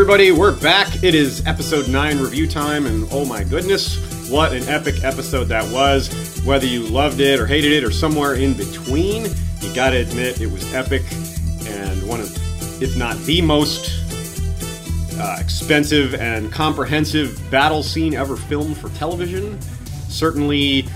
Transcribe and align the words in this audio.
Everybody, 0.00 0.32
we're 0.32 0.58
back. 0.58 1.04
It 1.04 1.14
is 1.14 1.46
episode 1.46 1.86
9 1.86 2.20
review 2.20 2.48
time, 2.48 2.86
and 2.86 3.06
oh 3.12 3.26
my 3.26 3.44
goodness, 3.44 4.30
what 4.30 4.54
an 4.54 4.66
epic 4.66 5.04
episode 5.04 5.44
that 5.48 5.70
was. 5.70 6.40
Whether 6.42 6.64
you 6.64 6.84
loved 6.84 7.20
it 7.20 7.38
or 7.38 7.46
hated 7.46 7.70
it 7.70 7.84
or 7.84 7.90
somewhere 7.90 8.32
in 8.32 8.54
between, 8.54 9.26
you 9.60 9.74
gotta 9.74 9.98
admit 9.98 10.40
it 10.40 10.50
was 10.50 10.72
epic 10.72 11.02
and 11.66 12.02
one 12.08 12.18
of, 12.18 12.82
if 12.82 12.96
not 12.96 13.18
the 13.18 13.42
most 13.42 13.92
uh, 15.18 15.36
expensive 15.38 16.14
and 16.14 16.50
comprehensive 16.50 17.38
battle 17.50 17.82
scene 17.82 18.14
ever 18.14 18.36
filmed 18.36 18.78
for 18.78 18.88
television. 18.90 19.60
Certainly, 20.08 20.88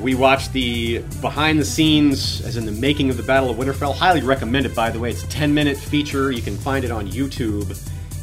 we 0.00 0.16
watched 0.16 0.52
the 0.52 1.04
behind 1.20 1.60
the 1.60 1.64
scenes, 1.64 2.40
as 2.40 2.56
in 2.56 2.66
the 2.66 2.72
making 2.72 3.10
of 3.10 3.16
the 3.16 3.22
Battle 3.22 3.48
of 3.50 3.58
Winterfell. 3.58 3.94
Highly 3.94 4.22
recommend 4.22 4.66
it, 4.66 4.74
by 4.74 4.90
the 4.90 4.98
way. 4.98 5.10
It's 5.10 5.22
a 5.22 5.28
10 5.28 5.54
minute 5.54 5.76
feature. 5.76 6.32
You 6.32 6.42
can 6.42 6.56
find 6.56 6.84
it 6.84 6.90
on 6.90 7.06
YouTube. 7.06 7.78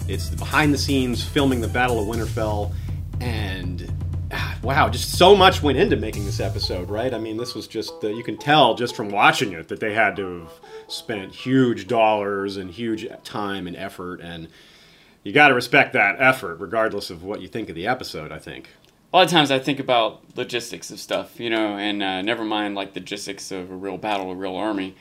It's 0.07 0.29
behind 0.29 0.73
the 0.73 0.77
scenes 0.77 1.23
filming 1.23 1.61
the 1.61 1.67
Battle 1.67 1.99
of 1.99 2.07
Winterfell. 2.07 2.73
And 3.19 3.91
ah, 4.31 4.57
wow, 4.61 4.89
just 4.89 5.17
so 5.17 5.35
much 5.35 5.61
went 5.61 5.77
into 5.77 5.95
making 5.97 6.25
this 6.25 6.39
episode, 6.39 6.89
right? 6.89 7.13
I 7.13 7.17
mean, 7.17 7.37
this 7.37 7.55
was 7.55 7.67
just, 7.67 7.93
uh, 8.03 8.07
you 8.07 8.23
can 8.23 8.37
tell 8.37 8.75
just 8.75 8.95
from 8.95 9.09
watching 9.09 9.53
it 9.53 9.67
that 9.67 9.79
they 9.79 9.93
had 9.93 10.15
to 10.17 10.41
have 10.41 10.51
spent 10.87 11.33
huge 11.33 11.87
dollars 11.87 12.57
and 12.57 12.71
huge 12.71 13.07
time 13.23 13.67
and 13.67 13.75
effort. 13.75 14.21
And 14.21 14.47
you 15.23 15.33
got 15.33 15.49
to 15.49 15.53
respect 15.53 15.93
that 15.93 16.21
effort, 16.21 16.59
regardless 16.59 17.09
of 17.09 17.23
what 17.23 17.41
you 17.41 17.47
think 17.47 17.67
of 17.69 17.75
the 17.75 17.87
episode, 17.87 18.31
I 18.31 18.39
think. 18.39 18.69
a 19.11 19.17
lot 19.17 19.25
of 19.25 19.31
times 19.31 19.51
I 19.51 19.59
think 19.59 19.79
about 19.79 20.21
logistics 20.35 20.91
of 20.91 20.99
stuff, 20.99 21.39
you 21.39 21.49
know, 21.49 21.77
and 21.77 22.03
uh, 22.03 22.21
never 22.21 22.45
mind 22.45 22.75
like 22.75 22.95
logistics 22.95 23.51
of 23.51 23.71
a 23.71 23.75
real 23.75 23.97
battle, 23.97 24.31
a 24.31 24.35
real 24.35 24.55
army, 24.55 24.95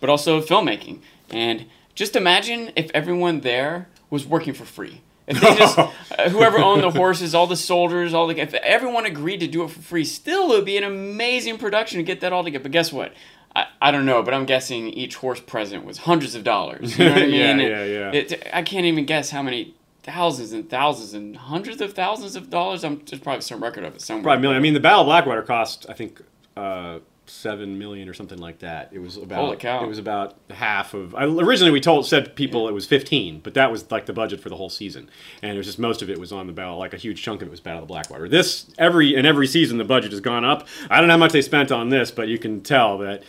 but 0.00 0.08
also 0.08 0.40
filmmaking. 0.40 1.00
And 1.30 1.66
just 1.94 2.14
imagine 2.16 2.72
if 2.76 2.90
everyone 2.94 3.40
there 3.40 3.88
was 4.10 4.26
working 4.26 4.54
for 4.54 4.64
free. 4.64 5.00
If 5.26 5.40
they 5.40 5.56
just, 5.56 5.78
uh, 5.78 5.90
whoever 6.30 6.58
owned 6.58 6.82
the 6.82 6.90
horses, 6.90 7.34
all 7.34 7.46
the 7.46 7.56
soldiers, 7.56 8.14
all 8.14 8.26
the, 8.26 8.38
if 8.40 8.54
everyone 8.54 9.04
agreed 9.04 9.40
to 9.40 9.46
do 9.46 9.62
it 9.64 9.70
for 9.70 9.80
free, 9.82 10.04
still 10.04 10.52
it 10.52 10.56
would 10.56 10.64
be 10.64 10.76
an 10.78 10.84
amazing 10.84 11.58
production 11.58 11.98
to 11.98 12.02
get 12.02 12.20
that 12.20 12.32
all 12.32 12.42
together. 12.44 12.62
But 12.62 12.72
guess 12.72 12.92
what? 12.92 13.12
I, 13.54 13.66
I 13.82 13.90
don't 13.90 14.06
know, 14.06 14.22
but 14.22 14.32
I'm 14.34 14.46
guessing 14.46 14.88
each 14.88 15.16
horse 15.16 15.40
present 15.40 15.84
was 15.84 15.98
hundreds 15.98 16.34
of 16.34 16.44
dollars. 16.44 16.98
You 16.98 17.04
know 17.06 17.12
what 17.12 17.22
I 17.22 17.26
Yeah, 17.26 17.54
mean? 17.54 17.66
yeah, 17.68 17.84
yeah. 17.84 18.12
It, 18.12 18.48
I 18.52 18.62
can't 18.62 18.86
even 18.86 19.04
guess 19.04 19.30
how 19.30 19.42
many 19.42 19.74
thousands 20.02 20.52
and 20.52 20.68
thousands 20.70 21.12
and 21.12 21.36
hundreds 21.36 21.80
of 21.82 21.92
thousands 21.92 22.34
of 22.36 22.48
dollars. 22.48 22.82
I'm 22.84 23.02
there's 23.04 23.20
probably 23.20 23.42
some 23.42 23.62
record 23.62 23.84
of 23.84 23.94
it 23.96 24.00
somewhere. 24.00 24.22
Probably 24.22 24.38
a 24.38 24.40
million. 24.42 24.60
I 24.60 24.62
mean, 24.62 24.74
the 24.74 24.80
Battle 24.80 25.00
of 25.02 25.06
Blackwater 25.06 25.42
cost, 25.42 25.84
I 25.88 25.92
think, 25.92 26.22
uh, 26.56 27.00
seven 27.28 27.78
million 27.78 28.08
or 28.08 28.14
something 28.14 28.38
like 28.38 28.58
that. 28.60 28.90
It 28.92 28.98
was 29.00 29.16
about. 29.16 29.38
Holy 29.44 29.56
cow. 29.56 29.84
It 29.84 29.88
was 29.88 29.98
about 29.98 30.36
half 30.50 30.94
of. 30.94 31.14
I, 31.14 31.24
originally, 31.24 31.70
we 31.70 31.80
told 31.80 32.06
said 32.06 32.34
people 32.34 32.68
it 32.68 32.72
was 32.72 32.86
fifteen, 32.86 33.40
but 33.40 33.54
that 33.54 33.70
was 33.70 33.90
like 33.90 34.06
the 34.06 34.12
budget 34.12 34.40
for 34.40 34.48
the 34.48 34.56
whole 34.56 34.70
season, 34.70 35.08
and 35.42 35.52
it 35.54 35.56
was 35.56 35.66
just 35.66 35.78
most 35.78 36.02
of 36.02 36.10
it 36.10 36.18
was 36.18 36.32
on 36.32 36.46
the 36.46 36.52
battle. 36.52 36.78
Like 36.78 36.94
a 36.94 36.98
huge 36.98 37.22
chunk 37.22 37.42
of 37.42 37.48
it 37.48 37.50
was 37.50 37.60
Battle 37.60 37.82
of 37.82 37.88
the 37.88 37.92
Blackwater. 37.92 38.28
This 38.28 38.66
every 38.78 39.14
in 39.14 39.26
every 39.26 39.46
season 39.46 39.78
the 39.78 39.84
budget 39.84 40.10
has 40.12 40.20
gone 40.20 40.44
up. 40.44 40.66
I 40.90 40.98
don't 40.98 41.08
know 41.08 41.14
how 41.14 41.18
much 41.18 41.32
they 41.32 41.42
spent 41.42 41.70
on 41.70 41.88
this, 41.90 42.10
but 42.10 42.28
you 42.28 42.38
can 42.38 42.60
tell 42.62 42.98
that. 42.98 43.22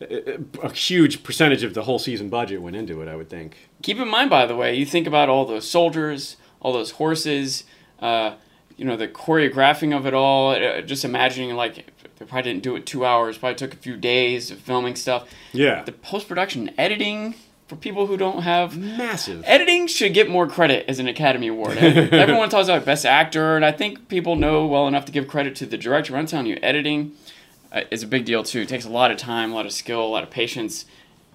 uh, 0.00 0.38
A 0.62 0.72
huge 0.72 1.22
percentage 1.22 1.62
of 1.62 1.74
the 1.74 1.82
whole 1.82 1.98
season 1.98 2.28
budget 2.30 2.62
went 2.62 2.74
into 2.76 3.02
it, 3.02 3.08
I 3.08 3.16
would 3.16 3.28
think. 3.28 3.68
Keep 3.82 3.98
in 3.98 4.08
mind, 4.08 4.30
by 4.30 4.46
the 4.46 4.56
way, 4.56 4.74
you 4.74 4.86
think 4.86 5.06
about 5.06 5.28
all 5.28 5.44
those 5.44 5.68
soldiers, 5.68 6.36
all 6.60 6.72
those 6.72 6.92
horses, 6.92 7.64
uh, 8.00 8.34
you 8.78 8.86
know, 8.86 8.96
the 8.96 9.08
choreographing 9.08 9.94
of 9.94 10.06
it 10.06 10.14
all. 10.14 10.52
Uh, 10.52 10.80
just 10.80 11.04
imagining 11.04 11.54
like 11.54 11.89
they 12.20 12.26
probably 12.26 12.52
didn't 12.52 12.62
do 12.62 12.76
it 12.76 12.84
two 12.86 13.04
hours. 13.04 13.38
Probably 13.38 13.56
took 13.56 13.72
a 13.72 13.78
few 13.78 13.96
days 13.96 14.50
of 14.50 14.58
filming 14.58 14.94
stuff. 14.94 15.28
Yeah, 15.52 15.82
The 15.82 15.92
post 15.92 16.28
production 16.28 16.70
editing 16.78 17.34
for 17.66 17.76
people 17.76 18.06
who 18.06 18.16
don't 18.18 18.42
have 18.42 18.76
massive. 18.76 19.42
editing 19.46 19.86
should 19.86 20.12
get 20.12 20.28
more 20.28 20.46
credit 20.46 20.84
as 20.86 20.98
an 20.98 21.08
Academy 21.08 21.48
Award. 21.48 21.78
Everyone 21.78 22.50
talks 22.50 22.68
about 22.68 22.84
Best 22.84 23.06
Actor, 23.06 23.56
and 23.56 23.64
I 23.64 23.72
think 23.72 24.08
people 24.08 24.36
know 24.36 24.66
well 24.66 24.86
enough 24.86 25.06
to 25.06 25.12
give 25.12 25.28
credit 25.28 25.56
to 25.56 25.66
the 25.66 25.78
director. 25.78 26.12
But 26.12 26.18
I'm 26.18 26.26
telling 26.26 26.46
you, 26.46 26.58
editing 26.62 27.12
uh, 27.72 27.82
is 27.90 28.02
a 28.02 28.06
big 28.06 28.26
deal 28.26 28.42
too. 28.44 28.60
It 28.62 28.68
takes 28.68 28.84
a 28.84 28.90
lot 28.90 29.10
of 29.10 29.16
time, 29.16 29.52
a 29.52 29.54
lot 29.54 29.64
of 29.64 29.72
skill, 29.72 30.02
a 30.04 30.06
lot 30.08 30.22
of 30.22 30.28
patience, 30.30 30.84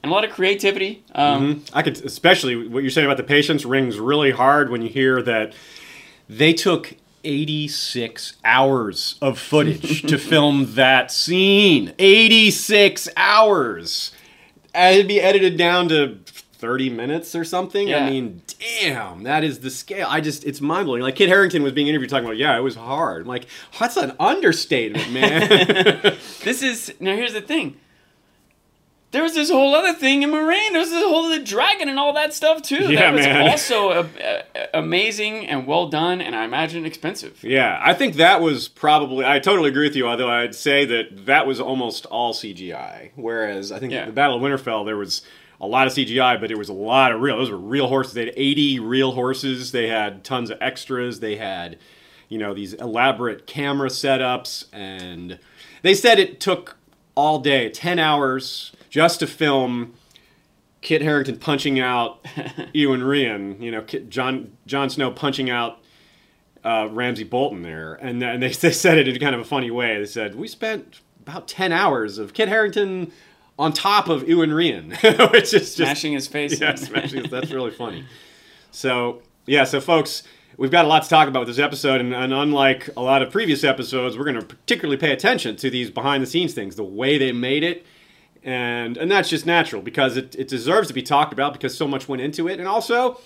and 0.03 0.11
a 0.11 0.13
lot 0.15 0.23
of 0.23 0.29
creativity. 0.31 1.03
Um, 1.15 1.63
I 1.73 1.81
could, 1.81 1.99
especially 2.05 2.67
what 2.67 2.83
you're 2.83 2.91
saying 2.91 3.07
about 3.07 3.17
the 3.17 3.23
patience 3.23 3.65
rings 3.65 3.97
really 3.97 4.31
hard 4.31 4.69
when 4.69 4.83
you 4.83 4.89
hear 4.89 5.23
that 5.23 5.53
they 6.29 6.53
took 6.53 6.93
86 7.25 8.37
hours 8.45 9.15
of 9.21 9.39
footage 9.39 10.03
to 10.03 10.17
film 10.17 10.65
that 10.75 11.11
scene. 11.11 11.93
86 11.99 13.09
hours. 13.17 14.11
And 14.73 14.95
It'd 14.95 15.07
be 15.07 15.19
edited 15.19 15.57
down 15.57 15.89
to 15.89 16.19
30 16.25 16.89
minutes 16.89 17.35
or 17.35 17.43
something. 17.43 17.93
I 17.93 18.09
mean, 18.09 18.41
damn, 18.81 19.23
that 19.23 19.43
is 19.43 19.59
the 19.59 19.69
scale. 19.69 20.07
I 20.09 20.21
just, 20.21 20.43
it's 20.45 20.61
mind 20.61 20.85
blowing. 20.85 21.01
Like 21.01 21.15
Kit 21.15 21.29
Harington 21.29 21.63
was 21.63 21.73
being 21.73 21.87
interviewed 21.87 22.09
talking 22.09 22.25
about, 22.25 22.37
yeah, 22.37 22.57
it 22.57 22.61
was 22.61 22.75
hard. 22.75 23.23
I'm 23.23 23.27
like, 23.27 23.47
that's 23.79 23.97
an 23.97 24.13
understatement, 24.19 25.11
man. 25.11 26.17
This 26.43 26.61
is 26.61 26.93
now. 26.99 27.15
Here's 27.15 27.33
the 27.33 27.41
thing. 27.41 27.77
There 29.15 29.23
was 29.23 29.33
this 29.33 29.49
whole 29.49 29.73
other 29.73 29.93
thing 29.93 30.23
in 30.23 30.29
Meereen. 30.31 30.71
There 30.71 30.81
was 30.81 30.89
this 30.89 31.01
whole 31.01 31.27
other 31.27 31.41
dragon 31.41 31.87
and 31.87 31.97
all 31.97 32.11
that 32.13 32.33
stuff 32.33 32.61
too. 32.61 32.91
Yeah, 32.91 32.99
that 32.99 33.13
was 33.13 33.25
man. 33.25 33.49
also 33.49 33.89
a, 33.91 34.09
a- 34.19 34.43
amazing 34.73 35.47
and 35.47 35.65
well 35.65 35.87
done, 35.87 36.19
and 36.19 36.35
I 36.35 36.43
imagine 36.43 36.85
expensive. 36.85 37.41
Yeah, 37.41 37.79
I 37.81 37.93
think 37.93 38.15
that 38.15 38.41
was 38.41 38.67
probably. 38.67 39.23
I 39.25 39.39
totally 39.39 39.69
agree 39.69 39.87
with 39.87 39.95
you. 39.95 40.05
Although 40.05 40.29
I'd 40.29 40.53
say 40.53 40.83
that 40.85 41.25
that 41.27 41.47
was 41.47 41.61
almost 41.61 42.05
all 42.07 42.33
CGI. 42.33 43.11
Whereas 43.15 43.71
I 43.71 43.79
think 43.79 43.93
Yeah. 43.93 44.05
the 44.05 44.11
Battle 44.11 44.35
of 44.35 44.41
Winterfell 44.41 44.85
there 44.85 44.97
was 44.97 45.21
a 45.61 45.65
lot 45.67 45.87
of 45.87 45.93
CGI, 45.93 46.37
but 46.39 46.51
it 46.51 46.57
was 46.57 46.67
a 46.67 46.73
lot 46.73 47.13
of 47.13 47.21
real. 47.21 47.37
Those 47.37 47.49
were 47.51 47.57
real 47.57 47.87
horses. 47.87 48.13
They 48.15 48.25
had 48.25 48.33
eighty 48.35 48.79
real 48.81 49.13
horses. 49.13 49.71
They 49.71 49.87
had 49.87 50.25
tons 50.25 50.49
of 50.49 50.57
extras. 50.59 51.21
They 51.21 51.37
had, 51.37 51.77
you 52.27 52.37
know, 52.37 52.53
these 52.53 52.73
elaborate 52.73 53.47
camera 53.47 53.87
setups, 53.87 54.65
and 54.73 55.39
they 55.83 55.93
said 55.93 56.19
it 56.19 56.41
took 56.41 56.75
all 57.15 57.39
day, 57.39 57.69
ten 57.69 57.97
hours, 57.97 58.73
just 58.95 59.19
to 59.19 59.28
film. 59.28 59.94
Kit 60.79 61.01
Harington 61.01 61.38
punching 61.38 61.81
out 61.81 62.25
Iwan 62.73 63.01
Rheon, 63.01 63.59
you 63.59 63.69
know, 63.69 63.81
Kit, 63.81 64.07
Jon 64.09 64.56
Jon 64.66 64.89
Snow 64.89 65.11
punching 65.11 65.50
out 65.50 65.79
uh, 66.63 66.88
Ramsay 66.89 67.25
Bolton 67.25 67.61
there, 67.61 67.95
and, 67.95 68.23
and 68.23 68.41
they, 68.41 68.50
they 68.53 68.72
said 68.72 68.97
it 68.97 69.07
in 69.09 69.19
kind 69.19 69.35
of 69.35 69.41
a 69.41 69.44
funny 69.44 69.69
way. 69.69 70.00
They 70.00 70.05
said 70.05 70.35
we 70.35 70.47
spent 70.47 71.01
about 71.28 71.50
ten 71.50 71.73
hours 71.73 72.17
of 72.17 72.34
Kit 72.34 72.47
Harrington 72.47 73.11
on 73.59 73.73
top 73.73 74.07
of 74.07 74.29
Iwan 74.29 74.51
Rheon, 74.51 75.31
which 75.34 75.53
is 75.53 75.75
just 75.75 75.75
Smashing 75.75 76.13
his 76.13 76.28
face. 76.28 76.61
yeah, 76.61 76.72
in. 76.72 76.78
smashing. 76.78 77.23
That's 77.29 77.51
really 77.51 77.72
funny. 77.72 78.05
So 78.72 79.23
yeah, 79.45 79.66
so 79.66 79.81
folks, 79.81 80.23
we've 80.55 80.72
got 80.72 80.85
a 80.85 80.88
lot 80.88 81.03
to 81.03 81.09
talk 81.09 81.28
about 81.28 81.39
with 81.39 81.50
this 81.50 81.59
episode, 81.59 82.00
and, 82.00 82.13
and 82.13 82.31
unlike 82.31 82.89
a 82.95 83.01
lot 83.01 83.22
of 83.22 83.29
previous 83.29 83.66
episodes, 83.66 84.17
we're 84.17 84.23
going 84.23 84.39
to 84.39 84.45
particularly 84.45 84.97
pay 84.97 85.11
attention 85.11 85.57
to 85.57 85.69
these 85.69 85.89
behind 85.89 86.23
the 86.23 86.28
scenes 86.28 86.53
things, 86.53 86.78
the 86.78 86.84
way 86.85 87.17
they 87.17 87.34
made 87.34 87.63
it. 87.63 87.85
And, 88.45 88.95
and 88.95 89.11
that's 89.11 89.28
just 89.28 89.47
natural 89.47 89.81
because 89.81 90.17
it, 90.17 90.35
it 90.35 90.47
deserves 90.47 90.88
to 90.89 90.94
be 90.94 91.01
talked 91.01 91.33
about 91.33 91.51
because 91.51 91.75
so 91.75 91.88
much 91.88 92.07
went 92.07 92.22
into 92.22 92.47
it. 92.47 92.59
And 92.59 92.67
also, 92.67 93.19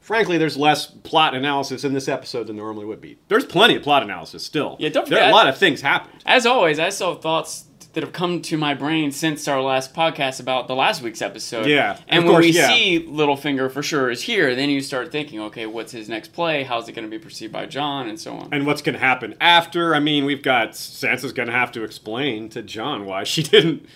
frankly, 0.00 0.36
there's 0.36 0.56
less 0.56 0.86
plot 0.86 1.32
analysis 1.34 1.84
in 1.84 1.94
this 1.94 2.08
episode 2.08 2.48
than 2.48 2.56
there 2.56 2.64
normally 2.64 2.84
would 2.84 3.00
be. 3.00 3.16
There's 3.28 3.44
plenty 3.44 3.76
of 3.76 3.84
plot 3.84 4.02
analysis 4.02 4.44
still. 4.44 4.76
Yeah, 4.80 4.88
don't 4.88 5.08
There, 5.08 5.28
a 5.28 5.32
lot 5.32 5.48
of 5.48 5.56
things 5.56 5.80
happened. 5.80 6.22
As 6.26 6.44
always, 6.44 6.80
I 6.80 6.88
still 6.88 7.14
have 7.14 7.22
thoughts 7.22 7.66
that 7.94 8.02
have 8.02 8.12
come 8.12 8.42
to 8.42 8.56
my 8.56 8.74
brain 8.74 9.12
since 9.12 9.46
our 9.48 9.62
last 9.62 9.94
podcast 9.94 10.40
about 10.40 10.66
the 10.66 10.74
last 10.74 11.00
week's 11.02 11.22
episode. 11.22 11.66
Yeah, 11.66 11.96
And 12.08 12.24
when 12.24 12.34
course, 12.34 12.44
we 12.46 12.50
yeah. 12.50 12.66
see 12.66 13.06
Littlefinger 13.08 13.70
for 13.70 13.82
sure 13.82 14.10
is 14.10 14.22
here, 14.22 14.54
then 14.54 14.68
you 14.68 14.80
start 14.80 15.12
thinking, 15.12 15.40
okay, 15.40 15.66
what's 15.66 15.92
his 15.92 16.08
next 16.08 16.32
play? 16.32 16.64
How's 16.64 16.88
it 16.88 16.92
going 16.92 17.08
to 17.08 17.10
be 17.10 17.22
perceived 17.22 17.52
by 17.52 17.66
Jon, 17.66 18.08
and 18.08 18.18
so 18.18 18.34
on. 18.34 18.48
and 18.52 18.66
what's 18.66 18.82
going 18.82 18.94
to 18.94 18.98
happen 18.98 19.36
after. 19.40 19.94
I 19.94 20.00
mean, 20.00 20.24
we've 20.24 20.42
got 20.42 20.70
Sansa's 20.70 21.32
going 21.32 21.46
to 21.46 21.54
have 21.54 21.70
to 21.72 21.84
explain 21.84 22.48
to 22.50 22.62
Jon 22.62 23.06
why 23.06 23.22
she 23.22 23.42
didn't 23.54 23.86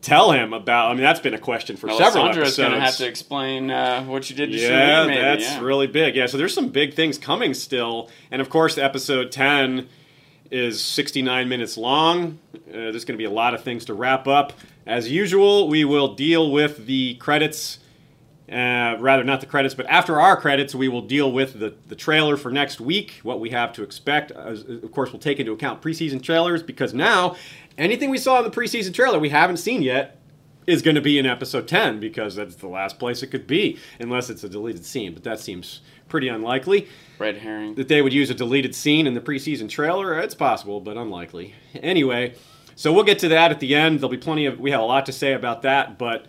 tell 0.00 0.32
him 0.32 0.52
about. 0.52 0.90
I 0.90 0.94
mean, 0.94 1.02
that's 1.02 1.20
been 1.20 1.34
a 1.34 1.38
question 1.38 1.76
for 1.76 1.90
several 1.90 2.24
Melisandre 2.24 2.28
episodes. 2.28 2.50
is 2.50 2.56
going 2.56 2.72
to 2.72 2.80
have 2.80 2.96
to 2.96 3.06
explain 3.06 3.70
uh, 3.70 4.04
what 4.04 4.28
you 4.30 4.36
did 4.36 4.52
to 4.52 4.58
yeah, 4.58 4.68
Shireen, 4.68 5.06
maybe. 5.08 5.20
that's 5.20 5.44
yeah. 5.44 5.60
really 5.60 5.86
big. 5.86 6.16
Yeah, 6.16 6.26
so 6.26 6.38
there's 6.38 6.54
some 6.54 6.68
big 6.68 6.94
things 6.94 7.18
coming 7.18 7.54
still, 7.54 8.10
and 8.30 8.40
of 8.40 8.50
course, 8.50 8.78
episode 8.78 9.32
ten 9.32 9.88
is 10.50 10.82
69 10.82 11.48
minutes 11.48 11.76
long. 11.76 12.38
Uh, 12.54 12.58
there's 12.72 13.04
going 13.04 13.16
to 13.16 13.18
be 13.18 13.24
a 13.24 13.30
lot 13.30 13.54
of 13.54 13.62
things 13.62 13.84
to 13.86 13.94
wrap 13.94 14.26
up. 14.26 14.54
As 14.86 15.10
usual, 15.10 15.68
we 15.68 15.84
will 15.84 16.14
deal 16.14 16.50
with 16.50 16.86
the 16.86 17.16
credits. 17.16 17.80
Uh, 18.50 18.96
rather, 18.98 19.22
not 19.24 19.40
the 19.40 19.46
credits, 19.46 19.74
but 19.74 19.84
after 19.90 20.18
our 20.18 20.34
credits, 20.34 20.74
we 20.74 20.88
will 20.88 21.02
deal 21.02 21.30
with 21.30 21.60
the, 21.60 21.74
the 21.88 21.94
trailer 21.94 22.34
for 22.38 22.50
next 22.50 22.80
week, 22.80 23.20
what 23.22 23.40
we 23.40 23.50
have 23.50 23.74
to 23.74 23.82
expect. 23.82 24.30
As- 24.30 24.62
of 24.62 24.90
course, 24.90 25.12
we'll 25.12 25.20
take 25.20 25.38
into 25.38 25.52
account 25.52 25.82
preseason 25.82 26.22
trailers 26.22 26.62
because 26.62 26.94
now 26.94 27.36
anything 27.78 28.10
we 28.10 28.18
saw 28.18 28.38
in 28.38 28.44
the 28.44 28.50
preseason 28.50 28.92
trailer 28.92 29.18
we 29.18 29.30
haven't 29.30 29.58
seen 29.58 29.82
yet 29.82 30.18
is 30.66 30.82
going 30.82 30.94
to 30.94 31.00
be 31.00 31.18
in 31.18 31.24
episode 31.24 31.66
10 31.66 31.98
because 31.98 32.34
that's 32.34 32.56
the 32.56 32.68
last 32.68 32.98
place 32.98 33.22
it 33.22 33.28
could 33.28 33.46
be, 33.46 33.78
unless 33.98 34.28
it's 34.28 34.44
a 34.44 34.48
deleted 34.50 34.84
scene, 34.84 35.14
but 35.14 35.24
that 35.24 35.40
seems 35.40 35.80
pretty 36.10 36.28
unlikely. 36.28 36.86
Red 37.18 37.38
herring. 37.38 37.74
That 37.76 37.88
they 37.88 38.02
would 38.02 38.12
use 38.12 38.28
a 38.28 38.34
deleted 38.34 38.74
scene 38.74 39.06
in 39.06 39.14
the 39.14 39.20
preseason 39.20 39.70
trailer, 39.70 40.18
it's 40.18 40.34
possible, 40.34 40.80
but 40.80 40.98
unlikely. 40.98 41.54
Anyway, 41.74 42.34
so 42.76 42.92
we'll 42.92 43.04
get 43.04 43.18
to 43.20 43.28
that 43.28 43.50
at 43.50 43.60
the 43.60 43.74
end. 43.74 44.00
There'll 44.00 44.10
be 44.10 44.18
plenty 44.18 44.44
of, 44.44 44.60
we 44.60 44.70
have 44.72 44.80
a 44.80 44.84
lot 44.84 45.06
to 45.06 45.12
say 45.12 45.32
about 45.32 45.62
that, 45.62 45.98
but 45.98 46.26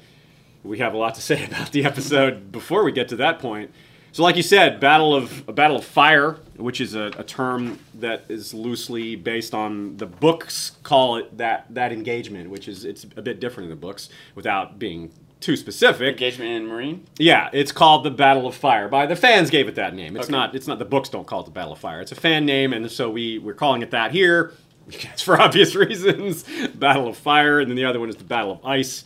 we 0.63 0.77
have 0.77 0.93
a 0.93 0.97
lot 0.97 1.15
to 1.15 1.21
say 1.21 1.43
about 1.47 1.73
the 1.73 1.83
episode 1.83 2.49
before 2.49 2.85
we 2.85 2.93
get 2.93 3.09
to 3.09 3.17
that 3.17 3.39
point. 3.39 3.71
So, 4.11 4.23
like 4.23 4.35
you 4.35 4.43
said, 4.43 4.79
battle 4.79 5.13
of 5.13 5.47
a 5.47 5.53
battle 5.53 5.77
of 5.77 5.85
fire, 5.85 6.37
which 6.57 6.81
is 6.81 6.95
a, 6.95 7.11
a, 7.17 7.23
term 7.23 7.79
that 7.95 8.25
is 8.27 8.53
loosely 8.53 9.15
based 9.15 9.53
on 9.53 9.97
the 9.97 10.05
books 10.07 10.71
call 10.83 11.17
it 11.17 11.37
that 11.37 11.65
that 11.73 11.91
engagement, 11.91 12.49
which 12.49 12.67
is 12.67 12.85
it's 12.85 13.03
a 13.15 13.21
bit 13.21 13.39
different 13.39 13.65
in 13.65 13.69
the 13.69 13.79
books 13.79 14.09
without 14.35 14.79
being 14.79 15.11
too 15.39 15.55
specific. 15.55 16.13
Engagement 16.13 16.51
in 16.51 16.67
Meereen. 16.67 16.99
Yeah, 17.17 17.49
it's 17.53 17.71
called 17.71 18.03
the 18.03 18.11
Battle 18.11 18.47
of 18.47 18.55
Fire. 18.55 18.89
By 18.89 19.05
the 19.05 19.15
fans 19.15 19.49
gave 19.49 19.67
it 19.67 19.75
that 19.75 19.93
name. 19.93 20.15
It's 20.17 20.25
okay. 20.25 20.31
not. 20.31 20.55
It's 20.55 20.67
not 20.67 20.79
the 20.79 20.85
books 20.85 21.09
don't 21.09 21.27
call 21.27 21.41
it 21.41 21.45
the 21.45 21.51
Battle 21.51 21.73
of 21.73 21.79
Fire. 21.79 22.01
It's 22.01 22.11
a 22.11 22.15
fan 22.15 22.45
name, 22.45 22.73
and 22.73 22.89
so 22.91 23.09
we 23.09 23.37
we're 23.37 23.53
calling 23.53 23.81
it 23.81 23.91
that 23.91 24.11
here. 24.11 24.53
It's 24.91 25.21
for 25.21 25.39
obvious 25.39 25.75
reasons. 25.75 26.43
Battle 26.73 27.07
of 27.07 27.15
Fire, 27.15 27.59
and 27.59 27.69
then 27.69 27.75
the 27.75 27.85
other 27.85 27.99
one 27.99 28.09
is 28.09 28.15
the 28.15 28.23
Battle 28.23 28.53
of 28.53 28.65
Ice. 28.65 29.03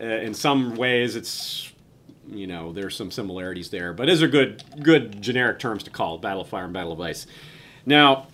Uh, 0.00 0.04
in 0.04 0.32
some 0.32 0.76
ways, 0.76 1.14
it's 1.14 1.69
you 2.32 2.46
know 2.46 2.72
there's 2.72 2.96
some 2.96 3.10
similarities 3.10 3.70
there, 3.70 3.92
but 3.92 4.06
those 4.06 4.22
are 4.22 4.28
good 4.28 4.62
good 4.82 5.20
generic 5.22 5.58
terms 5.58 5.82
to 5.84 5.90
call 5.90 6.18
Battle 6.18 6.42
of 6.42 6.48
Fire 6.48 6.64
and 6.64 6.72
Battle 6.72 6.92
of 6.92 7.00
Ice. 7.00 7.26
Now, 7.86 8.26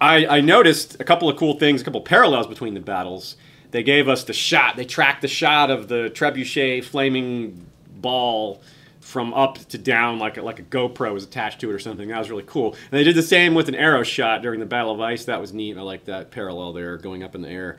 I, 0.00 0.26
I 0.26 0.40
noticed 0.40 1.00
a 1.00 1.04
couple 1.04 1.28
of 1.28 1.36
cool 1.36 1.58
things, 1.58 1.82
a 1.82 1.84
couple 1.84 2.00
of 2.00 2.06
parallels 2.06 2.46
between 2.46 2.74
the 2.74 2.80
battles. 2.80 3.36
They 3.70 3.82
gave 3.82 4.08
us 4.08 4.24
the 4.24 4.32
shot. 4.32 4.76
They 4.76 4.84
tracked 4.84 5.22
the 5.22 5.28
shot 5.28 5.70
of 5.70 5.88
the 5.88 6.10
trebuchet 6.12 6.84
flaming 6.84 7.66
ball 7.94 8.60
from 9.00 9.32
up 9.34 9.58
to 9.68 9.78
down 9.78 10.18
like 10.18 10.36
a, 10.36 10.42
like 10.42 10.58
a 10.58 10.62
GoPro 10.62 11.12
was 11.12 11.24
attached 11.24 11.60
to 11.60 11.70
it 11.70 11.74
or 11.74 11.78
something. 11.78 12.08
That 12.08 12.18
was 12.18 12.30
really 12.30 12.44
cool. 12.46 12.72
And 12.72 12.98
they 12.98 13.04
did 13.04 13.16
the 13.16 13.22
same 13.22 13.54
with 13.54 13.68
an 13.68 13.74
arrow 13.74 14.02
shot 14.02 14.42
during 14.42 14.60
the 14.60 14.66
Battle 14.66 14.92
of 14.92 15.00
Ice. 15.00 15.24
That 15.24 15.40
was 15.40 15.52
neat. 15.52 15.76
I 15.76 15.82
like 15.82 16.04
that 16.04 16.30
parallel 16.30 16.72
there 16.72 16.96
going 16.96 17.22
up 17.22 17.34
in 17.34 17.42
the 17.42 17.48
air. 17.48 17.78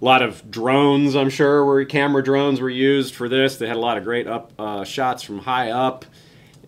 A 0.00 0.04
lot 0.04 0.22
of 0.22 0.48
drones, 0.50 1.16
I'm 1.16 1.30
sure, 1.30 1.64
were 1.64 1.84
camera 1.84 2.22
drones 2.22 2.60
were 2.60 2.70
used 2.70 3.14
for 3.14 3.28
this. 3.28 3.56
They 3.56 3.66
had 3.66 3.76
a 3.76 3.80
lot 3.80 3.98
of 3.98 4.04
great 4.04 4.28
up 4.28 4.52
uh, 4.58 4.84
shots 4.84 5.24
from 5.24 5.40
high 5.40 5.70
up, 5.70 6.04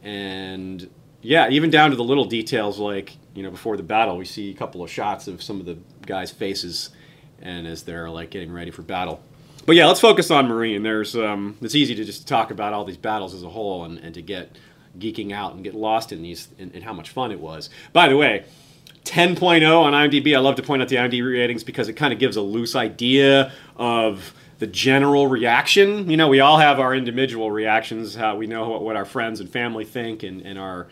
and 0.02 0.90
yeah, 1.22 1.48
even 1.48 1.70
down 1.70 1.90
to 1.90 1.96
the 1.96 2.04
little 2.04 2.24
details 2.24 2.78
like 2.78 3.16
you 3.34 3.42
know 3.44 3.50
before 3.50 3.76
the 3.76 3.84
battle, 3.84 4.16
we 4.16 4.24
see 4.24 4.50
a 4.50 4.54
couple 4.54 4.82
of 4.82 4.90
shots 4.90 5.28
of 5.28 5.42
some 5.42 5.60
of 5.60 5.66
the 5.66 5.78
guys' 6.06 6.32
faces, 6.32 6.90
and 7.40 7.68
as 7.68 7.84
they're 7.84 8.10
like 8.10 8.30
getting 8.30 8.52
ready 8.52 8.72
for 8.72 8.82
battle. 8.82 9.22
But 9.64 9.76
yeah, 9.76 9.86
let's 9.86 10.00
focus 10.00 10.32
on 10.32 10.48
Meereen. 10.48 10.82
There's 10.82 11.14
um, 11.14 11.56
it's 11.60 11.76
easy 11.76 11.94
to 11.94 12.04
just 12.04 12.26
talk 12.26 12.50
about 12.50 12.72
all 12.72 12.84
these 12.84 12.96
battles 12.96 13.32
as 13.32 13.44
a 13.44 13.48
whole 13.48 13.84
and, 13.84 13.98
and 13.98 14.12
to 14.14 14.22
get 14.22 14.58
geeking 14.98 15.32
out 15.32 15.54
and 15.54 15.62
get 15.62 15.74
lost 15.74 16.10
in 16.10 16.22
these 16.22 16.48
and 16.58 16.82
how 16.82 16.92
much 16.92 17.10
fun 17.10 17.30
it 17.30 17.38
was. 17.38 17.70
By 17.92 18.08
the 18.08 18.16
way, 18.16 18.44
10.0 19.04 19.80
on 19.80 19.92
IMDb. 19.92 20.36
I 20.36 20.40
love 20.40 20.56
to 20.56 20.62
point 20.62 20.82
out 20.82 20.88
the 20.88 20.96
IMDb 20.96 21.32
ratings 21.32 21.64
because 21.64 21.88
it 21.88 21.94
kind 21.94 22.12
of 22.12 22.18
gives 22.18 22.36
a 22.36 22.42
loose 22.42 22.76
idea 22.76 23.52
of 23.76 24.34
the 24.58 24.66
general 24.66 25.26
reaction. 25.26 26.10
You 26.10 26.16
know, 26.16 26.28
we 26.28 26.40
all 26.40 26.58
have 26.58 26.78
our 26.78 26.94
individual 26.94 27.50
reactions, 27.50 28.14
how 28.14 28.36
we 28.36 28.46
know 28.46 28.68
what, 28.68 28.82
what 28.82 28.96
our 28.96 29.06
friends 29.06 29.40
and 29.40 29.48
family 29.48 29.84
think, 29.84 30.22
and, 30.22 30.42
and 30.42 30.58
our 30.58 30.86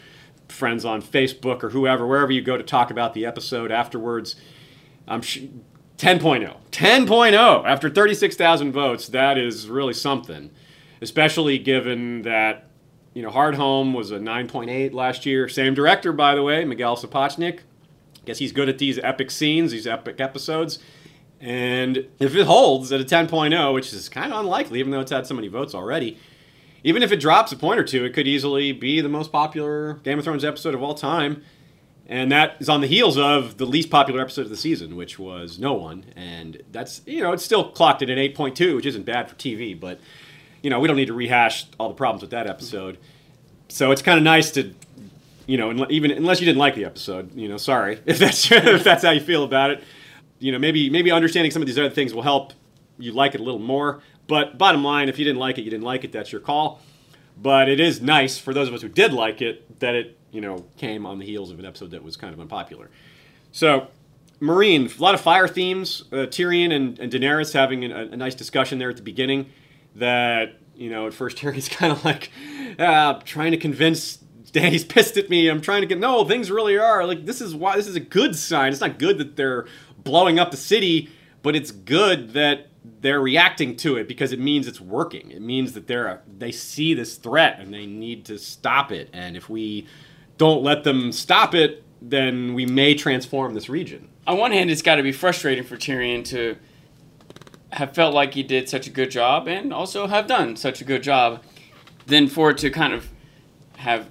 friends 0.49 0.85
on 0.85 1.03
Facebook 1.03 1.63
or 1.63 1.71
whoever, 1.71 2.07
wherever 2.07 2.33
you 2.33 2.41
go 2.41 2.57
to 2.57 2.63
talk 2.63 2.91
about 2.91 3.13
the 3.13 3.27
episode 3.27 3.71
afterwards. 3.71 4.37
I'm 5.07 5.21
sh- 5.21 5.43
10.0. 5.99 6.57
10.0 6.71 7.65
after 7.65 7.91
36,000 7.91 8.73
votes. 8.73 9.09
That 9.09 9.37
is 9.37 9.69
really 9.69 9.93
something, 9.93 10.51
especially 11.03 11.59
given 11.59 12.23
that 12.23 12.65
you 13.13 13.23
know 13.23 13.31
Hardhome 13.31 13.95
was 13.95 14.11
a 14.11 14.19
9.8 14.19 14.95
last 14.95 15.27
year. 15.27 15.49
Same 15.49 15.75
director, 15.75 16.13
by 16.13 16.35
the 16.35 16.43
way, 16.43 16.65
Miguel 16.65 16.97
Sapochnik 16.97 17.61
guess 18.29 18.39
he's 18.39 18.53
good 18.53 18.69
at 18.69 18.79
these 18.79 18.99
epic 19.01 19.31
scenes, 19.31 19.73
these 19.73 19.87
epic 19.87 20.21
episodes. 20.21 20.79
And 21.41 22.07
if 22.19 22.35
it 22.35 22.47
holds 22.47 22.93
at 22.93 23.01
a 23.01 23.05
10.0, 23.05 23.75
which 23.75 23.93
is 23.93 24.09
kind 24.09 24.33
of 24.33 24.41
unlikely, 24.41 24.79
even 24.79 24.93
though 24.93 25.01
it's 25.01 25.11
had 25.11 25.27
so 25.27 25.35
many 25.35 25.49
votes 25.49 25.75
already, 25.75 26.19
even 26.85 27.03
if 27.03 27.11
it 27.11 27.21
drops 27.21 27.51
a 27.53 27.57
point 27.57 27.81
or 27.81 27.85
two, 27.85 28.05
it 28.05 28.13
could 28.13 28.29
easily 28.29 28.73
be 28.73 29.01
the 29.01 29.09
most 29.09 29.33
popular 29.33 29.95
Game 30.05 30.19
of 30.19 30.25
Thrones 30.25 30.45
episode 30.45 30.75
of 30.75 30.83
all 30.83 30.95
time. 30.95 31.43
And 32.07 32.31
that 32.33 32.57
is 32.61 32.69
on 32.69 32.81
the 32.81 32.87
heels 32.87 33.19
of 33.19 33.59
the 33.59 33.67
least 33.67 33.91
popular 33.91 34.21
episode 34.21 34.43
of 34.43 34.51
the 34.51 34.57
season, 34.57 34.97
which 34.97 35.19
was 35.19 35.59
No 35.59 35.75
One. 35.75 36.07
And 36.17 36.63
that's, 36.73 37.03
you 37.07 37.23
know, 37.23 37.33
it's 37.33 37.45
still 37.45 37.71
clocked 37.71 38.03
at 38.03 38.11
an 38.11 38.19
8.2, 38.19 38.77
which 38.77 38.87
isn't 38.87 39.05
bad 39.05 39.29
for 39.29 39.37
TV, 39.37 39.79
but, 39.79 40.01
you 40.63 40.71
know, 40.71 40.81
we 40.81 40.89
don't 40.89 40.97
need 40.97 41.09
to 41.09 41.15
rehash 41.15 41.67
all 41.79 41.89
the 41.89 41.95
problems 41.95 42.23
with 42.23 42.31
that 42.31 42.47
episode. 42.47 42.99
So 43.69 43.91
it's 43.91 44.03
kind 44.03 44.17
of 44.19 44.25
nice 44.25 44.51
to 44.53 44.75
you 45.49 45.57
know, 45.57 45.87
even 45.89 46.11
unless 46.11 46.41
you 46.41 46.45
didn't 46.45 46.59
like 46.59 46.75
the 46.75 46.85
episode, 46.85 47.35
you 47.35 47.49
know, 47.49 47.57
sorry 47.57 47.99
if 48.07 48.19
that's 48.19 48.53
if 48.53 48.85
that's 48.85 49.03
how 49.03 49.11
you 49.11 49.21
feel 49.21 49.43
about 49.43 49.71
it. 49.71 49.83
You 50.39 50.53
know, 50.53 50.59
maybe 50.59 50.89
maybe 50.91 51.11
understanding 51.11 51.51
some 51.51 51.63
of 51.63 51.67
these 51.67 51.79
other 51.79 51.91
things 51.91 52.15
will 52.15 52.23
help 52.23 52.53
you 52.99 53.11
like 53.13 53.35
it 53.35 53.41
a 53.41 53.45
little 53.45 53.59
more. 53.59 54.03
But 54.29 54.59
bottom 54.59 54.85
line, 54.85 55.09
if 55.09 55.19
you 55.19 55.25
didn't 55.25 55.41
like 55.41 55.59
it, 55.59 55.63
you 55.63 55.71
didn't 55.71 55.85
like 55.85 56.05
it. 56.05 56.13
That's 56.13 56.31
your 56.31 56.43
call. 56.43 56.81
But 57.41 57.69
it 57.69 57.81
is 57.81 58.03
nice 58.03 58.39
for 58.39 58.53
those 58.53 58.69
of 58.69 58.75
us 58.75 58.83
who 58.83 58.89
did 58.89 59.13
like 59.13 59.41
it 59.41 59.81
that 59.81 59.95
it 59.95 60.19
you 60.31 60.43
know 60.43 60.67
came 60.77 61.07
on 61.07 61.19
the 61.19 61.25
heels 61.25 61.51
of 61.51 61.59
an 61.59 61.65
episode 61.65 61.91
that 61.93 62.05
was 62.05 62.17
kind 62.17 62.33
of 62.33 62.39
unpopular. 62.39 62.91
So. 63.51 63.89
Meereen, 64.41 64.97
a 64.97 65.03
lot 65.03 65.15
of 65.17 65.21
fire 65.21 65.49
themes. 65.49 66.05
Uh, 66.13 66.19
Tyrion 66.19 66.73
and, 66.73 66.97
and, 67.01 67.11
Daenerys 67.11 67.55
having 67.55 67.83
a, 67.91 68.03
a 68.03 68.17
nice 68.17 68.37
discussion 68.37 68.79
there 68.79 68.89
at 68.89 68.95
the 68.95 69.03
beginning. 69.03 69.51
That 69.97 70.61
you 70.77 70.91
know, 70.91 71.09
at 71.09 71.13
first 71.13 71.37
Tyrion's 71.39 71.69
kind 71.69 71.91
of 71.91 72.05
like 72.05 72.31
uh, 72.79 73.15
trying 73.25 73.51
to 73.51 73.57
convince 73.57 74.19
Dany's 74.53 74.85
pissed 74.85 75.17
at 75.17 75.29
me. 75.29 75.49
I'm 75.49 75.61
trying 75.61 75.83
to 75.83 75.87
get 75.87 75.99
no. 75.99 76.25
Things 76.25 76.51
really 76.51 76.79
are 76.79 77.05
like 77.07 77.27
this 77.27 77.41
is 77.41 77.55
why 77.55 77.77
this 77.77 77.87
is 77.87 77.97
a 77.97 78.01
good 78.01 78.37
sign. 78.37 78.73
It's 78.73 78.81
not 78.81 78.99
good 78.99 79.19
that 79.19 79.37
they're 79.37 79.67
blowing 79.99 80.39
up 80.39 80.51
the 80.51 80.57
city, 80.57 81.11
but 81.43 81.55
it's 81.55 81.71
good 81.71 82.33
that 82.33 82.69
they're 83.01 83.21
reacting 83.21 83.77
to 83.77 83.97
it 83.97 84.09
because 84.09 84.33
it 84.33 84.41
means 84.41 84.67
it's 84.67 84.81
working. 84.81 85.31
It 85.31 85.43
means 85.43 85.73
that 85.73 85.87
they're 85.87 86.07
a, 86.07 86.21
they 86.27 86.53
see 86.53 86.95
this 86.95 87.17
threat 87.17 87.61
and 87.61 87.73
they 87.73 87.87
need 87.87 88.25
to 88.27 88.39
stop 88.39 88.91
it. 88.91 89.11
And 89.13 89.37
if 89.37 89.49
we 89.49 89.87
don't 90.37 90.63
let 90.63 90.85
them 90.85 91.13
stop 91.13 91.55
it, 91.55 91.85
then 92.01 92.55
we 92.55 92.65
may 92.65 92.95
transform 92.95 93.55
this 93.55 93.69
region. 93.69 94.09
On 94.27 94.39
one 94.39 94.53
hand, 94.53 94.71
it's 94.71 94.83
got 94.83 94.97
to 94.97 95.03
be 95.03 95.13
frustrating 95.13 95.65
for 95.65 95.77
Tyrion 95.77 96.25
to 96.27 96.57
have 97.71 97.95
felt 97.95 98.15
like 98.15 98.35
he 98.35 98.43
did 98.43 98.69
such 98.69 98.87
a 98.87 98.91
good 98.91 99.11
job 99.11 99.47
and 99.47 99.73
also 99.73 100.07
have 100.07 100.27
done 100.27 100.57
such 100.57 100.81
a 100.81 100.85
good 100.85 101.03
job, 101.03 101.43
then 102.07 102.29
for 102.29 102.51
it 102.51 102.59
to 102.59 102.71
kind 102.71 102.93
of 102.93 103.09
have 103.77 104.09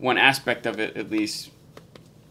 one 0.00 0.18
aspect 0.18 0.66
of 0.66 0.80
it 0.80 0.96
at 0.96 1.10
least 1.10 1.50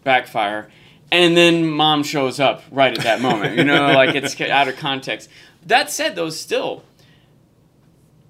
backfire. 0.04 0.70
And 1.12 1.36
then 1.36 1.70
mom 1.70 2.04
shows 2.04 2.40
up 2.40 2.64
right 2.72 2.96
at 2.96 3.04
that 3.04 3.22
moment 3.22 3.58
you 3.58 3.64
know 3.64 3.94
like 3.94 4.16
it's 4.16 4.40
out 4.42 4.68
of 4.68 4.78
context. 4.78 5.30
That 5.66 5.90
said 5.90 6.16
though 6.16 6.30
still 6.30 6.84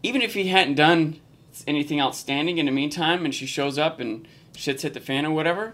even 0.01 0.21
if 0.21 0.33
he 0.33 0.47
hadn't 0.47 0.75
done 0.75 1.19
anything 1.67 1.99
outstanding 1.99 2.57
in 2.57 2.65
the 2.65 2.71
meantime 2.71 3.25
and 3.25 3.35
she 3.35 3.45
shows 3.45 3.77
up 3.77 3.99
and 3.99 4.27
shit's 4.55 4.83
hit 4.83 4.93
the 4.93 4.99
fan 4.99 5.25
or 5.25 5.31
whatever 5.31 5.73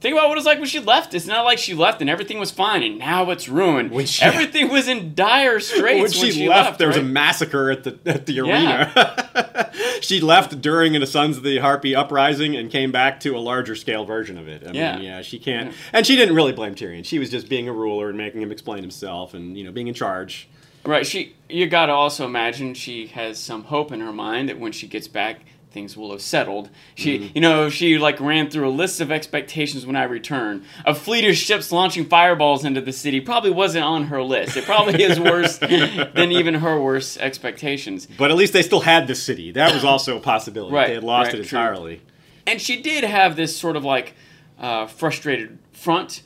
Think 0.00 0.14
about 0.14 0.28
what 0.28 0.34
it 0.34 0.40
was 0.40 0.44
like 0.44 0.58
when 0.58 0.68
she 0.68 0.80
left. 0.80 1.14
It's 1.14 1.26
not 1.26 1.44
like 1.44 1.58
she 1.58 1.72
left 1.72 2.02
and 2.02 2.10
everything 2.10 2.38
was 2.38 2.50
fine 2.50 2.82
and 2.82 2.98
now 2.98 3.30
it's 3.30 3.48
ruined. 3.48 3.90
When 3.90 4.04
she, 4.04 4.22
everything 4.22 4.68
was 4.68 4.86
in 4.86 5.14
dire 5.14 5.60
straits 5.60 6.02
when 6.02 6.10
she, 6.10 6.20
when 6.20 6.32
she 6.32 6.48
left, 6.48 6.66
left. 6.66 6.78
There 6.78 6.88
right? 6.88 6.96
was 6.98 7.04
a 7.04 7.08
massacre 7.08 7.70
at 7.70 7.84
the 7.84 7.98
at 8.04 8.26
the 8.26 8.40
arena. 8.40 8.92
Yeah. 8.94 9.70
she 10.00 10.20
left 10.20 10.60
during 10.60 10.92
the 10.92 11.06
Sons 11.06 11.38
of 11.38 11.42
the 11.42 11.58
Harpy 11.58 11.96
uprising 11.96 12.54
and 12.54 12.70
came 12.70 12.92
back 12.92 13.18
to 13.20 13.36
a 13.36 13.38
larger 13.38 13.74
scale 13.74 14.04
version 14.04 14.36
of 14.36 14.46
it. 14.46 14.66
I 14.66 14.72
yeah. 14.72 14.96
mean, 14.96 15.04
yeah, 15.04 15.22
she 15.22 15.38
can't. 15.38 15.70
Yeah. 15.70 15.76
And 15.94 16.06
she 16.06 16.16
didn't 16.16 16.34
really 16.34 16.52
blame 16.52 16.74
Tyrion. 16.74 17.04
She 17.04 17.18
was 17.18 17.30
just 17.30 17.48
being 17.48 17.68
a 17.68 17.72
ruler 17.72 18.10
and 18.10 18.18
making 18.18 18.42
him 18.42 18.52
explain 18.52 18.82
himself 18.82 19.32
and 19.32 19.56
you 19.56 19.64
know 19.64 19.72
being 19.72 19.88
in 19.88 19.94
charge. 19.94 20.48
Right. 20.84 21.06
She. 21.06 21.34
You 21.48 21.66
got 21.66 21.86
to 21.86 21.92
also 21.92 22.26
imagine 22.26 22.74
she 22.74 23.06
has 23.08 23.38
some 23.38 23.64
hope 23.64 23.92
in 23.92 24.00
her 24.00 24.12
mind 24.12 24.48
that 24.48 24.58
when 24.58 24.72
she 24.72 24.86
gets 24.86 25.08
back 25.08 25.40
things 25.74 25.96
will 25.96 26.12
have 26.12 26.22
settled. 26.22 26.70
She, 26.94 27.18
mm-hmm. 27.18 27.32
you 27.34 27.40
know, 27.40 27.68
she 27.68 27.98
like 27.98 28.20
ran 28.20 28.48
through 28.48 28.68
a 28.68 28.70
list 28.70 29.00
of 29.00 29.10
expectations 29.10 29.84
when 29.84 29.96
I 29.96 30.04
returned. 30.04 30.64
A 30.86 30.94
fleet 30.94 31.28
of 31.28 31.36
ships 31.36 31.72
launching 31.72 32.06
fireballs 32.06 32.64
into 32.64 32.80
the 32.80 32.92
city 32.92 33.20
probably 33.20 33.50
wasn't 33.50 33.84
on 33.84 34.04
her 34.04 34.22
list. 34.22 34.56
It 34.56 34.64
probably 34.64 35.02
is 35.02 35.18
worse 35.20 35.58
than 35.58 36.32
even 36.32 36.54
her 36.54 36.80
worst 36.80 37.18
expectations. 37.18 38.06
But 38.16 38.30
at 38.30 38.36
least 38.36 38.52
they 38.52 38.62
still 38.62 38.80
had 38.80 39.08
the 39.08 39.16
city. 39.16 39.50
That 39.50 39.74
was 39.74 39.84
also 39.84 40.16
a 40.16 40.20
possibility. 40.20 40.74
right, 40.74 40.86
they 40.86 40.94
had 40.94 41.04
lost 41.04 41.32
right, 41.32 41.34
it 41.34 41.40
entirely. 41.40 41.96
True. 41.96 42.06
And 42.46 42.60
she 42.60 42.80
did 42.80 43.04
have 43.04 43.36
this 43.36 43.56
sort 43.56 43.76
of 43.76 43.84
like 43.84 44.14
uh, 44.58 44.86
frustrated 44.86 45.58
front, 45.72 46.22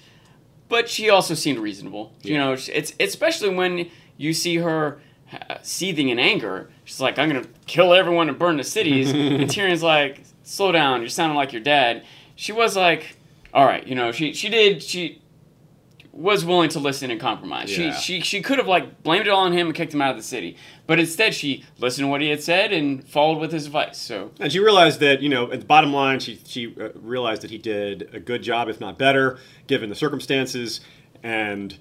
but 0.68 0.90
she 0.90 1.08
also 1.08 1.32
seemed 1.32 1.58
reasonable. 1.58 2.12
Yeah. 2.20 2.32
You 2.32 2.38
know, 2.38 2.52
it's 2.52 2.92
especially 3.00 3.54
when 3.54 3.90
you 4.18 4.34
see 4.34 4.56
her 4.56 5.00
seething 5.62 6.08
in 6.08 6.18
anger. 6.18 6.70
She's 6.84 7.00
like, 7.00 7.18
I'm 7.18 7.28
gonna 7.28 7.46
kill 7.66 7.94
everyone 7.94 8.28
and 8.28 8.38
burn 8.38 8.56
the 8.56 8.64
cities. 8.64 9.10
and 9.12 9.48
Tyrion's 9.50 9.82
like, 9.82 10.22
slow 10.42 10.72
down, 10.72 11.00
you're 11.00 11.10
sounding 11.10 11.36
like 11.36 11.52
your 11.52 11.62
dad. 11.62 12.04
She 12.34 12.52
was 12.52 12.76
like, 12.76 13.16
all 13.52 13.64
right, 13.64 13.86
you 13.86 13.94
know, 13.94 14.12
she 14.12 14.32
she 14.32 14.48
did 14.48 14.82
she 14.82 15.20
was 16.18 16.44
willing 16.44 16.68
to 16.68 16.80
listen 16.80 17.10
and 17.10 17.20
compromise. 17.20 17.76
Yeah. 17.76 17.92
She 17.92 18.18
she 18.18 18.20
she 18.20 18.42
could 18.42 18.58
have 18.58 18.66
like 18.66 19.02
blamed 19.02 19.26
it 19.26 19.30
all 19.30 19.44
on 19.44 19.52
him 19.52 19.68
and 19.68 19.76
kicked 19.76 19.94
him 19.94 20.02
out 20.02 20.10
of 20.10 20.16
the 20.16 20.22
city, 20.22 20.56
but 20.86 20.98
instead 20.98 21.34
she 21.34 21.64
listened 21.78 22.06
to 22.06 22.08
what 22.08 22.20
he 22.20 22.28
had 22.28 22.42
said 22.42 22.72
and 22.72 23.06
followed 23.06 23.38
with 23.38 23.52
his 23.52 23.66
advice. 23.66 23.98
So 23.98 24.32
and 24.40 24.50
she 24.50 24.58
realized 24.58 25.00
that 25.00 25.22
you 25.22 25.28
know 25.28 25.50
at 25.52 25.60
the 25.60 25.66
bottom 25.66 25.92
line, 25.92 26.18
she 26.18 26.40
she 26.44 26.74
uh, 26.80 26.88
realized 26.94 27.42
that 27.42 27.50
he 27.50 27.58
did 27.58 28.10
a 28.12 28.20
good 28.20 28.42
job, 28.42 28.68
if 28.68 28.80
not 28.80 28.98
better, 28.98 29.38
given 29.68 29.90
the 29.90 29.94
circumstances, 29.94 30.80
and 31.22 31.78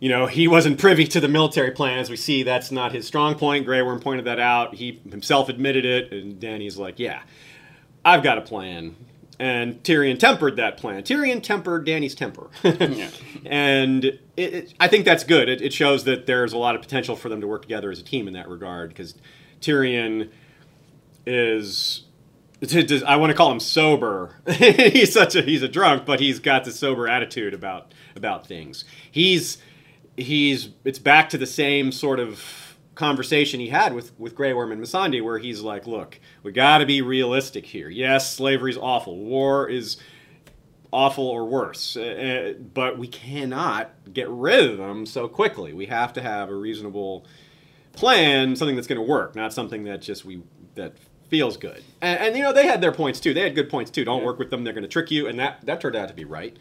you 0.00 0.08
know, 0.08 0.26
he 0.26 0.48
wasn't 0.48 0.78
privy 0.78 1.06
to 1.06 1.20
the 1.20 1.28
military 1.28 1.70
plan. 1.70 1.98
As 1.98 2.10
we 2.10 2.16
see, 2.16 2.42
that's 2.42 2.72
not 2.72 2.92
his 2.92 3.06
strong 3.06 3.36
point. 3.36 3.66
Grey 3.66 3.82
Worm 3.82 4.00
pointed 4.00 4.24
that 4.24 4.40
out. 4.40 4.74
He 4.74 5.00
himself 5.08 5.48
admitted 5.48 5.84
it, 5.84 6.10
and 6.12 6.40
Dany's 6.40 6.76
like, 6.76 6.98
"Yeah, 6.98 7.20
I've 8.04 8.22
got 8.22 8.38
a 8.38 8.42
plan. 8.42 8.96
And 9.38 9.82
Tyrion 9.82 10.18
tempered 10.18 10.56
that 10.56 10.76
plan. 10.76 11.02
Tyrion 11.02 11.42
tempered 11.42 11.86
Dany's 11.86 12.14
temper. 12.14 12.48
Yeah. 12.62 13.08
And 13.46 14.04
it, 14.04 14.20
it, 14.36 14.74
I 14.78 14.86
think 14.88 15.06
that's 15.06 15.24
good. 15.24 15.48
It, 15.48 15.62
it 15.62 15.72
shows 15.72 16.04
that 16.04 16.26
there's 16.26 16.52
a 16.52 16.58
lot 16.58 16.74
of 16.74 16.82
potential 16.82 17.16
for 17.16 17.30
them 17.30 17.40
to 17.40 17.46
work 17.46 17.62
together 17.62 17.90
as 17.90 17.98
a 17.98 18.02
team 18.02 18.28
in 18.28 18.34
that 18.34 18.48
regard 18.48 18.90
because 18.90 19.14
Tyrion 19.60 20.30
is. 21.26 22.02
I 23.06 23.16
want 23.16 23.30
to 23.30 23.34
call 23.34 23.50
him 23.50 23.60
sober. 23.60 24.36
he's 24.50 25.14
such 25.14 25.34
a 25.34 25.40
he's 25.40 25.62
a 25.62 25.68
drunk, 25.68 26.04
but 26.04 26.20
he's 26.20 26.38
got 26.38 26.64
the 26.64 26.72
sober 26.72 27.08
attitude 27.08 27.54
about 27.54 27.94
about 28.14 28.46
things. 28.46 28.84
He's 29.10 29.56
he's 30.22 30.70
it's 30.84 30.98
back 30.98 31.28
to 31.30 31.38
the 31.38 31.46
same 31.46 31.92
sort 31.92 32.20
of 32.20 32.76
conversation 32.94 33.60
he 33.60 33.68
had 33.68 33.94
with 33.94 34.12
with 34.18 34.34
Grey 34.34 34.52
Worm 34.52 34.72
and 34.72 34.82
Missandei, 34.82 35.22
where 35.22 35.38
he's 35.38 35.60
like, 35.60 35.86
"Look, 35.86 36.20
we 36.42 36.52
got 36.52 36.78
to 36.78 36.86
be 36.86 37.02
realistic 37.02 37.66
here. 37.66 37.88
Yes, 37.88 38.34
slavery's 38.34 38.76
awful. 38.76 39.16
War 39.16 39.68
is 39.68 39.96
awful 40.92 41.28
or 41.28 41.44
worse, 41.46 41.96
uh, 41.96 42.00
uh, 42.00 42.52
but 42.74 42.98
we 42.98 43.06
cannot 43.06 43.90
get 44.12 44.28
rid 44.28 44.70
of 44.70 44.76
them 44.78 45.06
so 45.06 45.28
quickly. 45.28 45.72
We 45.72 45.86
have 45.86 46.12
to 46.14 46.20
have 46.22 46.48
a 46.50 46.54
reasonable 46.54 47.24
plan, 47.92 48.56
something 48.56 48.74
that's 48.74 48.88
going 48.88 49.00
to 49.00 49.06
work, 49.06 49.36
not 49.36 49.52
something 49.52 49.84
that 49.84 50.02
just 50.02 50.24
we 50.24 50.42
that 50.74 50.94
feels 51.28 51.56
good. 51.56 51.82
And, 52.00 52.18
and 52.18 52.36
you 52.36 52.42
know, 52.42 52.52
they 52.52 52.66
had 52.66 52.80
their 52.80 52.90
points 52.92 53.20
too. 53.20 53.32
They 53.32 53.42
had 53.42 53.54
good 53.54 53.70
points 53.70 53.90
too. 53.90 54.04
Don't 54.04 54.20
Yeah. 54.20 54.26
work 54.26 54.38
with 54.40 54.50
them; 54.50 54.64
they're 54.64 54.72
going 54.72 54.82
to 54.82 54.88
trick 54.88 55.10
you, 55.10 55.26
and 55.28 55.38
that 55.38 55.64
that 55.64 55.80
turned 55.80 55.96
out 55.96 56.08
to 56.08 56.14
be 56.14 56.24
right. 56.24 56.56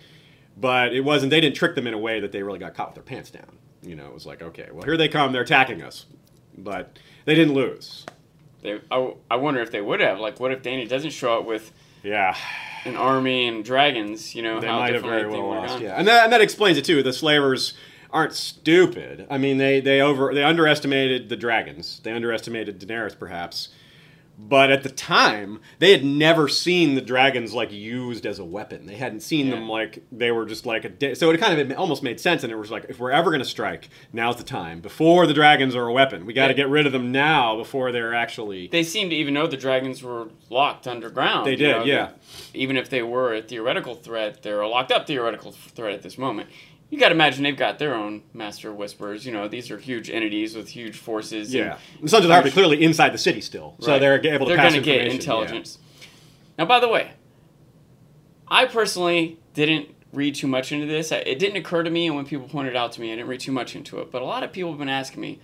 But 0.60 0.94
it 0.94 1.02
wasn't. 1.02 1.30
They 1.30 1.40
didn't 1.42 1.56
trick 1.56 1.76
them 1.76 1.88
in 1.88 1.94
a 1.94 1.98
way 1.98 2.20
that 2.20 2.32
they 2.32 2.44
really 2.44 2.60
got 2.60 2.74
caught 2.74 2.90
with 2.90 2.96
their 2.96 3.04
pants 3.04 3.32
down. 3.32 3.58
You 3.82 3.96
know, 3.96 4.06
it 4.08 4.14
was 4.14 4.26
like, 4.26 4.42
okay, 4.42 4.68
well, 4.74 4.84
here 4.84 4.98
they 4.98 5.08
come. 5.08 5.32
They're 5.32 5.42
attacking 5.44 5.82
us, 5.82 6.06
but 6.58 7.00
they 7.26 7.34
didn't 7.36 7.54
lose. 7.54 8.06
They, 8.62 8.82
I, 8.92 9.14
I 9.32 9.38
wonder 9.38 9.62
if 9.62 9.72
they 9.72 9.80
would 9.80 10.02
have. 10.02 10.20
Like, 10.20 10.40
what 10.42 10.52
if 10.52 10.62
Dany 10.62 10.88
doesn't 10.88 11.12
show 11.12 11.40
up 11.40 11.46
with 11.46 11.72
Yeah. 12.04 12.36
an 12.84 12.98
army 12.98 13.48
and 13.48 13.64
dragons? 13.64 14.36
You 14.36 14.42
know, 14.44 14.60
they 14.60 14.68
how 14.68 14.80
might 14.80 14.94
have 14.94 15.04
very 15.04 15.28
well 15.28 15.48
lost. 15.48 15.80
Yeah, 15.80 15.94
and 15.98 16.06
that, 16.10 16.26
and 16.26 16.34
that 16.34 16.42
explains 16.42 16.78
it 16.78 16.84
too. 16.84 17.02
The 17.02 17.14
slavers 17.14 17.74
aren't 18.12 18.34
stupid. 18.34 19.28
I 19.30 19.38
mean, 19.38 19.60
they 19.60 19.80
they 19.80 20.02
over 20.02 20.34
they 20.34 20.44
underestimated 20.44 21.30
the 21.30 21.38
dragons. 21.38 22.02
They 22.04 22.12
underestimated 22.12 22.80
Daenerys, 22.82 23.18
perhaps. 23.18 23.70
But 24.42 24.72
at 24.72 24.84
the 24.84 24.90
time, 24.90 25.60
they 25.80 25.92
had 25.92 26.06
never 26.06 26.48
seen 26.48 26.96
the 26.96 27.02
dragons 27.02 27.54
like 27.54 27.74
used 27.74 28.26
as 28.26 28.40
a 28.40 28.46
weapon. 28.46 28.86
They 28.86 28.96
hadn't 28.96 29.20
seen 29.20 29.48
Yeah. 29.48 29.56
them 29.56 29.68
like 29.68 30.02
they 30.14 30.32
were 30.32 30.46
just 30.46 30.66
like 30.66 30.86
a. 30.86 30.90
Da- 30.90 31.14
so 31.14 31.30
it 31.30 31.40
kind 31.42 31.60
of 31.60 31.78
almost 31.78 32.02
made 32.04 32.22
sense, 32.22 32.42
and 32.44 32.52
it 32.52 32.56
was 32.56 32.72
like, 32.72 32.86
if 32.88 33.00
we're 33.00 33.12
ever 33.12 33.32
going 33.32 33.42
to 33.42 33.46
strike, 33.46 33.90
now's 34.14 34.38
the 34.38 34.44
time. 34.44 34.80
Before 34.80 35.28
the 35.28 35.34
dragons 35.34 35.76
are 35.76 35.86
a 35.88 35.92
weapon, 35.92 36.26
we 36.26 36.32
got 36.34 36.48
to 36.48 36.54
Yeah. 36.54 36.58
get 36.58 36.70
rid 36.70 36.86
of 36.86 36.94
them 36.94 37.12
now 37.12 37.58
before 37.58 37.92
they're 37.92 38.14
actually. 38.14 38.68
They 38.68 38.84
seem 38.84 39.10
to 39.10 39.16
even 39.16 39.34
know 39.34 39.46
the 39.46 39.58
dragons 39.58 40.02
were 40.02 40.30
locked 40.50 40.88
underground. 40.88 41.46
They 41.46 41.52
you 41.52 41.58
did, 41.58 41.72
know, 41.78 41.84
yeah. 41.84 42.10
Even 42.54 42.78
if 42.78 42.90
they 42.90 43.04
were 43.04 43.34
a 43.36 43.42
theoretical 43.42 43.94
threat, 43.94 44.42
they're 44.42 44.62
a 44.62 44.70
locked 44.70 44.92
up 44.94 45.06
theoretical 45.06 45.52
threat 45.52 45.94
at 45.94 46.02
this 46.02 46.18
moment. 46.18 46.50
You 46.90 46.98
got 47.00 47.10
to 47.10 47.16
imagine 47.16 47.44
they've 47.44 47.56
got 47.56 47.78
their 47.78 47.94
own 47.94 48.24
master 48.34 48.74
whisperers. 48.74 49.26
You 49.26 49.32
know, 49.32 49.48
these 49.48 49.70
are 49.70 49.78
huge 49.78 50.10
entities 50.10 50.56
with 50.56 50.70
huge 50.70 50.98
forces. 50.98 51.54
Yeah, 51.54 51.78
the 52.02 52.10
Sons 52.10 52.24
of 52.26 52.30
the 52.30 52.34
Harpy 52.34 52.50
clearly 52.52 52.84
inside 52.84 53.14
the 53.14 53.18
city 53.20 53.42
still, 53.42 53.76
so 53.80 53.92
Right. 53.92 54.00
they're 54.00 54.16
able 54.34 54.48
to 54.48 54.50
They're 54.50 54.58
pass 54.58 54.72
gonna 54.74 54.82
get 54.84 54.96
information, 55.06 55.12
yeah. 55.12 55.16
intelligence. 55.16 55.78
Now, 56.58 56.66
by 56.66 56.80
the 56.80 56.88
way, 56.88 57.12
I 58.48 58.66
personally 58.66 59.38
didn't 59.54 59.90
read 60.12 60.34
too 60.36 60.48
much 60.48 60.72
into 60.72 60.88
this. 60.88 61.12
It 61.12 61.38
didn't 61.38 61.58
occur 61.58 61.84
to 61.84 61.90
me, 61.92 62.08
and 62.08 62.16
when 62.16 62.26
people 62.26 62.48
pointed 62.48 62.74
it 62.74 62.76
out 62.76 62.92
to 62.94 63.02
me, 63.02 63.12
I 63.14 63.16
didn't 63.16 63.28
read 63.30 63.40
too 63.40 63.52
much 63.52 63.76
into 63.76 64.00
it. 64.00 64.12
But 64.12 64.22
a 64.22 64.26
lot 64.26 64.44
of 64.44 64.52
people 64.52 64.72
have 64.72 64.80
been 64.80 64.90
asking 64.90 65.22
me, 65.22 65.40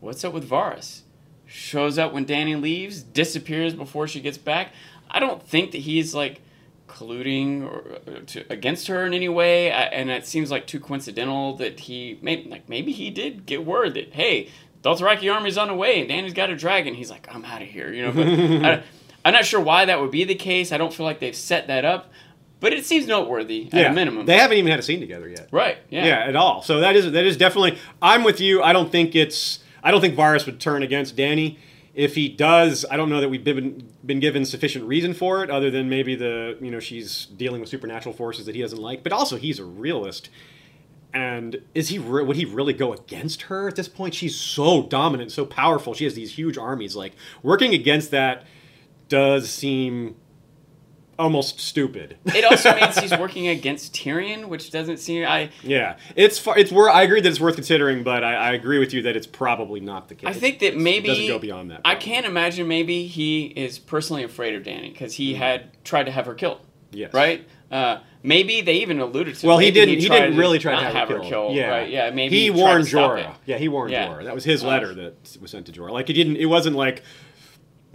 "What's 0.00 0.24
up 0.24 0.32
with 0.32 0.48
Varys? 0.48 1.02
Shows 1.44 1.98
up 1.98 2.12
when 2.14 2.24
Dany 2.24 2.60
leaves, 2.60 3.02
disappears 3.02 3.74
before 3.74 4.08
she 4.08 4.20
gets 4.20 4.38
back." 4.38 4.72
I 5.10 5.20
don't 5.20 5.42
think 5.46 5.72
that 5.72 5.78
he's 5.82 6.14
like 6.14 6.40
colluding 6.88 7.62
or, 7.64 7.98
uh, 8.06 8.20
to, 8.26 8.44
against 8.50 8.86
her 8.88 9.04
in 9.06 9.14
any 9.14 9.28
way, 9.28 9.70
I, 9.72 9.82
and 9.84 10.10
it 10.10 10.26
seems 10.26 10.50
like 10.50 10.66
too 10.66 10.80
coincidental 10.80 11.56
that 11.56 11.80
he 11.80 12.18
maybe 12.22 12.48
like 12.48 12.68
maybe 12.68 12.92
he 12.92 13.10
did 13.10 13.46
get 13.46 13.64
word 13.64 13.94
that 13.94 14.12
hey, 14.14 14.50
the 14.82 14.90
Dothraki 14.90 15.32
army's 15.32 15.58
on 15.58 15.68
the 15.68 15.74
way, 15.74 16.00
and 16.00 16.08
Dany's 16.08 16.32
got 16.32 16.50
a 16.50 16.56
dragon. 16.56 16.94
He's 16.94 17.10
like, 17.10 17.26
I'm 17.34 17.44
out 17.44 17.62
of 17.62 17.68
here, 17.68 17.92
you 17.92 18.02
know. 18.02 18.12
But 18.12 18.26
I, 18.64 18.82
I'm 19.24 19.32
not 19.32 19.44
sure 19.44 19.60
why 19.60 19.84
that 19.86 20.00
would 20.00 20.10
be 20.10 20.24
the 20.24 20.34
case. 20.34 20.70
I 20.72 20.78
don't 20.78 20.92
feel 20.92 21.04
like 21.06 21.18
they've 21.18 21.34
set 21.34 21.66
that 21.66 21.84
up, 21.84 22.12
but 22.60 22.72
it 22.72 22.86
seems 22.86 23.06
noteworthy 23.06 23.68
at 23.72 23.90
a 23.90 23.92
minimum. 23.92 24.26
They 24.26 24.38
haven't 24.38 24.56
even 24.58 24.70
had 24.70 24.78
a 24.78 24.82
scene 24.84 25.00
together 25.00 25.28
yet. 25.28 25.48
right? 25.50 25.78
Yeah. 25.90 26.06
Yeah. 26.06 26.24
at 26.26 26.36
all. 26.36 26.62
So 26.62 26.80
that 26.80 26.94
is 26.96 27.10
that 27.12 27.24
is 27.24 27.36
definitely. 27.36 27.78
I'm 28.00 28.22
with 28.24 28.40
you. 28.40 28.62
I 28.62 28.72
don't 28.72 28.90
think 28.92 29.14
it's. 29.14 29.60
I 29.82 29.90
don't 29.90 30.00
think 30.00 30.16
Varys 30.16 30.46
would 30.46 30.60
turn 30.60 30.82
against 30.82 31.16
Dany. 31.16 31.58
If 31.96 32.14
he 32.14 32.28
does, 32.28 32.84
I 32.90 32.96
don't 32.98 33.08
know 33.08 33.22
that 33.22 33.30
we've 33.30 33.42
been 33.42 33.88
been 34.04 34.20
given 34.20 34.44
sufficient 34.44 34.84
reason 34.84 35.14
for 35.14 35.42
it, 35.42 35.50
other 35.50 35.70
than 35.70 35.88
maybe 35.88 36.14
the 36.14 36.58
you 36.60 36.70
know 36.70 36.78
she's 36.78 37.24
dealing 37.24 37.60
with 37.60 37.70
supernatural 37.70 38.14
forces 38.14 38.44
that 38.46 38.54
he 38.54 38.60
doesn't 38.60 38.80
like. 38.80 39.02
But 39.02 39.12
also, 39.12 39.36
he's 39.38 39.58
a 39.58 39.64
realist. 39.64 40.28
And 41.14 41.62
is 41.74 41.88
he 41.88 41.98
re- 41.98 42.22
would 42.22 42.36
he 42.36 42.44
really 42.44 42.74
go 42.74 42.92
against 42.92 43.42
her 43.42 43.66
at 43.66 43.76
this 43.76 43.88
point? 43.88 44.14
She's 44.14 44.36
so 44.36 44.82
dominant, 44.82 45.32
so 45.32 45.46
powerful. 45.46 45.94
She 45.94 46.04
has 46.04 46.12
these 46.12 46.36
huge 46.36 46.58
armies. 46.58 46.94
Like 46.94 47.14
working 47.42 47.72
against 47.72 48.10
that 48.10 48.44
does 49.08 49.48
seem 49.48 50.16
almost 51.18 51.60
stupid. 51.60 52.16
It 52.26 52.44
also 52.44 52.74
means 52.74 52.98
he's 53.00 53.16
working 53.18 53.48
against 53.48 53.94
Tyrion, 53.94 54.48
which 54.48 54.70
doesn't 54.70 54.98
seem. 54.98 55.26
I 55.26 55.50
Yeah, 55.62 55.96
it's 56.14 56.38
far, 56.38 56.58
it's 56.58 56.70
wor 56.72 56.90
I 56.90 57.02
agree 57.02 57.20
that 57.20 57.28
it's 57.28 57.40
worth 57.40 57.54
considering, 57.54 58.02
but 58.02 58.24
I, 58.24 58.34
I 58.34 58.52
agree 58.52 58.78
with 58.78 58.92
you 58.92 59.02
that 59.02 59.16
it's 59.16 59.26
probably 59.26 59.80
not 59.80 60.08
the 60.08 60.14
case. 60.14 60.28
I 60.28 60.32
think 60.32 60.58
that 60.60 60.76
maybe 60.76 61.08
it 61.08 61.12
doesn't 61.12 61.28
go 61.28 61.38
beyond 61.38 61.70
that. 61.70 61.80
I 61.84 61.94
can't 61.94 62.26
imagine 62.26 62.68
maybe 62.68 63.06
he 63.06 63.46
is 63.46 63.78
personally 63.78 64.24
afraid 64.24 64.54
of 64.54 64.62
Dany 64.62 64.92
because 64.92 65.14
he 65.14 65.34
had 65.34 65.82
tried 65.84 66.04
to 66.04 66.12
have 66.12 66.26
her 66.26 66.34
killed. 66.34 66.60
Yes. 66.92 67.12
Right. 67.12 67.46
Uh, 67.70 67.98
maybe 68.22 68.60
they 68.60 68.74
even 68.76 69.00
alluded 69.00 69.34
to. 69.36 69.46
Well, 69.46 69.58
he 69.58 69.70
didn't. 69.70 69.98
He, 69.98 70.06
tried 70.06 70.20
didn't 70.20 70.38
really 70.38 70.58
try 70.58 70.78
to 70.78 70.86
have, 70.88 71.08
her 71.08 71.20
killed. 71.20 71.54
Yeah, 71.54 71.68
Right. 71.68 71.90
Yeah. 71.90 72.10
Maybe 72.10 72.36
he 72.36 72.44
he 72.44 72.50
warned 72.50 72.84
Jorah. 72.84 73.34
Yeah, 73.44 73.58
he 73.58 73.68
warned 73.68 73.92
Yeah. 73.92 74.08
Jorah. 74.08 74.24
That 74.24 74.34
was 74.34 74.44
his 74.44 74.62
Uh, 74.62 74.68
letter 74.68 74.94
that 74.94 75.38
was 75.40 75.50
sent 75.50 75.66
to 75.66 75.72
Jorah. 75.72 75.90
Like 75.90 76.06
he 76.08 76.14
didn't. 76.14 76.36
It 76.36 76.46
wasn't 76.46 76.76
like 76.76 77.02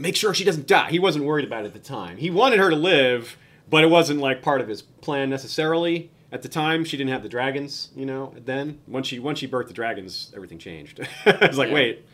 make 0.01 0.15
sure 0.15 0.33
she 0.33 0.43
doesn't 0.43 0.67
die. 0.67 0.89
He 0.89 0.99
wasn't 0.99 1.25
worried 1.25 1.45
about 1.45 1.63
it 1.63 1.67
at 1.67 1.73
the 1.73 1.79
time. 1.79 2.17
He 2.17 2.29
wanted 2.29 2.59
her 2.59 2.69
to 2.69 2.75
live, 2.75 3.37
but 3.69 3.83
it 3.83 3.87
wasn't 3.87 4.19
like 4.19 4.41
part 4.41 4.59
of 4.61 4.67
his 4.67 4.81
plan 4.81 5.29
necessarily. 5.29 6.11
At 6.31 6.41
the 6.41 6.49
time, 6.49 6.85
she 6.85 6.95
didn't 6.97 7.11
have 7.11 7.23
the 7.23 7.29
dragons. 7.29 7.89
You 7.95 8.05
know. 8.05 8.33
Then 8.37 8.79
once 8.87 9.07
she 9.07 9.19
once 9.19 9.39
she 9.39 9.47
birthed 9.47 9.67
the 9.67 9.73
dragons, 9.73 10.31
everything 10.35 10.57
changed. 10.59 10.99
it's 11.25 11.57
like 11.57 11.69
Yeah. 11.69 11.73
wait, 11.75 12.05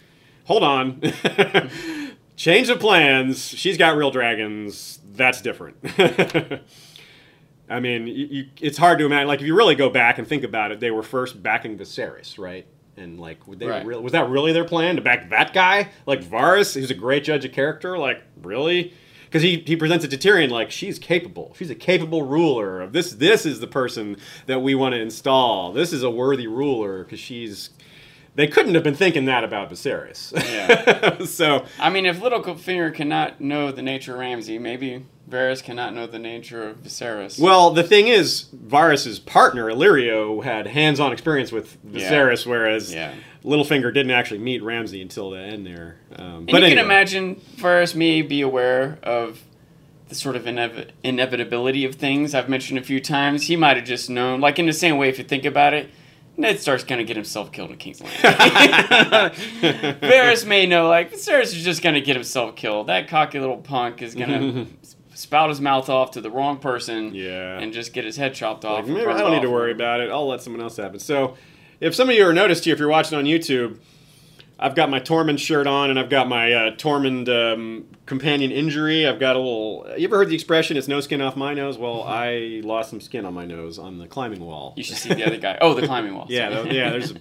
hold 0.46 0.64
on. 0.64 1.02
Change 2.36 2.70
of 2.70 2.80
plans. 2.80 3.48
She's 3.48 3.78
got 3.78 3.98
real 3.98 4.12
dragons. 4.12 5.00
That's 5.16 5.42
different. 5.42 5.78
I 7.70 7.80
mean, 7.80 8.06
you, 8.08 8.28
you, 8.30 8.46
it's 8.62 8.78
hard 8.78 9.00
to 9.00 9.06
imagine. 9.06 9.28
Like, 9.28 9.42
if 9.42 9.48
you 9.48 9.56
really 9.58 9.74
go 9.76 9.90
back 9.90 10.20
and 10.20 10.28
think 10.28 10.44
about 10.44 10.72
it, 10.72 10.80
they 10.80 10.92
were 10.92 11.02
first 11.04 11.42
backing 11.42 11.78
Viserys, 11.78 12.38
right? 12.38 12.66
And 12.98 13.20
like, 13.20 13.40
they 13.48 13.68
Right. 13.68 13.86
was 13.86 14.12
that 14.14 14.30
really 14.30 14.52
their 14.54 14.66
plan 14.66 14.96
to 14.96 15.02
back 15.02 15.30
that 15.30 15.54
guy? 15.54 15.90
Like 16.06 16.24
Varys, 16.24 16.74
who's 16.74 16.90
a 16.92 16.96
great 16.96 17.24
judge 17.24 17.46
of 17.46 17.52
character. 17.54 17.98
Like, 17.98 18.22
really? 18.42 18.94
Because 19.26 19.42
he, 19.44 19.58
he 19.66 19.76
presents 19.76 20.04
it 20.06 20.10
to 20.12 20.18
Tyrion 20.18 20.50
like 20.50 20.72
she's 20.72 20.98
capable. 20.98 21.54
She's 21.58 21.70
a 21.70 21.76
capable 21.76 22.24
ruler 22.24 22.82
of 22.82 22.94
this. 22.94 23.12
This 23.12 23.46
is 23.46 23.60
the 23.60 23.68
person 23.68 24.18
that 24.46 24.62
we 24.62 24.74
want 24.74 24.96
to 24.96 25.02
install. 25.02 25.74
This 25.74 25.92
is 25.94 26.02
a 26.02 26.10
worthy 26.10 26.48
ruler 26.48 27.04
because 27.04 27.20
she's. 27.20 27.70
They 28.36 28.48
couldn't 28.48 28.76
have 28.76 28.84
been 28.84 28.94
thinking 28.96 29.26
that 29.26 29.44
about 29.44 29.72
Viserys. 29.72 30.32
Yeah. 30.46 31.24
so 31.26 31.66
I 31.80 31.90
mean, 31.90 32.06
if 32.06 32.20
Littlefinger 32.20 32.94
cannot 32.94 33.42
know 33.42 33.72
the 33.72 33.82
nature 33.82 34.14
of 34.14 34.20
Ramsay, 34.20 34.60
maybe 34.60 35.06
Varys 35.30 35.62
cannot 35.62 35.94
know 35.94 36.08
the 36.08 36.20
nature 36.20 36.68
of 36.70 36.78
Viserys. 36.84 37.38
Well, 37.40 37.72
the 37.72 37.84
thing 37.84 38.08
is, 38.08 38.46
Varys's 38.56 39.20
partner 39.20 39.66
Illyrio 39.66 40.44
had 40.44 40.68
hands-on 40.68 41.12
experience 41.12 41.52
with 41.52 41.78
Yeah. 41.92 42.10
Viserys, 42.10 42.46
whereas 42.46 42.94
Yeah. 42.94 43.14
Littlefinger 43.44 43.94
didn't 43.94 44.12
actually 44.12 44.40
meet 44.40 44.64
Ramsay 44.64 45.02
until 45.02 45.32
the 45.32 45.40
end 45.40 45.66
there. 45.66 45.98
Um, 46.16 46.46
but 46.46 46.52
you 46.52 46.58
anyway, 46.58 46.70
can 46.76 46.80
imagine 46.86 47.42
Varys 47.58 47.94
may 47.96 48.22
be 48.22 48.42
aware 48.42 49.00
of 49.04 49.42
the 50.10 50.16
sort 50.16 50.38
of 50.38 50.44
inev- 50.46 50.90
inevitability 51.04 51.84
of 51.84 51.96
things 51.96 52.34
I've 52.34 52.48
mentioned 52.48 52.80
a 52.80 52.84
few 52.84 53.02
times. 53.02 53.48
He 53.48 53.58
might 53.58 53.76
have 53.76 53.86
just 53.86 54.10
known, 54.10 54.40
like 54.40 54.58
in 54.60 54.66
the 54.66 54.72
same 54.74 54.98
way, 54.98 55.10
if 55.10 55.18
you 55.18 55.26
think 55.26 55.44
about 55.44 55.74
it, 55.74 55.90
Ned 56.38 56.60
Stark's 56.60 56.84
gonna 56.86 57.04
get 57.04 57.16
himself 57.18 57.52
killed 57.52 57.72
in 57.72 57.78
King's 57.78 58.00
Landing. 58.00 58.22
Varys 60.02 60.46
may 60.46 60.66
know, 60.66 60.88
like 60.88 61.12
Viserys 61.12 61.54
is 61.56 61.64
just 61.64 61.82
gonna 61.82 62.00
get 62.02 62.16
himself 62.16 62.56
killed. 62.56 62.88
That 62.88 63.08
cocky 63.08 63.40
little 63.40 63.58
punk 63.58 64.02
is 64.02 64.14
gonna 64.16 64.68
spout 65.18 65.50
his 65.50 65.60
mouth 65.60 65.90
off 65.90 66.12
to 66.12 66.22
the 66.22 66.30
wrong 66.30 66.58
person, 66.60 67.14
Yeah. 67.16 67.58
and 67.60 67.74
just 67.74 67.92
get 67.94 68.06
his 68.06 68.18
head 68.18 68.34
chopped 68.36 68.64
off. 68.66 68.86
like, 68.86 68.88
maybe 68.94 69.10
I 69.12 69.18
don't 69.18 69.32
need 69.32 69.42
to 69.42 69.50
worry 69.50 69.72
about 69.72 70.00
it. 70.00 70.12
I'll 70.12 70.28
let 70.28 70.42
someone 70.42 70.62
else 70.62 70.78
have 70.78 70.94
it. 70.96 71.02
So, 71.02 71.36
if 71.80 71.96
some 71.96 72.10
of 72.10 72.16
you 72.16 72.26
are 72.26 72.34
noticed 72.34 72.66
here, 72.66 72.74
if 72.74 72.80
you're 72.80 72.88
watching 72.90 73.18
on 73.18 73.26
YouTube, 73.26 73.80
I've 74.60 74.74
got 74.76 74.90
my 74.90 75.00
Tormund 75.00 75.38
shirt 75.40 75.68
on, 75.68 75.90
and 75.92 76.00
I've 76.00 76.10
got 76.10 76.28
my 76.28 76.52
uh, 76.52 76.72
Tormund 76.76 77.30
um, 77.30 77.86
companion 78.08 78.52
injury. 78.52 79.06
I've 79.08 79.20
got 79.20 79.36
a 79.36 79.40
little. 79.40 79.88
You 79.98 80.08
ever 80.08 80.18
heard 80.18 80.30
the 80.30 80.36
expression 80.36 80.78
"It's 80.78 80.88
no 80.88 81.00
skin 81.00 81.22
off 81.22 81.36
my 81.36 81.54
nose"? 81.54 81.78
Well, 81.78 82.02
I 82.04 82.62
lost 82.64 82.90
some 82.90 83.00
skin 83.00 83.24
on 83.26 83.36
my 83.36 83.46
nose 83.46 83.78
on 83.78 84.00
the 84.00 84.08
climbing 84.08 84.40
wall. 84.44 84.74
You 84.76 84.84
should 84.84 84.98
see 84.98 85.14
the 85.14 85.26
other 85.28 85.38
guy. 85.38 85.58
Oh, 85.62 85.74
the 85.76 85.86
climbing 85.86 86.16
wall. 86.16 86.26
Yeah, 86.30 86.64
yeah. 86.64 86.90
There's 86.90 87.12
a 87.12 87.16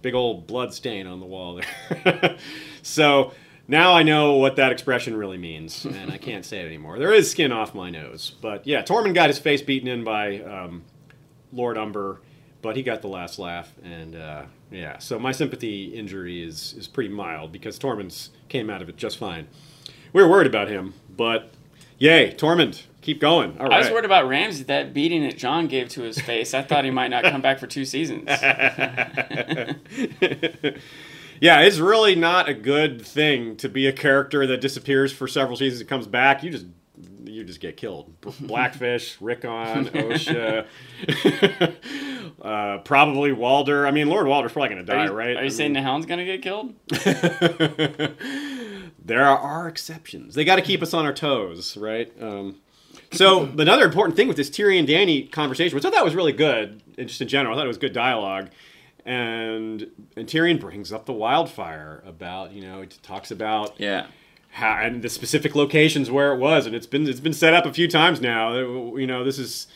big 0.00 0.14
old 0.14 0.46
blood 0.46 0.72
stain 0.72 1.06
on 1.06 1.20
the 1.20 1.26
wall 1.26 1.60
there. 1.90 2.36
so 2.82 3.32
now 3.68 3.92
I 3.92 4.02
know 4.02 4.34
what 4.34 4.56
that 4.56 4.72
expression 4.72 5.16
really 5.16 5.38
means, 5.38 5.84
and 5.84 6.10
I 6.10 6.18
can't 6.18 6.44
say 6.44 6.60
it 6.60 6.66
anymore. 6.66 6.98
There 6.98 7.12
is 7.12 7.30
skin 7.30 7.52
off 7.52 7.74
my 7.74 7.90
nose, 7.90 8.32
but 8.40 8.66
yeah, 8.66 8.82
Tormund 8.82 9.14
got 9.14 9.28
his 9.28 9.38
face 9.38 9.62
beaten 9.62 9.88
in 9.88 10.02
by 10.02 10.40
um, 10.40 10.82
Lord 11.52 11.76
Umber, 11.76 12.20
but 12.62 12.74
he 12.74 12.82
got 12.82 13.02
the 13.02 13.08
last 13.08 13.38
laugh, 13.38 13.72
and 13.84 14.16
uh, 14.16 14.44
yeah. 14.70 14.98
So 14.98 15.18
my 15.18 15.32
sympathy 15.32 15.94
injury 15.94 16.42
is 16.42 16.74
is 16.78 16.88
pretty 16.88 17.10
mild 17.10 17.52
because 17.52 17.78
Tormund's 17.78 18.30
came 18.48 18.70
out 18.70 18.82
of 18.82 18.88
it 18.88 18.96
just 18.96 19.18
fine. 19.18 19.46
We 20.12 20.22
were 20.22 20.28
worried 20.28 20.46
about 20.46 20.68
him, 20.68 20.94
but 21.14 21.50
yay, 21.98 22.34
Tormund, 22.34 22.84
keep 23.02 23.20
going. 23.20 23.58
All 23.58 23.66
right. 23.66 23.74
I 23.74 23.78
was 23.80 23.90
worried 23.90 24.06
about 24.06 24.26
Ramsay, 24.26 24.64
that 24.64 24.94
beating 24.94 25.22
that 25.24 25.36
Jon 25.36 25.66
gave 25.66 25.90
to 25.90 26.02
his 26.02 26.18
face. 26.18 26.54
I 26.54 26.62
thought 26.62 26.86
he 26.86 26.90
might 26.90 27.08
not 27.08 27.24
come 27.24 27.42
back 27.42 27.58
for 27.58 27.66
two 27.66 27.84
seasons. 27.84 28.26
yeah, 31.40 31.60
it's 31.60 31.78
really 31.78 32.14
not 32.14 32.48
a 32.48 32.54
good 32.54 33.04
thing 33.04 33.56
to 33.56 33.68
be 33.68 33.86
a 33.86 33.92
character 33.92 34.46
that 34.46 34.60
disappears 34.60 35.12
for 35.12 35.28
several 35.28 35.56
seasons 35.56 35.80
and 35.80 35.88
comes 35.88 36.06
back. 36.06 36.42
You 36.42 36.50
just 36.50 36.66
you 37.24 37.44
just 37.44 37.60
get 37.60 37.76
killed. 37.76 38.20
Blackfish, 38.40 39.20
Rickon, 39.20 39.86
Osha, 39.86 40.66
uh, 42.42 42.78
probably 42.78 43.32
Walder. 43.32 43.86
I 43.86 43.90
mean, 43.90 44.08
Lord 44.08 44.26
Walder's 44.26 44.52
probably 44.52 44.70
going 44.70 44.84
to 44.84 44.92
die, 44.92 45.02
are 45.02 45.06
you, 45.06 45.12
right? 45.12 45.36
Are 45.36 45.40
you 45.40 45.46
I 45.46 45.48
saying 45.48 45.72
mean, 45.72 45.82
the 45.82 45.88
Hound's 45.88 46.06
gonna 46.06 46.24
get 46.24 46.42
killed? 46.42 46.74
there 49.04 49.24
are 49.24 49.68
exceptions. 49.68 50.34
They 50.34 50.44
got 50.44 50.56
to 50.56 50.62
keep 50.62 50.82
us 50.82 50.92
on 50.94 51.04
our 51.04 51.12
toes, 51.12 51.76
right? 51.76 52.10
Um, 52.20 52.56
so 53.12 53.44
another 53.58 53.84
important 53.84 54.16
thing 54.16 54.28
with 54.28 54.36
this 54.36 54.50
Tyrion 54.50 54.86
Dany 54.86 55.30
conversation, 55.30 55.74
which 55.74 55.84
I 55.84 55.90
thought 55.90 56.04
was 56.04 56.14
really 56.14 56.32
good, 56.32 56.82
and 56.96 57.08
just 57.08 57.20
in 57.20 57.28
general, 57.28 57.54
I 57.54 57.58
thought 57.58 57.64
it 57.64 57.68
was 57.68 57.78
good 57.78 57.92
dialogue. 57.92 58.50
And 59.08 59.86
and 60.16 60.28
Tyrion 60.28 60.60
brings 60.60 60.92
up 60.92 61.06
the 61.06 61.14
wildfire 61.14 62.02
about 62.06 62.52
you 62.52 62.60
know 62.60 62.82
he 62.82 62.88
talks 63.02 63.30
about 63.30 63.74
Yeah. 63.78 64.06
how, 64.50 64.78
and 64.82 65.00
the 65.02 65.08
specific 65.08 65.54
locations 65.54 66.10
where 66.10 66.34
it 66.34 66.38
was, 66.38 66.66
and 66.66 66.74
it's 66.74 66.86
been 66.86 67.08
it's 67.08 67.20
been 67.20 67.32
set 67.32 67.54
up 67.54 67.64
a 67.64 67.72
few 67.72 67.88
times 67.88 68.20
now. 68.20 68.52
Uh, 68.52 68.94
you 68.96 69.06
know 69.06 69.24
this 69.24 69.38
is 69.38 69.66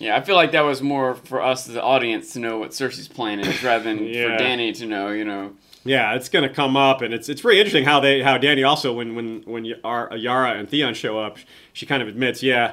Yeah, 0.00 0.16
I 0.16 0.20
feel 0.20 0.34
like 0.34 0.50
that 0.50 0.62
was 0.62 0.82
more 0.82 1.14
for 1.14 1.40
us, 1.40 1.64
the 1.66 1.80
audience, 1.80 2.32
to 2.32 2.40
know 2.40 2.58
what 2.58 2.70
Cersei's 2.72 3.06
plan 3.06 3.38
is, 3.38 3.62
rather 3.68 3.84
than 3.84 4.04
Yeah. 4.04 4.36
for 4.36 4.42
Dany 4.42 4.76
to 4.78 4.86
know. 4.86 5.10
You 5.10 5.24
know, 5.24 5.52
Yeah, 5.84 6.14
it's 6.16 6.28
going 6.28 6.48
to 6.48 6.52
come 6.52 6.76
up, 6.76 7.02
and 7.02 7.14
it's 7.14 7.28
it's 7.28 7.40
pretty 7.40 7.60
interesting 7.60 7.84
how 7.84 8.00
they 8.00 8.20
how 8.20 8.36
Dany 8.36 8.66
also 8.68 8.92
when 8.92 9.14
when 9.14 9.42
when 9.46 9.64
Yara 9.64 10.54
and 10.58 10.68
Theon 10.68 10.94
show 10.94 11.20
up, 11.20 11.38
she 11.72 11.86
kind 11.86 12.02
of 12.02 12.08
admits, 12.08 12.42
yeah, 12.42 12.72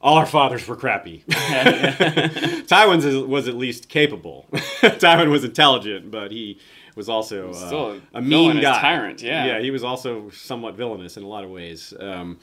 all 0.00 0.16
our 0.16 0.26
fathers 0.26 0.66
were 0.66 0.76
crappy. 0.76 1.24
Tywin 1.28 3.04
was, 3.04 3.26
was 3.26 3.48
at 3.48 3.54
least 3.56 3.88
capable. 3.88 4.46
Tywin 4.52 5.30
was 5.30 5.44
intelligent, 5.44 6.10
but 6.10 6.30
he 6.30 6.58
was 6.94 7.08
also 7.08 7.52
uh, 7.52 7.98
a 8.14 8.18
a 8.18 8.22
mean 8.22 8.60
guy, 8.60 8.80
tyrant, 8.80 9.22
yeah. 9.22 9.46
yeah, 9.46 9.60
he 9.60 9.70
was 9.70 9.84
also 9.84 10.30
somewhat 10.30 10.74
villainous 10.74 11.16
in 11.16 11.22
a 11.22 11.28
lot 11.28 11.44
of 11.44 11.50
ways. 11.50 11.94
Um, 11.98 12.38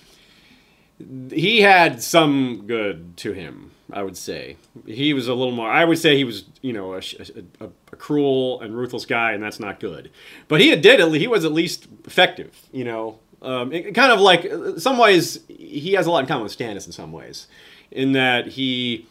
he 1.30 1.62
had 1.62 2.02
some 2.02 2.64
good 2.66 3.18
to 3.18 3.34
him, 3.34 3.72
I 3.92 4.04
would 4.04 4.16
say. 4.16 4.56
He 4.86 5.14
was 5.14 5.28
a 5.28 5.34
little 5.34 5.54
more. 5.54 5.70
I 5.70 5.84
would 5.84 5.98
say 5.98 6.16
he 6.16 6.24
was, 6.24 6.46
you 6.62 6.72
know, 6.72 6.94
a, 6.94 7.02
a, 7.60 7.66
a 7.92 7.96
cruel 7.98 8.62
and 8.62 8.76
ruthless 8.76 9.06
guy, 9.06 9.34
and 9.34 9.44
that's 9.44 9.60
not 9.60 9.80
good. 9.80 10.10
But 10.48 10.62
he 10.62 10.74
did. 10.76 11.00
He 11.16 11.28
was 11.28 11.44
at 11.44 11.52
least 11.52 11.88
effective. 12.06 12.62
You 12.72 12.86
know, 12.86 13.20
um, 13.46 13.72
it- 13.74 13.94
kind 13.96 14.12
of 14.12 14.20
like 14.20 14.46
uh, 14.46 14.78
some 14.80 14.98
ways 14.98 15.40
he 15.48 15.94
has 15.94 16.08
a 16.08 16.12
lot 16.12 16.20
in 16.20 16.26
common 16.26 16.44
with 16.44 16.58
Stannis 16.58 16.86
in 16.86 16.92
some 16.92 17.12
ways, 17.12 17.48
in 17.92 18.12
that 18.14 18.48
he 18.48 19.06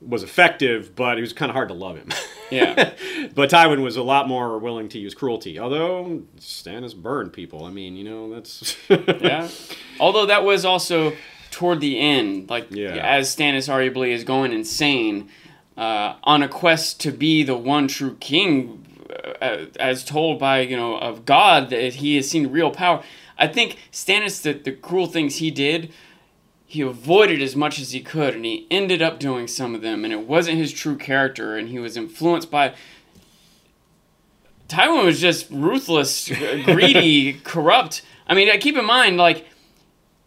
was 0.00 0.22
effective, 0.22 0.96
but 0.96 1.18
it 1.18 1.20
was 1.20 1.32
kind 1.34 1.50
of 1.50 1.54
hard 1.54 1.68
to 1.68 1.74
love 1.74 1.96
him. 1.96 2.08
Yeah. 2.50 2.94
but 3.34 3.50
Tywin 3.50 3.82
was 3.82 3.96
a 3.96 4.02
lot 4.02 4.26
more 4.28 4.58
willing 4.58 4.88
to 4.90 4.98
use 4.98 5.14
cruelty. 5.14 5.58
Although 5.58 6.22
Stannis 6.38 6.96
burned 6.96 7.32
people. 7.34 7.64
I 7.66 7.70
mean, 7.70 7.96
you 7.96 8.04
know, 8.04 8.34
that's 8.34 8.76
yeah. 8.88 9.48
Although 10.00 10.24
that 10.26 10.42
was 10.42 10.64
also 10.64 11.12
toward 11.50 11.80
the 11.80 11.98
end, 12.00 12.48
like 12.48 12.68
Yeah. 12.70 12.94
as 12.96 13.34
Stannis 13.34 13.68
arguably 13.68 14.08
is 14.12 14.24
going 14.24 14.52
insane 14.54 15.28
uh, 15.76 16.14
on 16.24 16.42
a 16.42 16.48
quest 16.48 17.00
to 17.00 17.10
be 17.12 17.42
the 17.42 17.56
one 17.56 17.86
true 17.86 18.16
king, 18.20 18.86
uh, 19.42 19.66
as 19.78 20.02
told 20.02 20.38
by 20.38 20.60
you 20.60 20.76
know 20.78 20.96
of 20.96 21.26
God 21.26 21.68
that 21.70 21.94
he 21.96 22.16
has 22.16 22.28
seen 22.30 22.46
real 22.46 22.70
power. 22.70 23.02
I 23.40 23.48
think 23.48 23.78
Stannis, 23.90 24.42
the, 24.42 24.52
the 24.52 24.72
cruel 24.72 25.06
things 25.06 25.36
he 25.36 25.50
did, 25.50 25.92
he 26.66 26.82
avoided 26.82 27.42
as 27.42 27.56
much 27.56 27.80
as 27.80 27.90
he 27.90 28.00
could, 28.00 28.34
and 28.34 28.44
he 28.44 28.66
ended 28.70 29.02
up 29.02 29.18
doing 29.18 29.48
some 29.48 29.74
of 29.74 29.80
them, 29.80 30.04
and 30.04 30.12
it 30.12 30.28
wasn't 30.28 30.58
his 30.58 30.72
true 30.72 30.96
character, 30.96 31.56
and 31.56 31.68
he 31.68 31.80
was 31.80 31.96
influenced 31.96 32.50
by. 32.50 32.74
Tywin 34.68 35.04
was 35.04 35.20
just 35.20 35.50
ruthless, 35.50 36.28
greedy, 36.64 37.32
corrupt. 37.42 38.02
I 38.28 38.34
mean, 38.34 38.56
keep 38.60 38.76
in 38.76 38.84
mind, 38.84 39.16
like 39.16 39.46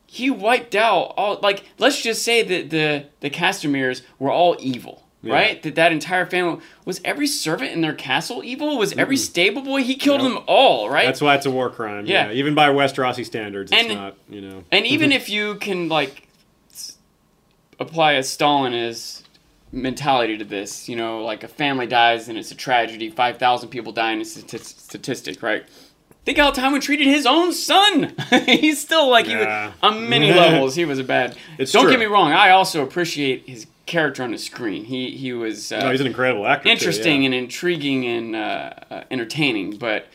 he 0.05 0.29
wiped 0.29 0.75
out 0.75 1.13
all. 1.15 1.39
Like, 1.41 1.63
let's 1.77 2.01
just 2.01 2.23
say 2.23 2.43
that 2.43 2.69
the 2.69 3.05
the 3.21 3.29
Castameres 3.29 4.01
were 4.19 4.31
all 4.31 4.57
evil, 4.59 5.02
Yeah. 5.23 5.33
right? 5.33 5.63
That 5.63 5.75
that 5.75 5.91
entire 5.93 6.25
family 6.25 6.59
was 6.85 6.99
every 7.05 7.27
servant 7.27 7.71
in 7.71 7.79
their 7.81 7.93
castle 7.93 8.43
evil. 8.43 8.77
Was 8.77 8.91
every 8.93 9.15
stable 9.17 9.61
boy? 9.61 9.81
He 9.83 9.95
killed 9.95 10.21
Yep. 10.21 10.31
them 10.33 10.43
all, 10.47 10.89
right? 10.89 11.05
That's 11.05 11.21
why 11.21 11.33
it's 11.35 11.45
a 11.45 11.51
war 11.51 11.69
crime. 11.69 12.05
Yeah, 12.05 12.27
Yeah. 12.27 12.33
even 12.33 12.53
by 12.55 12.67
Westerosi 12.69 13.25
standards, 13.25 13.71
it's 13.71 13.81
And- 13.89 13.93
not. 13.97 14.15
You 14.29 14.41
know. 14.41 14.63
And 14.71 14.85
even 14.85 15.11
if 15.19 15.29
you 15.29 15.55
can 15.55 15.87
like 15.89 16.27
apply 17.79 18.13
a 18.13 18.19
Stalinist 18.19 19.23
mentality 19.71 20.37
to 20.37 20.43
this, 20.45 20.87
you 20.87 20.95
know, 20.95 21.23
like 21.23 21.43
a 21.43 21.47
family 21.47 21.87
dies 21.87 22.27
and 22.29 22.37
it's 22.37 22.51
a 22.51 22.55
tragedy, 22.55 23.09
five 23.09 23.37
thousand 23.37 23.69
people 23.69 23.91
die 23.91 24.11
in 24.11 24.19
a 24.19 24.23
stati- 24.23 24.59
statistic, 24.63 25.41
right? 25.41 25.63
Think 26.25 26.37
how 26.37 26.51
Tywin 26.51 26.81
treated 26.81 27.07
his 27.07 27.25
own 27.25 27.51
son. 27.51 28.13
He's 28.45 28.79
still 28.79 29.09
like 29.09 29.25
he 29.25 29.35
was, 29.35 29.73
on 29.81 30.07
many 30.07 30.31
levels. 30.33 30.73
He 30.75 30.85
was 30.85 30.97
a 30.99 31.03
bad. 31.03 31.35
It's 31.57 31.71
Don't 31.73 31.83
true. 31.83 31.91
get 31.91 31.99
me 31.99 32.05
wrong. 32.05 32.31
I 32.31 32.51
also 32.51 32.81
appreciate 32.81 33.43
his 33.45 33.65
character 33.85 34.23
on 34.23 34.31
the 34.31 34.37
screen. 34.37 34.85
He 34.85 35.11
he 35.11 35.33
was 35.33 35.71
uh, 35.71 35.79
no, 35.81 35.91
he's 35.91 36.01
an 36.01 36.07
incredible 36.07 36.47
actor. 36.47 36.63
too, 36.65 36.69
interesting 36.69 37.21
yeah. 37.21 37.27
and 37.27 37.35
intriguing 37.35 38.05
and 38.05 38.35
uh, 38.35 38.73
uh, 38.89 39.03
entertaining, 39.11 39.77
but 39.77 40.07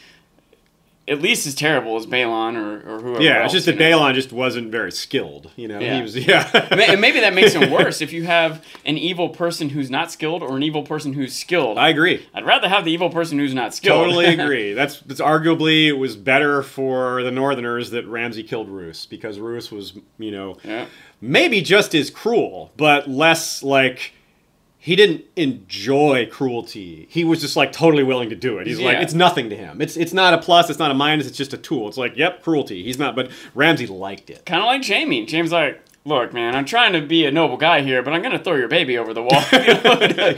at 1.07 1.22
least 1.22 1.46
as 1.46 1.54
terrible 1.54 1.96
as 1.96 2.07
Balon 2.07 2.57
or, 2.57 2.87
or 2.87 3.00
whoever. 3.00 3.22
yeah, 3.22 3.42
else, 3.42 3.54
it's 3.54 3.64
just 3.64 3.78
that? 3.78 3.78
Balon 3.78 4.12
just 4.14 4.31
wasn't 4.31 4.70
very 4.70 4.92
skilled. 4.92 5.50
You 5.57 5.66
know, 5.68 5.78
he 5.78 5.87
Yeah. 5.87 6.02
was. 6.02 6.16
Yeah. 6.28 6.68
And 6.70 7.00
maybe 7.00 7.20
that 7.20 7.33
makes 7.33 7.54
him 7.54 7.70
worse 7.70 8.02
if 8.02 8.12
you 8.12 8.24
have 8.24 8.62
an 8.85 8.98
evil 8.98 9.31
person 9.31 9.70
who's 9.70 9.90
not 9.90 10.12
skilled 10.12 10.42
or 10.42 10.54
an 10.57 10.62
evil 10.62 10.83
person 10.83 11.14
who's 11.14 11.35
skilled. 11.35 11.78
I 11.78 11.88
agree. 11.88 12.26
I'd 12.35 12.44
rather 12.44 12.68
have 12.68 12.85
the 12.85 12.92
evil 12.92 13.09
person 13.09 13.38
who's 13.38 13.54
not 13.54 13.74
skilled. 13.74 14.04
Totally 14.04 14.26
agree. 14.38 14.74
That's, 14.74 15.00
that's 15.00 15.20
arguably 15.20 15.87
it 15.87 15.92
was 15.92 16.14
better 16.14 16.62
for 16.62 17.22
the 17.22 17.31
Northerners 17.31 17.90
that 17.92 18.07
Ramsay 18.07 18.42
killed 18.42 18.68
Roose 18.68 19.07
because 19.07 19.38
Roose 19.38 19.72
was, 19.72 19.94
you 20.18 20.31
know, 20.31 20.59
yeah. 20.62 20.87
Maybe 21.20 21.61
just 21.62 21.94
as 21.94 22.11
cruel, 22.11 22.70
but 22.76 23.09
less 23.09 23.62
like 23.62 24.12
he 24.81 24.94
didn't 24.94 25.24
enjoy 25.37 26.26
cruelty. 26.31 27.07
He 27.11 27.24
was 27.24 27.40
just 27.40 27.57
like 27.57 27.72
totally 27.72 28.04
willing 28.04 28.31
to 28.31 28.37
do 28.37 28.59
it. 28.59 28.66
He's 28.66 28.78
like, 28.78 28.98
it's 28.98 29.14
nothing 29.14 29.50
to 29.50 29.57
him. 29.57 29.81
It's 29.83 29.96
it's 29.96 30.12
not 30.12 30.33
a 30.35 30.38
plus. 30.38 30.70
It's 30.70 30.78
not 30.78 30.90
a 30.90 30.94
minus. 30.94 31.26
It's 31.26 31.37
just 31.37 31.52
a 31.52 31.59
tool. 31.59 31.88
It's 31.88 31.98
like, 31.98 32.16
yep, 32.16 32.42
cruelty. 32.42 32.85
He's 32.85 32.98
not. 32.98 33.16
But 33.16 33.31
Ramsay 33.54 33.88
liked 33.88 34.31
it. 34.31 34.46
Kind 34.46 34.61
of 34.62 34.66
like 34.66 34.87
Jaime. 34.87 35.26
Jaime's 35.28 35.50
like, 35.52 35.83
look, 36.04 36.33
man, 36.33 36.54
I'm 36.54 36.64
trying 36.64 36.92
to 36.92 37.02
be 37.02 37.26
a 37.26 37.31
noble 37.33 37.57
guy 37.57 37.83
here, 37.83 38.02
but 38.02 38.14
I'm 38.14 38.22
going 38.22 38.33
to 38.38 38.42
throw 38.42 38.54
your 38.54 38.68
baby 38.68 38.96
over 38.96 39.12
the 39.12 39.22
wall. 39.22 39.42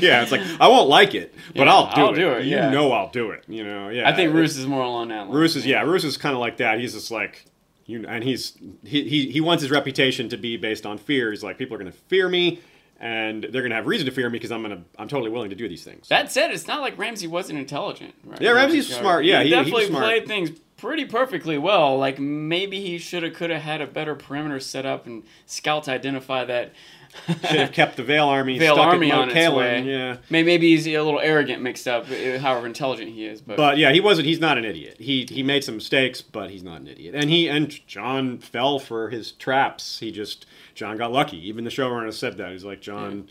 Yeah, 0.01 0.23
it's 0.23 0.33
like 0.33 0.41
I 0.59 0.67
won't 0.69 0.89
like 0.89 1.15
it, 1.15 1.35
but 1.55 1.67
Yeah, 1.67 1.75
I'll 1.75 1.95
do 1.95 2.01
I'll 2.01 2.13
it. 2.13 2.17
do 2.17 2.31
it, 2.33 2.45
You 2.47 2.57
yeah. 2.57 2.71
know, 2.71 2.91
I'll 2.93 3.11
do 3.11 3.31
it. 3.33 3.45
You 3.47 3.63
know, 3.65 3.91
yeah. 3.91 4.09
I 4.09 4.15
think 4.17 4.33
Roose 4.33 4.57
is 4.57 4.67
more 4.67 4.83
along 4.83 5.09
that 5.09 5.29
line. 5.29 5.37
Roose 5.37 5.55
is 5.57 5.67
yeah, 5.67 5.83
Roose 5.83 6.05
is 6.05 6.17
kind 6.17 6.35
of 6.35 6.41
like 6.41 6.57
that. 6.57 6.81
He's 6.81 6.95
just 6.95 7.11
like 7.11 7.45
you, 7.91 8.07
and 8.09 8.25
he's 8.25 8.57
he, 8.85 9.09
he 9.09 9.31
he 9.31 9.41
wants 9.41 9.63
his 9.63 9.71
reputation 9.71 10.29
to 10.31 10.37
be 10.37 10.57
based 10.57 10.87
on 10.87 10.99
fear. 10.99 11.31
He's 11.31 11.43
like 11.43 11.59
people 11.59 11.75
are 11.75 11.79
going 11.79 11.93
to 11.93 11.99
fear 11.99 12.29
me, 12.29 12.61
and 12.99 13.43
they're 13.45 13.63
going 13.63 13.71
to 13.71 13.77
have 13.77 13.87
reason 13.87 14.07
to 14.07 14.13
fear 14.13 14.29
me 14.31 14.35
because 14.39 14.53
I'm 14.53 14.63
gonna 14.63 14.83
I'm 14.99 15.09
totally 15.09 15.31
willing 15.31 15.51
to 15.51 15.57
do 15.57 15.69
these 15.69 15.85
things. 15.85 16.09
That 16.09 16.31
said, 16.33 16.51
it's 16.51 16.67
not 16.67 16.81
like 16.81 16.97
Ramsay 16.99 17.27
wasn't 17.27 17.59
intelligent. 17.59 18.15
Right? 18.25 18.41
Yeah, 18.41 18.53
Ramsay's 18.53 18.91
uh, 18.91 19.01
smart. 19.01 19.25
Yeah, 19.25 19.39
he- 19.43 19.49
he 19.49 19.55
definitely 19.55 19.87
smart. 19.87 20.05
played 20.05 20.27
things 20.27 20.51
pretty 20.77 21.05
perfectly 21.05 21.59
well. 21.59 21.99
Like 21.99 22.19
maybe 22.19 22.81
he 22.81 22.99
should 22.99 23.23
have, 23.23 23.35
could 23.35 23.51
have 23.51 23.63
had 23.63 23.81
a 23.83 23.87
better 23.87 24.15
perimeter 24.15 24.61
set 24.61 24.87
up 24.87 25.07
and 25.07 25.25
scouts 25.47 25.89
identify 25.89 26.45
that. 26.47 26.73
Should 27.27 27.37
have 27.59 27.73
kept 27.73 27.97
the 27.97 28.05
Vale 28.05 28.27
Army 28.29 28.59
Vale 28.59 28.75
stuck 28.77 28.87
Army 28.87 29.11
at 29.11 29.19
on 29.19 29.29
Mount 29.29 29.37
its 29.39 29.53
way. 29.53 29.83
Yeah. 29.83 30.17
May- 30.31 30.43
Maybe 30.45 30.69
he's 30.71 30.87
a 30.87 31.01
little 31.03 31.21
arrogant, 31.21 31.61
mixed 31.63 31.87
up. 31.89 32.07
uh, 32.11 32.39
However 32.39 32.67
intelligent 32.67 33.11
he 33.13 33.27
is, 33.27 33.41
but, 33.41 33.57
But 33.57 33.79
yeah, 33.79 33.93
he 33.93 34.01
wasn't. 34.01 34.27
He's 34.29 34.39
not 34.41 34.59
an 34.59 34.65
idiot. 34.65 34.97
He 34.99 35.27
he 35.29 35.43
made 35.43 35.65
some 35.65 35.75
mistakes, 35.77 36.23
but 36.23 36.51
he's 36.51 36.63
not 36.63 36.81
an 36.81 36.87
idiot. 36.89 37.15
And 37.17 37.29
he 37.29 37.49
and 37.49 37.85
Jon 37.87 38.39
fell 38.39 38.79
for 38.79 39.11
his 39.11 39.33
traps. 39.33 39.99
He 39.99 40.11
just 40.13 40.47
Jon 40.75 40.97
got 40.97 41.13
lucky. 41.13 41.37
Even 41.49 41.65
the 41.65 41.71
showrunner 41.71 42.13
said 42.13 42.37
that. 42.39 42.53
He's 42.53 42.65
like 42.65 42.81
Jon 42.81 43.29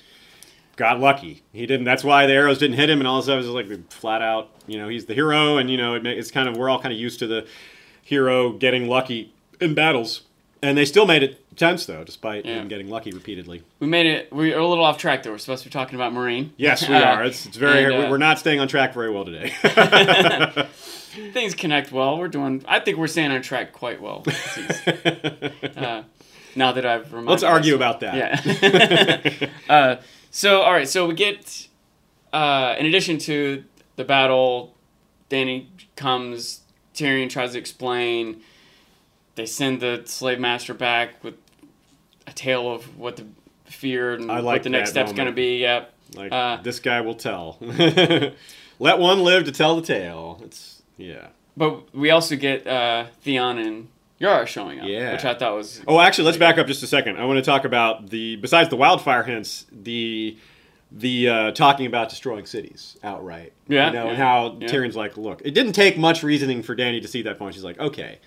got 0.76 1.00
lucky. 1.00 1.42
He 1.54 1.66
didn't. 1.66 1.86
That's 1.86 2.04
why 2.04 2.26
the 2.26 2.34
arrows 2.34 2.58
didn't 2.60 2.78
hit 2.78 2.90
him, 2.90 3.00
and 3.00 3.08
all 3.08 3.18
this 3.18 3.26
stuff 3.26 3.38
was 3.38 3.48
like 3.48 3.92
flat 3.92 4.22
out. 4.22 4.50
You 4.68 4.78
know, 4.78 4.88
he's 4.90 5.06
the 5.06 5.14
hero, 5.14 5.58
and 5.58 5.70
you 5.70 5.78
know 5.78 5.96
it, 5.96 6.06
it's 6.06 6.32
kind 6.32 6.48
of 6.50 6.58
we're 6.58 6.70
all 6.70 6.80
kind 6.82 6.94
of 6.94 7.00
used 7.00 7.20
to 7.20 7.28
the 7.28 7.48
hero 8.04 8.52
getting 8.52 8.88
lucky 8.88 9.34
in 9.62 9.74
battles, 9.74 10.22
and 10.62 10.78
they 10.78 10.86
still 10.86 11.06
made 11.06 11.24
it 11.24 11.44
tense 11.58 11.86
though, 11.86 12.04
despite 12.04 12.46
Yeah. 12.46 12.64
getting 12.66 12.90
lucky 12.90 13.12
repeatedly. 13.12 13.64
we 13.80 13.88
made 13.88 14.06
it. 14.06 14.32
We 14.32 14.54
are 14.54 14.60
a 14.60 14.68
little 14.68 14.84
off 14.84 14.98
track 14.98 15.24
though. 15.24 15.32
We're 15.32 15.38
supposed 15.38 15.64
to 15.64 15.70
be 15.70 15.74
talking 15.74 15.96
about 15.96 16.14
Meereen. 16.14 16.50
Yes, 16.58 16.88
we 16.88 16.96
Uh, 17.00 17.04
are. 17.04 17.24
It's, 17.26 17.46
it's 17.46 17.58
very. 17.58 17.84
and, 17.86 18.06
uh, 18.06 18.08
we're 18.10 18.18
not 18.18 18.40
staying 18.40 18.60
on 18.60 18.68
track 18.68 18.94
very 18.94 19.10
well 19.12 19.26
today. 19.26 19.50
things 21.34 21.56
connect 21.56 21.92
well. 21.92 22.18
We're 22.18 22.28
doing. 22.28 22.64
I 22.68 22.80
think 22.80 22.98
we're 22.98 23.08
staying 23.08 23.32
on 23.32 23.42
track 23.42 23.74
quite 23.74 24.02
well. 24.02 24.24
uh, 25.76 26.04
now 26.56 26.72
that 26.72 26.86
I've 26.86 27.12
reminded 27.12 27.30
Let's 27.32 27.44
argue 27.44 27.78
myself. 27.78 27.98
about 27.98 28.00
that. 28.02 29.40
Yeah. 29.40 29.50
uh, 29.74 29.96
so 30.32 30.62
all 30.62 30.74
right, 30.74 30.88
so 30.88 31.08
we 31.08 31.14
get 31.16 31.68
uh, 32.34 32.76
in 32.78 32.86
addition 32.86 33.18
to 33.20 33.64
the 33.96 34.04
battle, 34.04 34.76
Dany 35.30 35.66
comes. 35.96 36.62
Tyrion 36.96 37.30
tries 37.30 37.54
to 37.54 37.58
explain. 37.60 38.42
They 39.36 39.46
send 39.46 39.80
the 39.82 40.02
slave 40.06 40.40
master 40.40 40.74
back 40.74 41.24
with 41.24 41.36
a 42.28 42.32
tale 42.32 42.72
of 42.72 42.98
what 42.98 43.16
the 43.18 43.26
fear 43.66 44.14
and 44.14 44.32
I 44.32 44.36
what 44.36 44.44
like 44.44 44.64
the 44.64 44.70
next 44.70 44.90
step's 44.92 45.14
going 45.14 45.28
to 45.28 45.32
be. 45.34 45.60
Yep. 45.60 45.94
Like 46.16 46.32
Uh, 46.32 46.58
this 46.62 46.80
guy 46.80 47.02
will 47.02 47.14
tell. 47.16 47.58
Let 48.80 49.00
one 49.00 49.24
live 49.24 49.46
to 49.46 49.52
tell 49.52 49.76
the 49.76 49.82
tale. 49.86 50.42
It's 50.44 50.82
yeah. 50.98 51.28
But 51.58 51.94
we 51.94 52.10
also 52.12 52.36
get 52.36 52.66
uh, 52.66 53.08
Theon 53.22 53.58
and 53.58 53.88
Yara 54.18 54.46
showing 54.46 54.80
up, 54.80 54.88
Yeah. 54.88 55.14
which 55.14 55.26
I 55.26 55.34
thought 55.34 55.56
was 55.56 55.82
Oh, 55.88 56.00
actually, 56.00 56.26
let's 56.26 56.38
back 56.38 56.58
up 56.58 56.68
just 56.68 56.84
a 56.84 56.88
second. 56.88 57.18
I 57.18 57.26
want 57.26 57.38
to 57.38 57.42
talk 57.44 57.66
about 57.66 58.10
the 58.10 58.38
besides 58.38 58.70
the 58.70 58.76
wildfire 58.78 59.24
hints, 59.24 59.66
the 59.72 60.38
the 60.92 61.30
uh, 61.30 61.52
talking 61.52 61.86
about 61.86 62.10
destroying 62.10 62.46
cities 62.46 62.98
outright. 63.04 63.54
Yeah, 63.68 63.88
you 63.88 63.94
know, 63.94 64.08
and 64.10 64.18
how 64.18 64.58
yeah. 64.60 64.68
Tyrion's 64.68 64.96
like, 64.96 65.18
look, 65.18 65.42
it 65.46 65.52
didn't 65.52 65.74
take 65.74 65.98
much 65.98 66.24
reasoning 66.24 66.64
for 66.64 66.76
Dany 66.76 67.02
to 67.02 67.08
see 67.08 67.22
that 67.24 67.38
point. 67.38 67.54
She's 67.54 67.64
like, 67.64 67.80
okay, 67.80 68.20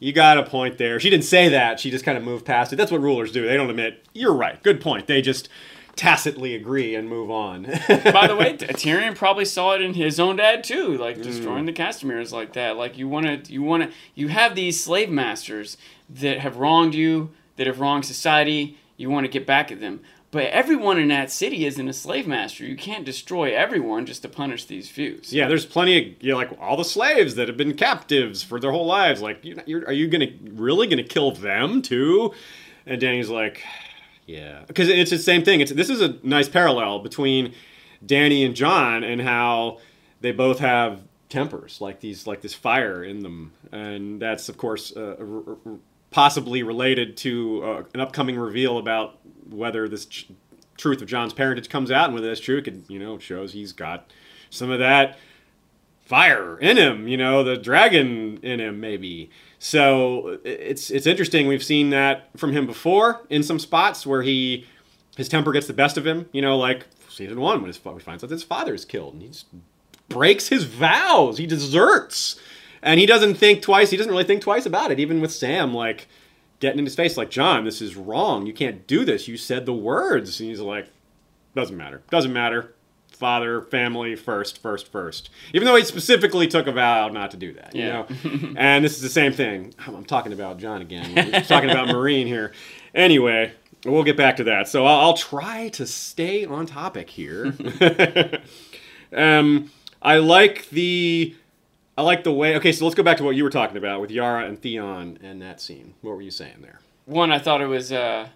you 0.00 0.12
got 0.12 0.36
a 0.38 0.42
point 0.42 0.76
there. 0.78 0.98
She 0.98 1.08
didn't 1.10 1.24
say 1.24 1.48
that. 1.50 1.78
She 1.78 1.90
just 1.92 2.04
kind 2.04 2.18
of 2.18 2.24
moved 2.24 2.44
past 2.44 2.72
it. 2.72 2.76
That's 2.76 2.90
what 2.90 3.00
rulers 3.00 3.30
do. 3.30 3.46
They 3.46 3.56
don't 3.56 3.70
admit 3.70 4.04
you're 4.12 4.34
right. 4.34 4.60
Good 4.64 4.80
point. 4.80 5.06
They 5.06 5.22
just 5.22 5.48
tacitly 5.96 6.54
agree 6.54 6.94
and 6.94 7.08
move 7.08 7.30
on. 7.30 7.62
By 7.88 8.26
the 8.26 8.36
way, 8.38 8.56
Tyrion 8.56 9.14
probably 9.14 9.44
saw 9.44 9.74
it 9.74 9.82
in 9.82 9.94
his 9.94 10.18
own 10.18 10.36
dad 10.36 10.64
too, 10.64 10.96
like 10.96 11.18
Mm. 11.18 11.22
destroying 11.22 11.66
the 11.66 11.72
Castameres 11.72 12.32
like 12.32 12.54
that. 12.54 12.76
Like 12.76 12.96
you 12.96 13.06
want 13.08 13.26
to, 13.44 13.52
you 13.52 13.62
want 13.62 13.82
to, 13.82 13.90
you 14.14 14.28
have 14.28 14.54
these 14.54 14.82
slave 14.82 15.10
masters 15.10 15.76
that 16.08 16.38
have 16.38 16.56
wronged 16.56 16.94
you, 16.94 17.30
that 17.56 17.66
have 17.66 17.80
wronged 17.80 18.06
society. 18.06 18.78
You 18.96 19.10
want 19.10 19.24
to 19.24 19.30
get 19.30 19.46
back 19.46 19.70
at 19.72 19.80
them, 19.80 20.00
but 20.32 20.44
everyone 20.44 20.98
in 20.98 21.08
that 21.08 21.30
city 21.30 21.64
isn't 21.66 21.88
a 21.88 21.92
slave 21.92 22.26
master. 22.26 22.64
You 22.64 22.76
can't 22.76 23.04
destroy 23.04 23.54
everyone 23.54 24.06
just 24.06 24.22
to 24.22 24.28
punish 24.28 24.64
these 24.64 24.88
few. 24.88 25.22
So- 25.22 25.34
Yeah, 25.36 25.48
there's 25.48 25.66
plenty 25.66 25.98
of 25.98 26.22
you 26.22 26.30
know, 26.32 26.36
like 26.36 26.50
all 26.60 26.76
the 26.76 26.84
slaves 26.84 27.34
that 27.34 27.48
have 27.48 27.56
been 27.56 27.74
captives 27.74 28.42
for 28.42 28.60
their 28.60 28.70
whole 28.70 28.86
lives. 28.86 29.20
Like, 29.20 29.44
you're, 29.44 29.56
you're, 29.66 29.84
are 29.86 29.92
you 29.92 30.08
gonna 30.08 30.28
really 30.44 30.86
gonna 30.86 31.02
kill 31.04 31.32
them 31.32 31.82
too? 31.82 32.32
And 32.86 33.00
Dany's 33.00 33.28
like, 33.28 33.62
yeah, 34.26 34.62
because 34.66 34.88
it's 34.88 35.10
the 35.10 35.18
same 35.18 35.42
thing. 35.44 35.60
It's 35.60 35.72
this 35.72 35.90
is 35.90 36.00
a 36.00 36.16
nice 36.22 36.48
parallel 36.48 37.00
between 37.00 37.54
Dany 38.06 38.46
and 38.46 38.54
Jon 38.54 39.02
and 39.04 39.20
how 39.20 39.78
they 40.20 40.32
both 40.32 40.60
have 40.60 41.00
tempers, 41.28 41.80
like 41.80 42.00
these, 42.00 42.26
like 42.26 42.40
this 42.40 42.54
fire 42.54 43.04
in 43.04 43.20
them, 43.20 43.52
and 43.72 44.20
that's 44.22 44.48
of 44.48 44.56
course 44.56 44.96
uh, 44.96 45.16
possibly 46.10 46.62
related 46.62 47.16
to 47.18 47.62
uh, 47.64 47.82
an 47.94 48.00
upcoming 48.00 48.36
reveal 48.36 48.78
about 48.78 49.18
whether 49.48 49.88
this 49.88 50.06
ch- 50.06 50.28
truth 50.76 51.02
of 51.02 51.08
Jon's 51.08 51.32
parentage 51.32 51.68
comes 51.68 51.90
out 51.90 52.06
and 52.06 52.14
whether 52.14 52.28
that's 52.28 52.40
true. 52.40 52.58
It 52.58 52.64
could, 52.64 52.84
you 52.88 52.98
know, 52.98 53.18
shows 53.18 53.52
he's 53.52 53.72
got 53.72 54.10
some 54.50 54.70
of 54.70 54.78
that 54.78 55.18
fire 56.10 56.58
in 56.58 56.76
him, 56.76 57.06
you 57.06 57.16
know, 57.16 57.44
the 57.44 57.56
dragon 57.56 58.38
in 58.42 58.58
him 58.58 58.80
maybe. 58.80 59.30
So 59.60 60.40
it's 60.42 60.90
it's 60.90 61.06
interesting. 61.06 61.46
We've 61.46 61.62
seen 61.62 61.90
that 61.90 62.30
from 62.36 62.52
him 62.52 62.66
before 62.66 63.20
in 63.30 63.42
some 63.44 63.60
spots 63.60 64.04
where 64.04 64.22
he 64.22 64.66
his 65.16 65.28
temper 65.28 65.52
gets 65.52 65.68
the 65.68 65.72
best 65.72 65.96
of 65.96 66.06
him. 66.06 66.28
You 66.32 66.42
know, 66.42 66.56
like 66.56 66.86
season 67.08 67.38
one 67.40 67.60
when 67.60 67.68
his 67.68 67.76
he 67.76 67.98
finds 68.00 68.24
out 68.24 68.30
his 68.30 68.42
father 68.42 68.74
is 68.74 68.84
killed 68.84 69.14
and 69.14 69.22
he 69.22 69.28
just 69.28 69.46
breaks 70.08 70.48
his 70.48 70.64
vows. 70.64 71.38
He 71.38 71.46
deserts, 71.46 72.40
and 72.82 72.98
he 73.00 73.06
doesn't 73.06 73.34
think 73.34 73.62
twice. 73.62 73.90
He 73.90 73.96
doesn't 73.96 74.10
really 74.12 74.24
think 74.24 74.42
twice 74.42 74.66
about 74.66 74.90
it. 74.90 74.98
Even 75.00 75.20
with 75.20 75.32
Sam, 75.32 75.72
like 75.74 76.08
getting 76.60 76.78
in 76.78 76.84
his 76.84 76.94
face, 76.94 77.16
like 77.16 77.30
Jon, 77.30 77.64
this 77.64 77.80
is 77.80 77.96
wrong. 77.96 78.46
You 78.46 78.52
can't 78.52 78.86
do 78.86 79.04
this. 79.04 79.28
You 79.28 79.36
said 79.36 79.66
the 79.66 79.72
words, 79.72 80.40
and 80.40 80.48
he's 80.48 80.60
like, 80.60 80.88
doesn't 81.54 81.76
matter. 81.76 82.02
Doesn't 82.10 82.32
matter. 82.32 82.74
Father, 83.10 83.60
family 83.62 84.16
first, 84.16 84.62
first, 84.62 84.90
first. 84.90 85.28
Even 85.52 85.66
though 85.66 85.76
he 85.76 85.84
specifically 85.84 86.46
took 86.46 86.66
a 86.66 86.72
vow 86.72 87.08
not 87.08 87.30
to 87.32 87.36
do 87.36 87.52
that, 87.52 87.74
you 87.74 87.82
Yeah. 87.84 88.06
know. 88.24 88.54
and 88.56 88.82
this 88.84 88.94
is 88.96 89.02
the 89.02 89.10
same 89.10 89.32
thing. 89.32 89.74
I'm 89.86 89.94
I'm 89.96 90.04
talking 90.04 90.32
about 90.32 90.58
Jon 90.58 90.80
again. 90.80 91.14
We're 91.14 91.42
talking 91.42 91.68
about 91.70 91.88
Meereen 91.88 92.26
here. 92.26 92.52
Anyway, 92.94 93.52
we'll 93.84 94.04
get 94.04 94.16
back 94.16 94.36
to 94.36 94.44
that. 94.44 94.68
So 94.68 94.86
I'll, 94.86 95.00
I'll 95.00 95.16
try 95.16 95.68
to 95.70 95.86
stay 95.86 96.46
on 96.46 96.64
topic 96.64 97.10
here. 97.10 97.54
um, 99.14 99.70
I 100.02 100.16
like 100.16 100.68
the. 100.70 101.34
I 101.98 102.02
like 102.02 102.24
the 102.24 102.32
way. 102.32 102.56
Okay, 102.56 102.72
so 102.72 102.84
let's 102.84 102.94
go 102.94 103.02
back 103.02 103.16
to 103.18 103.24
what 103.24 103.36
you 103.36 103.44
were 103.44 103.50
talking 103.50 103.76
about 103.76 104.00
with 104.00 104.10
Yara 104.10 104.46
and 104.46 104.60
Theon 104.60 105.18
and 105.22 105.42
that 105.42 105.60
scene. 105.60 105.94
What 106.00 106.12
were 106.16 106.22
you 106.22 106.30
saying 106.30 106.58
there? 106.62 106.80
One, 107.04 107.30
I 107.32 107.38
thought 107.38 107.60
it 107.60 107.66
was 107.66 107.92
uh, 107.92 108.28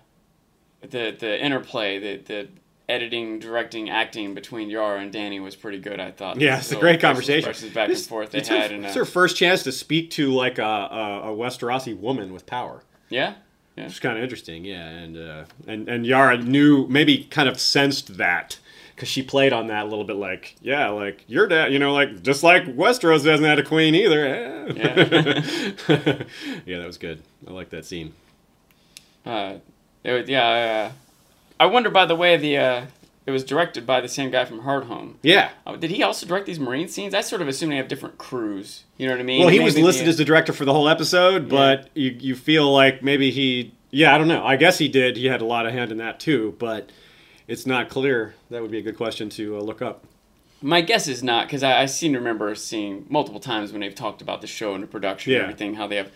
the 0.82 1.16
the 1.18 1.42
interplay, 1.44 1.98
the 1.98 2.16
the 2.22 2.48
editing, 2.88 3.38
directing, 3.38 3.88
acting 3.88 4.34
between 4.34 4.68
Yara 4.68 5.00
and 5.00 5.12
Dany 5.12 5.42
was 5.42 5.56
pretty 5.56 5.78
good. 5.78 6.00
I 6.00 6.10
thought. 6.10 6.40
Yeah, 6.40 6.58
it's 6.58 6.72
a 6.72 6.76
great 6.76 7.00
conversation. 7.00 7.50
back 7.72 7.88
This- 7.88 8.00
and 8.00 8.08
forth 8.08 8.30
they 8.32 8.38
it's 8.38 8.48
had, 8.48 8.70
her, 8.70 8.76
and 8.76 8.84
uh, 8.84 8.88
it's 8.88 8.96
her 8.96 9.04
first 9.06 9.36
chance 9.36 9.62
to 9.62 9.72
speak 9.72 10.10
to 10.12 10.30
like 10.32 10.58
a, 10.58 10.62
a, 10.62 11.32
a 11.32 11.36
Westerosi 11.36 11.98
woman 11.98 12.32
with 12.32 12.44
power. 12.46 12.82
yeah, 13.08 13.34
yeah. 13.76 13.84
It's 13.86 13.98
kind 14.00 14.16
of 14.18 14.22
interesting, 14.22 14.64
yeah. 14.64 14.86
And 14.88 15.16
uh, 15.16 15.44
and 15.66 15.88
and 15.88 16.04
Yara 16.04 16.36
knew, 16.38 16.86
maybe 16.88 17.24
kind 17.24 17.48
of 17.48 17.58
sensed 17.58 18.18
that 18.18 18.58
because 18.94 19.08
she 19.08 19.22
played 19.22 19.52
on 19.52 19.66
that 19.68 19.86
a 19.86 19.88
little 19.88 20.04
bit, 20.04 20.16
like, 20.16 20.54
yeah, 20.60 20.88
like 20.88 21.24
your 21.26 21.46
dad, 21.46 21.72
you 21.72 21.78
know, 21.78 21.92
like 21.92 22.22
just 22.22 22.42
like 22.42 22.64
Westeros 22.64 23.24
doesn't 23.24 23.44
have 23.44 23.58
a 23.58 23.62
queen 23.62 23.94
either. 23.94 24.26
eh. 24.26 24.72
yeah, 26.64 26.78
that 26.78 26.86
was 26.86 26.98
good. 26.98 27.22
I 27.46 27.50
like 27.50 27.70
that 27.70 27.84
scene. 27.84 28.12
Uh, 29.26 29.56
it 30.04 30.12
was, 30.12 30.28
yeah. 30.28 30.90
Uh, 30.90 30.92
I 31.58 31.66
wonder, 31.66 31.90
by 31.90 32.06
the 32.06 32.16
way, 32.16 32.36
the 32.36 32.58
uh, 32.58 32.86
it 33.26 33.30
was 33.30 33.42
directed 33.42 33.86
by 33.86 34.00
the 34.00 34.08
same 34.08 34.30
guy 34.30 34.44
from 34.44 34.60
Hardhome. 34.60 35.14
Yeah. 35.22 35.50
Oh, 35.66 35.76
did 35.76 35.90
he 35.90 36.02
also 36.02 36.26
direct 36.26 36.46
these 36.46 36.58
Meereen 36.58 36.88
scenes? 36.88 37.14
I 37.14 37.22
sort 37.22 37.40
of 37.40 37.48
assume 37.48 37.70
they 37.70 37.76
have 37.76 37.88
different 37.88 38.18
crews. 38.18 38.84
You 38.98 39.06
know 39.06 39.14
what 39.14 39.20
I 39.20 39.24
mean? 39.24 39.40
Well, 39.40 39.48
he 39.48 39.60
was 39.60 39.78
listed 39.78 40.06
as 40.08 40.18
the 40.18 40.24
director 40.24 40.52
for 40.52 40.64
the 40.64 40.72
whole 40.72 40.88
episode, 40.88 41.48
but 41.48 41.88
you 41.94 42.16
you 42.20 42.36
feel 42.36 42.70
like 42.72 43.02
maybe 43.02 43.30
he, 43.30 43.72
yeah, 43.90 44.14
I 44.14 44.18
don't 44.18 44.28
know. 44.28 44.44
I 44.44 44.56
guess 44.56 44.78
he 44.78 44.88
did. 44.88 45.16
He 45.16 45.26
had 45.26 45.40
a 45.40 45.46
lot 45.46 45.66
of 45.66 45.72
hand 45.72 45.90
in 45.90 45.98
that 45.98 46.20
too, 46.20 46.54
but 46.58 46.90
it's 47.48 47.66
not 47.66 47.88
clear. 47.88 48.34
That 48.50 48.62
would 48.62 48.70
be 48.70 48.78
a 48.78 48.82
good 48.82 48.96
question 48.96 49.28
to 49.30 49.56
uh, 49.58 49.60
look 49.60 49.82
up. 49.82 50.04
My 50.62 50.80
guess 50.80 51.08
is 51.08 51.22
not 51.22 51.46
because 51.46 51.62
I, 51.62 51.82
I 51.82 51.86
seem 51.86 52.12
to 52.14 52.18
remember 52.18 52.54
seeing 52.54 53.04
multiple 53.08 53.40
times 53.40 53.72
when 53.72 53.80
they've 53.82 53.94
talked 53.94 54.22
about 54.22 54.40
the 54.40 54.46
show 54.46 54.74
and 54.74 54.82
the 54.82 54.86
production 54.86 55.32
Yeah. 55.32 55.38
and 55.40 55.44
everything 55.44 55.74
how 55.74 55.86
they 55.86 55.96
have 55.96 56.10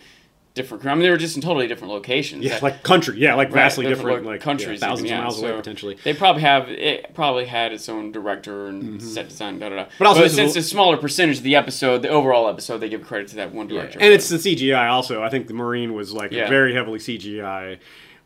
different. 0.55 0.83
I 0.87 0.93
mean, 0.95 1.03
they 1.03 1.11
were 1.11 1.17
just 1.17 1.35
in 1.35 1.43
totally 1.43 1.67
different 1.67 1.93
locations. 1.93 2.43
Yeah, 2.43 2.53
That- 2.53 2.63
like 2.63 2.81
country. 2.83 3.19
Yeah, 3.19 3.35
like 3.35 3.49
Right, 3.49 3.53
vastly 3.61 3.85
different 3.85 4.07
different, 4.07 4.25
lo- 4.25 4.31
like 4.31 4.41
countries, 4.41 4.81
yeah, 4.81 4.87
thousands 4.87 5.05
even, 5.05 5.17
of 5.17 5.19
yeah, 5.19 5.23
miles 5.23 5.41
away 5.43 5.51
potentially. 5.51 5.97
They 6.03 6.15
probably 6.15 6.41
have 6.41 6.67
it. 6.67 7.13
Probably 7.13 7.45
had 7.45 7.71
its 7.73 7.87
own 7.87 8.11
director 8.11 8.65
and 8.65 8.99
set 9.01 9.29
design. 9.29 9.59
Da 9.59 9.69
da 9.69 9.75
da. 9.75 9.81
Mm-hmm. 9.83 9.91
But 9.99 10.07
also 10.07 10.23
is 10.23 10.33
since 10.33 10.55
a- 10.55 10.59
a 10.59 10.63
smaller 10.63 10.97
percentage 10.97 11.37
of 11.37 11.43
the 11.43 11.55
episode, 11.55 12.01
the 12.01 12.09
overall 12.09 12.49
episode, 12.49 12.79
they 12.79 12.89
give 12.89 13.03
credit 13.03 13.27
to 13.29 13.35
that 13.35 13.53
one 13.53 13.67
director. 13.67 13.99
And 14.01 14.11
it's 14.11 14.27
the 14.29 14.37
CGI 14.37 14.89
also. 14.89 15.21
I 15.21 15.29
think 15.29 15.45
the 15.45 15.53
Meereen 15.53 15.93
was 15.93 16.11
like 16.11 16.31
Yeah. 16.31 16.49
very 16.49 16.73
heavily 16.73 16.97
CGI, 16.97 17.77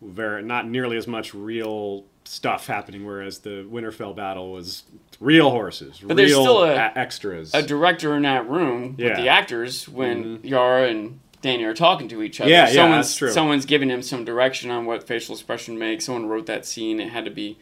very 0.01 0.41
not 0.41 0.69
nearly 0.69 0.95
as 0.95 1.05
much 1.07 1.33
real 1.35 2.05
stuff 2.33 2.67
happening. 2.67 3.05
Whereas 3.05 3.39
the 3.39 3.65
Winterfell 3.69 4.15
battle 4.15 4.51
was 4.51 4.83
real 5.19 5.49
horses, 5.51 5.99
But 6.01 6.07
real 6.09 6.15
there's 6.15 6.31
still 6.31 6.63
a- 6.63 6.91
extras. 6.95 7.53
a 7.53 7.61
director 7.61 8.15
in 8.15 8.23
that 8.23 8.49
room 8.49 8.95
Yeah. 8.97 9.09
with 9.09 9.17
the 9.17 9.27
actors 9.29 9.87
when 9.87 10.39
Yara 10.43 10.89
and 10.89 11.19
Dany 11.41 11.63
are 11.65 11.73
talking 11.73 12.07
to 12.09 12.23
each 12.23 12.39
other. 12.41 12.49
Yeah, 12.49 12.67
yeah, 12.67 12.73
someone's, 12.73 13.07
that's 13.07 13.17
true. 13.17 13.31
Someone's 13.31 13.65
giving 13.65 13.89
him 13.89 14.01
some 14.01 14.23
direction 14.25 14.71
on 14.71 14.85
what 14.85 15.05
facial 15.05 15.35
expression 15.35 15.77
makes. 15.77 16.05
Someone 16.05 16.27
wrote 16.27 16.45
that 16.47 16.65
scene. 16.65 16.99
It 16.99 17.09
had 17.11 17.25
to 17.25 17.31
be. 17.31 17.57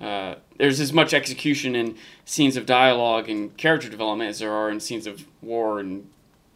Uh, 0.00 0.34
there's 0.58 0.80
as 0.80 0.92
much 0.92 1.12
execution 1.14 1.76
in 1.76 1.94
scenes 2.24 2.56
of 2.56 2.64
dialogue 2.66 3.28
and 3.28 3.54
character 3.56 3.88
development 3.88 4.30
as 4.30 4.38
there 4.38 4.50
are 4.52 4.70
in 4.70 4.80
scenes 4.80 5.06
of 5.06 5.26
war 5.42 5.78
and 5.78 6.08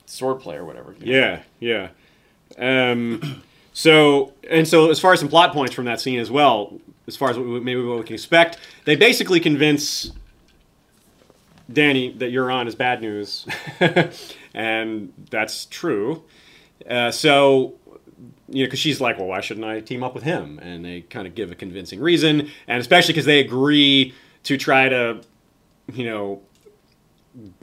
swordplay 0.07 0.55
or 0.57 0.65
whatever. 0.65 0.95
you 0.99 1.13
know? 1.13 1.41
Yeah, 1.61 1.89
yeah. 2.59 2.91
Um, 2.93 3.43
so 3.73 4.33
and 4.51 4.67
so, 4.67 4.91
as 4.91 4.99
far 4.99 5.13
as 5.13 5.21
some 5.21 5.29
plot 5.29 5.53
points 5.53 5.75
from 5.75 5.85
that 5.85 6.01
scene 6.01 6.19
as 6.19 6.31
well, 6.31 6.79
as 7.07 7.17
far 7.17 7.31
as 7.31 7.39
what 7.39 7.47
we, 7.47 7.61
maybe 7.61 7.83
what 7.83 7.99
we 7.99 8.05
can 8.05 8.15
expect, 8.15 8.59
they 8.85 8.97
basically 8.97 9.41
convince 9.41 10.13
Dany 11.71 12.19
that 12.19 12.33
Euron 12.33 12.67
is 12.67 12.75
bad 12.75 13.01
news, 13.01 13.47
and 14.55 15.13
that's 15.31 15.67
true. 15.67 16.25
Uh, 16.89 17.11
so. 17.11 17.75
You 18.47 18.65
know, 18.65 18.67
because 18.67 18.79
she's 18.79 19.01
like, 19.01 19.17
well, 19.17 19.29
why 19.29 19.41
shouldn't 19.41 19.65
I 19.65 19.81
team 19.81 20.05
up 20.05 20.15
with 20.15 20.23
him? 20.23 20.59
And 20.61 20.85
they 20.85 21.01
kind 21.01 21.27
of 21.27 21.35
give 21.35 21.51
a 21.51 21.55
convincing 21.55 21.99
reason, 21.99 22.51
and 22.69 22.79
especially 22.79 23.15
because 23.15 23.25
they 23.25 23.41
agree 23.41 24.13
to 24.43 24.59
try 24.59 24.87
to, 24.91 25.23
you 25.93 26.05
know, 26.05 26.43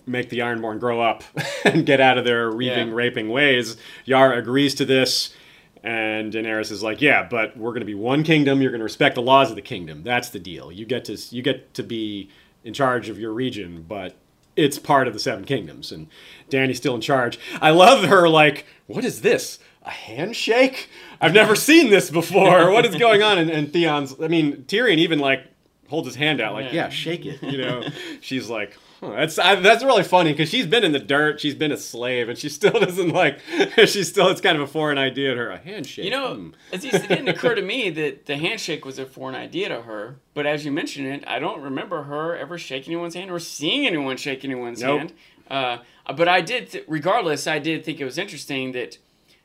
make 0.08 0.30
the 0.30 0.40
Ironborn 0.40 0.80
grow 0.80 1.00
up 1.00 1.24
and 1.66 1.86
get 1.86 2.02
out 2.02 2.18
of 2.18 2.26
their 2.26 2.50
reaving, 2.50 2.88
Yeah. 2.90 2.94
raping 2.96 3.30
ways. 3.30 3.78
Yara 4.06 4.40
agrees 4.40 4.74
to 4.76 4.86
this, 4.86 5.34
and 5.84 6.32
Daenerys 6.32 6.72
is 6.72 6.84
like, 6.84 7.02
"Yeah, 7.02 7.28
but 7.30 7.58
we're 7.58 7.72
going 7.72 7.82
to 7.82 7.86
be 7.86 7.96
one 7.96 8.24
kingdom. 8.24 8.62
You're 8.62 8.72
going 8.72 8.80
to 8.80 8.84
respect 8.86 9.15
the 9.15 9.22
laws 9.22 9.50
of 9.50 9.56
the 9.56 9.62
kingdom. 9.62 10.04
That's 10.04 10.30
the 10.30 10.39
deal. 10.39 10.72
You 10.72 10.86
get 10.86 11.06
to 11.06 11.17
you 11.32 11.41
get 11.41 11.74
to 11.76 11.84
be 11.84 12.30
in 12.63 12.74
charge 12.74 13.10
of 13.10 13.20
your 13.20 13.34
region, 13.34 13.86
but 13.88 14.15
it's 14.56 14.78
part 14.78 15.08
of 15.08 15.13
the 15.13 15.20
Seven 15.20 15.46
Kingdoms, 15.46 15.91
and 15.91 16.08
Dany's 16.50 16.78
still 16.78 16.94
in 16.96 17.02
charge. 17.02 17.39
I 17.62 17.72
love 17.72 18.04
her. 18.06 18.28
Like, 18.30 18.65
what 18.88 19.04
is 19.06 19.22
this? 19.22 19.60
A 19.84 19.89
handshake? 19.89 20.89
I've 21.20 21.34
never 21.34 21.56
seen 21.70 21.89
this 21.89 22.12
before. 22.12 22.70
What 22.72 22.86
is 22.86 22.96
going 22.96 23.24
on? 23.24 23.39
And, 23.39 23.50
and 23.50 23.72
Theon's. 23.74 24.13
I 24.22 24.28
mean, 24.28 24.63
Tyrion 24.67 24.98
even 24.98 25.17
like 25.20 25.46
holds 25.89 26.08
his 26.08 26.15
hand 26.15 26.39
out, 26.39 26.54
like, 26.54 26.65
yeah, 26.67 26.84
Yeah. 26.86 26.89
shake 26.89 27.26
it. 27.26 27.41
You 27.41 27.58
know, 27.58 27.84
she's 28.22 28.50
like. 28.50 28.78
That's 29.02 29.40
I, 29.40 29.56
that's 29.56 29.84
really 29.84 30.04
funny 30.04 30.32
because 30.32 30.50
she's 30.50 30.68
been 30.68 30.84
in 30.84 30.92
the 30.92 31.00
dirt, 31.00 31.40
she's 31.40 31.56
been 31.56 31.72
a 31.72 31.78
slave, 31.78 32.30
and 32.30 32.38
she 32.38 32.50
still 32.50 32.72
doesn't 32.80 33.10
like. 33.10 33.40
She 33.86 34.04
still 34.04 34.30
it's 34.30 34.42
kind 34.42 34.56
of 34.56 34.62
a 34.62 34.68
foreign 34.68 35.00
idea 35.00 35.32
to 35.32 35.38
her. 35.38 35.50
A 35.50 35.58
handshake. 35.58 36.06
You 36.06 36.12
know, 36.12 36.36
hmm. 36.36 36.50
it 36.72 36.86
it 36.86 37.08
didn't 37.08 37.28
occur 37.28 37.56
to 37.56 37.62
me 37.62 37.90
that 37.90 38.28
the 38.28 38.38
handshake 38.38 38.86
was 38.86 39.00
a 39.00 39.06
foreign 39.06 39.36
idea 39.36 39.70
to 39.70 39.82
her. 39.82 40.18
But 40.34 40.46
as 40.46 40.66
you 40.66 40.72
mentioned 40.72 41.08
it, 41.08 41.24
I 41.26 41.40
don't 41.40 41.62
remember 41.62 42.04
her 42.04 42.36
ever 42.38 42.58
shaking 42.58 42.94
anyone's 42.94 43.16
hand 43.16 43.32
or 43.32 43.40
seeing 43.40 43.88
anyone 43.88 44.18
shake 44.18 44.46
anyone's 44.46 44.82
Nope. 44.82 45.00
hand. 45.00 45.14
Uh, 45.50 45.80
but 46.16 46.28
I 46.28 46.42
did, 46.42 46.72
th- 46.72 46.86
regardless, 46.88 47.46
I 47.48 47.60
did 47.60 47.84
think 47.84 48.00
it 48.00 48.06
was 48.06 48.18
interesting 48.18 48.72
that 48.72 48.98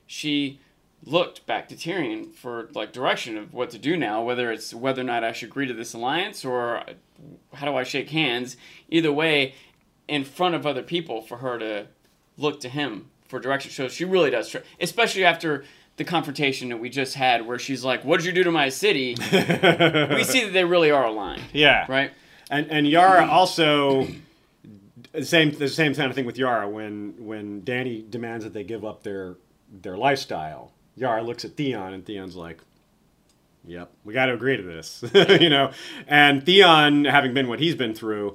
she 0.07 0.61
looked 1.05 1.47
back 1.47 1.69
to 1.69 1.75
Tyrion 1.75 2.33
for 2.33 2.69
like 2.75 2.93
direction 2.93 3.37
of 3.37 3.53
what 3.53 3.71
to 3.71 3.79
do 3.79 3.97
now, 3.97 4.23
whether 4.23 4.53
it's 4.53 4.75
whether 4.75 5.01
or 5.01 5.05
not 5.05 5.25
I 5.25 5.33
should 5.33 5.49
agree 5.49 5.67
to 5.67 5.75
this 5.75 5.95
alliance 5.95 6.45
or 6.45 6.83
how 7.55 7.67
do 7.67 7.77
I 7.77 7.83
shake 7.83 8.11
hands. 8.11 8.57
Either 8.89 9.13
way, 9.13 9.55
in 10.09 10.25
front 10.25 10.55
of 10.55 10.67
other 10.67 10.83
people, 10.83 11.23
for 11.23 11.39
her 11.39 11.59
to 11.59 11.87
look 12.37 12.61
to 12.61 12.69
him 12.69 13.11
for 13.29 13.41
direction. 13.41 13.71
So 13.71 13.89
she 13.89 14.05
really 14.05 14.31
does, 14.31 14.49
try, 14.49 14.63
especially 14.81 15.25
after 15.25 15.65
the 15.97 16.05
confrontation 16.05 16.69
that 16.69 16.77
we 16.77 16.91
just 16.91 17.15
had, 17.15 17.47
where 17.47 17.59
she's 17.59 17.85
like, 17.85 18.05
"What 18.05 18.19
did 18.19 18.27
you 18.27 18.33
do 18.33 18.45
to 18.45 18.53
my 18.53 18.69
city?" 18.69 19.17
we 19.33 20.25
see 20.25 20.45
that 20.45 20.51
they 20.53 20.65
really 20.65 20.91
are 20.91 21.05
aligned, 21.05 21.43
yeah, 21.53 21.87
right? 21.89 22.13
And 22.51 22.71
and 22.71 22.87
Yara 22.87 23.27
also 23.27 24.07
the 25.13 25.25
same 25.25 25.53
the 25.53 25.69
same 25.69 25.95
kind 25.95 26.11
of 26.11 26.15
thing 26.15 26.27
with 26.27 26.39
Yara 26.39 26.69
when 26.69 27.15
when 27.19 27.63
Dany 27.63 28.09
demands 28.09 28.45
that 28.45 28.53
they 28.53 28.65
give 28.65 28.85
up 28.85 29.03
their 29.03 29.37
their 29.71 29.97
lifestyle. 29.97 30.73
Yara 30.97 31.23
looks 31.23 31.45
at 31.45 31.57
Theon 31.57 31.93
and 31.93 32.07
Theon's 32.07 32.37
like, 32.37 32.59
"Yep, 33.67 33.91
we 34.05 34.15
got 34.15 34.27
to 34.27 34.35
agree 34.35 34.57
to 34.57 34.63
this," 34.63 35.05
you 35.41 35.51
know. 35.51 35.71
And 36.07 36.45
Theon, 36.45 37.05
having 37.05 37.35
been 37.35 37.49
what 37.49 37.61
he's 37.61 37.75
been 37.75 37.95
through, 37.95 38.35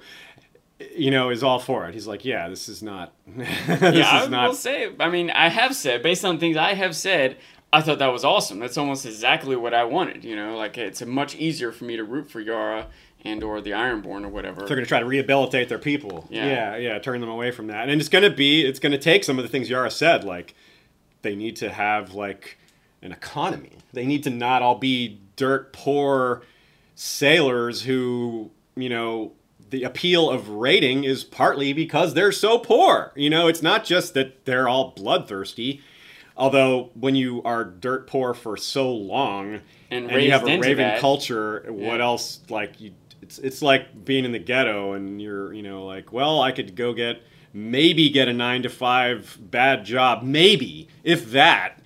you 0.96 1.12
know, 1.12 1.30
is 1.30 1.44
all 1.44 1.60
for 1.60 1.88
it. 1.88 1.94
He's 1.94 2.08
like, 2.08 2.26
"Yeah, 2.26 2.50
this 2.50 2.70
is 2.70 2.82
not. 2.82 3.14
this 3.28 3.48
yeah, 3.82 4.10
I 4.10 4.24
is 4.24 4.30
not." 4.30 4.50
will 4.50 4.56
say. 4.56 4.92
I 5.00 5.10
mean, 5.10 5.30
I 5.32 5.50
have 5.50 5.76
said 5.76 6.04
based 6.04 6.26
on 6.26 6.40
things 6.40 6.58
I 6.58 6.74
have 6.74 6.96
said. 6.96 7.38
I 7.74 7.80
thought 7.80 8.00
that 8.00 8.12
was 8.12 8.26
awesome. 8.26 8.60
That's 8.60 8.78
almost 8.78 9.06
exactly 9.06 9.56
what 9.56 9.74
I 9.74 9.86
wanted. 9.86 10.26
You 10.26 10.36
know, 10.36 10.58
like 10.58 10.78
it's 10.78 11.06
much 11.06 11.36
easier 11.36 11.72
for 11.72 11.86
me 11.86 11.96
to 11.96 12.04
root 12.04 12.30
for 12.30 12.42
Yara 12.42 12.88
and 13.24 13.44
or 13.44 13.62
the 13.62 13.72
Ironborn 13.72 14.26
or 14.26 14.30
whatever. 14.30 14.60
They're 14.62 14.76
going 14.76 14.84
to 14.84 14.86
try 14.86 15.00
to 15.00 15.06
rehabilitate 15.06 15.70
their 15.70 15.80
people. 15.80 16.28
Yeah. 16.30 16.46
yeah, 16.46 16.78
yeah, 16.78 17.00
turn 17.00 17.22
them 17.22 17.30
away 17.30 17.52
from 17.52 17.68
that. 17.68 17.90
And 17.90 18.00
it's 18.00 18.10
going 18.10 18.24
to 18.24 18.36
be, 18.36 18.66
it's 18.66 18.80
going 18.80 18.92
to 18.92 18.98
take 18.98 19.24
some 19.24 19.38
of 19.38 19.44
the 19.44 19.50
things 19.50 19.70
Yara 19.70 19.92
said, 19.92 20.24
like 20.24 20.56
they 21.22 21.36
need 21.36 21.56
to 21.58 21.70
have 21.70 22.14
like 22.14 22.58
an 23.02 23.12
economy. 23.12 23.78
They 23.94 24.06
need 24.06 24.24
to 24.24 24.30
not 24.30 24.62
all 24.62 24.76
be 24.76 25.21
dirt 25.42 25.74
poor 25.74 26.44
sailors 26.94 27.82
who, 27.82 28.52
you 28.76 28.88
know, 28.90 29.32
the 29.72 29.84
appeal 29.84 30.30
of 30.30 30.48
raiding 30.50 31.04
is 31.04 31.24
partly 31.24 31.74
because 31.74 32.14
they're 32.14 32.32
so 32.32 32.60
poor. 32.60 33.12
You 33.16 33.32
know, 33.32 33.48
it's 33.48 33.64
not 33.64 33.84
just 33.84 34.14
that 34.14 34.46
they're 34.46 34.70
all 34.70 34.92
bloodthirsty. 34.96 35.82
Although 36.38 36.92
when 36.94 37.16
you 37.16 37.42
are 37.44 37.64
dirt 37.66 38.06
poor 38.06 38.34
for 38.36 38.56
so 38.56 38.92
long 38.92 39.62
And 39.90 40.12
and, 40.12 40.24
you 40.24 40.32
have 40.32 40.44
a 40.44 40.60
raven 40.60 40.78
that. 40.90 41.00
culture, 41.00 41.66
what 41.70 41.98
Yeah. 41.98 42.04
else 42.04 42.42
like 42.50 42.80
you 42.80 42.92
it's 43.24 43.40
it's 43.40 43.62
like 43.64 44.06
being 44.06 44.26
in 44.26 44.32
the 44.32 44.40
ghetto 44.40 44.94
and 44.94 45.20
you're, 45.22 45.54
you 45.54 45.64
know, 45.64 45.86
like, 45.86 46.12
well, 46.14 46.40
I 46.42 46.52
could 46.52 46.76
go 46.76 46.94
get 46.94 47.22
maybe 47.54 48.10
get 48.10 48.28
a 48.28 48.34
9 48.34 48.62
to 48.64 48.70
5 48.70 49.38
bad 49.42 49.86
job, 49.86 50.22
maybe, 50.24 50.88
if 51.04 51.32
that, 51.32 51.80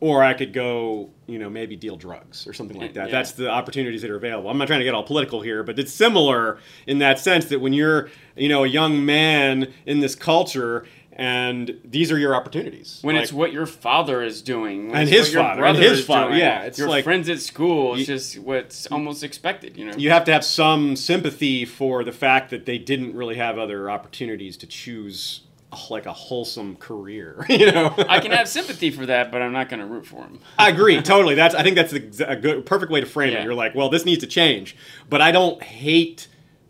or 0.00 0.22
I 0.24 0.32
could 0.34 0.52
go, 0.52 1.10
you 1.30 1.38
know, 1.38 1.48
maybe 1.48 1.76
deal 1.76 1.96
drugs 1.96 2.46
or 2.46 2.52
something 2.52 2.78
like 2.78 2.94
that. 2.94 3.06
Yeah. 3.06 3.12
That's 3.12 3.32
the 3.32 3.48
opportunities 3.50 4.02
that 4.02 4.10
are 4.10 4.16
available. 4.16 4.50
I'm 4.50 4.58
not 4.58 4.66
trying 4.66 4.80
to 4.80 4.84
get 4.84 4.94
all 4.94 5.02
political 5.04 5.40
here, 5.40 5.62
but 5.62 5.78
it's 5.78 5.92
similar 5.92 6.58
in 6.86 6.98
that 6.98 7.18
sense 7.18 7.46
that 7.46 7.60
when 7.60 7.72
you're, 7.72 8.10
you 8.36 8.48
know, 8.48 8.64
a 8.64 8.68
young 8.68 9.04
man 9.04 9.72
in 9.86 10.00
this 10.00 10.14
culture 10.14 10.86
and 11.12 11.78
these 11.84 12.10
are 12.10 12.18
your 12.18 12.34
opportunities. 12.34 12.98
when 13.02 13.14
Like, 13.16 13.24
it's 13.24 13.32
what 13.32 13.52
your 13.52 13.66
father 13.66 14.22
is 14.22 14.40
doing, 14.40 14.94
And 14.94 15.06
his 15.08 15.26
what 15.26 15.32
your 15.32 15.42
father, 15.42 15.64
and 15.66 15.76
his 15.76 16.04
father, 16.04 16.36
yeah, 16.36 16.62
it's 16.62 16.78
your 16.78 16.88
like- 16.88 17.04
friends 17.04 17.28
at 17.28 17.40
school. 17.40 17.92
It's 17.92 18.00
You- 18.00 18.06
just 18.06 18.38
what's 18.38 18.86
almost 18.86 19.22
expected, 19.22 19.76
you 19.76 19.84
know. 19.86 19.92
you 19.98 20.08
have 20.10 20.24
to 20.24 20.32
have 20.32 20.44
some 20.44 20.96
sympathy 20.96 21.64
for 21.66 22.04
the 22.04 22.12
fact 22.12 22.48
that 22.50 22.64
they 22.64 22.78
didn't 22.78 23.14
really 23.14 23.34
have 23.34 23.58
other 23.58 23.90
opportunities 23.90 24.56
to 24.58 24.66
choose 24.66 25.40
like 25.88 26.06
a 26.06 26.12
wholesome 26.12 26.76
career 26.76 27.44
you 27.48 27.70
know? 27.70 27.94
I 28.08 28.18
can 28.20 28.32
have 28.32 28.48
sympathy 28.48 28.90
for 28.90 29.06
that, 29.06 29.30
but 29.30 29.40
I'm 29.40 29.52
not 29.52 29.68
going 29.68 29.80
to 29.80 29.86
root 29.86 30.04
for 30.06 30.16
him. 30.24 30.40
I 30.58 30.68
agree 30.68 31.00
totally. 31.02 31.34
That's 31.34 31.54
i 31.54 31.62
think 31.62 31.76
that's 31.76 31.92
a 31.92 32.36
good 32.36 32.66
perfect 32.66 32.90
way 32.90 33.00
to 33.00 33.06
frame 33.06 33.32
Yeah. 33.32 33.40
it 33.40 33.44
you're 33.44 33.54
like 33.54 33.74
well 33.74 33.88
this 33.88 34.04
needs 34.04 34.20
to 34.20 34.26
change 34.26 34.76
but 35.08 35.20
i 35.20 35.30
don't 35.32 35.62
hate 35.62 36.26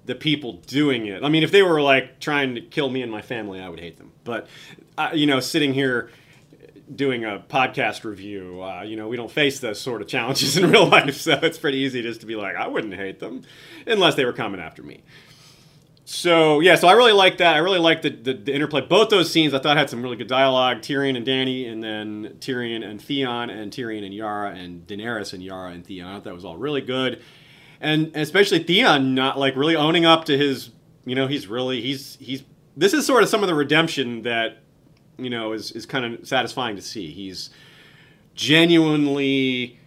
the 0.06 0.14
people 0.14 0.54
doing 0.66 1.06
it. 1.06 1.22
I 1.22 1.28
mean 1.28 1.42
if 1.42 1.50
they 1.52 1.62
were 1.62 1.80
like 1.80 2.20
trying 2.20 2.54
to 2.56 2.60
kill 2.60 2.90
me 2.90 3.02
and 3.02 3.10
my 3.12 3.22
family 3.22 3.60
i 3.60 3.68
would 3.68 3.80
hate 3.80 3.96
them. 3.98 4.12
But 4.24 4.48
uh, 4.98 5.10
you 5.14 5.26
know 5.26 5.40
sitting 5.40 5.72
here 5.72 6.10
doing 6.94 7.24
a 7.24 7.38
podcast 7.48 8.04
review 8.04 8.60
uh, 8.62 8.82
you 8.82 8.96
know 8.96 9.06
we 9.08 9.16
don't 9.16 9.30
face 9.30 9.60
those 9.60 9.80
sort 9.80 10.02
of 10.02 10.08
challenges 10.08 10.56
in 10.58 10.68
real 10.70 10.86
life 10.86 11.16
so 11.16 11.38
it's 11.42 11.56
pretty 11.58 11.78
easy 11.78 12.02
just 12.02 12.20
to 12.20 12.26
be 12.26 12.34
like 12.34 12.56
i 12.56 12.66
wouldn't 12.66 12.94
hate 12.94 13.20
them 13.20 13.42
unless 13.86 14.16
they 14.16 14.24
were 14.24 14.32
coming 14.32 14.60
after 14.60 14.82
me 14.82 15.00
so 16.12 16.58
yeah, 16.58 16.74
so 16.74 16.88
I 16.88 16.92
really 16.94 17.12
like 17.12 17.38
that. 17.38 17.54
I 17.54 17.58
really 17.58 17.78
like 17.78 18.02
the, 18.02 18.10
the 18.10 18.34
the 18.34 18.52
interplay. 18.52 18.80
Both 18.80 19.10
those 19.10 19.30
scenes 19.30 19.54
I 19.54 19.60
thought 19.60 19.76
had 19.76 19.88
some 19.88 20.02
really 20.02 20.16
good 20.16 20.26
dialogue. 20.26 20.78
Tyrion 20.78 21.16
and 21.16 21.24
Dany, 21.24 21.70
and 21.70 21.80
then 21.84 22.34
Tyrion 22.40 22.84
and 22.84 23.00
Theon, 23.00 23.48
and 23.48 23.70
Tyrion 23.70 24.04
and 24.04 24.12
Yara, 24.12 24.50
and 24.50 24.84
Daenerys 24.88 25.32
and 25.32 25.40
Yara 25.40 25.70
and 25.70 25.86
Theon. 25.86 26.08
I 26.08 26.14
thought 26.14 26.24
that 26.24 26.34
was 26.34 26.44
all 26.44 26.56
really 26.56 26.80
good, 26.80 27.22
and 27.80 28.10
especially 28.16 28.58
Theon 28.58 29.14
not 29.14 29.38
like 29.38 29.54
really 29.54 29.76
owning 29.76 30.04
up 30.04 30.24
to 30.24 30.36
his. 30.36 30.70
You 31.04 31.14
know, 31.14 31.28
he's 31.28 31.46
really 31.46 31.80
he's 31.80 32.16
he's. 32.16 32.42
This 32.76 32.92
is 32.92 33.06
sort 33.06 33.22
of 33.22 33.28
some 33.28 33.44
of 33.44 33.48
the 33.48 33.54
redemption 33.54 34.22
that 34.22 34.58
you 35.16 35.30
know 35.30 35.52
is 35.52 35.70
is 35.70 35.86
kind 35.86 36.04
of 36.04 36.26
satisfying 36.26 36.74
to 36.74 36.82
see. 36.82 37.12
He's 37.12 37.50
genuinely, 38.34 39.78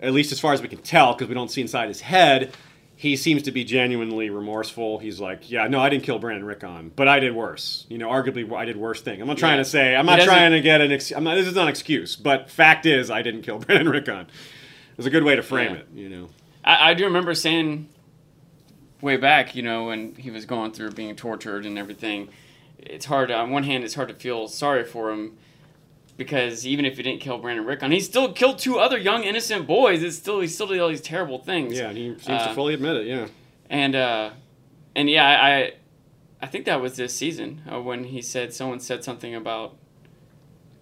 at 0.00 0.12
least 0.12 0.30
as 0.30 0.38
far 0.38 0.52
as 0.52 0.62
we 0.62 0.68
can 0.68 0.78
tell, 0.78 1.12
because 1.12 1.26
we 1.26 1.34
don't 1.34 1.50
see 1.50 1.60
inside 1.60 1.88
his 1.88 2.02
head, 2.02 2.54
he 3.02 3.16
seems 3.16 3.42
to 3.42 3.50
be 3.50 3.64
genuinely 3.64 4.30
remorseful. 4.30 5.00
He's 5.00 5.18
like, 5.18 5.50
yeah, 5.50 5.66
no, 5.66 5.80
I 5.80 5.88
didn't 5.88 6.04
kill 6.04 6.20
Brandon 6.20 6.44
Rickon, 6.44 6.92
but 6.94 7.08
I 7.08 7.18
did 7.18 7.34
worse. 7.34 7.84
You 7.88 7.98
know, 7.98 8.08
arguably, 8.08 8.48
I 8.56 8.64
did 8.64 8.76
worse 8.76 9.00
thing. 9.02 9.20
I'm 9.20 9.26
not 9.26 9.38
trying 9.38 9.56
Yeah. 9.56 9.64
to 9.64 9.68
say, 9.68 9.96
I'm 9.96 10.06
not 10.06 10.20
trying 10.20 10.52
to 10.52 10.60
get 10.60 10.80
an. 10.80 10.92
Ex- 10.92 11.10
I'm 11.10 11.24
not. 11.24 11.34
This 11.34 11.48
is 11.48 11.56
not 11.56 11.62
an 11.64 11.68
excuse, 11.68 12.14
but 12.14 12.48
fact 12.48 12.86
is, 12.86 13.10
I 13.10 13.22
didn't 13.22 13.42
kill 13.42 13.58
Brandon 13.64 13.88
Rickon. 13.88 14.28
It's 14.96 15.06
a 15.06 15.10
good 15.10 15.24
way 15.24 15.34
to 15.34 15.42
frame 15.42 15.72
Yeah. 15.74 15.80
it. 15.80 15.88
You 15.92 16.08
know. 16.10 16.28
I, 16.64 16.90
I 16.90 16.94
do 16.94 17.02
remember 17.04 17.34
saying 17.34 17.88
way 19.00 19.16
back, 19.16 19.56
you 19.56 19.64
know, 19.64 19.86
when 19.86 20.14
he 20.14 20.30
was 20.30 20.46
going 20.46 20.70
through 20.70 20.92
being 20.92 21.16
tortured 21.16 21.66
and 21.66 21.76
everything. 21.76 22.28
It's 22.78 23.06
hard. 23.06 23.32
On 23.32 23.50
one 23.50 23.64
hand, 23.64 23.82
it's 23.82 23.94
hard 23.94 24.10
to 24.10 24.14
feel 24.14 24.46
sorry 24.46 24.84
for 24.84 25.10
him 25.10 25.36
because 26.22 26.66
even 26.66 26.84
if 26.84 26.96
he 26.96 27.02
didn't 27.02 27.20
kill 27.20 27.38
Brandon 27.38 27.64
Rickon, 27.66 27.90
he 27.90 28.00
still 28.00 28.32
killed 28.32 28.58
two 28.58 28.78
other 28.78 28.98
young 28.98 29.24
innocent 29.24 29.66
boys. 29.66 30.02
It's 30.02 30.16
still 30.16 30.40
he 30.40 30.46
still 30.48 30.66
did 30.68 30.78
all 30.80 30.88
these 30.88 31.00
terrible 31.00 31.38
things. 31.38 31.76
Yeah, 31.78 31.92
he 31.92 32.08
seems 32.18 32.28
Uh, 32.28 32.48
to 32.48 32.54
fully 32.54 32.74
admit 32.74 32.96
it. 32.96 33.06
Yeah. 33.06 33.26
And 33.70 33.94
uh, 33.94 34.30
and 34.94 35.08
yeah, 35.10 35.26
I, 35.28 35.50
I 35.54 35.72
I 36.42 36.46
think 36.46 36.64
that 36.66 36.80
was 36.80 36.96
this 36.96 37.14
season 37.14 37.62
uh, 37.72 37.80
when 37.80 38.04
he 38.04 38.22
said 38.22 38.52
someone 38.54 38.80
said 38.80 39.02
something 39.04 39.34
about 39.34 39.76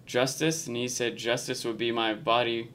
justice, 0.05 0.67
and 0.67 0.75
he 0.75 0.87
said 0.87 1.17
justice 1.17 1.63
would 1.65 1.77
be 1.77 1.91
my 1.91 2.13
body, 2.13 2.69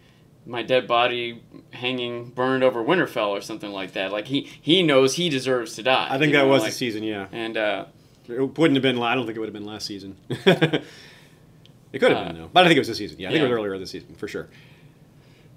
my 0.46 0.62
dead 0.62 0.86
body 0.86 1.42
hanging 1.70 2.30
burned 2.30 2.64
over 2.64 2.82
Winterfell 2.82 3.28
or 3.28 3.40
something 3.40 3.70
like 3.72 3.92
that. 3.92 4.12
Like 4.12 4.26
he 4.26 4.48
he 4.60 4.82
knows 4.82 5.14
he 5.14 5.28
deserves 5.28 5.74
to 5.76 5.82
die. 5.82 6.08
I 6.10 6.18
think 6.18 6.32
that 6.32 6.38
know, 6.44 6.48
was 6.48 6.62
like- 6.62 6.70
the 6.72 6.76
season. 6.76 7.02
Yeah. 7.04 7.26
And 7.32 7.56
uh, 7.56 7.84
It 8.28 8.58
wouldn't 8.58 8.76
have 8.76 8.82
been. 8.82 9.00
I 9.02 9.14
don't 9.14 9.26
think 9.26 9.36
it 9.36 9.40
would 9.40 9.48
have 9.48 9.54
been 9.60 9.66
last 9.66 9.86
season. 9.86 10.16
it 11.92 11.98
could 11.98 12.10
have 12.12 12.18
Uh, 12.22 12.28
been 12.28 12.36
though, 12.42 12.50
but 12.52 12.64
I 12.64 12.68
think 12.68 12.76
it 12.76 12.80
was 12.80 12.88
this 12.88 12.98
season. 12.98 13.18
Yeah, 13.18 13.28
I 13.28 13.32
think 13.32 13.40
it 13.42 13.48
was 13.48 13.52
earlier 13.58 13.78
this 13.78 13.90
season 13.90 14.14
for 14.16 14.28
sure. 14.28 14.48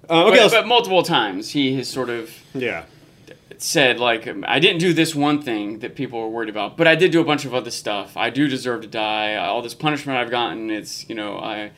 Uh, 0.08 0.26
okay, 0.26 0.38
but, 0.38 0.50
but 0.50 0.66
multiple 0.66 1.02
times 1.02 1.50
he 1.50 1.74
has 1.76 1.88
sort 1.88 2.10
of 2.10 2.32
yeah. 2.54 2.84
said 3.58 4.00
like 4.00 4.26
I 4.44 4.58
didn't 4.58 4.78
do 4.80 4.92
this 4.92 5.14
one 5.14 5.40
thing 5.42 5.80
that 5.80 5.94
people 5.94 6.20
were 6.20 6.28
worried 6.28 6.48
about, 6.48 6.76
but 6.76 6.86
I 6.88 6.94
did 6.96 7.12
do 7.12 7.20
a 7.20 7.24
bunch 7.24 7.44
of 7.44 7.54
other 7.54 7.70
stuff. 7.70 8.16
I 8.16 8.30
do 8.30 8.48
deserve 8.48 8.80
to 8.82 8.88
die. 8.88 9.36
All 9.36 9.62
this 9.62 9.74
punishment 9.74 10.18
I've 10.18 10.30
gotten, 10.30 10.70
it's 10.70 11.08
you 11.08 11.14
know 11.14 11.36
I. 11.38 11.70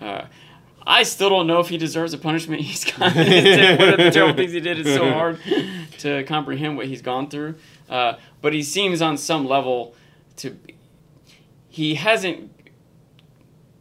Uh, 0.00 0.26
I 0.86 1.02
still 1.02 1.28
don't 1.28 1.46
know 1.46 1.60
if 1.60 1.68
he 1.68 1.76
deserves 1.76 2.14
a 2.14 2.18
punishment 2.18 2.62
he's 2.70 2.84
gotten. 2.84 3.14
One 3.78 3.88
of 3.90 3.98
the 3.98 4.10
terrible 4.12 4.34
things 4.34 4.52
he 4.52 4.60
did. 4.60 4.78
It's 4.80 4.88
so 4.88 5.12
hard 5.12 5.38
to 5.98 6.24
comprehend 6.24 6.78
what 6.78 6.86
he's 6.86 7.02
gone 7.02 7.28
through. 7.28 7.56
Uh, 7.88 8.14
but 8.40 8.54
he 8.54 8.62
seems 8.62 9.02
on 9.02 9.16
some 9.18 9.46
level 9.46 9.94
to. 10.36 10.50
Be, 10.50 10.74
He 11.68 11.94
hasn't 11.96 12.50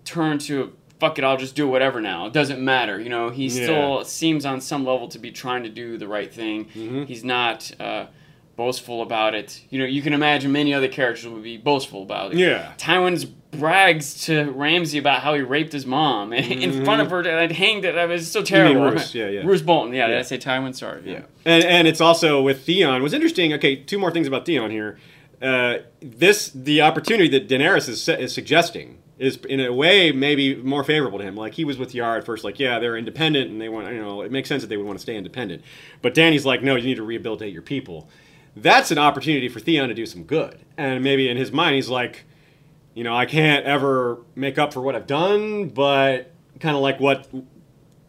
turned 0.09 0.41
to 0.41 0.73
fuck 0.99 1.17
it. 1.17 1.23
I'll 1.23 1.37
just 1.37 1.55
do 1.55 1.67
whatever 1.67 2.01
now. 2.01 2.25
It 2.25 2.33
doesn't 2.33 2.59
matter. 2.59 2.99
You 2.99 3.09
know, 3.09 3.29
he 3.29 3.45
Yeah. 3.45 3.63
still 3.63 4.03
seems 4.03 4.45
on 4.45 4.59
some 4.61 4.85
level 4.85 5.07
to 5.09 5.19
be 5.19 5.31
trying 5.31 5.63
to 5.63 5.69
do 5.69 5.97
the 5.97 6.07
right 6.07 6.33
thing. 6.33 6.65
Mhm. 6.75 7.07
He's 7.07 7.23
not 7.23 7.71
uh, 7.79 8.05
boastful 8.57 9.01
about 9.01 9.33
it. 9.35 9.61
You 9.69 9.79
know, 9.79 9.85
you 9.85 10.01
can 10.01 10.11
imagine 10.13 10.51
many 10.51 10.73
other 10.73 10.89
characters 10.89 11.27
would 11.29 11.43
be 11.43 11.55
boastful 11.57 12.03
about 12.03 12.33
it. 12.33 12.37
Yeah. 12.39 12.73
Tywin's 12.77 13.23
brags 13.23 14.25
to 14.25 14.51
Ramsay 14.51 14.97
about 14.97 15.21
how 15.21 15.33
he 15.35 15.41
raped 15.41 15.71
his 15.71 15.85
mom 15.85 16.33
in 16.65 16.83
front 16.83 17.01
of 17.01 17.09
her 17.11 17.21
and 17.21 17.51
hanged 17.51 17.85
it. 17.85 17.95
It 17.95 18.09
was 18.09 18.29
so 18.29 18.41
terrible. 18.43 18.81
Roose, 18.91 19.15
yeah, 19.15 19.29
yeah. 19.29 19.41
Roose 19.45 19.61
Bolton. 19.61 19.93
Yeah, 19.93 20.07
did 20.07 20.17
I 20.17 20.21
say 20.23 20.37
Tywin? 20.37 20.75
Sorry. 20.75 21.01
Yeah, 21.05 21.21
and 21.45 21.63
and 21.63 21.87
it's 21.87 22.01
also 22.01 22.41
with 22.41 22.65
Theon. 22.65 23.01
What's 23.01 23.13
interesting? 23.13 23.53
Okay, 23.53 23.77
two 23.77 23.97
more 23.97 24.11
things 24.11 24.27
about 24.27 24.45
Theon 24.45 24.69
here. 24.71 24.97
Uh, 25.41 25.77
this 26.01 26.49
the 26.53 26.81
opportunity 26.81 27.29
that 27.29 27.47
Daenerys 27.47 27.87
is, 27.87 28.09
is 28.09 28.33
suggesting 28.33 28.97
is 29.19 29.35
in 29.49 29.59
a 29.59 29.71
way 29.71 30.11
maybe 30.11 30.55
more 30.55 30.83
favorable 30.83 31.19
to 31.19 31.23
him. 31.25 31.35
Like 31.35 31.53
he 31.53 31.65
was 31.65 31.77
with 31.77 31.93
Yara 31.93 32.17
at 32.19 32.25
first, 32.25 32.43
like 32.43 32.57
yeah, 32.59 32.79
they're 32.79 32.97
independent 32.97 33.51
and 33.51 33.59
they 33.61 33.69
want 33.69 33.93
you 33.93 33.99
know 34.01 34.21
it 34.21 34.31
makes 34.31 34.49
sense 34.49 34.63
that 34.63 34.67
they 34.69 34.77
would 34.77 34.85
want 34.87 34.97
to 34.97 35.01
stay 35.03 35.15
independent. 35.15 35.61
But 36.01 36.13
Dany's 36.13 36.45
like, 36.45 36.63
no, 36.63 36.75
you 36.75 36.85
need 36.85 36.95
to 36.95 37.03
rehabilitate 37.03 37.53
your 37.53 37.61
people. 37.61 38.09
That's 38.55 38.89
an 38.91 38.97
opportunity 38.97 39.47
for 39.49 39.59
Theon 39.59 39.89
to 39.89 39.93
do 39.93 40.05
some 40.05 40.23
good, 40.23 40.59
and 40.77 41.03
maybe 41.03 41.29
in 41.29 41.37
his 41.37 41.51
mind 41.51 41.75
he's 41.75 41.89
like, 41.89 42.25
you 42.95 43.03
know, 43.03 43.15
I 43.15 43.25
can't 43.25 43.65
ever 43.65 44.19
make 44.35 44.57
up 44.57 44.73
for 44.73 44.81
what 44.81 44.95
I've 44.95 45.07
done, 45.07 45.69
but 45.69 46.31
kind 46.59 46.75
of 46.75 46.81
like 46.81 46.99
what 46.99 47.29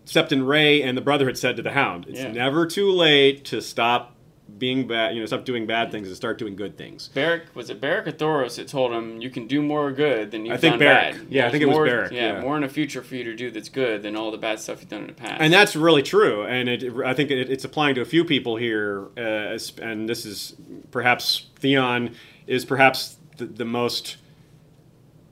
Septon 0.06 0.46
Ray 0.46 0.82
and 0.82 0.96
the 0.96 1.02
Brotherhood 1.02 1.38
said 1.38 1.56
to 1.56 1.62
the 1.62 1.70
Hound. 1.72 2.06
It's 2.08 2.20
Yeah. 2.20 2.32
never 2.32 2.66
too 2.66 2.90
late 2.90 3.44
to 3.46 3.60
stop 3.60 4.16
being 4.58 4.86
bad, 4.86 5.14
you 5.14 5.20
know, 5.20 5.26
stop 5.26 5.44
doing 5.44 5.66
bad 5.66 5.90
things 5.90 6.06
and 6.08 6.16
start 6.16 6.38
doing 6.38 6.56
good 6.56 6.76
things. 6.76 7.08
Beric 7.08 7.44
was 7.54 7.70
it 7.70 7.80
Beric 7.80 8.06
or 8.06 8.12
Thoros 8.12 8.56
that 8.56 8.68
told 8.68 8.92
him 8.92 9.20
you 9.20 9.30
can 9.30 9.46
do 9.46 9.62
more 9.62 9.90
good 9.92 10.30
than 10.30 10.44
you've 10.46 10.54
I 10.54 10.58
think 10.58 10.72
done 10.72 10.78
Beric. 10.80 11.16
bad. 11.16 11.26
Yeah, 11.30 11.46
I 11.46 11.50
think 11.50 11.62
There's 11.62 11.62
it 11.62 11.66
was 11.68 11.76
more, 11.76 11.86
Beric, 11.86 12.12
Yeah, 12.12 12.32
yeah. 12.34 12.40
more 12.40 12.56
in 12.56 12.62
the 12.62 12.68
future 12.68 13.02
for 13.02 13.14
you 13.14 13.24
to 13.24 13.34
do 13.34 13.50
that's 13.50 13.68
good 13.68 14.02
than 14.02 14.16
all 14.16 14.30
the 14.30 14.38
bad 14.38 14.60
stuff 14.60 14.80
you've 14.80 14.90
done 14.90 15.02
in 15.02 15.06
the 15.08 15.12
past. 15.12 15.40
And 15.40 15.52
that's 15.52 15.74
really 15.76 16.02
true. 16.02 16.44
And 16.44 16.68
it, 16.68 16.92
I 17.04 17.14
think 17.14 17.30
it, 17.30 17.50
it's 17.50 17.64
applying 17.64 17.94
to 17.96 18.00
a 18.00 18.06
few 18.06 18.24
people 18.24 18.56
here. 18.56 19.08
Uh, 19.16 19.58
and 19.82 20.08
this 20.08 20.24
is 20.26 20.54
perhaps 20.90 21.46
Theon 21.56 22.14
is 22.46 22.64
perhaps 22.64 23.16
the, 23.36 23.46
the 23.46 23.64
most, 23.64 24.16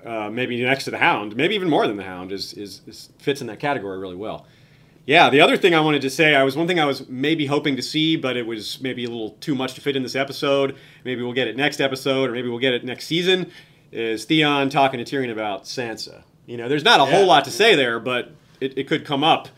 uh, 0.04 0.30
maybe 0.30 0.62
next 0.62 0.84
to 0.84 0.90
the 0.90 0.98
Hound, 0.98 1.36
maybe 1.36 1.54
even 1.54 1.68
more 1.68 1.86
than 1.86 1.96
the 1.96 2.04
Hound, 2.04 2.32
is, 2.32 2.52
is, 2.54 2.82
is 2.86 3.10
fits 3.18 3.40
in 3.40 3.46
that 3.48 3.58
category 3.58 3.98
really 3.98 4.16
well. 4.16 4.46
Yeah, 5.08 5.30
the 5.30 5.40
other 5.40 5.56
thing 5.56 5.74
I 5.74 5.80
wanted 5.80 6.02
to 6.02 6.10
say, 6.10 6.34
I 6.34 6.42
was 6.42 6.54
one 6.54 6.66
thing 6.66 6.78
I 6.78 6.84
was 6.84 7.08
maybe 7.08 7.46
hoping 7.46 7.76
to 7.76 7.82
see, 7.82 8.14
but 8.16 8.36
it 8.36 8.46
was 8.46 8.78
maybe 8.82 9.06
a 9.06 9.08
little 9.08 9.30
too 9.40 9.54
much 9.54 9.72
to 9.72 9.80
fit 9.80 9.96
in 9.96 10.02
this 10.02 10.14
episode. 10.14 10.76
Maybe 11.02 11.22
we'll 11.22 11.32
get 11.32 11.48
it 11.48 11.56
next 11.56 11.80
episode, 11.80 12.28
or 12.28 12.34
maybe 12.34 12.50
we'll 12.50 12.58
get 12.58 12.74
it 12.74 12.84
next 12.84 13.06
season. 13.06 13.50
Is 13.90 14.26
Theon 14.26 14.68
talking 14.68 15.02
to 15.02 15.16
Tyrion 15.16 15.32
about 15.32 15.64
Sansa? 15.64 16.24
You 16.44 16.58
know, 16.58 16.68
there's 16.68 16.84
not 16.84 17.00
a 17.00 17.04
Yeah. 17.04 17.16
whole 17.16 17.26
lot 17.26 17.46
to 17.46 17.50
say 17.50 17.74
there, 17.74 17.98
but 17.98 18.32
it, 18.60 18.76
it 18.76 18.86
could 18.86 19.06
come 19.06 19.24
up. 19.24 19.48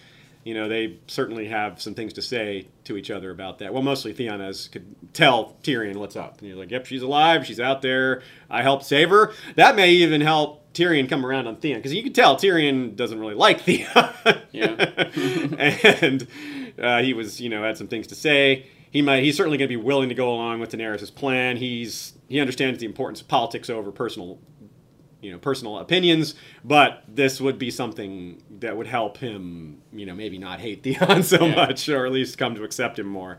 You 0.44 0.54
know, 0.54 0.68
they 0.68 0.98
certainly 1.06 1.48
have 1.48 1.82
some 1.82 1.94
things 1.94 2.14
to 2.14 2.22
say 2.22 2.68
to 2.84 2.96
each 2.96 3.10
other 3.10 3.30
about 3.30 3.58
that. 3.58 3.74
Well, 3.74 3.82
mostly 3.82 4.14
Theon 4.14 4.40
could 4.72 5.12
tell 5.12 5.56
Tyrion 5.62 5.96
what's 5.96 6.16
up, 6.16 6.38
and 6.38 6.48
he's 6.48 6.56
like, 6.56 6.70
"Yep, 6.70 6.86
she's 6.86 7.02
alive. 7.02 7.44
She's 7.44 7.60
out 7.60 7.82
there. 7.82 8.22
I 8.48 8.62
helped 8.62 8.86
save 8.86 9.10
her." 9.10 9.32
That 9.56 9.76
may 9.76 9.90
even 9.90 10.22
help 10.22 10.72
Tyrion 10.72 11.08
come 11.08 11.26
around 11.26 11.46
on 11.46 11.56
Theon 11.56 11.78
because 11.78 11.92
you 11.92 12.02
can 12.02 12.12
tell 12.12 12.36
Tyrion 12.36 12.96
doesn't 12.96 13.18
really 13.18 13.34
like 13.34 13.60
Theon. 13.64 13.88
Yeah. 14.52 14.68
and 16.00 16.26
uh, 16.78 17.02
he 17.02 17.12
was, 17.12 17.40
you 17.40 17.48
know, 17.48 17.62
had 17.62 17.76
some 17.76 17.88
things 17.88 18.06
to 18.08 18.14
say. 18.14 18.66
He 18.90 19.02
might. 19.02 19.22
He's 19.22 19.36
certainly 19.36 19.58
going 19.58 19.68
to 19.68 19.76
be 19.76 19.82
willing 19.82 20.08
to 20.08 20.14
go 20.14 20.32
along 20.32 20.60
with 20.60 20.72
Daenerys' 20.72 21.14
plan. 21.14 21.56
He's 21.56 22.14
he 22.28 22.40
understands 22.40 22.80
the 22.80 22.86
importance 22.86 23.20
of 23.20 23.28
politics 23.28 23.70
over 23.70 23.92
personal, 23.92 24.38
you 25.22 25.30
know, 25.32 25.38
personal 25.38 25.78
opinions. 25.78 26.34
But 26.64 27.02
this 27.08 27.40
would 27.40 27.58
be 27.58 27.70
something 27.70 28.42
that 28.60 28.76
would 28.76 28.86
help 28.86 29.18
him, 29.18 29.82
you 29.92 30.06
know, 30.06 30.14
maybe 30.14 30.38
not 30.38 30.60
hate 30.60 30.82
Theon 30.84 31.22
so 31.22 31.46
Yeah. 31.46 31.54
much, 31.54 31.88
or 31.88 32.06
at 32.06 32.12
least 32.12 32.38
come 32.38 32.54
to 32.54 32.64
accept 32.64 32.98
him 32.98 33.06
more. 33.06 33.38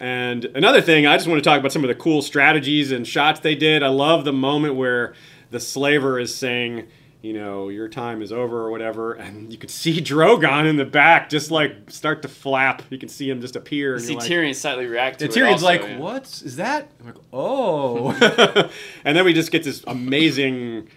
And 0.00 0.44
another 0.54 0.80
thing, 0.80 1.06
I 1.06 1.16
just 1.16 1.26
want 1.28 1.42
to 1.42 1.48
talk 1.48 1.58
about 1.58 1.72
some 1.72 1.82
of 1.82 1.88
the 1.88 1.94
cool 1.94 2.22
strategies 2.22 2.92
and 2.92 3.06
shots 3.06 3.40
they 3.40 3.54
did. 3.56 3.82
I 3.82 3.88
love 3.88 4.24
the 4.24 4.32
moment 4.32 4.76
where 4.76 5.14
the 5.50 5.58
slaver 5.58 6.20
is 6.20 6.32
saying, 6.34 6.86
you 7.28 7.34
know, 7.34 7.68
your 7.68 7.88
time 7.88 8.22
is 8.22 8.32
over 8.32 8.62
or 8.62 8.70
whatever, 8.70 9.12
and 9.12 9.52
you 9.52 9.58
could 9.58 9.70
see 9.70 10.00
Drogon 10.00 10.66
in 10.66 10.76
the 10.76 10.86
back 10.86 11.28
just 11.28 11.50
like 11.50 11.90
start 11.90 12.22
to 12.22 12.28
flap. 12.28 12.80
You 12.88 12.96
can 12.96 13.10
see 13.10 13.28
him 13.28 13.42
just 13.42 13.54
appear. 13.54 13.90
You 13.90 13.96
And 13.96 14.04
see 14.04 14.16
like, 14.16 14.30
Tyrion 14.30 14.54
slightly 14.54 14.86
react 14.86 15.18
to. 15.18 15.28
Tyrion's 15.28 15.62
also, 15.62 15.66
like, 15.66 15.82
yeah. 15.82 15.98
"What 15.98 16.22
is 16.22 16.56
that?" 16.56 16.90
I'm 16.98 17.06
like, 17.06 17.16
"Oh!" 17.30 18.12
and 19.04 19.14
then 19.14 19.26
we 19.26 19.34
just 19.34 19.50
get 19.50 19.62
this 19.62 19.84
amazing 19.86 20.88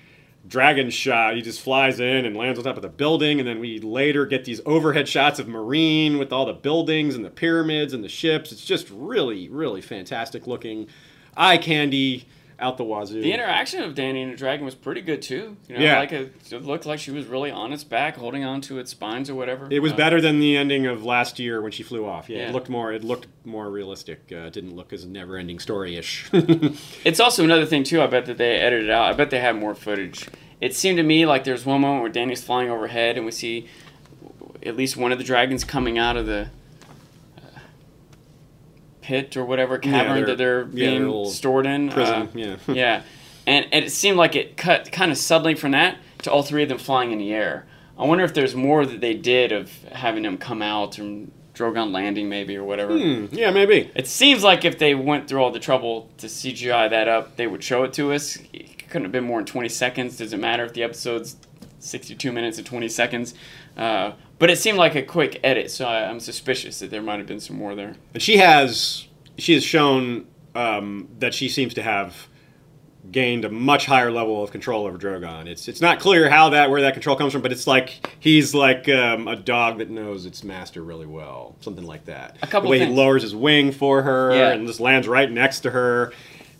dragon 0.47 0.89
shot. 0.89 1.35
He 1.35 1.41
just 1.41 1.59
flies 1.59 1.99
in 1.99 2.25
and 2.25 2.37
lands 2.37 2.57
on 2.57 2.63
top 2.63 2.77
of 2.77 2.81
the 2.81 2.87
building, 2.87 3.39
and 3.39 3.47
then 3.47 3.59
we 3.59 3.79
later 3.79 4.25
get 4.25 4.45
these 4.45 4.61
overhead 4.65 5.09
shots 5.09 5.37
of 5.37 5.47
Meereen 5.47 6.17
with 6.17 6.31
all 6.31 6.45
the 6.45 6.53
buildings 6.53 7.15
and 7.15 7.25
the 7.25 7.29
pyramids 7.29 7.91
and 7.91 8.05
the 8.05 8.09
ships. 8.09 8.53
It's 8.53 8.63
just 8.63 8.89
really, 8.89 9.49
really 9.49 9.81
fantastic 9.81 10.47
looking, 10.47 10.87
eye 11.35 11.57
candy 11.57 12.25
out 12.61 12.77
the 12.77 12.83
wazoo. 12.83 13.21
The 13.21 13.33
interaction 13.33 13.81
of 13.81 13.95
Dany 13.95 14.21
and 14.23 14.31
the 14.33 14.37
dragon 14.37 14.63
was 14.63 14.75
pretty 14.75 15.01
good 15.01 15.21
too. 15.21 15.57
You 15.67 15.75
know, 15.77 15.81
Yeah. 15.83 15.97
like 15.99 16.11
it, 16.11 16.33
it 16.51 16.63
looked 16.63 16.85
like 16.85 16.99
she 16.99 17.09
was 17.11 17.25
really 17.25 17.49
on 17.51 17.73
its 17.73 17.83
back, 17.83 18.15
holding 18.17 18.43
on 18.45 18.61
to 18.61 18.77
its 18.79 18.91
spines 18.91 19.29
or 19.29 19.35
whatever. 19.35 19.67
it 19.71 19.79
was 19.79 19.93
Uh, 19.93 19.97
better 19.97 20.21
than 20.21 20.39
the 20.39 20.55
ending 20.55 20.85
of 20.85 21.03
last 21.03 21.39
year 21.39 21.61
when 21.61 21.71
she 21.71 21.81
flew 21.83 22.05
off. 22.05 22.29
Yeah, 22.29 22.37
Yeah. 22.37 22.49
it 22.49 22.53
looked 22.53 22.69
more. 22.69 22.93
It 22.93 23.03
looked 23.03 23.27
more 23.43 23.69
realistic. 23.69 24.21
Uh, 24.31 24.45
it 24.45 24.53
didn't 24.53 24.75
look 24.75 24.93
as 24.93 25.05
never-ending 25.05 25.59
story-ish. 25.59 26.29
It's 27.03 27.19
also 27.19 27.43
another 27.43 27.65
thing 27.65 27.83
too. 27.83 28.01
I 28.01 28.07
bet 28.07 28.25
that 28.27 28.37
they 28.37 28.51
edited 28.57 28.89
out. 28.91 29.05
I 29.09 29.13
bet 29.13 29.31
they 29.31 29.39
had 29.39 29.55
more 29.55 29.73
footage. 29.75 30.27
It 30.61 30.75
seemed 30.75 30.97
to 30.97 31.03
me 31.03 31.25
like 31.25 31.43
there's 31.43 31.65
one 31.65 31.81
moment 31.81 32.03
where 32.03 32.11
Dany's 32.11 32.43
flying 32.43 32.69
overhead, 32.69 33.17
and 33.17 33.25
we 33.25 33.31
see 33.31 33.67
at 34.63 34.77
least 34.77 34.95
one 34.95 35.11
of 35.11 35.17
the 35.17 35.23
dragons 35.23 35.63
coming 35.63 35.97
out 35.97 36.15
of 36.15 36.27
the 36.27 36.49
pit 39.11 39.35
or 39.35 39.43
whatever 39.43 39.77
cavern 39.77 40.17
their- 40.17 40.25
that 40.27 40.37
they're 40.37 40.61
yeah, 40.71 40.89
being 40.97 41.25
stored 41.29 41.65
in. 41.65 41.89
prison, 41.89 42.21
Uh, 42.23 42.27
yeah. 42.33 42.55
yeah, 42.67 43.01
and, 43.45 43.67
and 43.73 43.83
it 43.85 43.89
seemed 43.91 44.17
like 44.17 44.35
it 44.35 44.55
cut 44.55 44.89
kind 44.91 45.11
of 45.11 45.17
suddenly 45.17 45.53
from 45.55 45.71
that 45.71 45.97
to 46.19 46.31
all 46.31 46.43
three 46.43 46.63
of 46.63 46.69
them 46.69 46.77
flying 46.77 47.11
in 47.11 47.17
the 47.17 47.33
air. 47.33 47.65
I 47.99 48.05
wonder 48.05 48.23
if 48.23 48.33
there's 48.33 48.55
more 48.55 48.85
that 48.85 49.01
they 49.01 49.13
did 49.13 49.51
of 49.51 49.69
having 49.91 50.23
them 50.23 50.37
come 50.37 50.61
out 50.61 50.97
and 50.97 51.31
Drogon 51.53 51.91
landing 51.91 52.29
maybe 52.29 52.55
or 52.55 52.63
whatever. 52.63 52.97
Hmm, 52.97 53.25
yeah, 53.31 53.51
maybe. 53.51 53.91
It 53.93 54.07
seems 54.07 54.43
like 54.43 54.63
if 54.63 54.79
they 54.79 54.95
went 54.95 55.27
through 55.27 55.43
all 55.43 55.51
the 55.51 55.59
trouble 55.59 56.09
to 56.17 56.27
CGI 56.27 56.89
that 56.89 57.07
up, 57.09 57.35
they 57.35 57.45
would 57.45 57.61
show 57.63 57.83
it 57.83 57.91
to 57.93 58.13
us. 58.13 58.37
It 58.53 58.87
couldn't 58.87 59.03
have 59.03 59.11
been 59.11 59.25
more 59.25 59.39
than 59.39 59.45
20 59.45 59.67
seconds. 59.69 60.17
Does 60.17 60.31
it 60.33 60.37
matter 60.39 60.63
if 60.63 60.73
the 60.73 60.83
episode's 60.83 61.35
62 61.83 62.31
minutes 62.31 62.57
and 62.57 62.65
20 62.65 62.87
seconds? 62.89 63.33
Uh, 63.75 64.13
but 64.39 64.49
it 64.49 64.57
seemed 64.57 64.77
like 64.77 64.95
a 64.95 65.03
quick 65.03 65.39
edit, 65.43 65.69
so 65.71 65.85
I, 65.85 66.09
I'm 66.09 66.19
suspicious 66.19 66.79
that 66.79 66.89
there 66.91 67.01
might 67.01 67.17
have 67.17 67.27
been 67.27 67.39
some 67.39 67.57
more 67.57 67.75
there. 67.75 67.95
And 68.13 68.21
she 68.23 68.37
has 68.37 69.07
she 69.37 69.53
has 69.53 69.63
shown 69.63 70.27
um, 70.55 71.07
that 71.19 71.33
she 71.33 71.47
seems 71.49 71.73
to 71.75 71.81
have 71.81 72.27
gained 73.11 73.43
a 73.45 73.49
much 73.49 73.87
higher 73.87 74.11
level 74.11 74.43
of 74.43 74.51
control 74.51 74.85
over 74.85 74.97
Drogon. 74.97 75.47
It's 75.47 75.67
it's 75.67 75.81
not 75.81 75.99
clear 75.99 76.29
how 76.29 76.49
that 76.49 76.69
where 76.69 76.81
that 76.81 76.93
control 76.93 77.15
comes 77.15 77.33
from, 77.33 77.41
but 77.41 77.51
it's 77.51 77.65
like 77.67 78.15
he's 78.19 78.53
like 78.53 78.87
um, 78.89 79.27
a 79.27 79.35
dog 79.35 79.79
that 79.79 79.89
knows 79.89 80.25
its 80.25 80.43
master 80.43 80.83
really 80.83 81.07
well, 81.07 81.55
something 81.61 81.85
like 81.85 82.05
that. 82.05 82.37
A 82.43 82.47
couple 82.47 82.69
the 82.69 82.71
way 82.79 82.85
he 82.85 82.91
lowers 82.93 83.23
his 83.23 83.35
wing 83.35 83.71
for 83.71 84.01
her 84.03 84.35
Yeah. 84.35 84.49
and 84.51 84.67
just 84.67 84.79
lands 84.79 85.07
right 85.07 85.31
next 85.31 85.61
to 85.61 85.71
her 85.71 86.13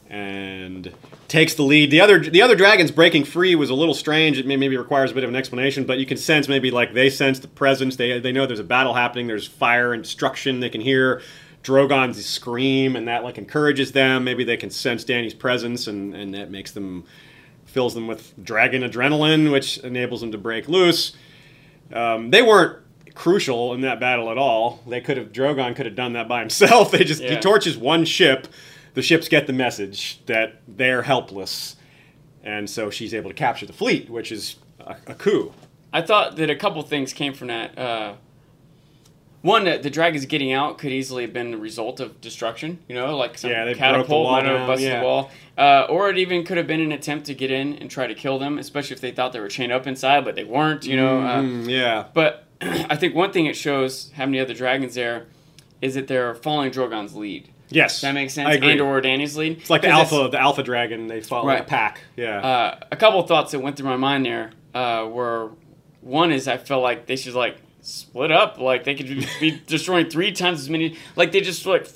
and 0.10 0.92
takes 1.32 1.54
the 1.54 1.63
lead. 1.63 1.89
The 1.91 2.02
other 2.02 2.20
the 2.20 2.41
other 2.41 2.56
dragons 2.56 2.91
breaking 2.91 3.24
free 3.24 3.56
was 3.56 3.70
a 3.70 3.74
little 3.74 3.94
strange. 3.94 4.38
It 4.38 4.46
may, 4.46 4.58
maybe 4.58 4.76
requires 4.76 5.12
a 5.12 5.13
bit 5.13 5.24
of 5.24 5.30
an 5.30 5.36
explanation, 5.38 5.86
but 5.86 5.98
you 5.98 6.06
can 6.06 6.17
sense 6.17 6.50
maybe 6.50 6.72
like 6.72 6.94
they 6.94 7.10
sense 7.10 7.39
the 7.39 7.48
presence. 7.48 7.96
They 7.96 8.20
they 8.20 8.34
know 8.34 8.46
there's 8.46 8.60
a 8.60 8.65
battle 8.65 8.94
happening. 8.94 9.28
There's 9.28 9.48
fire 9.48 9.94
and 9.94 10.04
destruction. 10.04 10.60
They 10.60 10.70
can 10.70 10.82
hear 10.82 11.22
Drogon's 11.63 12.24
scream, 12.26 12.98
and 12.98 13.08
that 13.08 13.24
like 13.24 13.38
encourages 13.38 13.94
them. 13.94 14.26
Maybe 14.26 14.44
they 14.44 14.58
can 14.58 14.70
sense 14.70 15.06
Dany's 15.06 15.34
presence, 15.34 15.88
and 15.88 16.13
and 16.13 16.34
that 16.34 16.52
makes 16.52 16.72
them 16.72 17.06
fills 17.65 17.94
them 17.94 18.08
with 18.08 18.34
dragon 18.44 18.82
adrenaline, 18.82 19.54
which 19.54 19.78
enables 19.78 20.20
them 20.20 20.34
to 20.34 20.38
break 20.38 20.68
loose. 20.68 21.14
Um, 21.93 22.30
they 22.30 22.41
weren't 22.41 22.80
crucial 23.16 23.74
in 23.74 23.82
that 23.82 24.01
battle 24.01 24.32
at 24.32 24.38
all. 24.38 24.82
They 24.86 24.99
could 24.99 25.16
have 25.16 25.32
Drogon 25.32 25.78
could 25.78 25.86
have 25.86 25.95
done 25.95 26.14
that 26.14 26.28
by 26.28 26.41
himself. 26.41 26.91
They 27.01 27.06
just 27.06 27.24
he 27.24 27.38
torches 27.38 27.78
one 27.78 28.03
ship. 28.03 28.49
The 28.94 29.02
ships 29.02 29.28
get 29.28 29.48
the 29.48 29.54
message 29.54 30.20
that 30.26 30.62
they're 30.68 31.04
helpless, 31.04 31.78
and 32.44 32.70
so 32.70 32.89
she's 32.89 33.14
able 33.14 33.30
to 33.30 33.36
capture 33.36 33.66
the 33.66 33.74
fleet, 33.74 34.10
which 34.10 34.32
is 34.32 34.58
a, 34.80 34.96
a 35.08 35.16
coup. 35.16 35.54
I 35.94 36.02
thought 36.02 36.36
that 36.38 36.50
a 36.50 36.56
couple 36.56 36.82
things 36.84 37.14
came 37.14 37.34
from 37.34 37.48
that. 37.48 37.78
Uh, 37.78 38.14
one, 39.42 39.64
that 39.64 39.82
the 39.82 39.89
dragons 39.89 40.26
getting 40.26 40.54
out 40.54 40.78
could 40.78 40.92
easily 40.92 41.24
have 41.24 41.34
been 41.34 41.52
the 41.52 41.58
result 41.58 42.00
of 42.00 42.22
destruction. 42.22 42.80
You 42.88 42.96
know, 42.96 43.18
like 43.18 43.38
some 43.38 43.50
Yeah, 43.50 43.66
they 43.66 43.74
broke 43.74 43.78
the 43.78 43.80
catapult 43.80 44.32
might 44.32 44.46
have 44.46 44.68
busted 44.68 44.88
yeah. 44.88 45.00
the 45.00 45.06
wall, 45.06 45.32
uh, 45.58 45.88
or 45.89 46.10
it 46.10 46.18
even 46.18 46.44
could 46.44 46.58
have 46.58 46.68
been 46.68 46.82
an 46.82 46.92
attempt 46.92 47.26
to 47.26 47.34
get 47.34 47.50
in 47.50 47.74
and 47.76 47.89
try 47.89 48.08
to 48.08 48.14
kill 48.14 48.38
them, 48.38 48.58
especially 48.60 48.96
if 48.96 49.02
they 49.02 49.12
thought 49.12 49.34
they 49.34 49.39
were 49.39 49.50
chained 49.50 49.72
up 49.72 49.88
inside, 49.88 50.26
but 50.26 50.36
they 50.36 50.44
weren't. 50.44 50.86
You 50.86 50.96
know, 50.98 51.22
uh, 51.22 51.42
Mm, 51.42 51.68
yeah, 51.68 52.06
But 52.14 52.46
I 52.62 52.96
think 52.96 53.16
one 53.16 53.32
thing 53.32 53.48
it 53.48 53.56
shows 53.56 54.12
having 54.14 54.34
the 54.34 54.39
other 54.39 54.54
dragons 54.54 54.94
there 54.94 55.26
is 55.82 55.96
that 55.96 56.08
they're 56.08 56.36
following 56.36 56.70
Drogon's 56.70 57.16
lead. 57.16 57.50
Yes, 57.72 58.01
that 58.01 58.13
makes 58.13 58.34
sense? 58.34 58.47
I 58.49 58.53
agree. 58.53 58.72
And 58.74 58.82
or 58.82 58.99
Dany's 59.01 59.36
lead. 59.38 59.59
it's 59.59 59.69
like 59.69 59.82
the 59.82 59.88
alpha, 59.89 60.28
the 60.32 60.39
alpha 60.39 60.61
dragon. 60.63 61.07
They 61.07 61.22
follow 61.22 61.47
Right. 61.47 61.61
a 61.61 61.63
pack. 61.63 62.01
Yeah, 62.15 62.39
Uh, 62.39 62.80
a 62.91 62.95
couple 62.95 63.19
of 63.19 63.28
thoughts 63.28 63.51
that 63.51 63.59
went 63.59 63.78
through 63.78 63.89
my 63.89 63.95
mind 63.97 64.26
there 64.26 64.51
uh, 64.76 65.07
were 65.09 65.51
one 66.01 66.32
is 66.32 66.47
I 66.47 66.57
felt 66.57 66.84
like 66.84 67.05
they 67.05 67.15
should 67.15 67.34
like 67.34 67.57
split 67.82 68.32
up, 68.32 68.59
like 68.59 68.84
they 68.84 68.93
could 68.95 69.07
be 69.39 69.61
destroying 69.67 70.09
three 70.09 70.32
times 70.32 70.59
as 70.59 70.69
many. 70.69 70.97
Like 71.15 71.32
they 71.32 71.41
just 71.41 71.65
like 71.65 71.88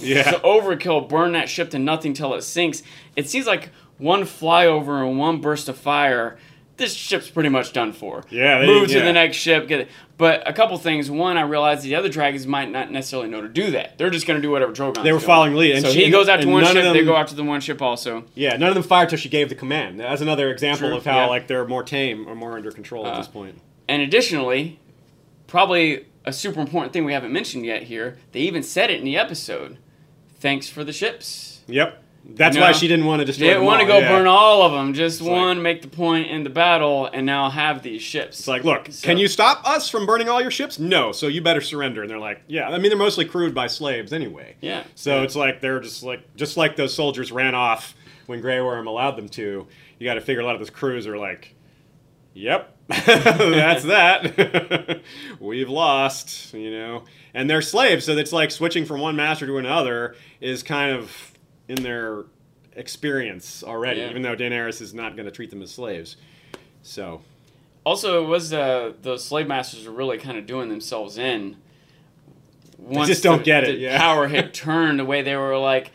Yeah. 0.00 0.30
so 0.30 0.38
overkill, 0.40 1.08
burn 1.08 1.32
that 1.32 1.48
ship 1.48 1.70
to 1.70 1.78
nothing 1.78 2.14
till 2.14 2.34
it 2.34 2.42
sinks. 2.42 2.82
It 3.16 3.28
seems 3.28 3.46
like 3.46 3.70
one 3.98 4.22
flyover 4.22 5.06
and 5.06 5.18
one 5.18 5.40
burst 5.40 5.68
of 5.68 5.76
fire. 5.76 6.38
This 6.78 6.94
ship's 6.94 7.28
pretty 7.28 7.50
much 7.50 7.72
done 7.74 7.92
for. 7.92 8.24
Yeah, 8.30 8.60
they- 8.60 8.66
move 8.66 8.88
to 8.88 8.94
yeah. 8.98 9.04
the 9.04 9.12
next 9.12 9.36
ship. 9.36 9.68
Get 9.68 9.80
it. 9.80 9.88
But 10.16 10.48
a 10.48 10.52
couple 10.52 10.76
things. 10.78 11.10
One, 11.10 11.36
I 11.36 11.42
realized 11.42 11.82
the 11.82 11.94
other 11.94 12.08
dragons 12.08 12.46
might 12.46 12.70
not 12.70 12.90
necessarily 12.90 13.28
know 13.28 13.40
to 13.42 13.48
do 13.48 13.70
that. 13.72 13.98
They're 13.98 14.10
just 14.10 14.26
going 14.26 14.38
to 14.40 14.42
do 14.42 14.50
whatever 14.50 14.72
Drogon. 14.72 15.02
They 15.04 15.12
were 15.12 15.20
following 15.20 15.54
lead, 15.54 15.76
and 15.76 15.84
so 15.84 15.92
she- 15.92 16.06
he 16.06 16.10
goes 16.10 16.28
after 16.28 16.48
one 16.48 16.64
ship. 16.64 16.76
of 16.76 16.92
They 16.94 17.00
them- 17.00 17.04
go 17.06 17.16
after 17.16 17.34
the 17.36 17.44
one 17.44 17.60
ship 17.60 17.82
also. 17.82 18.24
Yeah, 18.34 18.56
none 18.56 18.70
of 18.70 18.74
them 18.74 18.82
fired 18.84 19.10
till 19.10 19.18
she 19.18 19.28
gave 19.28 19.48
the 19.48 19.54
command. 19.54 20.00
That's 20.00 20.22
another 20.22 20.50
example 20.50 20.88
True, 20.88 20.96
of 20.96 21.04
how 21.04 21.16
yeah. 21.16 21.26
like 21.26 21.46
they're 21.46 21.66
more 21.66 21.82
tame 21.82 22.26
or 22.26 22.34
more 22.34 22.56
under 22.56 22.70
control 22.72 23.06
at 23.06 23.12
Uh, 23.14 23.18
this 23.18 23.28
point. 23.28 23.60
And 23.88 24.00
additionally, 24.02 24.78
probably 25.46 26.06
a 26.24 26.32
super 26.32 26.60
important 26.60 26.92
thing 26.92 27.04
we 27.04 27.12
haven't 27.12 27.32
mentioned 27.32 27.64
yet 27.64 27.84
here. 27.84 28.18
They 28.32 28.40
even 28.40 28.62
said 28.62 28.90
it 28.90 28.98
in 28.98 29.04
the 29.04 29.16
episode. 29.16 29.78
Thanks 30.40 30.68
for 30.68 30.84
the 30.84 30.92
ships. 30.92 31.60
Yep. 31.66 32.02
That's 32.24 32.56
You 32.56 32.62
why 32.62 32.72
she 32.72 32.88
didn't 32.88 33.06
want 33.06 33.20
to 33.20 33.24
destroy 33.24 33.46
didn't 33.48 33.64
want 33.64 33.80
to 33.80 33.86
go 33.86 33.98
yeah. 33.98 34.08
burn 34.10 34.26
all 34.26 34.62
of 34.62 34.72
them. 34.72 34.92
Just 34.92 35.20
like- 35.22 35.30
one, 35.32 35.62
make 35.62 35.80
the 35.82 35.88
point 35.88 36.28
in 36.28 36.44
the 36.44 36.50
battle, 36.50 37.06
and 37.06 37.24
now 37.24 37.48
have 37.48 37.82
these 37.82 38.02
ships. 38.02 38.40
It's 38.40 38.48
like, 38.48 38.64
look, 38.64 38.88
So- 38.90 39.06
can 39.06 39.16
you 39.18 39.28
stop 39.28 39.66
us 39.66 39.88
from 39.88 40.04
burning 40.04 40.28
all 40.28 40.40
your 40.42 40.50
ships? 40.50 40.78
No, 40.78 41.10
so 41.12 41.26
you 41.26 41.40
better 41.40 41.60
surrender. 41.62 42.02
And 42.02 42.10
they're 42.10 42.18
like, 42.18 42.42
yeah. 42.46 42.68
I 42.68 42.72
mean, 42.78 42.90
they're 42.90 42.98
mostly 42.98 43.24
crewed 43.24 43.54
by 43.54 43.66
slaves 43.66 44.12
anyway. 44.12 44.56
Yeah. 44.60 44.84
So 44.94 45.22
it's 45.22 45.36
like 45.36 45.60
they're 45.62 45.80
just 45.80 46.02
like 46.02 46.34
just 46.36 46.56
like 46.56 46.76
those 46.76 46.92
soldiers 46.92 47.32
ran 47.32 47.54
off 47.54 47.94
when 48.26 48.40
Grey 48.42 48.60
Worm 48.60 48.86
allowed 48.86 49.12
them 49.16 49.28
to. 49.30 49.66
You 49.98 50.04
got 50.04 50.14
to 50.14 50.20
figure 50.20 50.42
a 50.42 50.44
lot 50.44 50.54
of 50.54 50.60
those 50.60 50.70
crews 50.70 51.06
are 51.06 51.16
like, 51.16 51.54
yep, 52.34 52.76
that's 52.88 53.84
that. 53.84 55.00
We've 55.40 55.68
lost, 55.68 56.52
you 56.54 56.70
know. 56.70 57.04
And 57.34 57.48
they're 57.48 57.62
slaves, 57.62 58.04
so 58.04 58.16
it's 58.16 58.32
like 58.32 58.50
switching 58.50 58.84
from 58.84 59.00
one 59.00 59.16
master 59.16 59.46
to 59.46 59.56
another 59.58 60.14
is 60.40 60.62
kind 60.62 60.94
of 60.94 61.32
in 61.68 61.82
their 61.82 62.24
experience 62.74 63.62
already, 63.62 64.00
Yeah. 64.00 64.10
even 64.10 64.22
though 64.22 64.36
Daenerys 64.36 64.80
is 64.80 64.94
not 64.94 65.16
going 65.16 65.26
to 65.26 65.32
treat 65.32 65.50
them 65.50 65.62
as 65.62 65.70
slaves. 65.70 66.16
So 66.82 67.20
Also, 67.84 68.24
it 68.24 68.26
was 68.26 68.52
uh, 68.52 68.92
the 69.02 69.18
slave 69.18 69.46
masters 69.46 69.86
were 69.86 69.92
really 69.92 70.18
kind 70.18 70.38
of 70.38 70.46
doing 70.46 70.68
themselves 70.68 71.18
in. 71.18 71.56
Once 72.78 73.08
just 73.08 73.22
don't 73.22 73.38
the, 73.38 73.44
get 73.44 73.64
it, 73.64 73.72
the 73.72 73.78
yeah. 73.78 73.98
power 73.98 74.28
had 74.28 74.54
turned 74.66 74.98
the 75.00 75.04
way 75.04 75.22
they 75.22 75.36
were 75.36 75.58
like, 75.58 75.90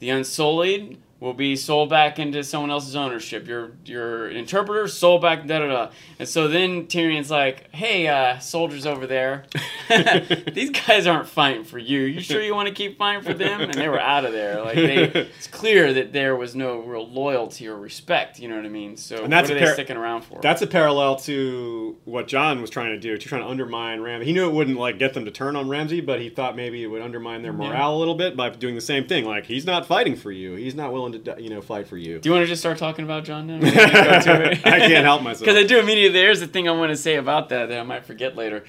the 0.00 0.10
Unsullied 0.10 0.98
will 1.20 1.32
be 1.32 1.56
sold 1.56 1.88
back 1.88 2.18
into 2.18 2.44
someone 2.44 2.70
else's 2.70 2.96
ownership. 2.96 3.46
Your 3.46 3.72
your 3.84 4.28
interpreter 4.28 4.86
sold 4.88 5.22
back, 5.22 5.46
da 5.46 5.60
da 5.60 5.66
da. 5.66 5.90
And 6.18 6.28
so 6.28 6.48
then 6.48 6.86
Tyrion's 6.86 7.30
like, 7.30 7.74
"Hey, 7.74 8.08
uh, 8.08 8.38
soldiers 8.38 8.86
over 8.86 9.06
there, 9.06 9.44
these 10.52 10.70
guys 10.70 11.06
aren't 11.06 11.28
fighting 11.28 11.64
for 11.64 11.78
you. 11.78 12.00
You 12.00 12.20
sure 12.20 12.42
you 12.42 12.54
want 12.54 12.68
to 12.68 12.74
keep 12.74 12.98
fighting 12.98 13.22
for 13.22 13.34
them?" 13.34 13.62
And 13.62 13.74
they 13.74 13.88
were 13.88 14.00
out 14.00 14.24
of 14.24 14.32
there. 14.32 14.62
Like 14.62 14.74
they, 14.74 15.02
it's 15.38 15.46
clear 15.46 15.92
that 15.94 16.12
there 16.12 16.36
was 16.36 16.54
no 16.54 16.80
real 16.80 17.08
loyalty 17.08 17.68
or 17.68 17.76
respect. 17.76 18.38
You 18.38 18.48
know 18.48 18.56
what 18.56 18.66
I 18.66 18.70
mean? 18.70 18.96
So 18.96 19.24
And 19.24 19.32
that's 19.32 19.48
what 19.48 19.56
are 19.56 19.66
they 19.66 19.72
sticking 19.72 19.96
around 19.96 20.22
for? 20.22 20.40
That's 20.40 20.62
a 20.62 20.66
parallel 20.66 21.16
to 21.20 21.96
what 22.04 22.28
Jon 22.28 22.60
was 22.60 22.70
trying 22.70 22.90
to 22.90 22.98
do. 22.98 23.12
He's 23.14 23.24
trying 23.24 23.42
to 23.42 23.48
undermine 23.48 24.00
Ramsay. 24.00 24.26
He 24.26 24.32
knew 24.32 24.48
it 24.48 24.52
wouldn't 24.52 24.78
like 24.78 24.98
get 24.98 25.14
them 25.14 25.24
to 25.24 25.30
turn 25.30 25.56
on 25.56 25.68
Ramsay, 25.68 26.00
but 26.00 26.20
he 26.20 26.28
thought 26.28 26.56
maybe 26.56 26.82
it 26.82 26.88
would 26.88 27.02
undermine 27.02 27.42
their 27.42 27.52
morale 27.52 27.96
a 27.96 27.98
little 27.98 28.14
bit 28.14 28.36
by 28.36 28.50
doing 28.50 28.74
the 28.74 28.80
same 28.80 29.06
thing. 29.06 29.24
Like 29.24 29.46
he's 29.46 29.64
not 29.64 29.86
fighting 29.86 30.16
for 30.16 30.32
you. 30.32 30.54
He's 30.54 30.74
not 30.74 30.92
willing 30.92 31.03
to, 31.12 31.18
di- 31.18 31.40
you 31.40 31.50
know, 31.50 31.60
fight 31.60 31.86
for 31.86 31.96
you. 31.96 32.18
Do 32.18 32.28
you 32.28 32.32
want 32.32 32.42
to 32.42 32.46
just 32.46 32.60
start 32.62 32.78
talking 32.78 33.04
about 33.04 33.24
Jon 33.24 33.46
now? 33.46 33.56
I 33.62 34.20
can't 34.22 35.04
help 35.04 35.22
myself. 35.22 35.40
Because 35.40 35.56
I 35.56 35.64
do 35.66 35.78
immediately. 35.78 36.18
There's 36.18 36.40
the 36.40 36.46
thing 36.46 36.68
I 36.68 36.72
want 36.72 36.90
to 36.90 36.96
say 36.96 37.16
about 37.16 37.48
that 37.50 37.68
that 37.68 37.78
I 37.78 37.82
might 37.82 38.04
forget 38.04 38.36
later. 38.36 38.64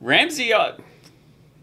Ramsay 0.00 0.52
uh, 0.52 0.72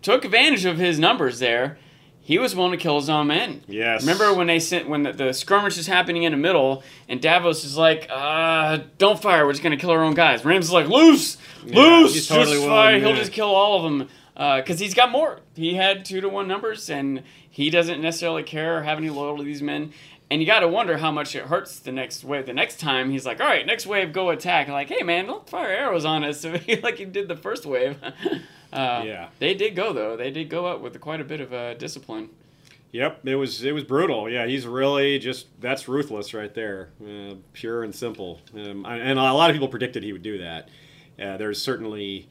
took 0.01 0.25
advantage 0.25 0.65
of 0.65 0.77
his 0.77 0.99
numbers 0.99 1.39
there. 1.39 1.77
He 2.21 2.37
was 2.37 2.55
willing 2.55 2.73
to 2.73 2.77
kill 2.77 2.99
his 2.99 3.09
own 3.09 3.25
men. 3.27 3.63
Yes. 3.67 4.01
Remember 4.01 4.33
when 4.35 4.45
they 4.45 4.59
sent 4.59 4.87
when 4.87 5.01
the, 5.01 5.11
the 5.11 5.33
skirmish 5.33 5.79
is 5.79 5.87
happening 5.87 6.23
in 6.23 6.31
the 6.31 6.37
middle, 6.37 6.83
and 7.07 7.19
Davos 7.19 7.65
is 7.65 7.75
like, 7.75 8.07
uh, 8.07 8.79
"Don't 8.99 9.19
fire. 9.19 9.47
We're 9.47 9.53
just 9.53 9.63
gonna 9.63 9.77
kill 9.77 9.89
our 9.89 10.03
own 10.03 10.13
guys." 10.13 10.45
Ramsay's 10.45 10.71
like, 10.71 10.87
"Loose, 10.87 11.37
loose. 11.63 12.13
he's 12.13 12.27
totally 12.27 12.57
just 12.57 12.67
fire. 12.67 12.99
He'll 12.99 13.15
just 13.15 13.31
kill 13.31 13.47
all 13.47 13.77
of 13.77 13.83
them." 13.83 14.07
Because 14.39 14.79
he's 14.79 14.93
got 14.93 15.11
more. 15.11 15.41
He 15.55 15.73
had 15.73 16.05
two 16.05 16.21
to 16.21 16.29
one 16.29 16.47
numbers, 16.47 16.89
and 16.89 17.23
he 17.49 17.69
doesn't 17.69 18.01
necessarily 18.01 18.43
care 18.43 18.77
or 18.77 18.83
have 18.83 18.97
any 18.97 19.09
loyalty 19.09 19.43
to 19.43 19.45
these 19.45 19.61
men. 19.61 19.91
And 20.31 20.39
you 20.39 20.47
got 20.47 20.59
to 20.61 20.67
wonder 20.69 20.97
how 20.97 21.11
much 21.11 21.35
it 21.35 21.43
hurts 21.43 21.79
the 21.79 21.91
next 21.91 22.23
wave. 22.23 22.45
The 22.45 22.53
next 22.53 22.79
time 22.79 23.09
he's 23.11 23.25
like, 23.25 23.41
"All 23.41 23.47
right, 23.47 23.65
next 23.65 23.85
wave, 23.85 24.13
go 24.13 24.29
attack." 24.29 24.67
And 24.67 24.73
like, 24.73 24.87
hey 24.87 25.03
man, 25.03 25.25
don't 25.25 25.49
fire 25.49 25.67
arrows 25.69 26.05
on 26.05 26.23
us, 26.23 26.45
like 26.83 26.97
he 26.97 27.05
did 27.05 27.27
the 27.27 27.35
first 27.35 27.65
wave. 27.65 27.97
uh, 28.71 29.03
Yeah. 29.05 29.29
they 29.39 29.53
did 29.55 29.75
go 29.75 29.91
though. 29.91 30.15
They 30.15 30.31
did 30.31 30.49
go 30.49 30.67
up 30.67 30.81
with 30.81 30.99
quite 31.01 31.19
a 31.19 31.23
bit 31.25 31.41
of 31.41 31.51
uh, 31.51 31.73
discipline. 31.73 32.29
Yep, 32.91 33.27
it 33.27 33.35
was 33.35 33.63
it 33.63 33.71
was 33.73 33.83
brutal. 33.83 34.29
Yeah, 34.29 34.45
he's 34.47 34.65
really 34.65 35.19
just 35.19 35.47
that's 35.59 35.87
ruthless 35.87 36.33
right 36.33 36.53
there, 36.53 36.89
uh, 37.05 37.33
pure 37.53 37.83
and 37.83 37.93
simple. 37.93 38.39
Um, 38.55 38.85
and 38.85 39.19
a 39.19 39.33
lot 39.33 39.49
of 39.49 39.55
people 39.55 39.67
predicted 39.67 40.03
he 40.03 40.13
would 40.13 40.23
do 40.23 40.37
that. 40.37 40.69
Uh, 41.21 41.37
there's 41.37 41.61
certainly 41.61 42.29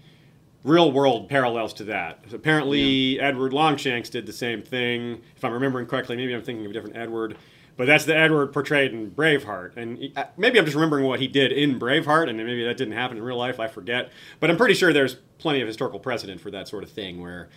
real 0.64 0.90
world 0.92 1.28
parallels 1.28 1.72
to 1.74 1.84
that. 1.84 2.24
Apparently, 2.32 3.18
Edward 3.20 3.52
Longshanks 3.52 4.11
did 4.11 4.26
the 4.26 4.32
same 4.32 4.62
thing. 4.62 5.20
If 5.36 5.44
I'm 5.44 5.52
remembering 5.52 5.86
correctly, 5.86 6.16
maybe 6.16 6.34
I'm 6.34 6.42
thinking 6.42 6.64
of 6.64 6.70
a 6.70 6.74
different 6.74 6.96
Edward. 6.96 7.36
But 7.76 7.86
that's 7.86 8.04
the 8.06 8.16
Edward 8.16 8.48
portrayed 8.52 8.92
in 8.92 9.12
Braveheart, 9.12 9.76
and 9.76 9.98
he- 9.98 10.12
uh, 10.16 10.24
maybe 10.36 10.59
I'm 10.59 10.64
just 10.64 10.74
remembering 10.74 11.04
what 11.04 11.20
he 11.20 11.28
did 11.28 11.52
in 11.52 11.78
Braveheart, 11.78 12.28
and 12.28 12.36
maybe 12.36 12.64
that 12.64 12.76
didn't 12.76 12.94
happen 12.94 13.16
in 13.18 13.22
real 13.22 13.36
life. 13.36 13.61
I 13.61 13.68
forget, 13.68 14.11
but 14.40 14.50
I'm 14.50 14.56
pretty 14.56 14.74
sure 14.74 14.92
there's 14.92 15.14
plenty 15.38 15.61
of 15.61 15.68
historical 15.68 16.00
precedent 16.00 16.40
for 16.40 16.50
that 16.50 16.66
sort 16.66 16.82
of 16.82 16.90
thing, 16.90 17.20
where 17.22 17.48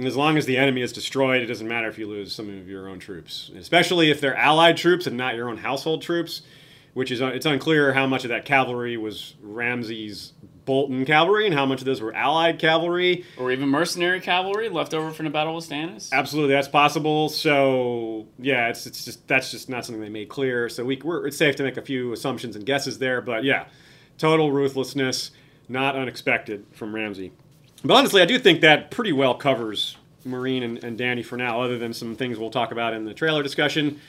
as 0.00 0.14
long 0.16 0.36
as 0.38 0.46
the 0.46 0.56
enemy 0.56 0.82
is 0.82 0.92
destroyed, 0.92 1.42
it 1.42 1.46
doesn't 1.46 1.66
matter 1.66 1.88
if 1.88 1.98
you 1.98 2.06
lose 2.06 2.32
some 2.32 2.48
of 2.48 2.68
your 2.68 2.88
own 2.88 3.00
troops, 3.00 3.50
especially 3.58 4.08
if 4.08 4.20
they're 4.20 4.36
allied 4.36 4.76
troops 4.76 5.04
and 5.08 5.16
not 5.16 5.34
your 5.34 5.48
own 5.48 5.56
household 5.56 6.00
troops. 6.00 6.42
Which 6.92 7.10
is 7.10 7.20
it's 7.20 7.44
unclear 7.44 7.92
how 7.92 8.06
much 8.06 8.22
of 8.22 8.28
that 8.28 8.44
cavalry 8.44 8.96
was 8.96 9.34
Ramsay's 9.42 10.32
Bolton 10.64 11.04
cavalry 11.04 11.46
and 11.46 11.54
how 11.54 11.66
much 11.66 11.80
of 11.80 11.84
those 11.84 12.00
were 12.00 12.14
allied 12.14 12.58
cavalry. 12.58 13.24
Or 13.38 13.50
even 13.52 13.68
mercenary 13.68 14.20
cavalry 14.20 14.68
left 14.68 14.94
over 14.94 15.10
from 15.10 15.24
the 15.24 15.30
Battle 15.30 15.58
of 15.58 15.64
Stannis. 15.64 16.12
Absolutely, 16.12 16.54
that's 16.54 16.68
possible. 16.68 17.28
So 17.28 18.26
yeah, 18.38 18.68
it's 18.68 18.86
it's 18.86 19.04
just 19.04 19.26
that's 19.28 19.50
just 19.50 19.68
not 19.68 19.84
something 19.84 20.02
they 20.02 20.08
made 20.08 20.28
clear. 20.28 20.68
So 20.68 20.84
we 20.84 21.00
we're, 21.02 21.26
it's 21.26 21.36
safe 21.36 21.56
to 21.56 21.62
make 21.62 21.76
a 21.76 21.82
few 21.82 22.12
assumptions 22.12 22.56
and 22.56 22.64
guesses 22.64 22.98
there. 22.98 23.20
But 23.20 23.44
yeah, 23.44 23.66
total 24.18 24.50
ruthlessness, 24.50 25.32
not 25.68 25.96
unexpected 25.96 26.64
from 26.72 26.94
Ramsay. 26.94 27.32
But 27.84 27.94
honestly, 27.94 28.22
I 28.22 28.26
do 28.26 28.38
think 28.38 28.62
that 28.62 28.90
pretty 28.90 29.12
well 29.12 29.34
covers 29.34 29.96
Meereen 30.26 30.64
and, 30.64 30.82
and 30.82 30.98
Dany 30.98 31.24
for 31.24 31.36
now. 31.36 31.60
Other 31.62 31.78
than 31.78 31.92
some 31.92 32.16
things 32.16 32.38
we'll 32.38 32.50
talk 32.50 32.72
about 32.72 32.94
in 32.94 33.04
the 33.04 33.12
trailer 33.12 33.42
discussion, 33.42 34.00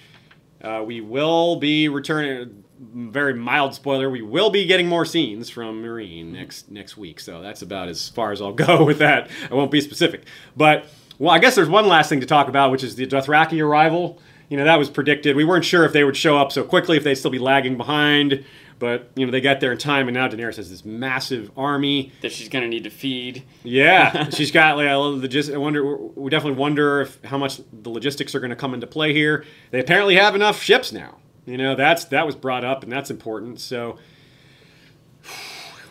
uh, 0.61 0.83
we 0.85 1.01
will 1.01 1.57
be 1.57 1.87
returning. 1.87 2.63
Very 2.77 3.33
mild 3.33 3.73
spoiler. 3.73 4.09
We 4.09 4.21
will 4.21 4.49
be 4.49 4.65
getting 4.65 4.87
more 4.87 5.05
scenes 5.05 5.49
from 5.49 5.81
Meereen 5.81 6.33
next 6.33 6.69
next 6.69 6.97
week. 6.97 7.19
So 7.19 7.41
that's 7.41 7.61
about 7.61 7.87
as 7.87 8.09
far 8.09 8.31
as 8.31 8.41
I'll 8.41 8.53
go 8.67 8.83
with 8.83 8.99
that. 8.99 9.29
I 9.49 9.53
won't 9.53 9.71
be 9.71 9.81
specific, 9.81 10.23
but 10.57 10.85
well, 11.17 11.31
I 11.31 11.39
guess 11.39 11.55
there's 11.55 11.69
one 11.69 11.87
last 11.87 12.09
thing 12.09 12.19
to 12.19 12.25
talk 12.25 12.47
about, 12.49 12.71
which 12.71 12.83
is 12.83 12.95
the 12.95 13.07
Dothraki 13.07 13.63
arrival. 13.63 14.19
You 14.49 14.57
know, 14.57 14.65
that 14.65 14.77
was 14.77 14.89
predicted. 14.89 15.35
We 15.35 15.45
weren't 15.45 15.65
sure 15.65 15.85
if 15.85 15.93
they 15.93 16.03
would 16.03 16.17
show 16.17 16.37
up 16.37 16.51
so 16.51 16.63
quickly, 16.63 16.97
if 16.97 17.03
they'd 17.03 17.15
still 17.15 17.31
be 17.31 17.39
lagging 17.39 17.77
behind. 17.77 18.43
But 18.78 19.09
you 19.15 19.26
know, 19.26 19.32
they 19.32 19.41
got 19.41 19.61
there 19.61 19.71
in 19.71 19.78
time, 19.78 20.07
and 20.07 20.15
now 20.15 20.28
Daenerys 20.28 20.57
has 20.57 20.69
this 20.69 20.84
massive 20.84 21.49
army. 21.55 22.11
that 22.21 22.32
she's 22.32 22.49
gonna 22.49 22.67
need 22.67 22.84
to 22.84 22.89
feed. 22.89 23.43
Yeah, 23.63 24.30
she's 24.30 24.51
got 24.51 24.76
like 24.76 24.89
a 24.89 24.97
little 24.97 25.19
logis- 25.19 25.53
I 25.53 25.57
wonder. 25.57 25.95
We 25.95 26.30
definitely 26.30 26.59
wonder 26.59 27.01
if 27.01 27.23
how 27.23 27.38
much 27.38 27.61
the 27.71 27.89
logistics 27.89 28.36
are 28.36 28.39
going 28.39 28.49
to 28.49 28.55
come 28.55 28.73
into 28.73 28.88
play 28.88 29.13
here. 29.13 29.45
They 29.71 29.80
apparently 29.80 30.15
have 30.15 30.36
enough 30.36 30.61
ships 30.61 30.91
now. 30.91 31.17
You 31.45 31.57
know, 31.57 31.76
that's 31.76 32.05
that 32.05 32.26
was 32.26 32.36
brought 32.36 32.65
up, 32.65 32.84
and 32.84 32.91
that's 32.91 33.09
important. 33.09 33.59
So 33.61 33.97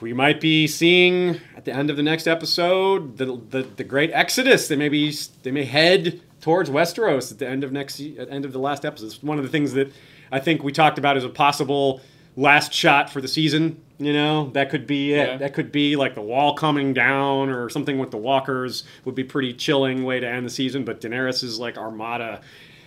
we 0.01 0.13
might 0.13 0.41
be 0.41 0.67
seeing 0.67 1.41
at 1.57 1.65
the 1.65 1.73
end 1.73 1.89
of 1.91 1.97
the 1.97 2.03
next 2.03 2.27
episode 2.27 3.17
the 3.17 3.41
the, 3.49 3.63
the 3.63 3.85
great 3.85 4.11
exodus. 4.13 4.69
They 4.69 4.77
may 4.77 4.89
be 4.89 5.15
they 5.43 5.51
may 5.51 5.65
head 5.65 6.21
towards 6.41 6.69
Westeros 6.69 7.33
at 7.33 7.39
the 7.39 7.49
end 7.49 7.65
of 7.65 7.73
next 7.73 7.99
at 8.01 8.29
end 8.31 8.45
of 8.45 8.53
the 8.53 8.59
last 8.59 8.85
episode. 8.85 9.07
It's 9.07 9.23
one 9.23 9.39
of 9.39 9.45
the 9.45 9.51
things 9.51 9.73
that 9.73 9.91
I 10.31 10.41
think 10.41 10.63
we 10.63 10.73
talked 10.73 10.99
about 10.99 11.17
as 11.17 11.25
a 11.25 11.29
possible 11.31 12.01
last 12.37 12.73
shot 12.73 13.11
for 13.11 13.21
the 13.21 13.29
season. 13.29 13.81
You 13.99 14.13
know, 14.13 14.51
that 14.51 14.71
could 14.71 14.87
be 14.89 15.15
it. 15.15 15.29
Yeah. 15.29 15.37
That 15.37 15.55
could 15.55 15.71
be 15.71 15.95
like 15.95 16.15
the 16.17 16.21
wall 16.21 16.55
coming 16.55 16.93
down 16.93 17.49
or 17.49 17.69
something 17.71 17.99
with 17.99 18.11
the 18.11 18.17
walkers 18.17 18.83
would 19.05 19.15
be 19.15 19.23
pretty 19.25 19.53
chilling 19.55 20.03
way 20.05 20.19
to 20.19 20.29
end 20.29 20.45
the 20.45 20.51
season. 20.51 20.85
But 20.85 21.01
Daenerys' 21.01 21.45
is 21.45 21.59
like 21.61 21.79
armada 21.79 22.41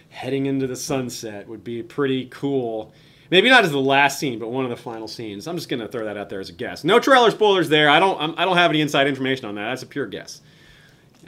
heading 0.10 0.48
into 0.48 0.68
the 0.68 0.76
sunset 0.76 1.48
would 1.48 1.64
be 1.64 1.82
pretty 1.82 2.26
cool. 2.26 2.91
Maybe 3.32 3.50
not 3.50 3.64
as 3.64 3.72
the 3.72 3.80
last 3.80 4.20
scene, 4.20 4.38
but 4.39 4.50
one 4.50 4.64
of 4.66 4.70
the 4.70 4.76
final 4.78 5.08
scenes. 5.08 5.48
I'm 5.48 5.56
just 5.56 5.70
gonna 5.70 5.88
throw 5.88 6.04
that 6.06 6.18
out 6.18 6.30
there 6.30 6.39
as 6.41 6.50
a 6.50 6.54
guess. 6.54 6.84
No 6.84 7.00
trailer 7.00 7.32
spoilers 7.32 7.70
there. 7.70 7.89
I 7.89 8.00
don't. 8.00 8.20
I'm, 8.22 8.34
I 8.38 8.43
don't 8.45 8.58
have 8.58 8.72
any 8.72 8.82
inside 8.82 9.08
information 9.08 9.45
on 9.45 9.56
that. 9.56 9.70
That's 9.70 9.84
a 9.84 9.88
pure 9.88 10.08
guess. 10.08 10.41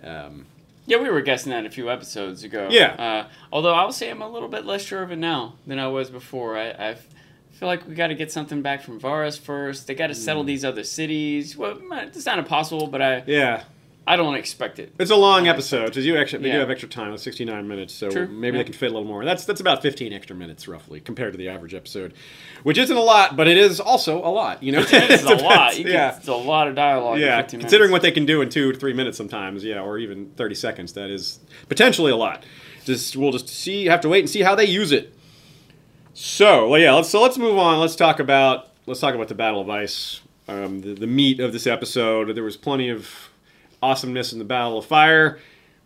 Um, 0.04 0.46
Yeah, 0.86 0.98
we 0.98 1.10
were 1.10 1.22
guessing 1.22 1.52
that 1.52 1.66
a 1.66 1.70
few 1.70 1.90
episodes 1.90 2.44
ago. 2.44 2.68
Yeah. 2.72 2.94
Uh, 2.94 3.28
although 3.52 3.74
I 3.74 3.84
will 3.84 3.92
say 3.94 4.10
I'm 4.10 4.22
a 4.22 4.30
little 4.30 4.50
bit 4.50 4.66
less 4.66 4.82
sure 4.82 5.04
of 5.04 5.12
it 5.12 5.18
now 5.18 5.56
than 5.68 5.78
I 5.80 5.88
was 5.88 6.10
before. 6.10 6.58
I, 6.58 6.70
f- 6.70 7.08
feel 7.60 7.68
like 7.68 7.86
we 7.86 7.94
got 7.94 8.08
to 8.08 8.16
get 8.16 8.32
something 8.32 8.62
back 8.62 8.82
from 8.82 9.02
Varys 9.02 9.38
first. 9.38 9.86
They 9.86 9.94
got 9.94 10.08
to 10.08 10.16
settle 10.16 10.44
mm. 10.44 10.48
these 10.48 10.64
other 10.64 10.86
cities. 10.86 11.58
Well, 11.58 11.76
mm, 11.76 12.08
it's 12.08 12.26
not 12.26 12.40
impossible, 12.40 12.88
but 12.88 13.02
I 13.02 13.24
yeah, 13.28 13.64
I 14.08 14.16
don't 14.16 14.36
expect 14.36 14.80
it. 14.80 14.94
It's 14.98 15.12
a 15.12 15.16
long 15.18 15.50
episode 15.50 15.88
because 15.88 16.06
you 16.06 16.18
actually 16.18 16.44
they 16.44 16.52
do 16.52 16.60
have 16.60 16.70
extra 16.70 16.88
time. 16.88 17.14
It's 17.14 17.22
69 17.24 17.68
minutes, 17.68 17.94
so 17.94 18.10
True, 18.10 18.28
maybe 18.28 18.56
yeah. 18.56 18.64
they 18.64 18.64
can 18.64 18.74
fit 18.74 18.92
a 18.92 18.94
little 18.94 19.08
more. 19.08 19.26
That's 19.26 19.44
that's 19.44 19.60
about 19.60 19.82
15 19.82 20.14
extra 20.14 20.38
minutes 20.38 20.70
roughly 20.70 21.02
compared 21.02 21.34
to 21.34 21.38
the 21.38 21.50
average 21.50 21.74
episode, 21.74 22.14
which 22.64 22.78
isn't 22.78 22.96
a 22.96 23.02
lot, 23.02 23.36
but 23.36 23.50
it 23.50 23.58
is 23.58 23.82
also 23.82 24.20
a 24.20 24.32
lot. 24.32 24.64
You 24.64 24.72
know, 24.72 24.86
It's 24.90 25.24
a 25.24 25.36
lot. 25.44 25.78
You 25.78 25.84
can, 25.84 25.94
yeah. 25.94 26.16
It's 26.16 26.30
a 26.30 26.34
lot 26.34 26.70
of 26.70 26.76
dialogue. 26.76 27.18
in 27.18 27.24
Yeah, 27.24 27.42
15 27.42 27.60
considering 27.60 27.92
what 27.92 28.02
they 28.02 28.12
can 28.12 28.26
do 28.26 28.42
in 28.42 28.50
two 28.50 28.72
to 28.72 28.80
three 28.80 28.94
minutes 28.94 29.18
sometimes, 29.18 29.66
yeah, 29.66 29.82
or 29.82 29.98
even 29.98 30.30
thirty 30.38 30.56
seconds, 30.56 30.94
that 30.94 31.10
is 31.10 31.40
potentially 31.68 32.14
a 32.14 32.18
lot. 32.18 32.46
Just 32.86 33.18
we'll 33.18 33.34
just 33.34 33.50
see, 33.50 33.88
have 33.88 34.00
to 34.02 34.10
wait 34.10 34.22
and 34.22 34.30
see 34.30 34.44
how 34.44 34.56
they 34.56 34.66
use 34.66 34.94
it. 34.94 35.14
So, 36.14 36.68
well, 36.68 36.80
yeah, 36.80 36.94
let's 36.94 37.10
so 37.10 37.22
let's 37.22 37.38
move 37.38 37.58
on. 37.58 37.80
Let's 37.80 37.96
talk 37.96 38.20
about 38.20 38.70
let's 38.86 39.00
talk 39.00 39.16
about 39.16 39.28
the 39.28 39.36
Battle 39.36 39.62
of 39.62 39.70
Ice, 39.70 40.22
um, 40.48 40.82
the, 40.82 40.94
the 40.94 41.08
meat 41.08 41.40
of 41.40 41.54
this 41.54 41.68
episode. 41.68 42.36
There 42.36 42.44
was 42.44 42.58
plenty 42.58 42.90
of 42.90 43.30
awesomeness 43.82 44.34
in 44.34 44.40
the 44.40 44.46
Battle 44.46 44.78
of 44.78 44.86
Fire, 44.86 45.40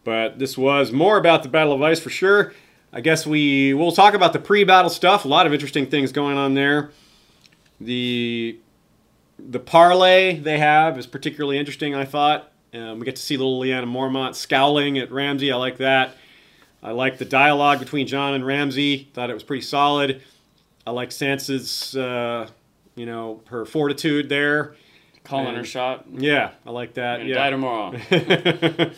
but 0.04 0.40
this 0.40 0.58
was 0.58 0.92
more 0.92 1.18
about 1.18 1.44
the 1.44 1.50
Battle 1.50 1.74
of 1.74 1.82
Ice 1.82 2.00
for 2.00 2.10
sure. 2.10 2.54
I 2.92 3.02
guess 3.02 3.28
we 3.28 3.74
we'll 3.74 3.92
talk 3.92 4.14
about 4.14 4.34
the 4.34 4.40
pre-battle 4.40 4.90
stuff. 4.90 5.26
A 5.26 5.28
lot 5.28 5.46
of 5.46 5.54
interesting 5.54 5.88
things 5.88 6.12
going 6.12 6.38
on 6.38 6.54
there. 6.54 6.92
The 7.82 8.58
the 9.38 9.60
parlay 9.60 10.40
they 10.40 10.58
have 10.60 10.98
is 10.98 11.06
particularly 11.06 11.58
interesting. 11.58 11.96
I 11.96 12.06
thought 12.06 12.52
um, 12.74 13.00
we 13.00 13.06
get 13.06 13.16
to 13.18 13.22
see 13.22 13.36
little 13.36 13.60
Lyanna 13.60 13.86
Mormont 13.86 14.36
scowling 14.36 14.98
at 14.98 15.12
Ramsay. 15.12 15.52
I 15.52 15.58
like 15.58 15.78
that. 15.78 16.16
I 16.84 16.92
like 16.92 17.18
the 17.18 17.26
dialogue 17.26 17.80
between 17.80 18.08
Jon 18.08 18.34
and 18.34 18.46
Ramsay. 18.46 19.10
Thought 19.14 19.30
it 19.30 19.34
was 19.34 19.44
pretty 19.44 19.62
solid. 19.64 20.22
I 20.86 20.92
like 20.92 21.10
Sansa's, 21.12 21.96
uh, 21.96 22.50
you 22.96 23.06
know, 23.06 23.42
her 23.46 23.64
fortitude 23.66 24.28
there. 24.28 24.76
calling 25.24 25.56
her 25.56 25.64
shot. 25.64 26.06
Yeah, 26.12 26.52
I 26.66 26.72
like 26.72 26.96
that. 26.96 27.26
Yeah. 27.26 27.36
die 27.36 27.50
tomorrow. 27.52 27.98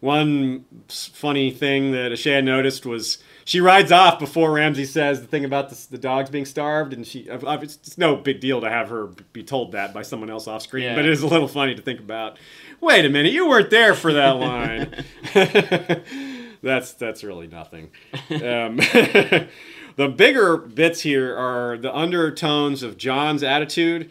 One 0.00 0.64
funny 0.88 1.50
thing 1.50 1.92
that 1.92 2.12
Ashaya 2.12 2.44
noticed 2.44 2.84
was 2.84 3.18
she 3.46 3.60
rides 3.60 3.90
off 3.90 4.18
before 4.18 4.52
Ramsay 4.52 4.84
says 4.84 5.20
the 5.22 5.26
thing 5.26 5.44
about 5.44 5.70
the, 5.70 5.86
the 5.92 5.98
dogs 5.98 6.28
being 6.28 6.44
starved, 6.44 6.92
and 6.92 7.06
she 7.06 7.20
it's, 7.30 7.76
it's 7.76 7.96
no 7.96 8.14
big 8.14 8.40
deal 8.40 8.60
to 8.60 8.68
have 8.68 8.90
her 8.90 9.06
be 9.32 9.42
told 9.42 9.72
that 9.72 9.94
by 9.94 10.02
someone 10.02 10.28
else 10.28 10.46
off 10.46 10.62
screen, 10.62 10.84
Yeah. 10.84 10.96
but 10.96 11.06
it 11.06 11.12
is 11.12 11.22
a 11.22 11.26
little 11.26 11.48
funny 11.48 11.74
to 11.74 11.80
think 11.82 11.98
about. 12.00 12.38
Wait 12.80 13.04
a 13.06 13.08
minute, 13.08 13.32
you 13.32 13.48
weren't 13.48 13.70
there 13.70 13.94
for 13.94 14.12
that 14.12 14.32
line. 14.36 15.04
that's 16.62 16.92
that's 16.92 17.22
really 17.24 17.46
nothing. 17.46 17.90
Um, 18.30 18.76
the 19.96 20.08
bigger 20.14 20.56
bits 20.56 21.00
here 21.00 21.36
are 21.36 21.76
the 21.78 21.94
undertones 21.94 22.82
of 22.82 22.96
Jon's 22.96 23.42
attitude 23.42 24.10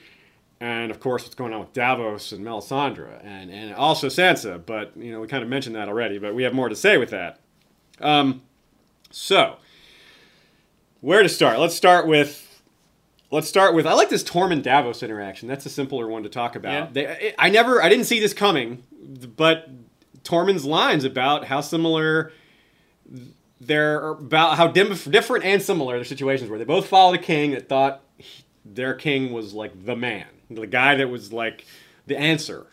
and 0.59 0.91
of 0.91 0.99
course 0.99 1.23
what's 1.23 1.35
going 1.35 1.53
on 1.53 1.59
with 1.59 1.73
Davos 1.73 2.31
and 2.31 2.45
Melisandre 2.45 3.19
and, 3.23 3.51
and 3.51 3.73
also 3.75 4.07
Sansa. 4.07 4.63
But 4.65 4.93
you 4.95 5.11
know 5.11 5.19
we 5.19 5.27
kind 5.27 5.43
of 5.43 5.49
mentioned 5.49 5.75
that 5.75 5.87
already, 5.87 6.17
but 6.17 6.33
we 6.33 6.43
have 6.43 6.53
more 6.53 6.69
to 6.69 6.75
say 6.75 6.97
with 6.97 7.09
that. 7.11 7.39
Um, 8.01 8.41
so 9.11 9.57
where 11.01 11.23
to 11.23 11.29
start? 11.29 11.59
Let's 11.59 11.75
start 11.75 12.07
with. 12.07 12.41
Let's 13.31 13.47
start 13.47 13.73
with. 13.73 13.85
I 13.85 13.93
like 13.93 14.09
this 14.09 14.23
Tormund 14.23 14.63
Davos 14.63 15.03
interaction. 15.03 15.47
That's 15.47 15.65
a 15.65 15.69
simpler 15.69 16.07
one 16.07 16.23
to 16.23 16.29
talk 16.29 16.55
about. 16.55 16.95
Yeah. 16.95 17.15
They, 17.17 17.35
I 17.37 17.49
never, 17.49 17.81
I 17.81 17.89
didn't 17.89 18.05
see 18.05 18.19
this 18.19 18.33
coming, 18.33 18.83
but 19.35 19.67
Tormund's 20.25 20.65
lines 20.65 21.03
about 21.05 21.45
how 21.45 21.61
similar 21.61 22.31
they're 23.61 24.09
about 24.09 24.57
how 24.57 24.67
dim, 24.67 24.93
different 25.09 25.45
and 25.45 25.61
similar 25.61 25.95
their 25.95 26.03
situations 26.03 26.49
were. 26.49 26.57
They 26.57 26.65
both 26.65 26.87
followed 26.87 27.15
a 27.15 27.21
king 27.21 27.51
that 27.51 27.69
thought 27.69 28.01
he- 28.17 28.43
their 28.65 28.93
king 28.93 29.31
was 29.31 29.53
like 29.53 29.85
the 29.85 29.95
man, 29.95 30.25
the 30.49 30.67
guy 30.67 30.95
that 30.95 31.09
was 31.09 31.31
like 31.31 31.65
the 32.07 32.17
answer, 32.17 32.67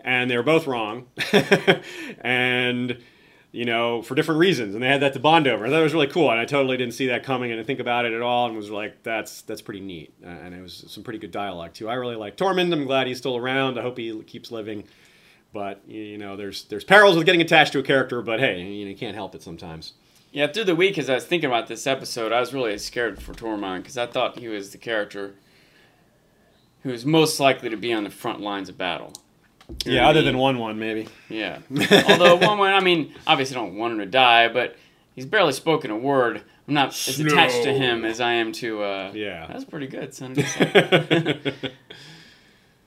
and 0.00 0.30
they 0.30 0.36
were 0.36 0.42
both 0.42 0.66
wrong, 0.66 1.06
and 2.20 2.98
you 3.52 3.64
know 3.64 4.02
for 4.02 4.14
different 4.14 4.40
reasons, 4.40 4.74
and 4.74 4.82
they 4.82 4.88
had 4.88 5.00
that 5.00 5.12
to 5.14 5.20
bond 5.20 5.46
over. 5.46 5.64
It 5.64 5.82
was 5.82 5.94
really 5.94 6.08
cool, 6.08 6.30
and 6.30 6.40
I 6.40 6.44
totally 6.44 6.76
didn't 6.76 6.94
see 6.94 7.06
that 7.06 7.22
coming, 7.24 7.50
and 7.52 7.60
I 7.60 7.64
think 7.64 7.80
about 7.80 8.04
it 8.04 8.12
at 8.12 8.22
all, 8.22 8.46
and 8.46 8.56
was 8.56 8.70
like, 8.70 9.02
that's 9.02 9.42
that's 9.42 9.62
pretty 9.62 9.80
neat, 9.80 10.12
Uh, 10.24 10.28
and 10.28 10.54
it 10.54 10.60
was 10.60 10.84
some 10.88 11.02
pretty 11.04 11.18
good 11.18 11.30
dialogue 11.30 11.72
too. 11.74 11.88
I 11.88 11.94
really 11.94 12.16
like 12.16 12.36
Tormund. 12.36 12.72
I'm 12.72 12.84
glad 12.84 13.06
he's 13.06 13.18
still 13.18 13.36
around. 13.36 13.78
I 13.78 13.82
hope 13.82 13.96
he 13.98 14.20
keeps 14.24 14.50
living. 14.50 14.84
But 15.54 15.80
you 15.88 16.18
know, 16.18 16.36
there's 16.36 16.64
there's 16.64 16.84
perils 16.84 17.16
with 17.16 17.24
getting 17.24 17.40
attached 17.40 17.72
to 17.72 17.78
a 17.78 17.82
character. 17.82 18.20
But 18.20 18.40
hey, 18.40 18.60
you, 18.60 18.84
know, 18.84 18.90
you 18.90 18.96
can't 18.96 19.14
help 19.14 19.34
it 19.34 19.42
sometimes. 19.42 19.94
Yeah, 20.32 20.48
through 20.48 20.64
the 20.64 20.74
week, 20.74 20.98
as 20.98 21.08
I 21.08 21.14
was 21.14 21.24
thinking 21.24 21.48
about 21.48 21.68
this 21.68 21.86
episode, 21.86 22.32
I 22.32 22.40
was 22.40 22.52
really 22.52 22.76
scared 22.76 23.22
for 23.22 23.32
Tormund 23.34 23.78
because 23.78 23.96
I 23.96 24.06
thought 24.06 24.36
he 24.40 24.48
was 24.48 24.72
the 24.72 24.78
character 24.78 25.34
who 26.82 26.90
was 26.90 27.06
most 27.06 27.38
likely 27.38 27.70
to 27.70 27.76
be 27.76 27.92
on 27.92 28.02
the 28.02 28.10
front 28.10 28.40
lines 28.40 28.68
of 28.68 28.76
battle. 28.76 29.12
You 29.86 29.92
Yeah, 29.94 30.06
I 30.06 30.10
other 30.10 30.18
mean? 30.20 30.26
than 30.32 30.38
Wun 30.38 30.58
Wun 30.58 30.78
maybe. 30.78 31.06
Yeah. 31.28 31.60
Although 32.08 32.34
Wun 32.36 32.58
Wun, 32.58 32.72
I 32.74 32.80
mean, 32.80 33.14
obviously, 33.28 33.56
I 33.56 33.60
don't 33.60 33.76
want 33.76 33.92
him 33.92 34.00
to 34.00 34.06
die, 34.06 34.48
but 34.48 34.76
he's 35.14 35.24
barely 35.24 35.52
spoken 35.52 35.92
a 35.92 35.96
word. 35.96 36.42
I'm 36.66 36.74
not 36.74 36.88
as 36.88 37.20
attached 37.20 37.62
to 37.62 37.72
him 37.72 38.04
as 38.04 38.20
I 38.20 38.32
am 38.32 38.50
to. 38.54 38.82
Uh, 38.82 39.12
Yeah. 39.14 39.46
That's 39.46 39.64
pretty 39.64 39.86
good, 39.86 40.12
son. 40.14 40.34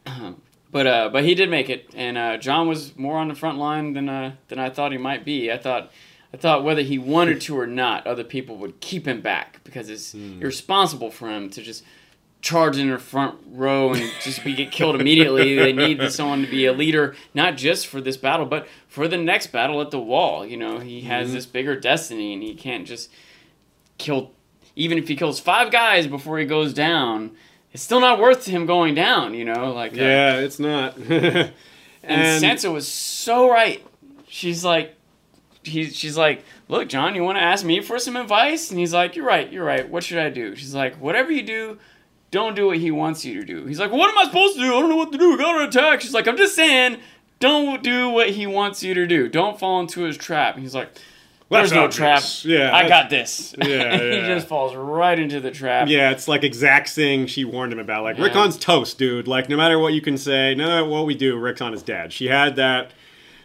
but 0.77 0.85
uh, 0.85 1.09
but 1.11 1.23
he 1.23 1.33
did 1.33 1.49
make 1.49 1.71
it, 1.71 1.89
and 1.95 2.19
uh, 2.19 2.37
Jon 2.37 2.67
was 2.67 2.95
more 2.95 3.17
on 3.17 3.29
the 3.29 3.33
front 3.33 3.57
line 3.57 3.93
than 3.93 4.07
uh, 4.07 4.35
than 4.47 4.59
I 4.59 4.69
thought 4.69 4.91
he 4.91 4.99
might 4.99 5.25
be. 5.25 5.51
I 5.51 5.57
thought. 5.57 5.91
I 6.31 6.37
thought 6.37 6.63
whether 6.63 6.81
he 6.81 6.99
wanted 6.99 7.39
to 7.41 7.57
or 7.57 7.65
not, 7.65 8.05
other 8.05 8.25
people 8.25 8.57
would 8.57 8.81
keep 8.81 9.07
him 9.07 9.21
back 9.21 9.63
because 9.63 9.89
it's 9.89 10.13
irresponsible 10.13 11.09
for 11.09 11.29
him 11.29 11.49
to 11.51 11.63
just 11.63 11.85
charge 12.41 12.77
in 12.77 12.89
the 12.89 12.99
front 12.99 13.39
row 13.47 13.93
and 13.93 14.11
just 14.21 14.43
be 14.43 14.53
get 14.53 14.69
killed 14.69 14.99
immediately. 14.99 15.55
They 15.63 15.71
need 15.71 16.11
someone 16.11 16.41
to 16.41 16.51
be 16.51 16.65
a 16.65 16.73
leader, 16.73 17.15
not 17.33 17.55
just 17.55 17.87
for 17.87 18.01
this 18.01 18.17
battle, 18.17 18.45
but 18.45 18.67
for 18.89 19.07
the 19.07 19.17
next 19.17 19.47
battle 19.53 19.79
at 19.81 19.89
the 19.89 20.01
wall. 20.01 20.45
You 20.45 20.57
know, 20.57 20.79
he 20.79 21.01
has 21.01 21.31
this 21.31 21.45
bigger 21.45 21.79
destiny, 21.79 22.33
and 22.33 22.43
he 22.43 22.53
can't 22.53 22.85
just 22.85 23.09
kill. 23.97 24.33
Even 24.75 24.97
if 24.97 25.07
he 25.07 25.15
kills 25.15 25.39
five 25.39 25.71
guys 25.71 26.07
before 26.07 26.37
he 26.37 26.45
goes 26.45 26.73
down, 26.73 27.31
it's 27.77 27.83
still 27.83 27.99
not 27.99 28.17
worth 28.17 28.47
him 28.47 28.65
going 28.65 28.95
down. 28.95 29.35
You 29.35 29.45
know, 29.45 29.71
like 29.71 29.93
uh, 29.93 29.97
yeah, 29.97 30.39
it's 30.39 30.57
not. 30.57 30.97
and, 30.97 31.53
and 32.01 32.43
Sansa 32.43 32.73
was 32.73 32.87
so 32.87 33.51
right. 33.51 33.85
She's 34.27 34.65
like, 34.65 34.95
he's, 35.61 35.95
she's 35.95 36.17
like, 36.17 36.43
look, 36.69 36.89
Jon, 36.89 37.13
you 37.13 37.23
want 37.23 37.37
to 37.37 37.43
ask 37.43 37.63
me 37.63 37.81
for 37.81 37.99
some 37.99 38.15
advice? 38.15 38.71
And 38.71 38.79
he's 38.79 38.95
like, 38.95 39.15
you're 39.15 39.27
right, 39.27 39.53
you're 39.53 39.63
right. 39.63 39.87
What 39.87 40.03
should 40.03 40.17
I 40.17 40.31
do? 40.31 40.55
She's 40.55 40.73
like, 40.73 40.95
whatever 40.95 41.31
you 41.31 41.43
do, 41.43 41.77
don't 42.31 42.55
do 42.55 42.65
what 42.65 42.77
he 42.77 42.89
wants 42.89 43.23
you 43.23 43.41
to 43.41 43.45
do. 43.45 43.67
He's 43.67 43.79
like, 43.79 43.91
what 43.91 44.09
am 44.09 44.17
I 44.17 44.23
supposed 44.23 44.55
to 44.55 44.61
do? 44.61 44.75
I 44.75 44.79
don't 44.79 44.89
know 44.89 44.95
what 44.95 45.11
to 45.11 45.19
do. 45.19 45.29
We 45.29 45.37
gotta 45.37 45.67
attack. 45.67 46.01
She's 46.01 46.15
like, 46.15 46.27
I'm 46.27 46.35
just 46.35 46.55
saying, 46.55 46.97
don't 47.39 47.83
do 47.83 48.09
what 48.09 48.31
he 48.31 48.47
wants 48.47 48.81
you 48.81 48.95
to 48.95 49.05
do. 49.05 49.29
Don't 49.29 49.59
fall 49.59 49.79
into 49.81 50.01
his 50.01 50.17
trap. 50.17 50.55
And 50.55 50.63
he's 50.63 50.73
like, 50.73 50.89
there's 51.49 51.71
no 51.71 51.87
trap. 51.87 52.23
Yeah, 52.43 52.75
I 52.75 52.87
got 52.87 53.09
this. 53.09 53.55
Yeah, 53.63 53.97
he 53.97 54.21
just 54.27 54.47
falls 54.47 54.75
right 54.75 55.17
into 55.17 55.39
the 55.39 55.51
trap. 55.51 55.87
yeah, 55.89 56.11
it's 56.11 56.27
like 56.27 56.43
exact 56.43 56.89
thing 56.89 57.27
she 57.27 57.45
warned 57.45 57.73
him 57.73 57.79
about. 57.79 58.03
Like 58.03 58.17
Yeah. 58.17 58.25
Rickon's 58.25 58.57
toast, 58.57 58.97
dude. 58.97 59.27
Like 59.27 59.49
no 59.49 59.57
matter 59.57 59.79
what 59.79 59.93
you 59.93 60.01
can 60.01 60.17
say, 60.17 60.55
no 60.55 60.67
matter 60.67 60.85
what 60.85 61.05
we 61.05 61.15
do, 61.15 61.37
Rickon 61.37 61.73
is 61.73 61.83
dead. 61.83 62.11
She 62.13 62.27
had 62.27 62.55
that. 62.57 62.91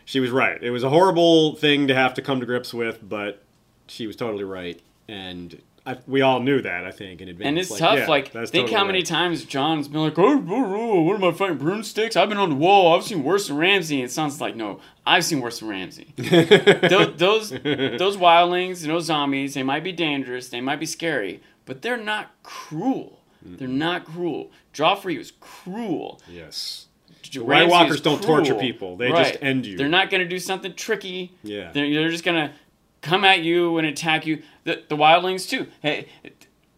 She 0.04 0.18
was 0.20 0.30
right. 0.30 0.60
It 0.62 0.70
was 0.70 0.82
a 0.82 0.88
horrible 0.90 1.54
thing 1.56 1.86
to 1.88 1.94
have 1.94 2.14
to 2.14 2.22
come 2.22 2.40
to 2.40 2.46
grips 2.46 2.74
with, 2.74 2.98
but 3.08 3.42
she 3.86 4.06
was 4.06 4.16
totally 4.16 4.44
right, 4.44 4.80
and 5.08 5.60
I, 5.84 5.98
we 6.06 6.20
all 6.20 6.40
knew 6.40 6.62
that. 6.62 6.84
I 6.84 6.92
think 6.92 7.20
in 7.20 7.28
advance. 7.28 7.48
And 7.48 7.58
it's 7.58 7.76
tough. 7.76 7.98
yeah, 7.98 8.06
like, 8.06 8.30
think 8.30 8.52
totally 8.52 8.72
how 8.72 8.84
many 8.84 8.98
right. 9.00 9.06
times 9.06 9.44
Jon's 9.44 9.88
been 9.88 10.00
like, 10.00 10.18
oh, 10.18 10.44
oh, 10.48 10.74
oh, 10.76 11.00
what 11.02 11.16
am 11.16 11.24
I 11.24 11.32
fighting? 11.32 11.58
Broomsticks? 11.58 12.14
I've 12.14 12.28
been 12.28 12.38
on 12.38 12.50
the 12.50 12.56
wall. 12.56 12.96
I've 12.96 13.04
seen 13.04 13.24
worse 13.24 13.48
than 13.48 13.56
Ramsay. 13.56 13.96
And 13.96 14.04
it 14.04 14.12
sounds 14.12 14.40
like, 14.40 14.54
no, 14.54 14.80
I've 15.04 15.24
seen 15.24 15.40
worse 15.40 15.58
than 15.58 15.68
Ramsay. 15.68 16.14
those, 16.16 17.16
those, 17.16 17.50
those 17.50 18.16
wildlings 18.16 18.82
and 18.82 18.90
those 18.90 19.06
zombies, 19.06 19.54
they 19.54 19.64
might 19.64 19.82
be 19.82 19.92
dangerous. 19.92 20.48
They 20.48 20.60
might 20.60 20.78
be 20.78 20.86
scary, 20.86 21.42
but 21.66 21.82
they're 21.82 21.96
not 21.96 22.30
cruel. 22.42 23.18
They're 23.44 23.68
not 23.68 24.04
cruel. 24.04 24.50
Joffrey 24.72 25.18
was 25.18 25.32
cruel. 25.40 26.20
Yes. 26.28 26.86
J- 27.22 27.40
White 27.40 27.68
Walkers 27.68 28.00
don't 28.00 28.22
torture 28.22 28.54
people. 28.54 28.96
They 28.96 29.10
just 29.10 29.36
end 29.40 29.66
you. 29.66 29.76
They're 29.76 29.88
not 29.88 30.10
going 30.10 30.22
to 30.22 30.28
do 30.28 30.38
something 30.38 30.74
tricky. 30.74 31.32
Yeah. 31.42 31.72
They're, 31.72 31.92
they're 31.92 32.10
just 32.10 32.24
going 32.24 32.48
to 32.48 32.54
come 33.00 33.24
at 33.24 33.40
you 33.40 33.78
and 33.78 33.86
attack 33.86 34.26
you. 34.26 34.42
The, 34.64 34.82
the 34.88 34.96
wildlings, 34.96 35.48
too. 35.48 35.66
Hey, 35.80 36.06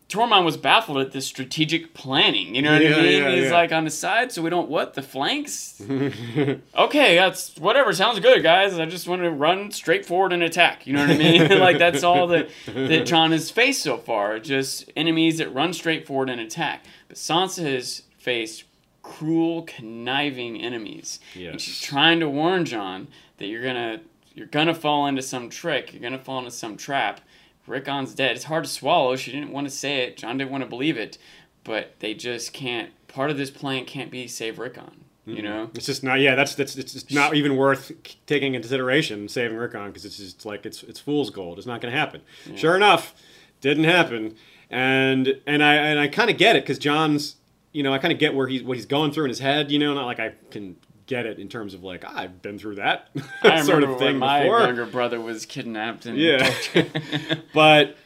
Tormund 0.09 0.45
was 0.45 0.57
baffled 0.57 0.99
at 0.99 1.13
this 1.13 1.27
strategic 1.27 1.93
planning. 1.95 2.55
You 2.55 2.63
know 2.63 2.73
what 2.73 2.83
Yeah, 2.83 2.97
I 2.97 3.03
mean? 3.03 3.23
yeah, 3.23 3.31
He's 3.35 3.45
yeah. 3.47 3.53
like 3.53 3.73
on 3.73 3.85
the 3.85 3.91
side, 3.91 4.31
so 4.33 4.43
we 4.43 4.51
don't 4.51 4.69
what 4.69 4.95
the 4.95 5.03
flanks. 5.03 5.83
okay, 6.77 7.17
that's 7.17 7.57
whatever. 7.57 7.93
Sounds 7.93 8.21
good, 8.21 8.43
guys. 8.43 8.79
I 8.79 8.85
just 8.87 9.09
want 9.09 9.23
to 9.23 9.31
run 9.31 9.71
straight 9.71 10.07
forward 10.07 10.33
and 10.33 10.43
attack. 10.43 10.87
You 10.87 10.93
know 10.93 11.01
what 11.01 11.11
I 11.11 11.19
mean? 11.19 11.59
like 11.59 11.79
that's 11.79 12.03
all 12.03 12.27
that 12.29 12.49
that 12.67 13.07
Jon 13.07 13.33
has 13.33 13.51
faced 13.51 13.83
so 13.83 13.97
far. 13.97 14.39
Just 14.39 14.91
enemies 14.95 15.39
that 15.39 15.53
run 15.53 15.73
straight 15.73 16.07
forward 16.07 16.31
and 16.31 16.41
attack. 16.41 16.85
But 17.09 17.17
Sansa 17.17 17.65
has 17.73 18.03
faced 18.19 18.65
cruel, 19.03 19.63
conniving 19.63 20.61
enemies. 20.61 21.19
And 21.35 21.61
she's 21.61 21.81
trying 21.81 22.21
to 22.21 22.29
warn 22.29 22.65
Jon 22.67 23.09
that 23.39 23.47
you're 23.47 23.63
gonna 23.65 24.01
you're 24.35 24.47
gonna 24.47 24.75
fall 24.75 25.07
into 25.07 25.23
some 25.23 25.49
trick. 25.49 25.93
You're 25.93 26.03
gonna 26.03 26.19
fall 26.23 26.39
into 26.39 26.51
some 26.51 26.77
trap. 26.77 27.21
Rickon's 27.67 28.15
dead. 28.15 28.37
It's 28.37 28.45
hard 28.45 28.65
to 28.65 28.71
swallow. 28.71 29.17
She 29.17 29.33
didn't 29.33 29.51
want 29.53 29.67
to 29.67 29.73
say 29.73 30.03
it. 30.05 30.17
Jon 30.17 30.39
didn't 30.39 30.51
want 30.51 30.63
to 30.65 30.69
believe 30.69 30.97
it, 30.97 31.19
but 31.65 31.95
they 32.01 32.15
just 32.15 32.53
can't. 32.53 32.91
Part 33.09 33.31
of 33.31 33.37
this 33.37 33.51
plan 33.51 33.85
can't 33.85 34.11
be 34.11 34.27
save 34.27 34.59
Rickon. 34.59 35.05
You 35.27 35.41
know, 35.41 35.71
It's 35.75 35.87
just 35.87 36.05
not. 36.05 36.21
Yeah, 36.21 36.35
that's 36.35 36.55
that's 36.55 36.77
it's 36.77 36.93
just 36.93 37.11
not 37.11 37.35
even 37.35 37.57
worth 37.57 37.93
taking 38.27 38.53
into 38.55 38.67
consideration 38.69 39.27
saving 39.29 39.57
Rickon 39.57 39.87
because 39.87 40.05
it's 40.05 40.19
just 40.19 40.45
like 40.45 40.67
it's 40.67 40.83
it's 40.83 41.01
fool's 41.01 41.31
gold. 41.31 41.57
It's 41.57 41.67
not 41.67 41.81
going 41.81 41.91
to 41.91 41.99
happen. 41.99 42.21
Sure 42.57 42.77
enough, 42.77 43.15
didn't 43.63 43.85
happen, 43.85 44.37
and 44.69 45.41
and 45.47 45.65
I 45.65 45.77
and 45.77 45.99
I 45.99 46.09
kind 46.09 46.29
of 46.29 46.37
get 46.37 46.57
it 46.57 46.65
because 46.65 46.79
Jon's. 46.79 47.37
You 47.73 47.83
know, 47.83 47.93
I 47.93 47.99
kind 47.99 48.13
of 48.13 48.21
get 48.21 48.35
where 48.35 48.47
he's 48.47 48.63
what 48.63 48.77
he's 48.77 48.87
going 48.87 49.13
through 49.13 49.25
in 49.25 49.31
his 49.31 49.39
head. 49.41 49.73
You 49.73 49.79
know, 49.79 49.95
not 49.95 50.05
like 50.05 50.21
I 50.21 50.35
can 50.51 50.77
get 51.07 51.27
it 51.27 51.39
in 51.39 51.49
terms 51.49 51.75
of 51.75 51.83
like 51.85 52.05
ah, 52.07 52.13
I've 52.15 52.41
been 52.43 52.59
through 52.59 52.77
that 52.77 53.11
I 53.43 53.61
sort 53.63 53.77
remember 53.77 53.95
of 53.95 53.99
thing 53.99 54.07
when 54.13 54.19
my 54.19 54.43
before. 54.43 54.61
younger 54.61 54.87
brother 54.87 55.21
was 55.21 55.45
kidnapped 55.47 56.07
and 56.07 56.17
Yeah. 56.19 56.53
but 57.55 57.97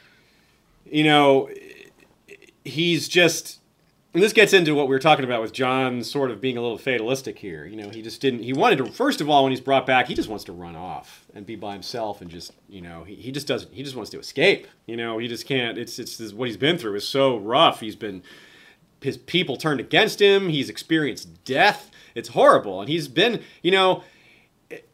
you 0.85 1.05
know 1.05 1.49
he's 2.65 3.09
just 3.09 3.59
and 4.15 4.23
this 4.23 4.33
gets 4.33 4.55
into 4.55 4.75
what 4.75 4.89
we 4.89 4.95
were 4.95 5.01
talking 5.01 5.25
about 5.25 5.43
with 5.43 5.53
Jon 5.53 6.03
sort 6.03 6.31
of 6.31 6.41
being 6.41 6.57
a 6.57 6.63
little 6.63 6.79
fatalistic 6.79 7.39
here. 7.39 7.67
You 7.67 7.77
know, 7.77 7.91
he 7.91 8.01
just 8.01 8.23
didn't 8.23 8.43
he 8.43 8.55
wanted 8.55 8.79
to 8.79 8.87
first 8.87 9.21
of 9.21 9.29
all 9.29 9.45
when 9.45 9.53
he's 9.53 9.61
brought 9.61 9.87
back, 9.87 10.09
he 10.09 10.15
just 10.15 10.31
wants 10.31 10.45
to 10.45 10.53
run 10.53 10.75
off 10.77 11.27
and 11.35 11.45
be 11.45 11.57
by 11.57 11.75
himself 11.75 12.23
and 12.23 12.31
just, 12.31 12.53
you 12.69 12.81
know, 12.81 13.05
he, 13.05 13.15
he 13.17 13.31
just 13.31 13.47
doesn't 13.47 13.73
he 13.73 13.83
just 13.83 13.95
wants 13.95 14.11
to 14.13 14.19
escape. 14.19 14.67
You 14.87 14.97
know, 14.97 15.19
he 15.19 15.29
just 15.29 15.47
can't 15.47 15.77
it's 15.77 15.99
it's 15.99 16.17
this, 16.17 16.33
what 16.33 16.49
he's 16.49 16.57
been 16.57 16.79
through 16.79 16.95
is 16.95 17.07
so 17.07 17.37
rough. 17.37 17.81
He's 17.81 17.97
been 17.97 18.23
his 19.03 19.19
people 19.19 19.57
turned 19.57 19.79
against 19.79 20.21
him. 20.21 20.49
He's 20.49 20.71
experienced 20.71 21.45
death. 21.45 21.91
It's 22.19 22.31
horrible. 22.31 22.81
And 22.81 22.89
he's 22.89 23.09
been, 23.09 23.43
you 23.63 23.71
know, 23.71 24.03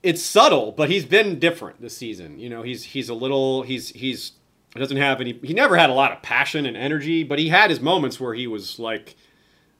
it's 0.02 0.22
subtle, 0.22 0.72
but 0.72 0.90
he's 0.90 1.04
been 1.04 1.38
different 1.38 1.80
this 1.80 1.96
season. 1.96 2.38
You 2.38 2.48
know, 2.48 2.62
he's 2.62 2.84
he's 2.84 3.08
a 3.08 3.14
little 3.14 3.62
he's 3.62 3.88
he's 3.88 4.32
he 4.72 4.78
doesn't 4.78 4.96
have 4.96 5.20
any 5.20 5.38
he 5.42 5.54
never 5.54 5.76
had 5.76 5.90
a 5.90 5.94
lot 5.94 6.12
of 6.12 6.22
passion 6.22 6.66
and 6.66 6.76
energy, 6.76 7.24
but 7.24 7.38
he 7.38 7.48
had 7.48 7.70
his 7.70 7.80
moments 7.80 8.20
where 8.20 8.34
he 8.34 8.46
was 8.46 8.78
like, 8.78 9.16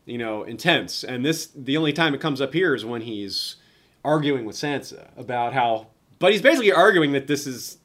you 0.05 0.19
know, 0.19 0.43
intense. 0.43 1.05
And 1.05 1.25
this 1.25 1.47
the 1.55 1.77
only 1.77 1.93
time 1.93 2.15
it 2.15 2.21
comes 2.21 2.41
up 2.41 2.53
here 2.53 2.75
is 2.75 2.85
when 2.85 3.03
he's 3.03 3.57
arguing 4.05 4.45
with 4.45 4.57
Sansa 4.57 5.09
about 5.17 5.53
how 5.53 5.89
but 6.19 6.33
he's 6.33 6.43
basically 6.43 6.73
arguing 6.73 7.13
that 7.13 7.27
this 7.27 7.47
is 7.47 7.79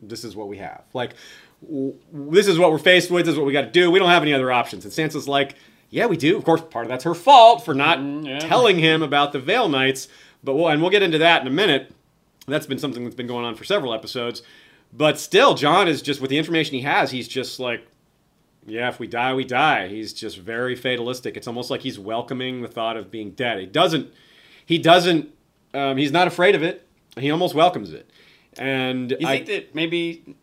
this 0.00 0.24
is 0.24 0.34
what 0.36 0.48
we 0.48 0.58
have. 0.58 0.84
Like 0.94 1.14
w- 1.62 1.94
this 2.12 2.46
is 2.46 2.58
what 2.58 2.70
we're 2.70 2.78
faced 2.78 3.10
with, 3.10 3.26
this 3.26 3.32
is 3.32 3.38
what 3.38 3.46
we 3.46 3.52
got 3.52 3.62
to 3.62 3.70
do. 3.70 3.90
We 3.90 3.98
don't 3.98 4.10
have 4.10 4.22
any 4.22 4.32
other 4.32 4.50
options. 4.52 4.84
And 4.84 4.92
Sansa's 4.92 5.28
like, 5.28 5.56
yeah, 5.94 6.06
we 6.06 6.16
do. 6.16 6.36
Of 6.36 6.44
course, 6.44 6.60
part 6.60 6.86
of 6.86 6.88
that's 6.88 7.04
her 7.04 7.14
fault 7.14 7.64
for 7.64 7.72
not 7.72 8.00
yeah. 8.02 8.40
telling 8.40 8.80
him 8.80 9.00
about 9.00 9.30
the 9.30 9.38
Vale 9.38 9.68
Knights. 9.68 10.08
But 10.42 10.54
we'll, 10.54 10.66
and 10.66 10.82
we'll 10.82 10.90
get 10.90 11.04
into 11.04 11.18
that 11.18 11.40
in 11.40 11.46
a 11.46 11.52
minute. 11.52 11.94
That's 12.48 12.66
been 12.66 12.80
something 12.80 13.04
that's 13.04 13.14
been 13.14 13.28
going 13.28 13.44
on 13.44 13.54
for 13.54 13.62
several 13.62 13.94
episodes. 13.94 14.42
But 14.92 15.20
still, 15.20 15.54
Jon 15.54 15.86
is 15.86 16.02
just 16.02 16.20
with 16.20 16.30
the 16.30 16.38
information 16.38 16.74
he 16.74 16.80
has, 16.80 17.12
he's 17.12 17.28
just 17.28 17.60
like, 17.60 17.86
yeah, 18.66 18.88
if 18.88 18.98
we 18.98 19.06
die, 19.06 19.34
we 19.34 19.44
die. 19.44 19.86
He's 19.86 20.12
just 20.12 20.36
very 20.36 20.74
fatalistic. 20.74 21.36
It's 21.36 21.46
almost 21.46 21.70
like 21.70 21.82
he's 21.82 21.98
welcoming 21.98 22.62
the 22.62 22.68
thought 22.68 22.96
of 22.96 23.12
being 23.12 23.30
dead. 23.30 23.60
He 23.60 23.66
doesn't. 23.66 24.12
He 24.66 24.78
doesn't. 24.78 25.32
Um, 25.74 25.96
he's 25.96 26.10
not 26.10 26.26
afraid 26.26 26.56
of 26.56 26.64
it. 26.64 26.88
He 27.16 27.30
almost 27.30 27.54
welcomes 27.54 27.92
it. 27.92 28.10
And 28.58 29.12
You 29.12 29.28
I, 29.28 29.36
think 29.36 29.46
that 29.46 29.74
maybe 29.76 30.34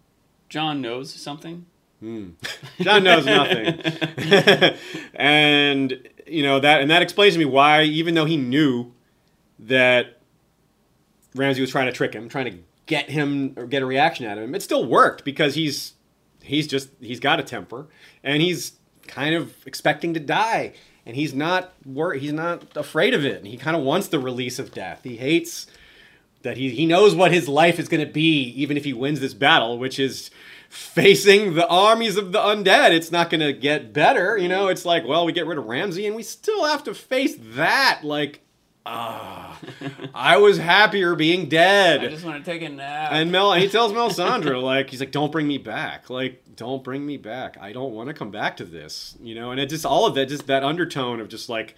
Jon 0.48 0.82
knows 0.82 1.14
something? 1.14 1.66
Hmm. 2.02 2.32
Jon 2.82 3.04
knows 3.04 3.26
nothing. 3.26 3.80
and 5.14 6.10
you 6.26 6.44
know 6.44 6.60
that 6.60 6.82
and 6.82 6.90
that 6.90 7.02
explains 7.02 7.36
to 7.36 7.40
me 7.40 7.46
why 7.46 7.84
even 7.84 8.16
though 8.16 8.26
he 8.26 8.38
knew 8.38 8.92
that 9.60 10.20
Ramsay 11.36 11.62
was 11.62 11.70
trying 11.70 11.86
to 11.86 11.92
trick 11.92 12.14
him, 12.14 12.28
trying 12.28 12.52
to 12.52 12.58
get 12.88 13.10
him 13.10 13.54
or 13.56 13.68
get 13.68 13.84
a 13.84 13.86
reaction 13.86 14.26
out 14.26 14.38
of 14.38 14.44
him, 14.44 14.56
it 14.56 14.64
still 14.64 14.84
worked 14.84 15.24
because 15.24 15.54
he's 15.54 15.94
he's 16.42 16.68
just 16.68 16.90
he's 17.00 17.20
got 17.20 17.40
a 17.40 17.44
temper 17.44 17.88
and 18.24 18.42
he's 18.42 18.74
kind 19.08 19.36
of 19.36 19.54
expecting 19.68 20.14
to 20.16 20.20
die 20.20 20.74
and 21.06 21.16
he's 21.16 21.36
not 21.36 21.74
wor- 21.86 22.16
he's 22.16 22.34
not 22.34 22.76
afraid 22.76 23.14
of 23.14 23.24
it. 23.24 23.38
And 23.38 23.48
he 23.48 23.58
kind 23.58 23.78
of 23.78 23.84
wants 23.84 24.08
the 24.08 24.20
release 24.20 24.58
of 24.58 24.74
death. 24.74 25.02
He 25.04 25.18
hates 25.18 25.68
that 26.42 26.58
he 26.58 26.72
he 26.72 26.88
knows 26.88 27.14
what 27.14 27.32
his 27.32 27.48
life 27.48 27.78
is 27.78 27.88
going 27.88 28.06
to 28.06 28.12
be 28.12 28.42
even 28.56 28.76
if 28.76 28.86
he 28.86 28.94
wins 28.94 29.20
this 29.20 29.36
battle, 29.36 29.78
which 29.78 30.00
is 30.00 30.32
facing 30.72 31.56
the 31.56 31.68
armies 31.68 32.16
of 32.16 32.32
the 32.32 32.40
undead. 32.40 32.92
It's 32.92 33.12
not 33.12 33.30
going 33.30 33.42
to 33.42 33.52
get 33.52 33.92
better, 33.92 34.38
you 34.38 34.48
know. 34.48 34.70
It's 34.70 34.86
like, 34.86 35.06
well, 35.06 35.26
we 35.26 35.34
get 35.34 35.46
rid 35.46 35.58
of 35.58 35.66
Ramsay 35.66 36.08
and 36.08 36.16
we 36.16 36.24
still 36.24 36.66
have 36.66 36.84
to 36.86 36.94
face 36.94 37.36
that 37.38 38.00
like 38.04 38.42
ah, 38.88 39.60
I 40.16 40.38
was 40.38 40.58
happier 40.58 41.14
being 41.14 41.48
dead. 41.50 42.04
I 42.04 42.08
just 42.08 42.26
want 42.26 42.44
to 42.44 42.52
take 42.52 42.64
a 42.64 42.70
nap. 42.70 43.12
And 43.12 43.32
Mel, 43.32 43.54
he 43.54 43.70
tells 43.70 43.92
Melisandre, 43.92 44.60
like, 44.64 44.90
he's 44.90 45.00
like, 45.00 45.12
don't 45.12 45.32
bring 45.32 45.48
me 45.48 45.60
back. 45.60 46.10
Like, 46.10 46.42
don't 46.56 46.84
bring 46.84 47.06
me 47.06 47.18
back. 47.18 47.58
I 47.62 47.74
don't 47.74 47.94
want 47.94 48.08
to 48.08 48.16
come 48.16 48.32
back 48.32 48.58
to 48.58 48.66
this. 48.66 49.16
You 49.22 49.36
know, 49.36 49.52
and 49.52 49.60
it 49.60 49.70
just, 49.70 49.86
all 49.86 50.08
of 50.08 50.16
that, 50.16 50.30
just 50.30 50.48
that 50.48 50.64
undertone 50.64 51.20
of 51.20 51.30
just 51.30 51.48
like, 51.48 51.76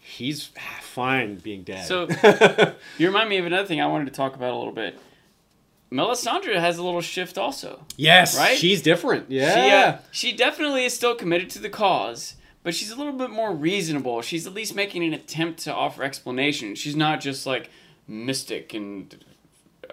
he's 0.00 0.50
fine 0.80 1.36
being 1.36 1.62
dead. 1.62 1.86
So 1.86 2.08
you 2.98 3.06
remind 3.06 3.28
me 3.28 3.36
of 3.36 3.46
another 3.46 3.68
thing 3.68 3.80
I 3.80 3.86
wanted 3.86 4.06
to 4.06 4.12
talk 4.12 4.34
about 4.34 4.52
a 4.52 4.56
little 4.56 4.72
bit. 4.72 4.98
Melisandre 5.92 6.54
has 6.56 6.78
a 6.78 6.82
little 6.84 7.00
shift 7.00 7.36
also. 7.36 7.84
yes, 7.96 8.36
right? 8.38 8.56
she's 8.56 8.80
different. 8.82 9.30
Yeah. 9.30 9.54
She, 9.54 9.70
uh, 9.70 9.98
she 10.12 10.32
definitely 10.36 10.84
is 10.84 10.94
still 10.94 11.14
committed 11.14 11.50
to 11.50 11.58
the 11.58 11.68
cause, 11.68 12.34
but 12.62 12.74
she's 12.74 12.90
a 12.90 12.96
little 12.96 13.12
bit 13.12 13.30
more 13.30 13.52
reasonable. 13.52 14.22
She's 14.22 14.46
at 14.46 14.54
least 14.54 14.74
making 14.74 15.02
an 15.02 15.12
attempt 15.14 15.60
to 15.64 15.74
offer 15.74 16.02
explanation. 16.04 16.74
She's 16.76 16.94
not 16.96 17.20
just 17.20 17.44
like 17.46 17.70
mystic 18.06 18.72
and 18.74 19.24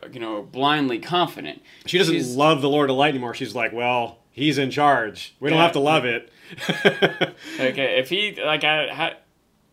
uh, 0.04 0.08
you 0.12 0.20
know 0.20 0.44
blindly 0.44 1.00
confident. 1.00 1.62
she 1.88 1.98
doesn't 1.98 2.14
She's- 2.14 2.36
love 2.36 2.62
the 2.62 2.70
Lord 2.70 2.90
of 2.90 2.96
Light 2.96 3.10
anymore. 3.10 3.34
She's 3.34 3.56
like, 3.56 3.74
well, 3.74 4.20
he's 4.32 4.58
in 4.60 4.70
charge. 4.70 5.34
We 5.40 5.50
don't 5.50 5.58
Yeah. 5.58 5.64
have 5.64 5.74
to 5.74 5.80
love 5.80 6.06
it. 6.06 6.32
Okay, 7.60 8.00
if 8.00 8.10
he 8.10 8.40
like 8.44 8.64
I. 8.64 8.88
ha 8.94 9.14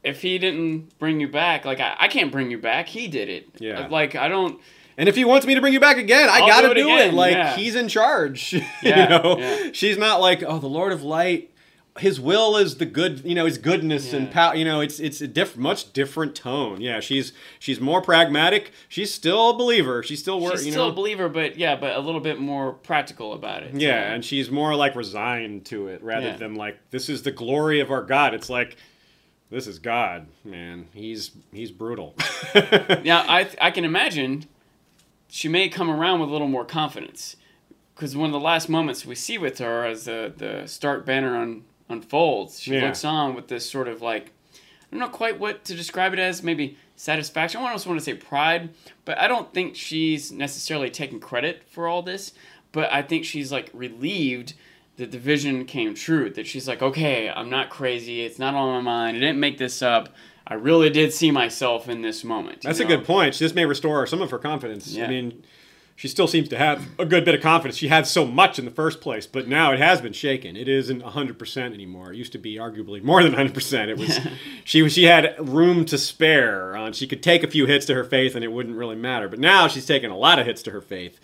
if 0.03 0.21
he 0.21 0.39
didn't 0.39 0.99
bring 0.99 1.19
you 1.21 1.29
back, 1.29 1.65
like 1.65 1.81
I, 1.81 1.97
I 1.99 2.09
can't 2.09 2.31
bring 2.33 2.51
you 2.51 2.59
back. 2.59 2.89
He 2.89 3.09
did 3.09 3.29
it. 3.29 3.49
Yeah. 3.59 3.87
Like 3.87 4.15
I 4.15 4.29
don't. 4.29 4.61
And 4.97 5.09
if 5.09 5.17
he 5.17 5.25
wants 5.25 5.47
me 5.47 5.55
to 5.55 5.61
bring 5.61 5.73
you 5.73 5.81
back 5.81 5.97
again, 5.97 6.29
I 6.29 6.41
I'll 6.41 6.47
gotta 6.47 6.69
do 6.69 6.73
it 6.73 6.75
do 6.85 6.89
it. 6.91 7.15
Like 7.15 7.33
yeah. 7.35 7.57
he's 7.57 7.75
in 7.75 7.89
charge. 7.89 8.53
you 8.53 8.63
Yeah, 8.83 9.07
know, 9.07 9.37
yeah. 9.39 9.71
she's 9.73 9.99
not 9.99 10.21
like, 10.21 10.43
oh, 10.47 10.59
the 10.59 10.69
Lord 10.69 10.93
of 10.93 11.03
Light. 11.03 11.51
His 12.01 12.21
will 12.21 12.57
is 12.57 12.79
the 12.79 12.87
good, 12.87 13.23
you 13.25 13.37
know, 13.37 13.45
his 13.47 13.57
goodness 13.57 14.13
and 14.13 14.29
power. 14.29 14.57
You 14.57 14.65
know, 14.65 14.81
it's 14.81 14.99
it's 14.99 15.21
a 15.21 15.29
diff- 15.29 15.57
much 15.57 15.93
different 15.93 16.35
tone. 16.35 16.81
Yeah, 16.81 16.99
she's 16.99 17.33
she's 17.61 17.79
more 17.81 18.03
pragmatic. 18.03 18.73
She's 18.89 19.15
still 19.15 19.51
a 19.51 19.55
believer. 19.57 20.03
She's 20.03 20.19
still 20.19 20.41
work. 20.41 20.55
She's 20.57 20.67
You 20.67 20.73
still 20.73 20.87
know, 20.87 20.91
a 20.93 20.95
believer, 20.97 21.29
but 21.29 21.57
yeah, 21.57 21.77
but 21.77 21.95
a 21.95 22.01
little 22.01 22.21
bit 22.21 22.41
more 22.41 22.73
practical 22.73 23.33
about 23.33 23.63
it. 23.63 23.77
yeah, 23.77 24.13
and 24.13 24.25
she's 24.25 24.51
more 24.51 24.75
like 24.75 24.97
resigned 24.97 25.67
to 25.67 25.87
it 25.87 26.03
rather 26.03 26.27
Yeah. 26.31 26.37
than 26.37 26.57
like 26.57 26.79
this 26.91 27.09
is 27.09 27.23
the 27.23 27.31
glory 27.31 27.79
of 27.79 27.93
our 27.93 28.03
God. 28.03 28.35
It's 28.35 28.51
like 28.51 28.77
this 29.53 29.69
is 29.69 29.79
God, 29.79 30.27
man. 30.45 30.89
He's 30.95 31.31
he's 31.53 31.71
brutal. 31.71 32.17
Now, 33.05 33.25
I 33.29 33.49
I 33.61 33.71
can 33.71 33.85
imagine 33.85 34.47
she 35.35 35.49
may 35.49 35.69
come 35.69 35.91
around 35.91 36.21
with 36.21 36.29
a 36.29 36.33
little 36.33 36.47
more 36.47 36.65
confidence 36.65 37.35
because 37.93 38.17
one 38.17 38.27
of 38.27 38.33
the 38.33 38.39
last 38.39 38.69
moments 38.69 39.05
we 39.05 39.17
see 39.17 39.37
with 39.37 39.59
her 39.59 39.85
as 39.85 40.05
the 40.05 40.33
the 40.37 40.69
Stark 40.69 41.05
banner 41.05 41.37
un, 41.37 41.65
unfolds, 41.89 42.61
she 42.61 42.75
Yeah. 42.75 42.85
looks 42.87 43.05
on 43.05 43.35
with 43.35 43.49
this 43.49 43.69
sort 43.69 43.89
of 43.89 44.01
like 44.01 44.31
I 44.53 44.57
don't 44.97 45.01
know 45.01 45.09
quite 45.09 45.41
what 45.41 45.65
to 45.65 45.75
describe 45.75 46.13
it 46.13 46.21
as, 46.21 46.45
maybe 46.45 46.77
satisfaction. 46.95 47.61
I 47.61 47.65
almost 47.65 47.85
want 47.89 47.99
to 47.99 48.05
say 48.05 48.15
pride, 48.15 48.71
but 49.05 49.19
I 49.19 49.27
don't 49.27 49.53
think 49.53 49.75
she's 49.75 50.31
necessarily 50.31 50.89
taking 50.89 51.19
credit 51.19 51.65
for 51.69 51.89
all 51.89 52.01
this. 52.03 52.33
But 52.71 52.93
I 52.93 53.03
think 53.03 53.25
she's 53.25 53.51
like 53.51 53.71
relieved 53.75 54.55
that 54.97 55.11
the 55.11 55.19
vision 55.19 55.65
came 55.65 55.95
true. 55.95 56.31
That 56.31 56.47
she's 56.47 56.69
like, 56.69 56.81
okay, 56.81 57.29
I'm 57.29 57.51
not 57.51 57.71
crazy. 57.71 58.23
It's 58.23 58.39
not 58.39 58.55
on 58.55 58.73
my 58.73 58.81
mind. 58.83 59.17
I 59.17 59.21
didn't 59.21 59.41
make 59.41 59.59
this 59.59 59.83
up. 59.83 60.11
I 60.47 60.55
really 60.55 60.91
did 60.91 61.13
see 61.13 61.31
myself 61.31 61.89
in 61.89 62.03
this 62.03 62.23
moment. 62.23 62.63
That's 62.63 62.81
a 62.81 62.85
good 62.85 63.05
point. 63.05 63.39
This 63.39 63.55
may 63.55 63.65
restore 63.65 64.07
some 64.07 64.21
of 64.21 64.31
her 64.31 64.39
confidence. 64.39 64.89
Yeah. 64.89 65.07
I 65.07 65.09
mean, 65.09 65.43
she 65.97 66.09
still 66.09 66.27
seems 66.27 66.49
to 66.49 66.59
have 66.59 66.87
a 66.99 67.07
good 67.07 67.25
bit 67.25 67.35
of 67.35 67.41
confidence. 67.41 67.77
She 67.77 67.89
had 67.89 68.07
so 68.07 68.27
much 68.27 68.59
in 68.59 68.65
the 68.65 68.71
first 68.71 69.01
place, 69.01 69.27
but 69.27 69.47
now 69.47 69.73
it 69.73 69.79
has 69.79 70.01
been 70.01 70.13
shaken. 70.13 70.57
It 70.57 70.69
isn't 70.69 71.03
100% 71.03 71.73
anymore. 71.73 72.13
It 72.13 72.17
used 72.17 72.33
to 72.33 72.39
be 72.39 72.57
arguably 72.57 73.03
more 73.03 73.23
than 73.23 73.33
100%. 73.33 73.89
It 73.89 73.97
was 73.97 74.21
she 74.65 74.89
she 74.89 75.05
had 75.05 75.37
room 75.39 75.85
to 75.87 75.97
spare. 75.97 76.77
Uh, 76.77 76.93
she 76.93 77.07
could 77.07 77.23
take 77.23 77.45
a 77.45 77.49
few 77.49 77.67
hits 77.67 77.87
to 77.87 77.95
her 77.95 78.05
faith 78.05 78.35
and 78.35 78.45
it 78.45 78.53
wouldn't 78.53 78.77
really 78.77 78.97
matter. 78.97 79.29
But 79.29 79.39
now 79.39 79.69
she's 79.69 79.87
taken 79.87 80.11
a 80.11 80.17
lot 80.17 80.39
of 80.39 80.47
hits 80.47 80.63
to 80.65 80.73
her 80.73 80.81
faith. 80.81 81.21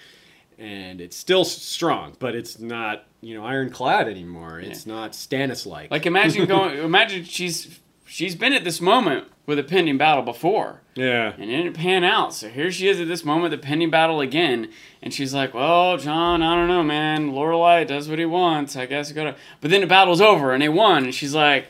And 0.56 1.00
it's 1.00 1.16
still 1.16 1.46
strong, 1.46 2.16
but 2.18 2.34
it's 2.34 2.58
not, 2.60 3.06
you 3.22 3.34
know, 3.34 3.44
ironclad 3.44 4.08
anymore. 4.08 4.60
It's 4.60 4.84
not 4.84 5.12
Stannis 5.12 5.64
like. 5.64 5.90
Like 5.90 6.04
imagine 6.04 6.44
going. 6.46 6.78
imagine 6.78 7.24
she's 7.24 7.80
she's 8.10 8.34
been 8.34 8.52
at 8.52 8.64
this 8.64 8.80
moment 8.80 9.28
with 9.46 9.58
a 9.58 9.62
pending 9.62 9.96
battle 9.96 10.22
before, 10.22 10.80
yeah. 10.94 11.32
and 11.38 11.44
it 11.44 11.56
didn't 11.56 11.74
pan 11.74 12.02
out. 12.04 12.34
So 12.34 12.48
here 12.48 12.70
she 12.70 12.88
is 12.88 13.00
at 13.00 13.06
this 13.08 13.24
moment, 13.24 13.52
the 13.52 13.58
pending 13.58 13.90
battle 13.90 14.20
again, 14.20 14.70
and 15.00 15.14
she's 15.14 15.32
like, 15.32 15.54
"Well, 15.54 15.96
Jon, 15.96 16.42
I 16.42 16.56
don't 16.56 16.68
know, 16.68 16.82
man. 16.82 17.32
Lord 17.32 17.54
of 17.54 17.60
Light 17.60 17.88
does 17.88 18.08
what 18.08 18.18
he 18.18 18.24
wants. 18.24 18.76
I 18.76 18.86
guess 18.86 19.10
I 19.10 19.14
gotta." 19.14 19.36
But 19.60 19.70
then 19.70 19.80
the 19.80 19.86
battle's 19.86 20.20
over, 20.20 20.52
and 20.52 20.60
they 20.60 20.68
won, 20.68 21.04
and 21.04 21.14
she's 21.14 21.34
like, 21.34 21.68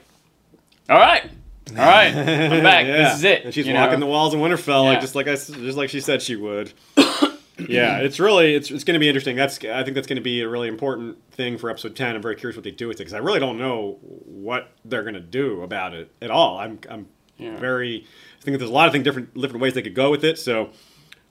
"All 0.89 0.99
right, 0.99 1.31
all 1.71 1.77
right, 1.77 2.15
I'm 2.15 2.63
back. 2.63 2.87
This 2.87 3.19
is 3.19 3.25
it." 3.25 3.45
And 3.45 3.55
she's 3.55 3.67
walking 3.67 4.01
know? 4.01 4.07
the 4.07 4.11
walls 4.11 4.35
of 4.35 4.41
Winterfell, 4.41 4.85
like 4.85 5.01
just 5.01 5.15
like 5.15 5.29
I, 5.29 5.35
just 5.35 5.77
like 5.77 5.91
she 5.91 6.01
said 6.01 6.23
she 6.23 6.37
would. 6.37 6.73
yeah, 7.69 7.99
it's 7.99 8.19
really 8.21 8.55
it's, 8.55 8.71
it's 8.71 8.85
going 8.85 8.95
to 8.95 9.01
be 9.01 9.09
interesting. 9.09 9.37
That's 9.37 9.59
I 9.65 9.83
think 9.83 9.95
that's 9.95 10.07
going 10.07 10.17
to 10.17 10.23
be 10.23 10.41
a 10.43 10.49
really 10.49 10.69
important 10.69 11.19
thing 11.33 11.59
for 11.59 11.71
episode 11.71 11.97
ten. 11.97 12.15
I'm 12.17 12.23
very 12.23 12.37
curious 12.37 12.57
what 12.57 12.65
they 12.65 12.71
do 12.71 12.89
with 12.89 12.97
it 12.97 13.05
because 13.05 13.15
I 13.15 13.19
really 13.19 13.41
don't 13.41 13.59
know 13.59 13.99
what 14.03 14.71
they're 14.85 15.03
going 15.03 15.15
to 15.15 15.21
do 15.21 15.63
about 15.63 15.95
it 15.95 16.11
at 16.23 16.31
all. 16.31 16.59
I'm 16.59 16.79
I'm 16.89 17.09
Yeah. 17.39 17.57
very. 17.59 18.07
I 18.39 18.43
think 18.43 18.59
there's 18.59 18.71
a 18.71 18.73
lot 18.73 18.87
of 18.87 18.93
things 18.93 19.05
different 19.05 19.35
different 19.35 19.61
ways 19.61 19.75
they 19.75 19.83
could 19.83 19.95
go 19.95 20.11
with 20.11 20.25
it. 20.25 20.39
So 20.39 20.71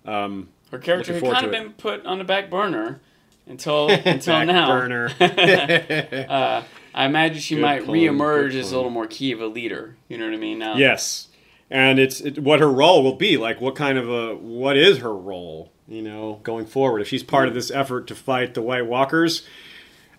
um, 0.05 0.49
Her 0.71 0.77
character 0.79 1.13
had 1.13 1.23
kind 1.23 1.45
of 1.45 1.51
been 1.51 1.73
put 1.73 2.05
on 2.05 2.17
the 2.19 2.23
back 2.23 2.49
burner 2.49 3.01
until 3.47 3.89
until 4.05 4.35
back 4.35 4.47
now. 4.47 4.67
burner. 4.67 5.09
uh, 6.29 6.63
I 6.93 7.05
imagine 7.05 7.39
she 7.39 7.55
Good 7.55 7.61
might 7.61 7.85
pun, 7.85 7.95
reemerge 7.95 8.55
as 8.55 8.71
a 8.71 8.75
little 8.75 8.91
more 8.91 9.07
key 9.07 9.31
of 9.31 9.41
a 9.41 9.47
leader. 9.47 9.95
You 10.07 10.17
know 10.17 10.25
what 10.25 10.33
I 10.33 10.37
mean? 10.37 10.59
Now, 10.59 10.75
Yes, 10.75 11.27
and 11.69 11.99
it's 11.99 12.19
it, 12.21 12.39
what 12.39 12.59
her 12.59 12.71
role 12.71 13.03
will 13.03 13.15
be. 13.15 13.37
Like, 13.37 13.61
what 13.61 13.75
kind 13.75 13.97
of 13.97 14.09
a 14.09 14.35
what 14.35 14.77
is 14.77 14.99
her 14.99 15.15
role? 15.15 15.71
You 15.89 16.03
know, 16.03 16.39
going 16.43 16.65
forward, 16.67 17.01
if 17.01 17.07
she's 17.07 17.23
part 17.23 17.47
of 17.47 17.53
this 17.55 17.71
effort 17.71 18.05
to 18.07 18.15
fight 18.15 18.53
the 18.53 18.61
White 18.61 18.85
Walkers, 18.85 19.43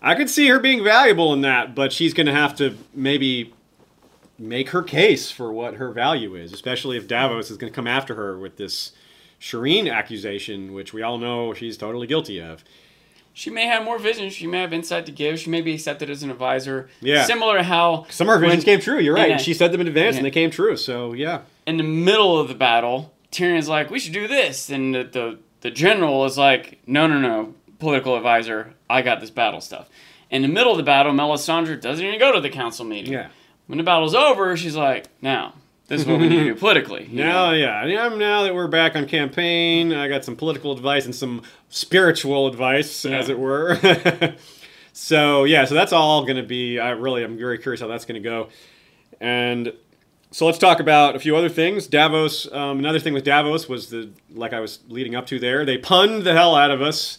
I 0.03 0.17
could 0.17 0.29
see 0.29 0.49
her 0.49 0.59
being 0.59 0.83
valuable 0.83 1.33
in 1.33 1.43
that. 1.43 1.75
But 1.77 1.93
she's 1.93 2.13
going 2.13 2.27
to 2.27 2.33
have 2.33 2.57
to 2.57 2.77
maybe 2.93 3.55
make 4.37 4.71
her 4.71 4.83
case 4.83 5.31
for 5.31 5.53
what 5.53 5.75
her 5.75 5.93
value 5.93 6.35
is, 6.35 6.53
especially 6.53 6.97
if 6.97 7.07
Davos 7.07 7.51
is 7.51 7.57
going 7.57 7.73
to 7.73 7.75
come 7.75 7.87
after 7.87 8.17
her 8.17 8.37
with 8.37 8.57
this 8.57 8.93
Shireen 9.41 9.91
accusation, 9.91 10.73
which 10.73 10.93
we 10.93 11.03
all 11.03 11.19
know 11.19 11.55
she's 11.55 11.77
totally 11.77 12.07
guilty 12.07 12.41
of. 12.41 12.65
She 13.33 13.49
may 13.49 13.67
have 13.67 13.85
more 13.85 13.99
vision. 13.99 14.29
She 14.29 14.47
may 14.49 14.61
have 14.61 14.73
insight 14.73 15.07
to 15.07 15.13
give. 15.13 15.39
She 15.39 15.51
may 15.51 15.61
be 15.61 15.73
accepted 15.75 16.11
as 16.11 16.25
an 16.25 16.31
advisor. 16.31 16.91
Yeah. 17.01 17.25
Similar 17.25 17.59
to 17.59 17.63
how 17.63 18.07
Some 18.11 18.29
of 18.29 18.35
her 18.35 18.41
visions 18.41 18.65
came 18.65 18.81
true. 18.81 18.99
You're 18.99 19.15
right. 19.15 19.31
And 19.31 19.41
she 19.41 19.55
said 19.55 19.71
them 19.71 19.81
in 19.81 19.87
advance, 19.87 20.15
Yeah. 20.15 20.19
and 20.19 20.27
they 20.27 20.31
came 20.33 20.51
true. 20.51 20.77
So 20.77 21.13
yeah, 21.13 21.43
in 21.65 21.77
the 21.77 21.85
middle 21.85 22.39
of 22.39 22.49
the 22.49 22.55
battle, 22.55 23.15
Tyrion's 23.31 23.69
like, 23.69 23.89
"We 23.89 24.01
should 24.01 24.13
do 24.13 24.27
this," 24.27 24.69
and 24.69 24.95
the 24.95 25.05
the, 25.05 25.39
the 25.61 25.71
general 25.71 26.25
is 26.25 26.39
like, 26.39 26.79
"No, 26.87 27.07
no, 27.07 27.19
no, 27.19 27.55
political 27.79 28.17
advisor, 28.17 28.75
I 28.89 29.03
got 29.03 29.21
this 29.21 29.31
battle 29.31 29.61
stuff." 29.61 29.89
In 30.31 30.43
the 30.43 30.49
middle 30.49 30.73
of 30.73 30.79
the 30.79 30.85
battle, 30.85 31.13
Melisandre 31.13 31.81
doesn't 31.81 32.05
even 32.05 32.19
go 32.19 32.33
to 32.33 32.41
the 32.41 32.51
council 32.51 32.85
meeting. 32.85 33.13
yeah. 33.13 33.29
When 33.67 33.77
the 33.79 33.85
battle's 33.85 34.15
over, 34.15 34.57
she's 34.57 34.75
like, 34.75 35.07
"Now, 35.23 35.55
this 35.89 36.01
is 36.01 36.07
what 36.07 36.19
we 36.19 36.29
need 36.29 36.39
to 36.39 36.45
do 36.45 36.55
politically." 36.57 37.09
Now, 37.13 37.51
know? 37.51 37.57
yeah, 37.57 37.85
yeah, 37.85 38.09
now 38.09 38.43
that 38.43 38.55
we're 38.55 38.67
back 38.69 38.97
on 38.97 39.07
campaign, 39.07 39.93
I 39.93 40.09
got 40.09 40.25
some 40.25 40.35
political 40.37 40.73
advice 40.73 41.05
and 41.05 41.15
some 41.15 41.43
spiritual 41.69 42.47
advice, 42.49 43.05
as 43.05 43.29
it 43.29 43.39
were. 43.39 43.79
so 44.93 45.45
yeah, 45.45 45.65
so 45.67 45.75
that's 45.75 45.93
all 45.93 46.25
going 46.25 46.37
to 46.37 46.43
be. 46.43 46.81
I 46.81 46.91
really, 46.91 47.23
I'm 47.23 47.39
very 47.39 47.59
curious 47.59 47.81
how 47.81 47.87
that's 47.87 48.05
going 48.05 48.21
to 48.21 48.29
go. 48.29 48.49
And 49.21 49.73
so 50.33 50.47
let's 50.47 50.59
talk 50.59 50.79
about 50.79 51.17
a 51.17 51.19
few 51.19 51.37
other 51.37 51.49
things. 51.49 51.87
Davos. 51.87 52.51
Um, 52.53 52.79
another 52.79 53.01
thing 53.01 53.15
with 53.15 53.25
Davos 53.25 53.69
was 53.69 53.91
the 53.91 54.11
like 54.33 54.53
I 54.53 54.61
was 54.61 54.81
leading 54.89 55.15
up 55.17 55.27
to 55.27 55.39
there. 55.39 55.65
They 55.65 55.79
punned 55.79 56.23
the 56.23 56.33
hell 56.35 56.55
out 56.55 56.71
of 56.71 56.81
us, 56.81 57.19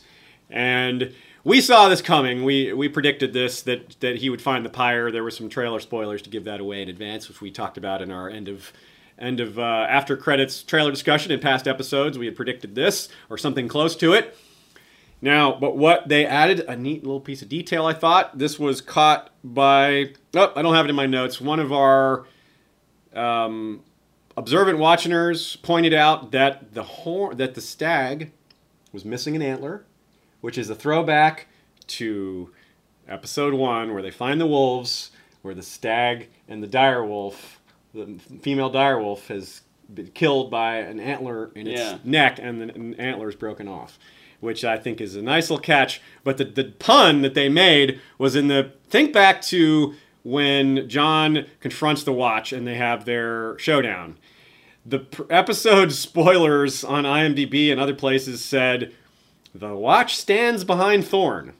and 0.50 1.14
we 1.44 1.60
saw 1.60 1.90
this 1.90 2.02
coming. 2.02 2.44
We 2.44 2.72
we 2.72 2.88
predicted 2.88 3.34
this 3.34 3.62
that 3.64 4.00
that 4.00 4.18
he 4.18 4.30
would 4.30 4.42
find 4.42 4.64
the 4.66 4.70
pyre. 4.70 5.12
There 5.12 5.24
were 5.24 5.32
some 5.32 5.50
trailer 5.50 5.80
spoilers 5.80 6.22
to 6.22 6.30
give 6.30 6.46
that 6.46 6.62
away 6.62 6.82
in 6.82 6.90
advance, 6.90 7.28
which 7.28 7.42
we 7.42 7.52
talked 7.52 7.78
about 7.78 8.02
in 8.02 8.12
our 8.12 8.30
end 8.30 8.48
of 8.48 8.72
end 9.20 9.42
of 9.42 9.60
uh, 9.60 9.88
after 9.90 10.16
credits 10.16 10.64
trailer 10.64 10.92
discussion 10.92 11.32
in 11.32 11.40
past 11.42 11.68
episodes. 11.68 12.18
We 12.18 12.28
had 12.28 12.36
predicted 12.36 12.76
this 12.76 13.10
or 13.30 13.38
something 13.38 13.68
close 13.68 13.96
to 13.98 14.14
it. 14.14 14.38
Now, 15.22 15.52
but 15.60 15.78
what 15.78 16.08
they 16.08 16.26
added 16.26 16.62
a 16.62 16.76
neat 16.76 17.04
little 17.04 17.20
piece 17.20 17.42
of 17.42 17.50
detail. 17.50 17.86
I 17.86 17.94
thought 17.94 18.38
this 18.38 18.58
was 18.58 18.80
caught 18.82 19.32
by. 19.44 20.14
Oh, 20.34 20.54
I 20.56 20.62
don't 20.62 20.76
have 20.76 20.86
it 20.86 20.90
in 20.90 20.96
my 20.96 21.06
notes. 21.06 21.42
One 21.42 21.60
of 21.60 21.74
our 21.74 22.26
um, 23.16 23.82
observant 24.38 24.78
watchers 24.80 25.56
pointed 25.58 25.94
out 25.94 26.32
that 26.32 26.74
the 26.74 26.84
horn 26.84 27.38
that 27.38 27.56
the 27.56 27.62
stag 27.62 28.32
was 28.92 29.06
missing 29.06 29.36
an 29.36 29.42
antler, 29.42 29.86
which 30.42 30.58
is 30.58 30.70
a 30.70 30.76
throwback 30.76 31.48
to 31.88 32.52
episode 33.08 33.54
one 33.54 33.94
where 33.94 34.02
they 34.02 34.12
find 34.12 34.40
the 34.40 34.48
wolves, 34.48 35.12
where 35.42 35.54
the 35.54 35.62
stag 35.62 36.30
and 36.48 36.62
the 36.64 36.68
dire 36.68 37.06
wolf, 37.06 37.60
the 37.94 38.20
female 38.42 38.70
dire 38.70 39.00
wolf, 39.02 39.28
has 39.28 39.62
been 39.94 40.08
killed 40.08 40.50
by 40.50 40.78
an 40.78 41.00
antler 41.00 41.52
in 41.56 41.68
its 41.68 41.82
Yeah. 41.82 41.98
neck, 42.04 42.40
and 42.42 42.62
the 42.62 42.74
an 42.76 42.94
antler 42.96 43.28
is 43.30 43.36
broken 43.36 43.68
off. 43.68 43.98
Which 44.40 44.66
I 44.66 44.76
think 44.78 45.00
is 45.00 45.16
a 45.16 45.22
nice 45.22 45.52
little 45.52 45.62
catch. 45.62 46.02
But 46.24 46.38
the, 46.38 46.46
the 46.46 46.64
pun 46.64 47.22
that 47.22 47.36
they 47.36 47.48
made 47.48 48.02
was 48.18 48.36
in 48.36 48.48
the 48.48 48.72
think 48.90 49.14
back 49.14 49.40
to 49.44 49.94
when 50.24 50.88
Jon 50.88 51.46
confronts 51.60 52.04
the 52.04 52.14
Watch 52.14 52.54
and 52.54 52.68
they 52.68 52.76
have 52.76 53.06
their 53.06 53.58
showdown. 53.58 54.18
The 54.86 55.00
pr- 55.00 55.24
episode 55.30 55.92
spoilers 55.92 56.84
on 56.84 57.04
IMDb 57.04 57.72
and 57.72 57.80
other 57.80 57.96
places 57.96 58.44
said 58.44 58.94
the 59.54 59.76
Watch 59.76 60.16
stands 60.18 60.64
behind 60.64 61.06
Thorne. 61.06 61.54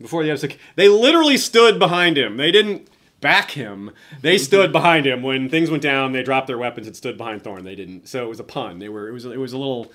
Before 0.00 0.22
the 0.22 0.30
episode, 0.30 0.56
they 0.76 0.88
literally 0.88 1.36
stood 1.36 1.78
behind 1.78 2.16
him. 2.16 2.36
They 2.36 2.52
didn't 2.52 2.88
back 3.20 3.52
him. 3.52 3.90
They 4.20 4.36
mm-hmm. 4.36 4.44
stood 4.44 4.72
behind 4.72 5.06
him 5.06 5.22
when 5.22 5.48
things 5.48 5.70
went 5.70 5.82
down. 5.82 6.12
They 6.12 6.22
dropped 6.22 6.46
their 6.46 6.58
weapons 6.58 6.86
and 6.86 6.96
stood 6.96 7.18
behind 7.18 7.42
Thorne. 7.42 7.64
They 7.64 7.74
didn't. 7.74 8.08
So 8.08 8.24
it 8.24 8.28
was 8.28 8.40
a 8.40 8.44
pun. 8.44 8.78
They 8.78 8.88
were. 8.88 9.08
It 9.08 9.12
was. 9.12 9.24
It 9.24 9.38
was 9.38 9.52
a 9.52 9.58
little 9.58 9.92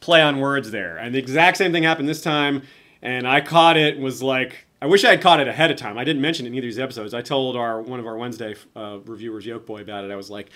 play 0.00 0.22
on 0.22 0.40
words 0.40 0.70
there. 0.70 0.96
And 0.96 1.14
the 1.14 1.18
exact 1.18 1.58
same 1.58 1.72
thing 1.72 1.82
happened 1.82 2.08
this 2.08 2.22
time. 2.22 2.62
And 3.02 3.26
I 3.26 3.40
caught 3.40 3.76
it. 3.76 3.98
Was 3.98 4.22
like. 4.22 4.66
I 4.82 4.86
wish 4.86 5.04
I 5.04 5.10
had 5.10 5.20
caught 5.20 5.40
it 5.40 5.48
ahead 5.48 5.70
of 5.70 5.76
time. 5.76 5.98
I 5.98 6.04
didn't 6.04 6.22
mention 6.22 6.46
it 6.46 6.50
in 6.50 6.54
either 6.54 6.66
of 6.66 6.72
these 6.72 6.78
episodes. 6.78 7.12
I 7.12 7.20
told 7.20 7.56
our 7.56 7.82
one 7.82 8.00
of 8.00 8.06
our 8.06 8.16
Wednesday 8.16 8.54
uh, 8.74 8.98
reviewers, 9.04 9.44
Yoke 9.44 9.66
Boy, 9.66 9.82
about 9.82 10.04
it. 10.04 10.10
I 10.10 10.16
was 10.16 10.30
like, 10.30 10.50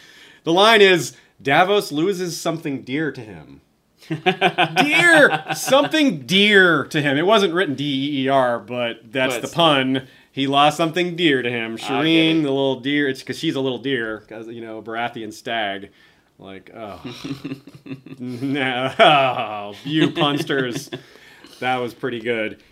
the 0.45 0.53
line 0.53 0.81
is 0.81 1.17
Davos 1.43 1.93
loses 1.93 2.41
something 2.41 2.83
dear 2.83 3.13
to 3.13 3.21
him. 3.21 3.61
dear, 4.79 5.45
something 5.55 6.27
dear 6.27 6.85
to 6.85 7.01
him. 7.01 7.17
It 7.17 7.27
wasn't 7.27 7.55
written 7.55 7.75
D 7.75 7.85
E 7.85 8.25
E 8.25 8.29
R, 8.29 8.59
but 8.59 9.13
that's 9.13 9.37
But 9.37 9.43
the 9.43 9.55
pun. 9.55 10.09
He 10.31 10.47
lost 10.47 10.77
something 10.77 11.17
dear 11.17 11.43
to 11.43 11.51
him. 11.51 11.77
Shireen, 11.77 12.43
the 12.43 12.51
little 12.51 12.81
deer. 12.81 13.09
It's 13.09 13.21
because 13.21 13.39
she's 13.39 13.55
a 13.55 13.61
little 13.61 13.79
deer, 13.79 14.19
because 14.19 14.49
you 14.49 14.61
know 14.61 14.83
Baratheon 14.83 15.33
stag. 15.33 15.91
Like, 16.39 16.71
oh, 16.75 17.01
no, 18.19 18.93
oh, 18.99 19.75
you 19.85 20.11
punsters. 20.11 20.91
that 21.61 21.77
was 21.77 21.95
pretty 21.95 22.21
good. 22.21 22.63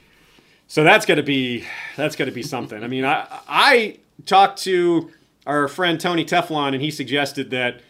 So 0.73 0.85
that's 0.85 1.05
gonna 1.05 1.23
be 1.23 1.67
that's 1.97 2.17
gonna 2.17 2.33
be 2.33 2.43
something. 2.43 2.83
I 2.83 2.89
mean, 2.89 3.05
I 3.05 3.27
I 3.47 3.99
talked 4.25 4.63
to 4.63 5.11
our 5.47 5.69
friend 5.69 6.01
Tony 6.01 6.25
Teflon, 6.25 6.69
and 6.73 6.81
he 6.81 6.91
suggested 6.91 7.51
that 7.51 7.83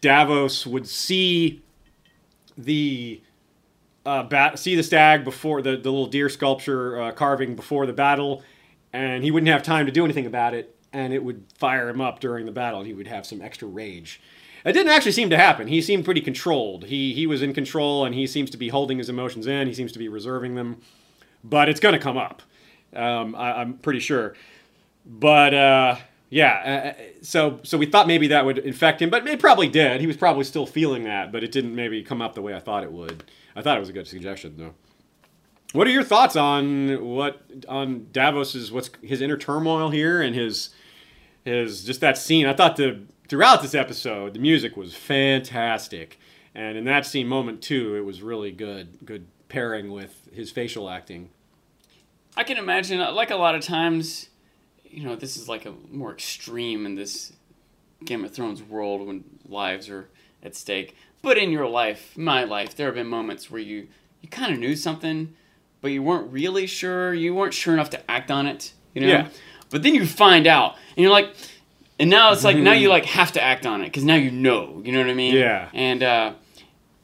Davos 0.00 0.64
would 0.64 0.86
see 0.86 1.60
the 2.56 3.20
uh, 4.06 4.22
bat, 4.22 4.60
see 4.60 4.76
the 4.76 4.84
stag 4.84 5.24
before 5.24 5.60
the, 5.60 5.70
the 5.70 5.90
little 5.90 6.06
deer 6.06 6.28
sculpture 6.28 7.02
uh, 7.02 7.10
carving 7.10 7.56
before 7.56 7.84
the 7.84 7.92
battle, 7.92 8.44
and 8.92 9.24
he 9.24 9.32
wouldn't 9.32 9.50
have 9.50 9.64
time 9.64 9.84
to 9.84 9.90
do 9.90 10.04
anything 10.04 10.24
about 10.24 10.54
it, 10.54 10.76
and 10.92 11.12
it 11.12 11.24
would 11.24 11.46
fire 11.58 11.88
him 11.88 12.00
up 12.00 12.20
during 12.20 12.46
the 12.46 12.52
battle, 12.52 12.84
he 12.84 12.92
would 12.92 13.08
have 13.08 13.26
some 13.26 13.42
extra 13.42 13.66
rage. 13.66 14.20
It 14.64 14.72
didn't 14.72 14.92
actually 14.92 15.10
seem 15.10 15.30
to 15.30 15.36
happen. 15.36 15.66
He 15.66 15.82
seemed 15.82 16.04
pretty 16.04 16.20
controlled. 16.20 16.84
He 16.84 17.12
he 17.12 17.26
was 17.26 17.42
in 17.42 17.52
control, 17.52 18.04
and 18.04 18.14
he 18.14 18.28
seems 18.28 18.50
to 18.50 18.56
be 18.56 18.68
holding 18.68 18.98
his 18.98 19.08
emotions 19.08 19.48
in. 19.48 19.66
He 19.66 19.74
seems 19.74 19.90
to 19.90 19.98
be 19.98 20.08
reserving 20.08 20.54
them, 20.54 20.80
but 21.44 21.68
it's 21.68 21.80
going 21.80 21.94
to 21.94 21.98
come 21.98 22.16
up. 22.16 22.42
Um, 22.94 23.34
I, 23.34 23.60
I'm 23.60 23.74
pretty 23.74 24.00
sure. 24.00 24.34
But 25.04 25.54
uh, 25.54 25.96
yeah, 26.30 26.94
uh, 26.96 27.02
so 27.22 27.60
so 27.62 27.78
we 27.78 27.86
thought 27.86 28.06
maybe 28.06 28.28
that 28.28 28.44
would 28.44 28.58
infect 28.58 29.00
him, 29.00 29.10
but 29.10 29.26
it 29.26 29.40
probably 29.40 29.68
did. 29.68 30.00
He 30.00 30.06
was 30.06 30.16
probably 30.16 30.44
still 30.44 30.66
feeling 30.66 31.04
that, 31.04 31.32
but 31.32 31.42
it 31.42 31.52
didn't 31.52 31.74
maybe 31.74 32.02
come 32.02 32.20
up 32.20 32.34
the 32.34 32.42
way 32.42 32.54
I 32.54 32.60
thought 32.60 32.82
it 32.82 32.92
would. 32.92 33.24
I 33.56 33.62
thought 33.62 33.76
it 33.76 33.80
was 33.80 33.88
a 33.88 33.94
good 33.94 34.06
suggestion, 34.06 34.54
though. 34.58 34.74
What 35.72 35.86
are 35.86 35.90
your 35.90 36.04
thoughts 36.04 36.36
on 36.36 37.04
what 37.04 37.42
on 37.68 38.08
Davos's 38.12 38.70
what's 38.70 38.90
his 39.02 39.20
inner 39.20 39.36
turmoil 39.36 39.90
here 39.90 40.20
and 40.20 40.34
his 40.34 40.70
his 41.44 41.84
just 41.84 42.00
that 42.00 42.18
scene? 42.18 42.46
I 42.46 42.54
thought 42.54 42.76
the 42.76 43.02
throughout 43.28 43.62
this 43.62 43.74
episode 43.74 44.34
the 44.34 44.40
music 44.40 44.76
was 44.76 44.94
fantastic, 44.94 46.18
and 46.54 46.76
in 46.76 46.84
that 46.84 47.06
scene 47.06 47.26
moment 47.26 47.62
too, 47.62 47.96
it 47.96 48.04
was 48.04 48.22
really 48.22 48.50
good. 48.50 48.98
Good 49.04 49.26
pairing 49.48 49.92
with 49.92 50.28
his 50.32 50.50
facial 50.50 50.88
acting. 50.88 51.30
I 52.36 52.44
can 52.44 52.56
imagine, 52.56 53.00
uh, 53.00 53.12
like 53.12 53.30
a 53.30 53.36
lot 53.36 53.54
of 53.54 53.62
times, 53.62 54.28
you 54.84 55.04
know, 55.04 55.16
this 55.16 55.36
is 55.36 55.48
like 55.48 55.66
a 55.66 55.72
more 55.90 56.12
extreme 56.12 56.86
in 56.86 56.94
this 56.94 57.32
Game 58.04 58.24
of 58.24 58.32
Thrones 58.32 58.62
world 58.62 59.06
when 59.06 59.24
lives 59.48 59.88
are 59.88 60.08
at 60.42 60.54
stake. 60.54 60.96
But 61.20 61.36
in 61.36 61.50
your 61.50 61.66
life, 61.66 62.16
my 62.16 62.44
life, 62.44 62.76
there 62.76 62.86
have 62.86 62.94
been 62.94 63.08
moments 63.08 63.50
where 63.50 63.60
you 63.60 63.88
you 64.20 64.28
kind 64.28 64.52
of 64.52 64.58
knew 64.58 64.76
something, 64.76 65.34
but 65.80 65.90
you 65.90 66.02
weren't 66.02 66.32
really 66.32 66.66
sure. 66.66 67.12
You 67.14 67.34
weren't 67.34 67.54
sure 67.54 67.74
enough 67.74 67.90
to 67.90 68.10
act 68.10 68.30
on 68.30 68.46
it. 68.46 68.72
You 68.94 69.02
know. 69.02 69.08
Yeah. 69.08 69.28
But 69.70 69.82
then 69.82 69.94
you 69.94 70.06
find 70.06 70.46
out, 70.46 70.76
and 70.96 71.02
you're 71.02 71.12
like, 71.12 71.34
and 71.98 72.08
now 72.08 72.32
it's 72.32 72.44
like 72.44 72.56
now 72.56 72.72
you 72.72 72.88
like 72.96 73.04
have 73.04 73.32
to 73.32 73.42
act 73.42 73.66
on 73.66 73.82
it 73.82 73.86
because 73.86 74.04
now 74.04 74.14
you 74.14 74.30
know. 74.30 74.80
You 74.84 74.92
know 74.92 75.00
what 75.00 75.10
I 75.10 75.14
mean? 75.14 75.34
Yeah. 75.34 75.68
And 75.74 76.02
uh, 76.02 76.32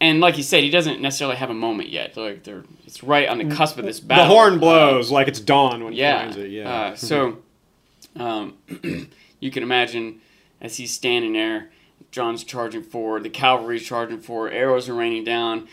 and 0.00 0.20
like 0.20 0.36
you 0.36 0.42
said, 0.42 0.62
he 0.62 0.70
doesn't 0.70 1.00
necessarily 1.00 1.36
have 1.36 1.50
a 1.50 1.54
moment 1.54 1.88
yet. 1.88 2.16
Like 2.16 2.44
they're 2.44 2.64
it's 2.86 3.02
right 3.02 3.28
on 3.28 3.38
the 3.38 3.46
cusp 3.54 3.78
of 3.78 3.84
this 3.84 4.00
battle. 4.00 4.24
the 4.24 4.30
horn 4.30 4.54
Uh, 4.54 4.58
blows 4.58 5.10
like 5.10 5.28
it's 5.28 5.40
dawn 5.40 5.84
when 5.84 5.92
he 5.92 6.00
finds 6.00 6.36
it. 6.36 6.50
Yeah. 6.50 6.70
Uh, 6.72 6.96
so, 6.96 7.38
um, 8.16 8.54
you 9.40 9.50
can 9.50 9.62
imagine 9.62 10.20
as 10.60 10.76
he's 10.76 10.92
standing 10.92 11.32
there, 11.32 11.70
Jon's 12.10 12.44
charging 12.44 12.82
forward, 12.82 13.22
the 13.22 13.30
cavalry's 13.30 13.84
charging 13.84 14.20
forward, 14.20 14.52
arrows 14.52 14.88
are 14.88 14.94
raining 14.94 15.24
down. 15.24 15.68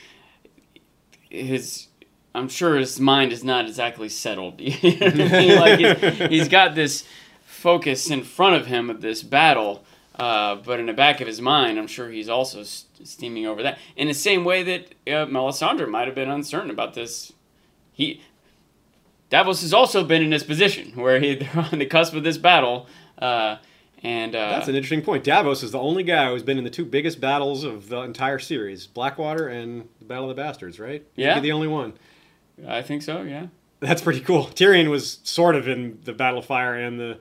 His, 1.30 1.88
I'm 2.36 2.49
sure 2.49 2.78
his 2.78 2.99
mind 2.99 3.32
is 3.32 3.43
not 3.43 3.65
exactly 3.67 4.09
settled. 4.09 4.59
You 4.59 4.99
know 4.99 5.07
I 5.07 5.39
mean? 5.39 5.55
like 5.59 5.80
he's, 5.80 6.30
he's 6.30 6.49
got 6.49 6.76
this 6.76 7.05
focus 7.45 8.09
in 8.09 8.24
front 8.24 8.55
of 8.55 8.65
him 8.67 8.89
of 8.89 9.01
this 9.01 9.24
battle, 9.24 9.84
Uh, 10.22 10.53
but 10.63 10.80
in 10.80 10.86
the 10.86 10.93
back 10.93 11.19
of 11.19 11.26
his 11.26 11.41
mind, 11.41 11.80
I'm 11.80 11.88
sure 11.88 12.07
he's 12.07 12.30
also 12.30 12.61
st- 12.61 13.07
steaming 13.07 13.47
over 13.47 13.63
that. 13.63 13.80
In 13.95 14.07
the 14.07 14.13
same 14.13 14.45
way 14.45 14.61
that 14.61 14.93
uh, 15.07 15.26
Melisandre 15.26 15.89
might 15.89 16.05
have 16.05 16.13
been 16.13 16.30
uncertain 16.30 16.69
about 16.69 16.93
this. 16.93 17.34
He 17.91 18.22
Davos 19.32 19.61
has 19.61 19.74
also 19.74 20.03
been 20.03 20.22
in 20.22 20.30
this 20.30 20.43
position 20.43 20.91
where 20.95 21.19
he, 21.19 21.34
they're 21.38 21.67
on 21.72 21.80
the 21.80 21.88
cusp 21.88 22.13
of 22.13 22.24
this 22.24 22.38
battle. 22.38 22.86
Uh, 23.17 23.55
and 24.03 24.36
uh, 24.36 24.51
That's 24.51 24.67
an 24.67 24.76
interesting 24.76 25.01
point. 25.01 25.24
Davos 25.24 25.63
is 25.63 25.72
the 25.72 25.80
only 25.80 26.03
guy 26.03 26.30
who's 26.30 26.43
been 26.43 26.59
in 26.59 26.65
the 26.65 26.69
two 26.69 26.86
biggest 26.86 27.19
battles 27.19 27.63
of 27.63 27.89
the 27.89 28.01
entire 28.01 28.38
series 28.38 28.86
Blackwater 28.86 29.47
and 29.47 29.89
the 29.97 30.05
Battle 30.05 30.30
of 30.30 30.36
the 30.36 30.39
Bastards, 30.39 30.80
right? 30.80 31.03
Yeah. 31.15 31.34
He's 31.34 31.41
the 31.41 31.51
only 31.51 31.67
one. 31.67 31.93
I 32.67 32.84
think 32.84 33.01
so, 33.01 33.24
yeah. 33.24 33.47
That's 33.80 34.03
pretty 34.03 34.22
cool. 34.22 34.45
Tyrion 34.45 34.91
was 34.91 35.19
sort 35.24 35.55
of 35.55 35.67
in 35.67 35.99
the 36.03 36.13
Battle 36.13 36.38
of 36.38 36.45
Fire 36.45 36.76
and 36.76 36.99
the. 36.99 37.17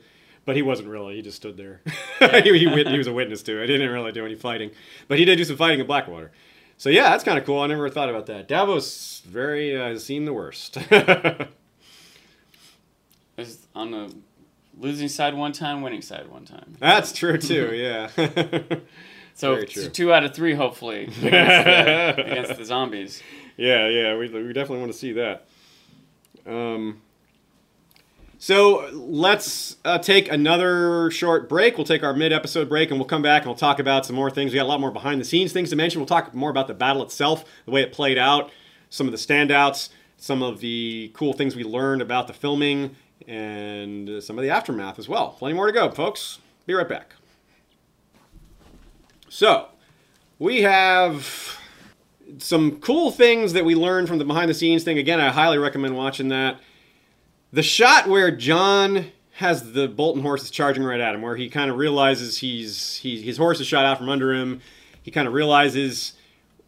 But 0.51 0.57
he 0.57 0.63
wasn't 0.63 0.89
really. 0.89 1.15
He 1.15 1.23
just 1.23 1.37
stood 1.37 1.57
there. 1.57 1.81
he, 2.43 2.59
he, 2.59 2.83
he 2.83 2.99
was 2.99 3.07
a 3.07 3.13
witness 3.13 3.41
to 3.45 3.63
it. 3.63 3.69
He 3.69 3.79
didn't 3.79 3.93
really 3.93 4.11
do 4.11 4.27
any 4.27 4.35
fighting. 4.35 4.73
But 5.07 5.21
he 5.21 5.25
did 5.25 5.37
do 5.37 5.45
some 5.45 5.57
fighting 5.57 5.79
in 5.79 5.87
Blackwater. 5.87 6.33
So 6.77 6.89
yeah, 6.89 7.11
that's 7.11 7.23
kind 7.23 7.39
of 7.39 7.45
cool. 7.47 7.61
I 7.61 7.69
never 7.69 7.89
thought 7.89 8.09
about 8.09 8.27
that. 8.27 8.49
Davos 8.49 9.23
very 9.25 9.81
uh, 9.81 9.91
has 9.91 10.05
seen 10.05 10.25
the 10.25 10.33
worst. 10.33 10.77
Was 13.37 13.65
on 13.77 13.93
the 13.93 14.13
losing 14.77 15.07
side 15.07 15.35
one 15.35 15.53
time, 15.53 15.83
winning 15.83 16.03
side 16.03 16.29
one 16.29 16.47
time. 16.47 16.77
that's 16.81 17.13
true 17.13 17.39
too. 17.39 17.71
Yeah. 17.73 18.81
So 19.35 19.63
two 19.65 20.13
out 20.13 20.25
of 20.25 20.35
three, 20.35 20.55
hopefully, 20.55 21.05
against 21.05 21.21
the, 21.21 22.25
against 22.27 22.57
the 22.57 22.65
zombies. 22.65 23.23
Yeah, 23.57 23.87
yeah, 23.87 24.17
we, 24.17 24.27
we 24.29 24.53
definitely 24.53 24.81
want 24.81 24.91
to 24.91 24.99
see 24.99 25.13
that. 25.13 25.47
Um, 26.45 27.03
so 28.43 28.89
let's 28.95 29.77
uh, 29.85 29.99
take 29.99 30.33
another 30.33 31.11
short 31.11 31.47
break. 31.47 31.77
We'll 31.77 31.85
take 31.85 32.03
our 32.03 32.15
mid 32.15 32.33
episode 32.33 32.71
break 32.71 32.91
and 32.91 32.99
we'll 32.99 33.07
come 33.07 33.21
back 33.21 33.43
and 33.43 33.49
we'll 33.49 33.55
talk 33.55 33.79
about 33.79 34.07
some 34.07 34.17
more 34.17 34.31
things. 34.31 34.51
We 34.51 34.57
got 34.57 34.65
a 34.65 34.67
lot 34.67 34.81
more 34.81 34.91
behind 34.91 35.21
the 35.21 35.27
scenes 35.27 35.53
things 35.53 35.69
to 35.71 35.77
mention. 35.77 36.01
We'll 36.01 36.07
talk 36.07 36.33
more 36.33 36.49
about 36.49 36.67
the 36.67 36.73
battle 36.73 37.03
itself, 37.03 37.45
the 37.67 37.71
way 37.71 37.83
it 37.83 37.93
played 37.93 38.17
out, 38.17 38.51
some 38.89 39.07
of 39.07 39.13
the 39.13 39.19
standouts, 39.19 39.91
some 40.17 40.43
of 40.43 40.61
the 40.61 41.11
cool 41.13 41.35
things 41.35 41.55
we 41.55 41.65
learned 41.65 42.01
about 42.01 42.29
the 42.29 42.33
filming, 42.33 42.97
and 43.29 44.23
some 44.23 44.39
of 44.39 44.43
the 44.43 44.49
aftermath 44.49 44.99
as 44.99 45.07
well. 45.07 45.33
Plenty 45.33 45.55
more 45.55 45.67
to 45.67 45.73
go, 45.73 45.91
folks. 45.91 46.39
Be 46.65 46.73
right 46.73 46.89
back. 46.89 47.17
So, 49.29 49.69
we 50.39 50.63
have 50.63 51.59
some 52.39 52.81
cool 52.81 53.11
things 53.11 53.53
that 53.53 53.67
we 53.67 53.75
learned 53.75 54.09
from 54.09 54.17
the 54.17 54.25
behind 54.25 54.49
the 54.49 54.55
scenes 54.55 54.83
thing. 54.83 54.97
Again, 54.97 55.21
I 55.21 55.29
highly 55.29 55.59
recommend 55.59 55.95
watching 55.95 56.29
that. 56.29 56.59
The 57.53 57.63
shot 57.63 58.09
where 58.09 58.31
Jon 58.31 59.07
has 59.33 59.73
the 59.73 59.89
Bolton 59.89 60.23
horses 60.23 60.51
charging 60.51 60.85
right 60.85 61.01
at 61.01 61.15
him, 61.15 61.23
where 61.23 61.37
he 61.37 61.49
kind 61.49 61.71
of 61.71 61.77
realizes 61.77 62.39
he's 62.39 62.97
he, 62.99 63.21
his 63.23 63.39
horse 63.39 63.59
is 63.59 63.67
shot 63.67 63.85
out 63.85 63.99
from 63.99 64.09
under 64.09 64.33
him. 64.33 64.61
He 65.03 65.11
kind 65.11 65.27
of 65.27 65.35
realizes 65.35 66.13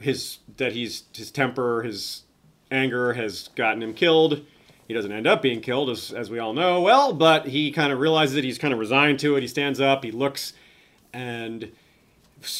his 0.00 0.38
that 0.56 0.72
he's 0.72 1.04
his 1.14 1.30
temper, 1.30 1.82
his 1.82 2.22
anger 2.70 3.12
has 3.12 3.48
gotten 3.54 3.82
him 3.82 3.94
killed. 3.94 4.44
He 4.88 4.94
doesn't 4.94 5.12
end 5.12 5.26
up 5.26 5.40
being 5.40 5.60
killed, 5.60 5.88
as, 5.90 6.12
as 6.12 6.28
we 6.30 6.38
all 6.38 6.52
know 6.52 6.80
well, 6.80 7.12
but 7.12 7.46
he 7.46 7.70
kind 7.70 7.92
of 7.92 8.00
realizes 8.00 8.36
it. 8.36 8.44
He's 8.44 8.58
kind 8.58 8.74
of 8.74 8.80
resigned 8.80 9.20
to 9.20 9.36
it. 9.36 9.42
He 9.42 9.48
stands 9.48 9.80
up, 9.80 10.04
he 10.04 10.10
looks, 10.10 10.52
and 11.12 11.70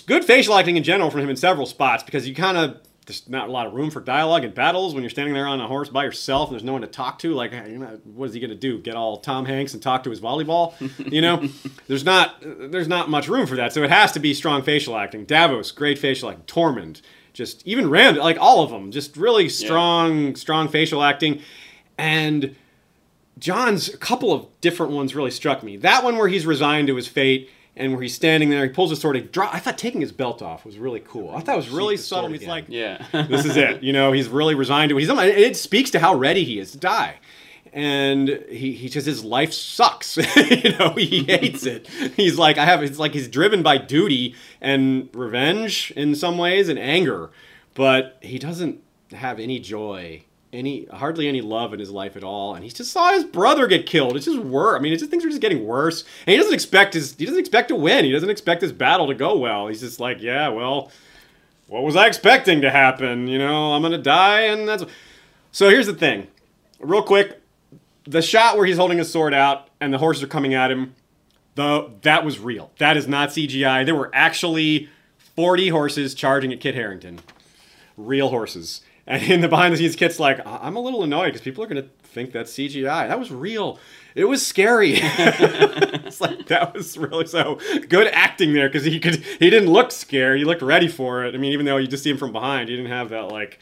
good 0.06 0.24
facial 0.24 0.54
acting 0.54 0.76
in 0.76 0.84
general 0.84 1.10
from 1.10 1.22
him 1.22 1.30
in 1.30 1.36
several 1.36 1.66
spots 1.66 2.04
because 2.04 2.28
you 2.28 2.34
kind 2.34 2.56
of 2.56 2.80
there's 3.06 3.28
not 3.28 3.48
a 3.48 3.52
lot 3.52 3.66
of 3.66 3.72
room 3.72 3.90
for 3.90 4.00
dialogue 4.00 4.44
in 4.44 4.52
battles 4.52 4.94
when 4.94 5.02
you're 5.02 5.10
standing 5.10 5.34
there 5.34 5.46
on 5.46 5.60
a 5.60 5.66
horse 5.66 5.88
by 5.88 6.04
yourself 6.04 6.48
and 6.48 6.54
there's 6.54 6.64
no 6.64 6.72
one 6.72 6.82
to 6.82 6.86
talk 6.86 7.18
to. 7.20 7.34
Like, 7.34 7.52
you 7.52 7.78
know, 7.78 8.00
what 8.04 8.26
is 8.26 8.34
he 8.34 8.40
going 8.40 8.50
to 8.50 8.56
do? 8.56 8.78
Get 8.78 8.94
all 8.94 9.16
Tom 9.16 9.44
Hanks 9.44 9.74
and 9.74 9.82
talk 9.82 10.04
to 10.04 10.10
his 10.10 10.20
volleyball? 10.20 10.74
You 11.12 11.20
know, 11.20 11.48
there's 11.88 12.04
not 12.04 12.36
there's 12.40 12.88
not 12.88 13.10
much 13.10 13.28
room 13.28 13.46
for 13.46 13.56
that. 13.56 13.72
So 13.72 13.82
it 13.82 13.90
has 13.90 14.12
to 14.12 14.20
be 14.20 14.34
strong 14.34 14.62
facial 14.62 14.96
acting. 14.96 15.24
Davos, 15.24 15.72
great 15.72 15.98
facial 15.98 16.30
acting. 16.30 16.44
Tormund, 16.44 17.02
just 17.32 17.66
even 17.66 17.90
Rand, 17.90 18.18
like 18.18 18.38
all 18.38 18.62
of 18.62 18.70
them, 18.70 18.92
just 18.92 19.16
really 19.16 19.48
strong 19.48 20.36
strong 20.36 20.68
facial 20.68 21.02
acting. 21.02 21.40
And 21.98 22.54
Jon's 23.38 23.88
a 23.92 23.96
couple 23.96 24.32
of 24.32 24.46
different 24.60 24.92
ones 24.92 25.16
really 25.16 25.30
struck 25.32 25.64
me. 25.64 25.76
That 25.76 26.04
one 26.04 26.16
where 26.16 26.28
he's 26.28 26.46
resigned 26.46 26.86
to 26.86 26.94
his 26.94 27.08
fate 27.08 27.50
and 27.76 27.92
where 27.92 28.02
he's 28.02 28.14
standing 28.14 28.50
there, 28.50 28.62
he 28.64 28.70
pulls 28.70 28.90
his 28.90 29.00
sword. 29.00 29.16
He 29.16 29.22
drop. 29.22 29.54
I 29.54 29.58
thought 29.58 29.78
taking 29.78 30.00
his 30.00 30.12
belt 30.12 30.42
off 30.42 30.64
was 30.64 30.78
really 30.78 31.00
cool. 31.00 31.30
I 31.30 31.40
thought 31.40 31.54
it 31.54 31.56
was 31.56 31.70
really 31.70 31.96
subtle. 31.96 32.30
He's 32.30 32.42
again. 32.42 32.48
like, 32.48 32.64
Yeah. 32.68 33.04
this 33.28 33.44
is 33.44 33.56
it. 33.56 33.82
You 33.82 33.92
know, 33.92 34.12
he's 34.12 34.28
really 34.28 34.54
resigned 34.54 34.90
to 34.90 34.98
it. 34.98 35.00
He's 35.00 35.10
it 35.10 35.56
speaks 35.56 35.90
to 35.90 35.98
how 35.98 36.14
ready 36.14 36.44
he 36.44 36.58
is 36.58 36.72
to 36.72 36.78
die. 36.78 37.16
And 37.74 38.28
he, 38.50 38.72
he 38.72 38.90
just 38.90 39.06
his 39.06 39.24
life 39.24 39.52
sucks. 39.54 40.16
you 40.36 40.76
know, 40.78 40.90
he 40.90 41.24
hates 41.28 41.64
it. 41.64 41.88
He's 42.16 42.36
like 42.38 42.58
I 42.58 42.66
have 42.66 42.82
it's 42.82 42.98
like 42.98 43.14
he's 43.14 43.28
driven 43.28 43.62
by 43.62 43.78
duty 43.78 44.34
and 44.60 45.08
revenge 45.14 45.90
in 45.96 46.14
some 46.14 46.36
ways 46.36 46.68
and 46.68 46.78
anger, 46.78 47.30
but 47.72 48.18
he 48.20 48.38
doesn't 48.38 48.82
have 49.12 49.38
any 49.38 49.58
joy, 49.58 50.24
any 50.52 50.86
hardly 50.86 51.28
any 51.28 51.40
love 51.40 51.72
in 51.72 51.80
his 51.80 51.90
life 51.90 52.16
at 52.16 52.24
all. 52.24 52.54
And 52.54 52.64
he 52.64 52.70
just 52.70 52.92
saw 52.92 53.12
his 53.12 53.24
brother 53.24 53.66
get 53.66 53.86
killed. 53.86 54.16
It's 54.16 54.26
just 54.26 54.38
worse. 54.38 54.78
I 54.78 54.82
mean, 54.82 54.92
it's 54.92 55.00
just 55.00 55.10
things 55.10 55.24
are 55.24 55.28
just 55.28 55.40
getting 55.40 55.64
worse. 55.64 56.04
And 56.26 56.32
he 56.32 56.36
doesn't 56.36 56.52
expect 56.54 56.94
his 56.94 57.16
he 57.16 57.24
doesn't 57.24 57.40
expect 57.40 57.68
to 57.68 57.76
win. 57.76 58.04
He 58.04 58.12
doesn't 58.12 58.30
expect 58.30 58.62
his 58.62 58.72
battle 58.72 59.06
to 59.06 59.14
go 59.14 59.36
well. 59.36 59.68
He's 59.68 59.80
just 59.80 60.00
like, 60.00 60.20
yeah, 60.20 60.48
well, 60.48 60.90
what 61.68 61.82
was 61.82 61.96
I 61.96 62.06
expecting 62.06 62.60
to 62.60 62.70
happen? 62.70 63.28
You 63.28 63.38
know, 63.38 63.72
I'm 63.72 63.82
gonna 63.82 63.98
die, 63.98 64.42
and 64.42 64.68
that's. 64.68 64.84
So 65.52 65.68
here's 65.68 65.86
the 65.86 65.94
thing, 65.94 66.28
real 66.80 67.02
quick, 67.02 67.40
the 68.04 68.22
shot 68.22 68.56
where 68.56 68.66
he's 68.66 68.78
holding 68.78 68.98
his 68.98 69.10
sword 69.10 69.34
out 69.34 69.68
and 69.80 69.92
the 69.92 69.98
horses 69.98 70.22
are 70.22 70.28
coming 70.28 70.54
at 70.54 70.70
him, 70.70 70.94
the 71.54 71.90
that 72.02 72.24
was 72.24 72.38
real. 72.38 72.72
That 72.78 72.96
is 72.96 73.06
not 73.08 73.30
CGI. 73.30 73.84
There 73.84 73.94
were 73.94 74.10
actually 74.12 74.88
40 75.36 75.68
horses 75.68 76.14
charging 76.14 76.52
at 76.52 76.60
Kit 76.60 76.74
Harington, 76.74 77.20
real 77.96 78.28
horses. 78.28 78.82
And 79.06 79.22
in 79.24 79.40
the 79.40 79.48
behind 79.48 79.74
the 79.74 79.78
scenes, 79.78 79.96
Kit's 79.96 80.20
like, 80.20 80.46
"I- 80.46 80.60
I'm 80.62 80.76
a 80.76 80.80
little 80.80 81.02
annoyed 81.02 81.26
because 81.26 81.40
people 81.40 81.64
are 81.64 81.66
gonna 81.66 81.86
think 82.04 82.32
that's 82.32 82.52
CGI. 82.52 83.08
That 83.08 83.18
was 83.18 83.30
real. 83.32 83.78
It 84.14 84.26
was 84.26 84.46
scary. 84.46 84.92
it's 84.96 86.20
like 86.20 86.46
that 86.46 86.74
was 86.74 86.96
really 86.96 87.26
so 87.26 87.58
good 87.88 88.06
acting 88.08 88.52
there 88.52 88.68
because 88.68 88.84
he 88.84 89.00
could 89.00 89.16
he 89.16 89.50
didn't 89.50 89.70
look 89.70 89.90
scared. 89.90 90.38
He 90.38 90.44
looked 90.44 90.62
ready 90.62 90.88
for 90.88 91.24
it. 91.24 91.34
I 91.34 91.38
mean, 91.38 91.52
even 91.52 91.66
though 91.66 91.78
you 91.78 91.88
just 91.88 92.04
see 92.04 92.10
him 92.10 92.18
from 92.18 92.32
behind, 92.32 92.68
he 92.68 92.76
didn't 92.76 92.90
have 92.90 93.08
that 93.08 93.28
like, 93.28 93.58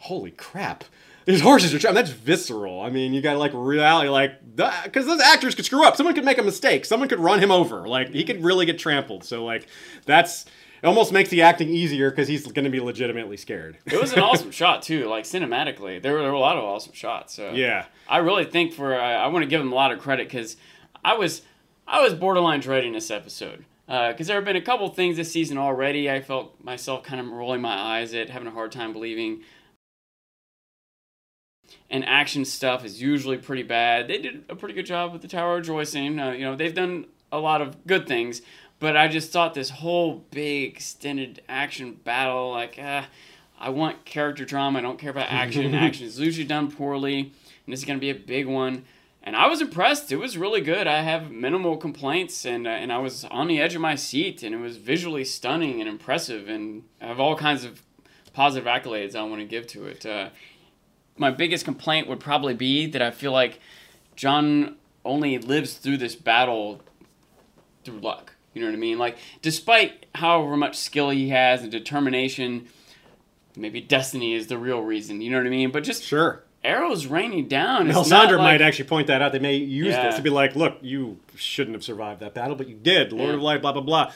holy 0.00 0.32
crap. 0.32 0.84
These 1.24 1.40
horses 1.40 1.74
are. 1.74 1.88
Mean, 1.88 1.94
that's 1.94 2.10
visceral. 2.10 2.80
I 2.80 2.88
mean, 2.90 3.12
you 3.12 3.20
got 3.20 3.36
like 3.36 3.50
reality, 3.54 4.08
like 4.08 4.54
because 4.54 5.06
those 5.06 5.20
actors 5.20 5.54
could 5.54 5.64
screw 5.64 5.84
up. 5.84 5.96
Someone 5.96 6.14
could 6.14 6.24
make 6.24 6.38
a 6.38 6.42
mistake. 6.42 6.84
Someone 6.84 7.08
could 7.08 7.18
run 7.18 7.40
him 7.40 7.50
over. 7.50 7.88
Like 7.88 8.10
he 8.10 8.22
could 8.24 8.44
really 8.44 8.64
get 8.66 8.78
trampled. 8.78 9.24
So 9.24 9.44
like 9.44 9.66
that's 10.04 10.44
it 10.86 10.88
almost 10.88 11.10
makes 11.10 11.30
the 11.30 11.42
acting 11.42 11.68
easier 11.68 12.10
because 12.10 12.28
he's 12.28 12.46
going 12.46 12.64
to 12.64 12.70
be 12.70 12.78
legitimately 12.78 13.36
scared. 13.36 13.76
It 13.86 14.00
was 14.00 14.12
an 14.12 14.20
awesome 14.20 14.50
shot 14.52 14.82
too, 14.82 15.06
like 15.06 15.24
cinematically. 15.24 16.00
There 16.00 16.12
were, 16.12 16.20
there 16.20 16.28
were 16.28 16.36
a 16.36 16.38
lot 16.38 16.56
of 16.56 16.62
awesome 16.62 16.92
shots. 16.92 17.34
So 17.34 17.50
Yeah. 17.50 17.86
I 18.08 18.18
really 18.18 18.44
think 18.44 18.72
for 18.72 18.94
I, 18.94 19.14
I 19.14 19.26
want 19.26 19.42
to 19.42 19.48
give 19.48 19.60
him 19.60 19.72
a 19.72 19.74
lot 19.74 19.90
of 19.90 19.98
credit 19.98 20.28
because 20.28 20.56
I 21.04 21.14
was 21.14 21.42
I 21.88 22.02
was 22.02 22.14
borderline 22.14 22.60
dreading 22.60 22.92
this 22.92 23.10
episode 23.10 23.64
because 23.88 24.28
there 24.28 24.36
have 24.36 24.44
been 24.44 24.54
a 24.54 24.62
couple 24.62 24.88
things 24.90 25.16
this 25.16 25.32
season 25.32 25.58
already. 25.58 26.08
I 26.08 26.20
felt 26.20 26.62
myself 26.62 27.02
kind 27.02 27.20
of 27.20 27.32
rolling 27.32 27.62
my 27.62 27.74
eyes 27.74 28.14
at, 28.14 28.30
having 28.30 28.46
a 28.46 28.52
hard 28.52 28.70
time 28.70 28.92
believing. 28.92 29.40
And 31.90 32.04
action 32.04 32.44
stuff 32.44 32.84
is 32.84 33.02
usually 33.02 33.38
pretty 33.38 33.64
bad. 33.64 34.06
They 34.06 34.18
did 34.18 34.44
a 34.48 34.54
pretty 34.54 34.74
good 34.74 34.86
job 34.86 35.12
with 35.12 35.22
the 35.22 35.28
Tower 35.28 35.58
of 35.58 35.66
Joy 35.66 35.82
scene. 35.82 36.20
Uh, 36.20 36.30
you 36.30 36.44
know, 36.44 36.54
they've 36.54 36.72
done 36.72 37.06
a 37.32 37.38
lot 37.38 37.60
of 37.60 37.86
good 37.86 38.06
things, 38.06 38.42
but 38.78 38.96
I 38.96 39.08
just 39.08 39.32
thought 39.32 39.54
this 39.54 39.70
whole 39.70 40.24
big 40.30 40.74
extended 40.74 41.42
action 41.48 41.94
battle, 42.04 42.50
like, 42.50 42.78
uh, 42.78 43.04
I 43.58 43.70
want 43.70 44.04
character 44.04 44.44
drama. 44.44 44.78
I 44.78 44.82
don't 44.82 44.98
care 44.98 45.10
about 45.10 45.28
action. 45.30 45.74
action 45.74 46.06
is 46.06 46.20
usually 46.20 46.46
done 46.46 46.70
poorly, 46.70 47.18
and 47.20 47.72
this 47.72 47.80
is 47.80 47.86
going 47.86 47.98
to 47.98 48.00
be 48.00 48.10
a 48.10 48.14
big 48.14 48.46
one. 48.46 48.84
And 49.22 49.34
I 49.34 49.48
was 49.48 49.60
impressed. 49.60 50.12
It 50.12 50.16
was 50.16 50.38
really 50.38 50.60
good. 50.60 50.86
I 50.86 51.00
have 51.00 51.32
minimal 51.32 51.76
complaints, 51.76 52.44
and 52.44 52.66
uh, 52.66 52.70
and 52.70 52.92
I 52.92 52.98
was 52.98 53.24
on 53.24 53.48
the 53.48 53.60
edge 53.60 53.74
of 53.74 53.80
my 53.80 53.96
seat, 53.96 54.42
and 54.42 54.54
it 54.54 54.58
was 54.58 54.76
visually 54.76 55.24
stunning 55.24 55.80
and 55.80 55.88
impressive, 55.88 56.48
and 56.48 56.84
I 57.00 57.06
have 57.06 57.18
all 57.18 57.34
kinds 57.34 57.64
of 57.64 57.82
positive 58.32 58.68
accolades 58.68 59.16
I 59.16 59.22
want 59.24 59.40
to 59.40 59.46
give 59.46 59.66
to 59.68 59.86
it. 59.86 60.06
Uh, 60.06 60.28
my 61.16 61.30
biggest 61.30 61.64
complaint 61.64 62.06
would 62.06 62.20
probably 62.20 62.54
be 62.54 62.86
that 62.86 63.02
I 63.02 63.10
feel 63.10 63.32
like 63.32 63.58
Jon 64.14 64.76
only 65.04 65.38
lives 65.38 65.74
through 65.74 65.96
this 65.96 66.14
battle 66.14 66.82
through 67.82 68.00
luck. 68.00 68.35
You 68.56 68.62
know 68.62 68.68
what 68.68 68.74
I 68.74 68.78
mean? 68.78 68.96
Like, 68.98 69.18
despite 69.42 70.06
however 70.14 70.56
much 70.56 70.78
skill 70.78 71.10
he 71.10 71.28
has 71.28 71.60
and 71.60 71.70
determination, 71.70 72.68
maybe 73.54 73.82
destiny 73.82 74.32
is 74.32 74.46
the 74.46 74.56
real 74.56 74.80
reason. 74.80 75.20
You 75.20 75.30
know 75.30 75.36
what 75.36 75.46
I 75.46 75.50
mean? 75.50 75.70
But 75.70 75.84
just 75.84 76.02
Sure. 76.02 76.42
arrows 76.64 77.04
raining 77.06 77.48
down. 77.48 77.86
Melisandre 77.88 78.30
like, 78.30 78.38
might 78.38 78.62
actually 78.62 78.86
point 78.88 79.08
that 79.08 79.20
out. 79.20 79.32
They 79.32 79.38
may 79.40 79.56
use 79.56 79.88
Yeah. 79.88 80.06
this 80.06 80.16
to 80.16 80.22
be 80.22 80.30
like, 80.30 80.56
look, 80.56 80.78
you 80.80 81.18
shouldn't 81.34 81.74
have 81.74 81.84
survived 81.84 82.20
that 82.20 82.32
battle, 82.32 82.56
but 82.56 82.66
you 82.66 82.76
did. 82.82 83.12
Lord 83.12 83.28
Yeah. 83.28 83.34
of 83.36 83.42
Light, 83.42 83.60
blah, 83.60 83.72
blah, 83.72 83.82
blah. 83.82 84.10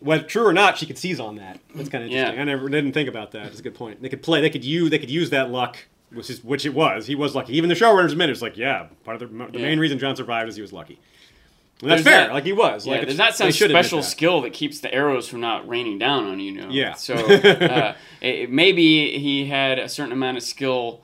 Whether 0.00 0.24
true 0.24 0.44
or 0.44 0.52
not, 0.52 0.76
she 0.76 0.86
could 0.86 0.98
seize 0.98 1.20
on 1.20 1.36
that. 1.36 1.60
That's 1.76 1.88
kind 1.88 2.02
of 2.02 2.10
Yeah. 2.10 2.18
interesting. 2.30 2.40
I 2.40 2.44
never 2.46 2.68
didn't 2.68 2.94
think 2.94 3.08
about 3.08 3.30
that. 3.30 3.46
It's 3.46 3.60
a 3.60 3.62
good 3.62 3.74
point. 3.76 4.02
They 4.02 4.08
could 4.08 4.22
play, 4.22 4.40
they 4.40 4.50
could 4.50 4.64
use, 4.64 4.90
they 4.90 4.98
could 4.98 5.08
use 5.08 5.30
that 5.30 5.52
luck, 5.52 5.76
which 6.12 6.28
is 6.30 6.42
which 6.42 6.66
it 6.66 6.74
was. 6.74 7.06
He 7.06 7.14
was 7.14 7.36
lucky. 7.36 7.56
Even 7.56 7.68
the 7.68 7.76
showrunners 7.76 8.10
admit 8.10 8.28
it's 8.28 8.42
like, 8.42 8.56
yeah, 8.56 8.86
part 9.04 9.22
of 9.22 9.30
the, 9.30 9.36
the 9.52 9.60
Yeah. 9.60 9.66
main 9.66 9.78
reason 9.78 10.00
Jon 10.00 10.16
survived 10.16 10.48
is 10.48 10.56
he 10.56 10.62
was 10.62 10.72
lucky. 10.72 10.98
That's 11.88 12.02
fair. 12.02 12.26
not- 12.28 12.34
like 12.34 12.44
he 12.44 12.52
was. 12.52 12.86
Yeah, 12.86 12.94
like 12.94 13.06
there's 13.06 13.18
not 13.18 13.34
some 13.36 13.48
they 13.48 13.52
should 13.52 13.70
admit 13.70 13.84
special 13.84 14.00
that. 14.00 14.04
skill 14.06 14.40
that 14.42 14.52
keeps 14.52 14.80
the 14.80 14.92
arrows 14.92 15.28
from 15.28 15.40
not 15.40 15.68
raining 15.68 15.98
down 15.98 16.26
on 16.26 16.40
you. 16.40 16.52
you 16.52 16.60
know? 16.60 16.68
Yeah. 16.70 16.94
So 16.94 17.14
uh, 17.14 17.94
it, 18.20 18.50
maybe 18.50 19.18
he 19.18 19.46
had 19.46 19.78
a 19.78 19.88
certain 19.88 20.12
amount 20.12 20.36
of 20.36 20.42
skill 20.42 21.02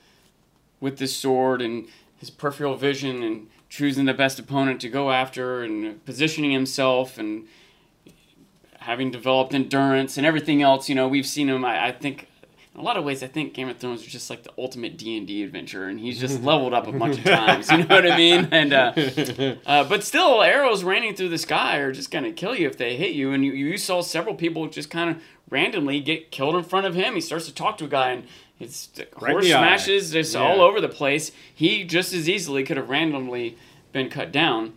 with 0.80 0.98
this 0.98 1.14
sword 1.14 1.60
and 1.62 1.86
his 2.16 2.30
peripheral 2.30 2.76
vision 2.76 3.22
and 3.22 3.48
choosing 3.68 4.04
the 4.06 4.14
best 4.14 4.38
opponent 4.38 4.80
to 4.80 4.88
go 4.88 5.10
after 5.12 5.62
and 5.62 6.04
positioning 6.04 6.50
himself 6.50 7.18
and 7.18 7.46
having 8.78 9.10
developed 9.10 9.54
endurance 9.54 10.16
and 10.16 10.26
everything 10.26 10.62
else. 10.62 10.88
You 10.88 10.94
know, 10.94 11.06
we've 11.06 11.26
seen 11.26 11.48
him. 11.48 11.64
I, 11.64 11.88
I 11.88 11.92
think. 11.92 12.26
In 12.74 12.80
a 12.80 12.84
lot 12.84 12.96
of 12.96 13.04
ways, 13.04 13.22
I 13.22 13.26
think 13.26 13.52
Game 13.52 13.68
of 13.68 13.78
Thrones 13.78 14.00
is 14.02 14.06
just 14.06 14.30
like 14.30 14.44
the 14.44 14.52
ultimate 14.56 14.96
D 14.96 15.16
and 15.16 15.26
D 15.26 15.42
adventure, 15.42 15.86
and 15.86 15.98
he's 15.98 16.20
just 16.20 16.42
leveled 16.44 16.72
up 16.72 16.86
a 16.86 16.92
bunch 16.92 17.18
of 17.18 17.24
times. 17.24 17.68
You 17.70 17.78
know 17.78 17.86
what 17.96 18.10
I 18.10 18.16
mean? 18.16 18.48
And 18.52 18.72
uh, 18.72 18.92
uh, 19.66 19.84
but 19.84 20.04
still, 20.04 20.40
arrows 20.42 20.84
raining 20.84 21.16
through 21.16 21.30
the 21.30 21.38
sky 21.38 21.78
are 21.78 21.90
just 21.92 22.10
going 22.12 22.24
to 22.24 22.32
kill 22.32 22.54
you 22.54 22.68
if 22.68 22.78
they 22.78 22.96
hit 22.96 23.10
you. 23.12 23.32
And 23.32 23.44
you, 23.44 23.52
you 23.52 23.76
saw 23.76 24.02
several 24.02 24.34
people 24.36 24.68
just 24.68 24.88
kind 24.88 25.10
of 25.10 25.22
randomly 25.50 26.00
get 26.00 26.30
killed 26.30 26.54
in 26.54 26.62
front 26.62 26.86
of 26.86 26.94
him. 26.94 27.14
He 27.16 27.20
starts 27.20 27.46
to 27.46 27.54
talk 27.54 27.76
to 27.78 27.86
a 27.86 27.88
guy, 27.88 28.12
and 28.12 28.24
it's 28.60 28.88
Right 29.20 29.32
horse 29.32 29.46
smashes 29.48 30.12
just 30.12 30.34
Yeah. 30.34 30.40
all 30.42 30.60
over 30.60 30.80
the 30.80 30.88
place. 30.88 31.32
He 31.52 31.82
just 31.82 32.12
as 32.12 32.28
easily 32.28 32.62
could 32.62 32.76
have 32.76 32.88
randomly 32.88 33.56
been 33.92 34.08
cut 34.10 34.30
down. 34.30 34.74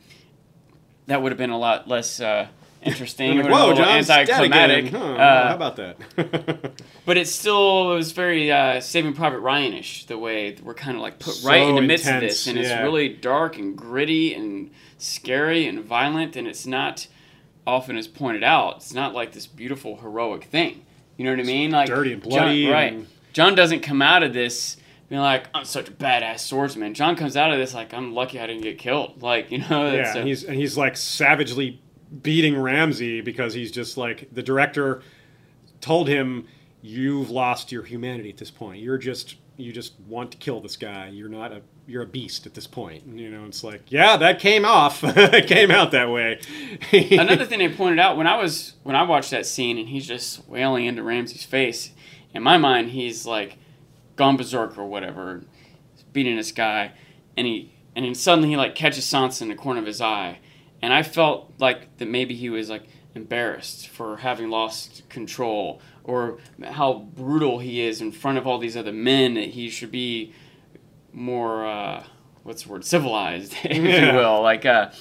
That 1.06 1.22
would 1.22 1.32
have 1.32 1.38
been 1.38 1.52
a 1.52 1.60
lot 1.60 1.88
less 1.88 2.20
uh, 2.20 2.48
interesting. 2.86 3.30
Like, 3.38 3.46
It 3.48 3.50
would 3.50 3.52
have 3.52 3.62
Whoa, 3.62 3.74
been 3.74 3.78
a 3.78 3.80
little 3.80 3.94
John's 3.94 4.10
anticlimactic. 4.10 4.92
Huh, 4.92 4.98
Uh, 5.14 5.48
how 5.50 5.56
about 5.56 5.76
that? 5.78 6.72
but 7.06 7.18
it 7.18 7.28
still 7.28 7.92
it 7.94 7.96
was 7.96 8.12
very 8.12 8.52
uh, 8.52 8.80
Saving 8.80 9.14
Private 9.14 9.40
Ryan-ish. 9.40 10.06
The 10.06 10.18
way 10.18 10.56
we're 10.62 10.74
kind 10.74 10.96
of 10.98 11.02
like 11.02 11.20
put 11.20 11.34
So 11.36 11.50
right 11.50 11.62
in 11.68 11.76
the 11.76 11.82
midst 11.82 12.08
of 12.08 12.22
this, 12.22 12.48
and 12.48 12.58
it's 12.58 12.70
really 12.82 13.10
dark 13.10 13.58
and 13.58 13.78
gritty 13.78 14.34
and 14.34 14.72
scary 14.98 15.68
and 15.68 15.84
violent, 15.84 16.36
and 16.36 16.48
it's 16.48 16.66
not 16.66 17.08
often 17.66 17.98
as 17.98 18.08
pointed 18.08 18.44
out. 18.44 18.78
It's 18.78 18.94
not 18.94 19.14
like 19.14 19.32
this 19.32 19.48
beautiful 19.48 19.98
heroic 19.98 20.46
thing. 20.46 20.86
You 21.18 21.26
know 21.26 21.32
what 21.32 21.40
I 21.40 21.44
mean? 21.44 21.72
Like 21.72 21.88
dirty 21.88 22.14
and 22.14 22.22
Jon- 22.24 22.30
bloody 22.30 22.70
right? 22.70 22.94
and- 22.94 23.08
Jon 23.34 23.56
doesn't 23.56 23.82
come 23.82 24.02
out 24.02 24.22
of 24.24 24.34
this 24.34 24.78
being 25.10 25.22
like 25.22 25.46
I'm 25.54 25.66
such 25.66 25.88
a 25.90 25.92
badass 25.92 26.40
swordsman. 26.40 26.94
Jon 26.94 27.16
comes 27.16 27.36
out 27.38 27.52
of 27.52 27.58
this 27.60 27.74
like 27.74 27.94
I'm 27.94 28.14
lucky 28.14 28.40
I 28.40 28.48
didn't 28.48 28.62
get 28.64 28.78
killed. 28.80 29.22
Like 29.22 29.52
you 29.52 29.60
know, 29.60 29.92
yeah, 29.94 30.12
uh, 30.14 30.18
and 30.20 30.28
he's 30.28 30.44
and 30.44 30.56
he's 30.56 30.78
like 30.78 30.96
savagely 30.98 31.82
beating 32.22 32.60
Ramsay 32.60 33.22
because 33.22 33.54
he's 33.54 33.72
just 33.72 33.98
like 33.98 34.30
the 34.32 34.44
director 34.44 35.02
told 35.82 36.08
him 36.08 36.48
you've 36.82 37.30
lost 37.30 37.72
your 37.72 37.84
humanity 37.84 38.30
at 38.30 38.38
this 38.38 38.52
point. 38.52 38.82
You're 38.82 38.98
just 38.98 39.36
you 39.58 39.72
just 39.72 39.94
want 40.08 40.32
to 40.32 40.38
kill 40.38 40.60
this 40.62 40.76
guy. 40.76 41.10
You're 41.10 41.30
not 41.30 41.52
a 41.52 41.62
you're 41.86 42.04
a 42.04 42.08
beast 42.08 42.46
at 42.46 42.54
this 42.54 42.68
point. 42.68 43.04
And, 43.04 43.20
you 43.20 43.30
know, 43.30 43.46
it's 43.46 43.64
like 43.64 43.84
yeah, 43.88 44.18
that 44.18 44.40
came 44.40 44.66
off. 44.66 45.04
it 45.04 45.48
came 45.48 45.72
out 45.72 45.92
that 45.92 46.10
way. 46.10 46.40
Another 46.92 47.46
thing 47.46 47.60
they 47.60 47.70
pointed 47.70 48.00
out 48.00 48.18
when 48.18 48.28
I 48.28 48.36
was 48.36 48.74
when 48.84 48.96
I 48.96 49.04
watched 49.04 49.32
that 49.32 49.46
scene 49.46 49.78
and 49.78 49.90
he's 49.90 50.08
just 50.08 50.48
wailing 50.48 50.86
into 50.86 51.04
Ramsay's 51.04 51.44
face. 51.44 51.92
In 52.34 52.42
my 52.42 52.58
mind, 52.58 52.90
he's 52.90 53.26
like 53.26 53.58
gone 54.16 54.38
berserk 54.38 54.78
or 54.78 54.86
whatever, 54.86 55.44
beating 56.12 56.36
this 56.36 56.52
guy, 56.52 56.92
and 57.38 57.46
he 57.48 57.74
and 57.96 58.06
then 58.06 58.16
suddenly 58.16 58.50
he 58.50 58.58
like 58.58 58.76
catches 58.76 59.06
Sansa 59.06 59.44
in 59.44 59.50
the 59.50 59.56
corner 59.56 59.80
of 59.80 59.86
his 59.86 60.02
eye, 60.02 60.40
and 60.84 60.94
I 60.94 61.02
felt 61.02 61.54
like 61.60 61.98
that 61.98 62.10
maybe 62.10 62.36
he 62.36 62.50
was 62.50 62.70
like 62.70 62.84
embarrassed 63.16 63.88
for 63.88 64.18
having 64.18 64.50
lost 64.50 65.08
control 65.08 65.80
or 66.04 66.40
how 66.62 67.08
brutal 67.16 67.60
he 67.60 67.80
is 67.80 68.02
in 68.02 68.12
front 68.12 68.38
of 68.38 68.46
all 68.46 68.58
these 68.58 68.76
other 68.76 68.92
men 68.92 69.36
that 69.36 69.52
he 69.52 69.70
should 69.70 69.92
be 69.92 70.34
more 71.14 71.66
uh, 71.66 72.04
what's 72.44 72.64
the 72.64 72.70
word 72.70 72.84
civilized 72.84 73.56
if 73.64 73.78
you 73.78 74.14
will. 74.14 74.42
Like 74.42 74.66
uh, 74.66 74.92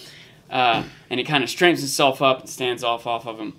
uh, 0.49 0.85
and 1.11 1.19
he 1.19 1.25
kind 1.25 1.43
of 1.43 1.51
straightens 1.51 1.81
himself 1.81 2.23
up 2.23 2.41
and 2.41 2.49
stands 2.49 2.85
off 2.85 3.05
off 3.05 3.27
of 3.27 3.41
him. 3.41 3.59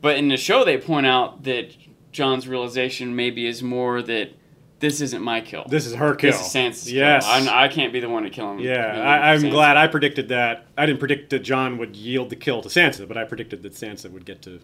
But 0.00 0.18
in 0.18 0.28
the 0.28 0.36
show 0.36 0.64
they 0.64 0.78
point 0.78 1.06
out 1.06 1.42
that 1.42 1.74
Jon's 2.12 2.46
realization 2.46 3.16
maybe 3.16 3.44
is 3.44 3.60
more 3.60 4.02
that 4.02 4.34
this 4.80 5.00
isn't 5.00 5.22
my 5.22 5.40
kill 5.40 5.64
this 5.68 5.86
is 5.86 5.94
her 5.94 6.14
kill. 6.14 6.32
this 6.32 6.40
is 6.40 6.52
Sansa's 6.52 6.92
yes. 6.92 7.24
kill. 7.24 7.34
I'm, 7.34 7.48
I 7.48 7.68
can't 7.68 7.92
be 7.92 8.00
the 8.00 8.08
one 8.08 8.24
to 8.24 8.30
kill 8.30 8.50
him 8.52 8.58
Yeah, 8.58 8.96
You 8.96 9.02
know, 9.02 9.08
I, 9.08 9.32
I'm 9.32 9.42
Sansa. 9.42 9.50
glad 9.50 9.76
I 9.76 9.86
predicted 9.86 10.28
that. 10.30 10.66
I 10.76 10.86
didn't 10.86 10.98
predict 10.98 11.30
that 11.30 11.40
Jon 11.40 11.78
would 11.78 11.94
yield 11.96 12.30
the 12.30 12.36
kill 12.36 12.60
to 12.62 12.68
Sansa, 12.68 13.06
but 13.06 13.16
I 13.16 13.24
predicted 13.24 13.62
that 13.62 13.74
Sansa 13.74 14.10
would 14.10 14.24
get 14.24 14.42
to 14.42 14.60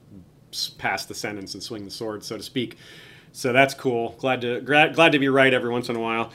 pass 0.78 1.04
the 1.04 1.14
sentence 1.14 1.54
and 1.54 1.62
swing 1.62 1.84
the 1.84 1.90
sword, 1.90 2.24
so 2.24 2.36
to 2.36 2.42
speak. 2.42 2.76
So 3.36 3.52
that's 3.52 3.74
cool. 3.74 4.14
Glad 4.18 4.40
to 4.40 4.62
glad, 4.62 4.94
glad 4.94 5.12
to 5.12 5.18
be 5.18 5.28
right 5.28 5.52
every 5.52 5.68
once 5.68 5.90
in 5.90 5.96
a 5.96 6.00
while. 6.00 6.32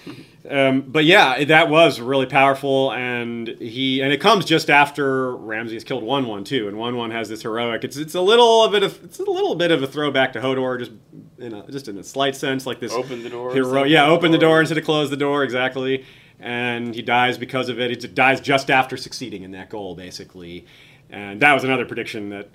Um, 0.47 0.81
but 0.81 1.03
yeah, 1.03 1.43
that 1.45 1.67
was 1.67 1.99
really 1.99 2.27
powerful, 2.27 2.93
and 2.93 3.47
he 3.47 4.01
and 4.01 4.13
it 4.13 4.21
comes 4.21 4.45
just 4.45 4.69
after 4.69 5.35
Ramsay 5.35 5.73
has 5.73 5.83
killed 5.83 6.03
Wun 6.03 6.27
Wun 6.27 6.43
too, 6.43 6.67
and 6.67 6.77
Wun 6.77 6.95
Wun 6.95 7.09
has 7.09 7.27
this 7.27 7.41
heroic. 7.41 7.83
It's 7.83 7.97
it's 7.97 8.13
a 8.13 8.21
little 8.21 8.67
bit 8.67 8.83
of 8.83 9.03
it's 9.03 9.17
a 9.17 9.23
little 9.23 9.55
bit 9.55 9.71
of 9.71 9.81
a 9.81 9.87
throwback 9.87 10.33
to 10.33 10.41
Hodor, 10.41 10.77
just 10.77 10.91
in 11.39 11.55
a, 11.55 11.71
just 11.71 11.87
in 11.87 11.97
a 11.97 12.03
slight 12.03 12.35
sense, 12.35 12.67
like 12.67 12.79
this 12.79 12.91
Open 12.93 13.23
the 13.23 13.31
door 13.31 13.51
hero- 13.51 13.83
yeah, 13.83 14.05
open 14.05 14.31
the 14.31 14.37
door 14.37 14.59
instead 14.59 14.77
of 14.77 14.85
close 14.85 15.09
the 15.09 15.17
door, 15.17 15.43
exactly. 15.43 16.05
And 16.39 16.93
he 16.93 17.01
dies 17.01 17.39
because 17.39 17.67
of 17.67 17.79
it. 17.79 17.89
He 17.89 17.95
dies 17.95 18.39
just 18.41 18.69
after 18.69 18.95
succeeding 18.95 19.41
in 19.41 19.51
that 19.51 19.71
goal, 19.71 19.95
basically. 19.95 20.67
And 21.09 21.41
that 21.41 21.53
was 21.53 21.63
another 21.63 21.85
prediction 21.85 22.29
that 22.29 22.49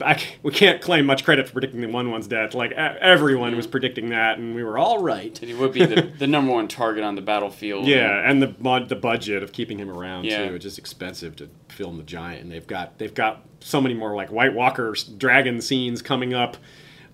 I, 0.00 0.16
c- 0.16 0.36
we 0.42 0.52
can't 0.52 0.80
claim 0.80 1.04
much 1.04 1.22
credit 1.24 1.46
for 1.46 1.52
predicting 1.52 1.82
the 1.82 1.86
Wun 1.88 2.10
Wun's 2.10 2.26
death. 2.26 2.54
Like 2.54 2.70
e- 2.70 2.74
everyone 2.74 3.54
was 3.56 3.66
predicting 3.66 4.08
that, 4.08 4.38
and 4.38 4.54
we 4.54 4.62
were 4.64 4.78
all 4.78 5.02
right. 5.02 5.34
that 5.34 5.46
he 5.46 5.54
would 5.54 5.72
be 5.72 5.84
the, 5.84 6.02
the 6.18 6.26
number 6.26 6.50
one 6.52 6.66
target 6.68 7.04
on 7.04 7.14
the 7.14 7.20
battlefield 7.20 7.86
Yeah, 7.86 8.28
and 8.28 8.40
the 8.40 8.46
bud- 8.46 8.88
the 8.88 8.96
budget 8.96 9.42
of 9.42 9.52
keeping 9.52 9.78
him 9.78 9.90
around 9.90 10.24
Yeah. 10.24 10.48
too. 10.48 10.54
It's 10.54 10.62
just 10.64 10.78
expensive 10.78 11.36
to 11.36 11.50
film 11.68 11.98
the 11.98 12.02
giant, 12.04 12.42
and 12.42 12.50
they've 12.52 12.66
got 12.66 12.96
they've 12.98 13.12
got 13.12 13.44
so 13.60 13.80
many 13.80 13.94
more 13.94 14.14
like 14.14 14.30
White 14.32 14.54
Walker 14.54 14.94
dragon 15.18 15.60
scenes 15.60 16.00
coming 16.02 16.32
up. 16.32 16.56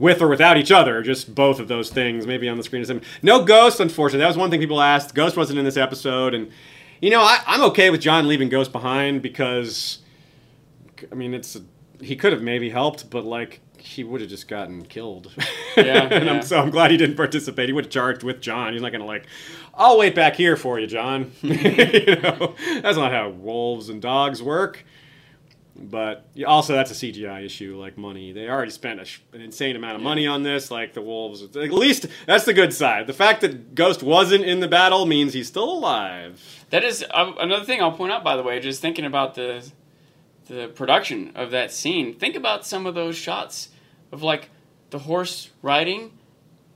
With 0.01 0.23
or 0.23 0.29
without 0.29 0.57
each 0.57 0.71
other, 0.71 1.03
just 1.03 1.35
both 1.35 1.59
of 1.59 1.67
those 1.67 1.91
things, 1.91 2.25
maybe 2.25 2.49
on 2.49 2.57
the 2.57 2.63
screen. 2.63 2.83
or 2.83 2.85
something. 2.85 3.09
No 3.21 3.43
Ghost, 3.45 3.81
unfortunately. 3.81 4.21
That 4.23 4.29
was 4.29 4.37
one 4.37 4.49
thing 4.49 4.61
people 4.61 4.81
asked. 4.81 5.13
Ghost 5.13 5.37
wasn't 5.37 5.59
in 5.59 5.65
this 5.65 5.77
episode, 5.77 6.35
and 6.35 6.53
you 7.03 7.11
know 7.11 7.21
I, 7.21 7.41
I'm 7.49 7.63
okay 7.63 7.91
with 7.91 8.01
Jon 8.01 8.29
leaving 8.29 8.49
Ghost 8.49 8.71
behind 8.71 9.23
because, 9.23 9.99
I 11.11 11.17
mean, 11.17 11.35
it's 11.35 11.57
he 12.01 12.17
could 12.17 12.33
have 12.33 12.43
maybe 12.43 12.71
helped, 12.71 13.11
but 13.11 13.25
like 13.25 13.61
he 13.79 14.05
would 14.05 14.21
have 14.21 14.31
just 14.31 14.49
gotten 14.49 14.85
killed. 14.85 15.33
Yeah, 15.77 16.09
and 16.11 16.25
yeah. 16.27 16.33
I'm 16.33 16.43
so 16.43 16.59
I'm 16.59 16.71
glad 16.71 16.91
he 16.91 16.97
didn't 16.97 17.15
participate. 17.15 17.69
He 17.69 17.73
would 17.73 17.85
have 17.85 17.93
charged 17.93 18.25
with 18.25 18.41
Jon. 18.41 18.73
He's 18.73 18.83
not 18.83 18.91
going 18.91 19.01
to 19.01 19.07
like, 19.07 19.29
I'll 19.73 19.97
wait 19.97 20.13
back 20.13 20.35
here 20.35 20.57
for 20.57 20.81
you, 20.81 20.89
Jon. 20.89 21.31
you 21.41 22.17
know, 22.17 22.57
that's 22.83 22.97
not 22.97 23.13
how 23.13 23.29
wolves 23.29 23.89
and 23.89 24.03
dogs 24.03 24.43
work. 24.43 24.85
But 25.81 26.27
also, 26.45 26.75
that's 26.75 26.91
a 26.91 26.95
CGI 26.95 27.45
issue, 27.45 27.79
like 27.79 27.97
money. 27.97 28.33
They 28.33 28.49
already 28.49 28.73
spent 28.73 29.01
a 29.01 29.05
sh- 29.05 29.21
an 29.33 29.41
insane 29.41 29.77
amount 29.77 29.95
of 29.95 30.03
money 30.03 30.27
on 30.27 30.43
this. 30.43 30.73
Like 30.73 30.95
the 30.95 31.03
wolves, 31.03 31.43
at 31.43 31.55
least 31.55 32.07
that's 32.27 32.45
the 32.45 32.55
good 32.55 32.75
side. 32.75 33.07
The 33.07 33.13
fact 33.13 33.43
that 33.43 33.77
Ghost 33.77 34.03
wasn't 34.03 34.45
in 34.45 34.59
the 34.59 34.67
battle 34.67 35.07
means 35.07 35.33
he's 35.33 35.47
still 35.47 35.71
alive. 35.71 36.65
That 36.71 36.83
is 36.83 37.05
uh, 37.09 37.33
another 37.39 37.65
thing 37.65 37.81
I'll 37.81 37.93
point 37.93 38.11
out. 38.11 38.25
By 38.25 38.37
the 38.37 38.43
way, 38.43 38.59
just 38.59 38.83
thinking 38.83 39.05
about 39.05 39.37
the 39.37 39.71
the 40.49 40.69
production 40.69 41.33
of 41.35 41.51
that 41.53 41.73
scene. 41.73 42.15
Think 42.15 42.35
about 42.37 42.67
some 42.67 42.87
of 42.87 42.95
those 42.95 43.17
shots 43.17 43.69
of 44.13 44.23
like 44.23 44.51
the 44.91 44.99
horse 45.01 45.51
riding. 45.63 46.13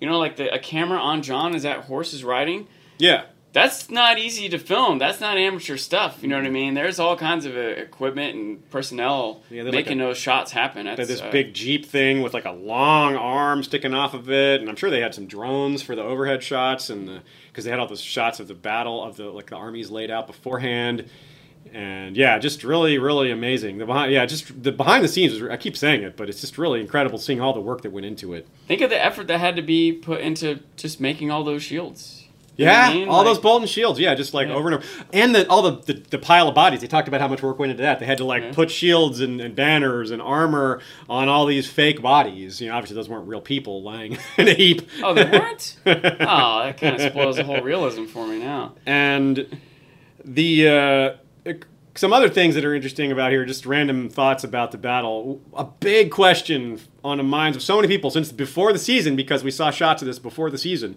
You 0.01 0.09
know, 0.09 0.19
like 0.19 0.37
the, 0.37 0.53
a 0.53 0.59
camera 0.59 0.99
on 0.99 1.23
Jon 1.23 1.55
as 1.55 1.63
that 1.63 1.85
horse 1.85 2.13
is 2.13 2.25
riding. 2.25 2.67
Yeah, 2.99 3.25
That's 3.53 3.89
not 3.91 4.19
easy 4.19 4.49
to 4.49 4.59
film. 4.59 4.99
That's 4.99 5.21
not 5.21 5.37
amateur 5.39 5.77
stuff. 5.77 6.19
You 6.23 6.29
know 6.29 6.37
what 6.37 6.45
I 6.47 6.51
mean? 6.51 6.75
There's 6.75 6.99
all 6.99 7.17
kinds 7.17 7.45
of 7.45 7.55
uh, 7.57 7.61
equipment 7.61 8.35
and 8.35 8.71
personnel 8.71 9.43
Yeah, 9.49 9.63
there's 9.63 9.75
like 9.75 9.87
making 9.87 10.01
a- 10.01 10.05
those 10.05 10.19
shots 10.19 10.51
happen. 10.53 10.87
That's, 10.87 11.09
this 11.09 11.21
uh, 11.21 11.31
big 11.31 11.55
Jeep 11.55 11.87
thing 11.87 12.21
with 12.23 12.35
like 12.35 12.45
a 12.45 12.53
long 12.53 13.15
arm 13.17 13.63
sticking 13.63 13.95
off 13.95 14.15
of 14.15 14.31
it, 14.31 14.61
and 14.61 14.69
I'm 14.69 14.77
sure 14.77 14.91
they 14.91 15.01
had 15.01 15.15
some 15.15 15.27
drones 15.27 15.83
for 15.83 15.95
the 15.97 16.03
overhead 16.03 16.43
shots, 16.43 16.91
and 16.91 17.09
the 17.09 17.23
because 17.49 17.65
they 17.65 17.71
had 17.71 17.79
all 17.79 17.87
those 17.89 18.01
shots 18.01 18.41
of 18.41 18.49
the 18.49 18.55
battle 18.55 19.03
of 19.03 19.17
the 19.17 19.25
like 19.31 19.51
the 19.51 19.57
armies 19.57 19.91
laid 19.91 20.11
out 20.11 20.27
beforehand, 20.27 21.09
and 21.73 22.17
yeah, 22.17 22.39
just 22.39 22.65
really 22.65 22.99
really 22.99 23.31
amazing. 23.31 23.79
The 23.79 23.87
behind 23.87 24.13
yeah, 24.13 24.27
just 24.27 24.63
the 24.63 24.73
behind 24.73 25.05
the 25.05 25.09
scenes. 25.09 25.41
Was, 25.41 25.51
I 25.51 25.57
keep 25.57 25.77
saying 25.77 26.03
it, 26.03 26.17
but 26.17 26.29
it's 26.29 26.41
just 26.41 26.59
really 26.59 26.81
incredible 26.81 27.19
seeing 27.19 27.41
all 27.41 27.53
the 27.53 27.61
work 27.61 27.83
that 27.83 27.93
went 27.93 28.07
into 28.07 28.35
it. 28.35 28.47
Think 28.69 28.81
of 28.83 28.91
the 28.91 29.03
effort 29.03 29.27
that 29.29 29.39
had 29.41 29.57
to 29.57 29.63
be 29.63 29.93
put 29.93 30.21
into 30.21 30.61
just 30.77 31.01
making 31.01 31.31
all 31.31 31.45
those 31.45 31.63
shields. 31.63 32.19
You 32.55 32.67
Yeah, 32.67 32.89
I 32.91 32.93
mean? 32.95 33.09
all 33.09 33.19
Like- 33.19 33.29
those 33.29 33.39
Bolton 33.39 33.67
shields. 33.67 33.99
Yeah, 33.99 34.15
just 34.15 34.35
like 34.35 34.49
Yeah. 34.49 34.55
over 34.55 34.69
and 34.69 34.75
over, 34.77 34.87
and 35.15 35.35
the, 35.35 35.49
all 35.49 35.63
the, 35.63 35.71
the 35.95 36.03
the 36.11 36.19
pile 36.19 36.49
of 36.49 36.55
bodies. 36.55 36.83
They 36.83 36.87
talked 36.87 37.09
about 37.09 37.23
how 37.23 37.29
much 37.29 37.43
work 37.43 37.59
went 37.59 37.71
into 37.71 37.83
that. 37.83 37.99
They 37.99 38.05
had 38.05 38.19
to 38.19 38.25
like 38.27 38.43
Yeah. 38.43 38.53
put 38.53 38.71
shields 38.71 39.21
and, 39.21 39.41
and 39.41 39.57
banners 39.57 40.11
and 40.11 40.21
armor 40.21 40.81
on 41.09 41.31
all 41.31 41.47
these 41.47 41.67
fake 41.67 42.03
bodies. 42.03 42.61
You 42.61 42.69
know, 42.69 42.75
obviously 42.75 42.97
those 42.97 43.09
weren't 43.09 43.27
real 43.27 43.41
people 43.41 43.83
lying 43.83 44.19
in 44.37 44.49
a 44.49 44.53
heap. 44.55 44.83
Oh, 45.03 45.15
they 45.15 45.25
weren't? 45.25 45.79
oh, 45.87 46.65
that 46.65 46.77
kind 46.79 46.97
of 47.01 47.11
spoils 47.11 47.37
the 47.37 47.45
whole 47.45 47.63
realism 47.63 48.05
for 48.05 48.27
me 48.27 48.39
now. 48.41 48.75
and 48.85 49.47
the 50.23 50.69
uh, 50.69 51.13
some 51.95 52.13
other 52.13 52.29
things 52.29 52.55
that 52.55 52.65
are 52.65 52.75
interesting 52.75 53.13
about 53.13 53.33
here, 53.33 53.45
just 53.45 53.67
random 53.67 54.09
thoughts 54.09 54.45
about 54.45 54.73
the 54.73 54.79
battle. 54.79 55.41
A 55.55 55.65
big 55.65 56.11
question 56.11 56.81
on 57.05 57.19
the 57.19 57.23
minds 57.25 57.57
of 57.57 57.63
so 57.63 57.77
many 57.77 57.89
people 57.89 58.11
since 58.11 58.33
before 58.33 58.73
the 58.73 58.79
season, 58.79 59.15
because 59.17 59.45
we 59.45 59.51
saw 59.51 59.71
shots 59.71 60.01
of 60.03 60.07
this 60.07 60.19
before 60.19 60.51
the 60.51 60.59
season. 60.59 60.97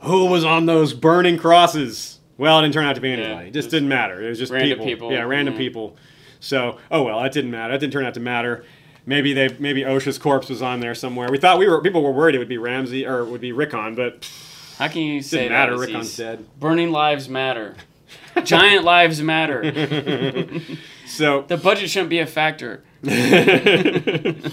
Who 0.00 0.26
was 0.26 0.44
on 0.44 0.64
those 0.66 0.94
burning 0.94 1.36
crosses? 1.36 2.20
Well, 2.38 2.58
it 2.58 2.62
didn't 2.62 2.72
turn 2.74 2.86
out 2.86 2.94
to 2.94 3.02
be 3.02 3.12
anybody. 3.12 3.48
it 3.48 3.52
just 3.52 3.68
didn't 3.70 3.88
matter. 3.90 4.22
It 4.24 4.30
was 4.30 4.38
just 4.38 4.50
random 4.50 4.78
people. 4.78 4.86
people. 4.86 5.12
Yeah, 5.12 5.24
random 5.24 5.54
Yeah. 5.54 5.58
people. 5.60 5.96
So, 6.40 6.78
oh 6.90 7.02
well, 7.02 7.20
that 7.20 7.32
didn't 7.32 7.50
matter. 7.50 7.74
That 7.74 7.80
didn't 7.80 7.92
turn 7.92 8.06
out 8.06 8.14
to 8.14 8.20
matter. 8.20 8.64
Maybe 9.04 9.34
they 9.34 9.48
maybe 9.58 9.82
Osha's 9.84 10.16
corpse 10.16 10.48
was 10.48 10.62
on 10.62 10.80
there 10.80 10.94
somewhere. 10.94 11.28
We 11.30 11.36
thought 11.36 11.58
we 11.58 11.68
were 11.68 11.82
people 11.82 12.02
were 12.02 12.12
worried 12.12 12.34
it 12.34 12.38
would 12.38 12.48
be 12.48 12.56
Ramsay 12.56 13.06
or 13.06 13.18
it 13.20 13.26
would 13.26 13.42
be 13.42 13.52
Rickon, 13.52 13.94
but 13.94 14.26
How 14.78 14.88
can 14.88 15.02
you 15.02 15.20
say 15.20 15.40
didn't 15.48 15.52
that? 15.52 15.68
matter. 15.68 15.78
Rickon's 15.78 16.16
dead. 16.16 16.46
Burning 16.58 16.92
lives 16.92 17.28
matter. 17.28 17.74
Giant 18.44 18.84
lives 18.84 19.22
matter. 19.22 20.50
So 21.06 21.42
The 21.42 21.56
budget 21.56 21.90
shouldn't 21.90 22.10
be 22.10 22.20
a 22.20 22.26
factor. 22.26 22.84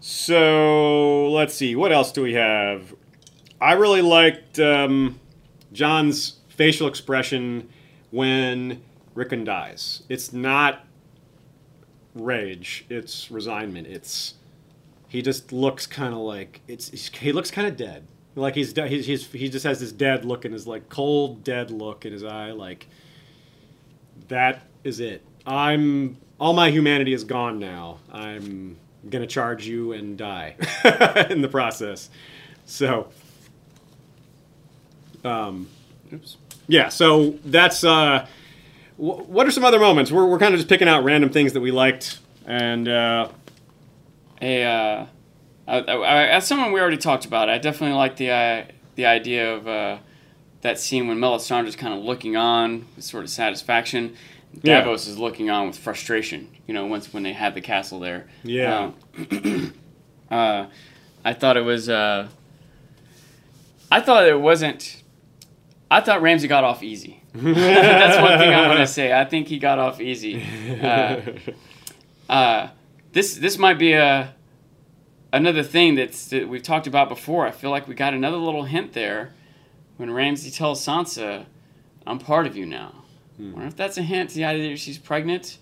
so 0.00 1.30
let's 1.30 1.54
see. 1.54 1.74
What 1.74 1.90
else 1.90 2.12
do 2.12 2.22
we 2.22 2.34
have? 2.34 2.94
I 3.60 3.72
really 3.72 4.02
liked 4.02 4.58
um, 4.60 5.18
Jon's 5.72 6.36
facial 6.48 6.86
expression 6.86 7.70
when 8.10 8.82
Rickon 9.14 9.42
dies. 9.44 10.02
It's 10.10 10.32
not 10.32 10.84
rage. 12.14 12.84
It's 12.90 13.30
resignment. 13.30 13.86
It's 13.86 14.34
he 15.08 15.22
just 15.22 15.50
looks 15.52 15.86
kind 15.86 16.12
of 16.12 16.20
like 16.20 16.60
it's 16.68 17.08
he 17.08 17.32
looks 17.32 17.50
kind 17.50 17.66
of 17.66 17.76
dead. 17.76 18.06
Like 18.38 18.54
he's, 18.54 18.72
he's 18.74 19.06
he's 19.06 19.26
he 19.26 19.48
just 19.48 19.64
has 19.64 19.80
this 19.80 19.92
dead 19.92 20.24
look 20.24 20.44
in 20.44 20.52
his 20.52 20.66
like 20.66 20.88
cold 20.88 21.44
dead 21.44 21.70
look 21.70 22.06
in 22.06 22.12
his 22.12 22.24
eye. 22.24 22.52
Like 22.52 22.86
that 24.28 24.62
is 24.84 25.00
it. 25.00 25.22
I'm 25.46 26.16
all 26.38 26.52
my 26.52 26.70
humanity 26.70 27.12
is 27.12 27.24
gone 27.24 27.58
now. 27.58 27.98
I'm 28.12 28.76
gonna 29.08 29.26
charge 29.26 29.66
you 29.66 29.92
and 29.92 30.16
die 30.16 30.56
in 31.30 31.42
the 31.42 31.48
process. 31.48 32.10
So, 32.66 33.08
um, 35.24 35.68
Oops. 36.12 36.36
yeah. 36.66 36.88
So 36.90 37.38
that's 37.44 37.82
uh, 37.82 38.26
wh- 38.96 39.28
what 39.28 39.46
are 39.46 39.50
some 39.50 39.64
other 39.64 39.80
moments? 39.80 40.12
We're 40.12 40.26
we're 40.26 40.38
kind 40.38 40.54
of 40.54 40.60
just 40.60 40.68
picking 40.68 40.88
out 40.88 41.02
random 41.04 41.30
things 41.30 41.54
that 41.54 41.60
we 41.60 41.70
liked, 41.70 42.18
and 42.46 42.88
uh, 42.88 43.28
a 44.40 44.64
uh, 44.64 45.06
I, 45.68 45.80
I, 45.80 46.24
as 46.28 46.46
someone 46.46 46.72
we 46.72 46.80
already 46.80 46.96
talked 46.96 47.26
about, 47.26 47.50
I 47.50 47.58
definitely 47.58 47.96
like 47.96 48.16
the 48.16 48.30
uh, 48.30 48.64
the 48.94 49.06
idea 49.06 49.54
of 49.54 49.68
uh, 49.68 49.98
that 50.62 50.80
scene 50.80 51.08
when 51.08 51.18
Melisandre's 51.18 51.76
kind 51.76 51.92
of 51.92 52.00
looking 52.00 52.36
on 52.36 52.86
with 52.96 53.04
sort 53.04 53.24
of 53.24 53.30
satisfaction. 53.30 54.16
Yeah. 54.62 54.80
Davos 54.80 55.06
is 55.06 55.18
looking 55.18 55.50
on 55.50 55.66
with 55.66 55.78
frustration. 55.78 56.48
You 56.66 56.72
know, 56.72 56.86
once 56.86 57.12
when 57.12 57.22
they 57.22 57.34
had 57.34 57.54
the 57.54 57.60
castle 57.60 58.00
there. 58.00 58.28
Yeah. 58.42 58.92
Um, 59.30 59.74
uh, 60.30 60.66
I 61.24 61.34
thought 61.34 61.58
it 61.58 61.64
was. 61.64 61.88
Uh, 61.90 62.28
I 63.92 64.00
thought 64.00 64.26
it 64.26 64.40
wasn't. 64.40 65.02
I 65.90 66.00
thought 66.00 66.22
Ramsay 66.22 66.48
got 66.48 66.64
off 66.64 66.82
easy. 66.82 67.22
That's 67.34 68.20
one 68.20 68.38
thing 68.38 68.54
I 68.54 68.66
want 68.68 68.80
to 68.80 68.86
say. 68.86 69.12
I 69.12 69.26
think 69.26 69.48
he 69.48 69.58
got 69.58 69.78
off 69.78 70.00
easy. 70.00 70.42
Uh, 70.82 71.20
uh, 72.32 72.68
this 73.12 73.34
this 73.36 73.58
might 73.58 73.78
be 73.78 73.92
a 73.92 74.34
another 75.32 75.62
thing 75.62 75.94
that's 75.94 76.26
that 76.28 76.48
we've 76.48 76.62
talked 76.62 76.86
about 76.86 77.08
before. 77.08 77.46
I 77.46 77.50
feel 77.50 77.70
like 77.70 77.88
we 77.88 77.94
got 77.94 78.14
another 78.14 78.36
little 78.36 78.64
hint 78.64 78.92
there 78.92 79.32
when 79.96 80.10
Ramsay 80.10 80.50
tells 80.50 80.84
Sansa, 80.84 81.46
"I'm 82.06 82.18
part 82.18 82.46
of 82.46 82.56
you 82.56 82.66
now." 82.66 82.94
I 83.40 83.42
wonder 83.52 83.66
if 83.68 83.76
that's 83.76 83.96
a 83.96 84.02
hint 84.02 84.30
to 84.30 84.36
the 84.36 84.44
idea 84.44 84.70
that 84.70 84.78
she's 84.80 84.98
pregnant. 84.98 85.58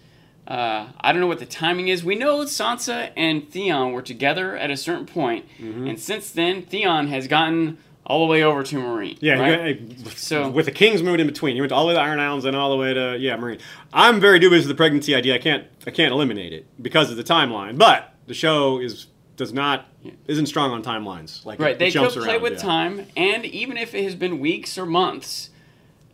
Uh, 0.48 0.86
I 1.00 1.12
don't 1.12 1.20
know 1.20 1.26
what 1.26 1.40
the 1.40 1.46
timing 1.46 1.88
is. 1.88 2.02
We 2.04 2.14
know 2.14 2.38
Sansa 2.44 3.10
and 3.16 3.50
Theon 3.50 3.92
were 3.92 4.00
together 4.00 4.56
at 4.56 4.70
a 4.70 4.76
certain 4.76 5.04
point. 5.04 5.44
point, 5.58 5.88
and 5.88 5.98
since 6.00 6.30
then 6.30 6.62
Theon 6.62 7.08
has 7.08 7.26
gotten 7.26 7.78
all 8.06 8.24
the 8.24 8.30
way 8.30 8.44
over 8.44 8.62
to 8.62 8.76
Meereen. 8.76 9.18
Yeah, 9.20 9.40
right? 9.40 9.82
So- 10.14 10.48
with 10.48 10.66
the 10.66 10.70
Kingsmoot 10.72 11.18
in 11.18 11.26
between, 11.26 11.56
you 11.56 11.62
went 11.62 11.72
all 11.72 11.82
the 11.82 11.88
way 11.88 11.94
to 11.94 12.00
Iron 12.00 12.20
Islands 12.20 12.44
and 12.44 12.56
all 12.56 12.70
the 12.70 12.76
way 12.76 12.94
to 12.94 13.16
yeah 13.18 13.36
Meereen. 13.36 13.58
I'm 13.92 14.20
very 14.20 14.38
dubious 14.38 14.62
of 14.62 14.68
the 14.68 14.74
pregnancy 14.76 15.14
idea. 15.14 15.34
I 15.34 15.38
can't 15.38 15.64
I 15.86 15.90
can't 15.90 16.12
eliminate 16.12 16.52
it 16.52 16.66
because 16.80 17.10
of 17.10 17.16
the 17.16 17.24
timeline, 17.24 17.76
but 17.76 18.14
the 18.28 18.34
show 18.34 18.78
is 18.78 19.08
does 19.37 19.53
not 19.53 19.87
isn't 20.26 20.47
strong 20.47 20.70
on 20.70 20.82
timelines. 20.82 21.45
Like 21.45 21.61
Right, 21.61 21.72
it, 21.72 21.78
they 21.78 21.89
it 21.89 21.93
could 21.95 22.11
play 22.11 22.32
around, 22.34 22.43
with 22.43 22.55
yeah. 22.55 22.59
time, 22.59 23.07
and 23.16 23.45
even 23.45 23.76
if 23.76 23.95
it 23.95 24.03
has 24.05 24.14
been 24.14 24.39
weeks 24.39 24.78
or 24.78 24.87
months, 24.87 25.51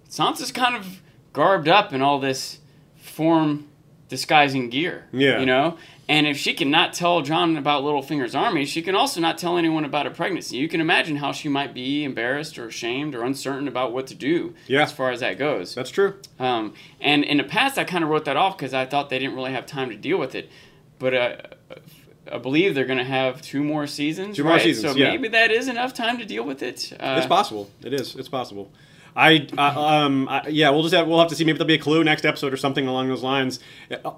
Sansa's 0.08 0.52
kind 0.52 0.76
of 0.76 1.00
garbed 1.32 1.68
up 1.68 1.92
in 1.92 2.02
all 2.02 2.18
this 2.20 2.58
form 2.96 3.68
disguising 4.08 4.68
gear. 4.68 5.06
Yeah. 5.12 5.40
You 5.40 5.46
know? 5.46 5.78
And 6.08 6.26
if 6.26 6.36
she 6.36 6.52
cannot 6.52 6.92
tell 6.92 7.22
Jon 7.22 7.56
about 7.56 7.84
Littlefinger's 7.84 8.34
army, 8.34 8.66
she 8.66 8.82
can 8.82 8.94
also 8.94 9.20
not 9.20 9.38
tell 9.38 9.56
anyone 9.56 9.84
about 9.84 10.04
her 10.04 10.12
pregnancy. 10.12 10.56
You 10.58 10.68
can 10.68 10.80
imagine 10.82 11.16
how 11.16 11.32
she 11.32 11.48
might 11.48 11.72
be 11.72 12.04
embarrassed 12.04 12.58
or 12.58 12.66
ashamed 12.66 13.14
or 13.14 13.22
uncertain 13.24 13.66
about 13.68 13.92
what 13.92 14.06
to 14.08 14.14
do 14.14 14.54
Yeah. 14.66 14.82
as 14.82 14.92
far 14.92 15.10
as 15.10 15.20
that 15.20 15.38
goes. 15.38 15.74
That's 15.74 15.90
true. 15.90 16.16
Um, 16.38 16.74
and 17.00 17.24
in 17.24 17.38
the 17.38 17.44
past, 17.44 17.78
I 17.78 17.84
kind 17.84 18.04
of 18.04 18.10
wrote 18.10 18.26
that 18.26 18.36
off 18.36 18.58
because 18.58 18.74
I 18.74 18.84
thought 18.84 19.08
they 19.08 19.18
didn't 19.18 19.36
really 19.36 19.52
have 19.52 19.64
time 19.64 19.88
to 19.88 19.96
deal 19.96 20.18
with 20.18 20.34
it. 20.34 20.50
But 20.98 21.14
uh, 21.14 21.36
I 22.30 22.38
believe 22.38 22.74
they're 22.74 22.84
going 22.84 22.98
to 22.98 23.04
have 23.04 23.42
two 23.42 23.64
more 23.64 23.86
seasons. 23.86 24.36
Two 24.36 24.44
more 24.44 24.52
right? 24.52 24.62
seasons, 24.62 24.92
So 24.92 24.98
yeah. 24.98 25.10
maybe 25.10 25.28
that 25.28 25.50
is 25.50 25.68
enough 25.68 25.92
time 25.94 26.18
to 26.18 26.24
deal 26.24 26.44
with 26.44 26.62
it. 26.62 26.92
Uh, 26.92 27.16
It's 27.18 27.26
possible. 27.26 27.70
It 27.82 27.92
is. 27.92 28.14
It's 28.14 28.28
possible. 28.28 28.70
I, 29.14 29.46
uh, 29.58 29.62
um, 29.62 30.28
I, 30.28 30.48
yeah, 30.48 30.70
we'll 30.70 30.82
just 30.82 30.94
have 30.94 31.06
we'll 31.06 31.18
have 31.18 31.28
to 31.28 31.34
see. 31.34 31.44
Maybe 31.44 31.58
there'll 31.58 31.68
be 31.68 31.74
a 31.74 31.78
clue 31.78 32.02
next 32.02 32.24
episode 32.24 32.52
or 32.52 32.56
something 32.56 32.86
along 32.86 33.08
those 33.08 33.22
lines. 33.22 33.60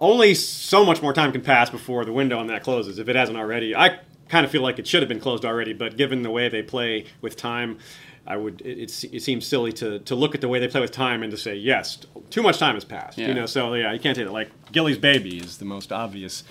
Only 0.01 0.35
so 0.35 0.85
much 0.85 1.03
more 1.03 1.13
time 1.13 1.33
can 1.33 1.41
pass 1.41 1.69
before 1.69 2.05
the 2.05 2.13
window 2.13 2.39
on 2.39 2.47
that 2.47 2.63
closes, 2.63 2.99
if 2.99 3.09
it 3.09 3.17
hasn't 3.17 3.37
already. 3.37 3.75
I 3.75 3.99
kind 4.29 4.45
of 4.45 4.53
feel 4.53 4.63
like 4.63 4.79
it 4.79 4.87
should 4.87 5.03
have 5.03 5.09
been 5.09 5.21
closed 5.21 5.45
already, 5.45 5.73
but 5.73 5.97
given 5.97 6.23
the 6.23 6.31
way 6.31 6.49
they 6.49 6.63
play 6.63 7.07
with 7.21 7.37
time, 7.37 7.79
I 8.25 8.37
would. 8.37 8.61
It, 8.61 8.79
it, 8.79 9.05
it 9.15 9.23
seems 9.23 9.47
silly 9.47 9.73
to 9.73 9.99
to 9.99 10.15
look 10.15 10.37
at 10.37 10.41
the 10.41 10.49
way 10.49 10.61
they 10.61 10.69
play 10.69 10.81
with 10.81 10.93
time 10.93 11.25
and 11.25 11.31
to 11.33 11.39
say 11.39 11.57
yes, 11.57 11.99
too 12.31 12.43
much 12.43 12.59
time 12.59 12.75
has 12.75 12.85
passed. 12.85 13.19
Yeah. 13.19 13.29
You 13.29 13.35
know, 13.35 13.47
so 13.47 13.75
yeah, 13.75 13.93
you 13.93 13.99
can't 13.99 14.17
say 14.17 14.23
that. 14.23 14.33
Like 14.33 14.51
Gilly's 14.71 14.99
baby 14.99 15.39
is 15.39 15.59
the 15.59 15.65
most 15.65 15.91
obvious 15.91 16.45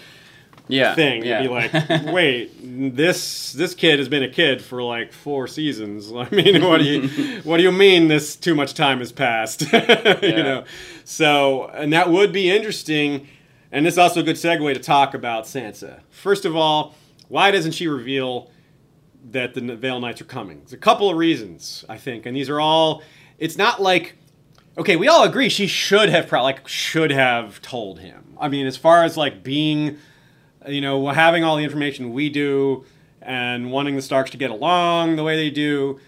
yeah, 0.67 0.95
thing. 0.95 1.23
Yeah. 1.23 1.41
You'd 1.41 1.49
be 1.49 1.53
like, 1.53 2.05
wait, 2.13 2.51
this 2.95 3.53
this 3.53 3.75
kid 3.75 3.99
has 3.99 4.07
been 4.07 4.23
a 4.23 4.29
kid 4.29 4.61
for 4.61 4.81
like 4.81 5.11
four 5.11 5.47
seasons. 5.47 6.11
I 6.15 6.29
mean, 6.29 6.63
what 6.63 6.79
do 6.79 6.85
you 6.85 7.41
what 7.43 7.57
do 7.57 7.63
you 7.63 7.71
mean 7.71 8.07
this 8.07 8.35
too 8.35 8.55
much 8.55 8.73
time 8.73 8.99
has 8.99 9.11
passed? 9.11 9.61
you 9.71 10.43
know, 10.43 10.63
so 11.03 11.67
and 11.67 11.93
that 11.93 12.09
would 12.09 12.31
be 12.31 12.49
interesting. 12.49 13.27
And 13.71 13.85
this 13.85 13.95
is 13.95 13.97
also 13.97 14.19
a 14.19 14.23
good 14.23 14.35
segue 14.35 14.71
to 14.73 14.79
talk 14.79 15.15
about 15.15 15.45
Sansa. 15.45 16.01
First 16.11 16.45
of 16.45 16.55
all, 16.55 16.93
why 17.27 17.49
doesn't 17.49 17.71
she 17.71 17.87
reveal 17.87 18.51
that 19.31 19.55
the 19.55 19.61
Vale 19.61 19.99
Knights 19.99 20.21
are 20.21 20.25
coming? 20.25 20.59
There's 20.59 20.73
a 20.73 20.77
couple 20.77 21.09
of 21.09 21.17
reasons, 21.17 21.83
I 21.89 21.97
think, 21.97 22.25
and 22.25 22.35
these 22.35 22.49
are 22.49 22.59
all. 22.59 23.01
It's 23.39 23.57
not 23.57 23.81
like 23.81 24.15
okay, 24.77 24.95
we 24.95 25.07
all 25.07 25.23
agree 25.23 25.49
she 25.49 25.67
should 25.67 26.09
have 26.09 26.27
pro- 26.27 26.43
like 26.43 26.67
should 26.67 27.11
have 27.11 27.61
told 27.61 27.99
him. 27.99 28.37
I 28.39 28.47
mean, 28.49 28.65
as 28.65 28.77
far 28.77 29.03
as 29.03 29.17
like 29.17 29.43
being, 29.43 29.97
you 30.67 30.81
know, 30.81 31.07
having 31.09 31.43
all 31.43 31.57
the 31.57 31.63
information 31.63 32.13
we 32.13 32.29
do 32.29 32.85
and 33.21 33.71
wanting 33.71 33.95
the 33.95 34.01
Starks 34.01 34.31
to 34.31 34.37
get 34.37 34.51
along 34.51 35.15
the 35.15 35.23
way 35.23 35.35
they 35.35 35.49
do, 35.49 35.99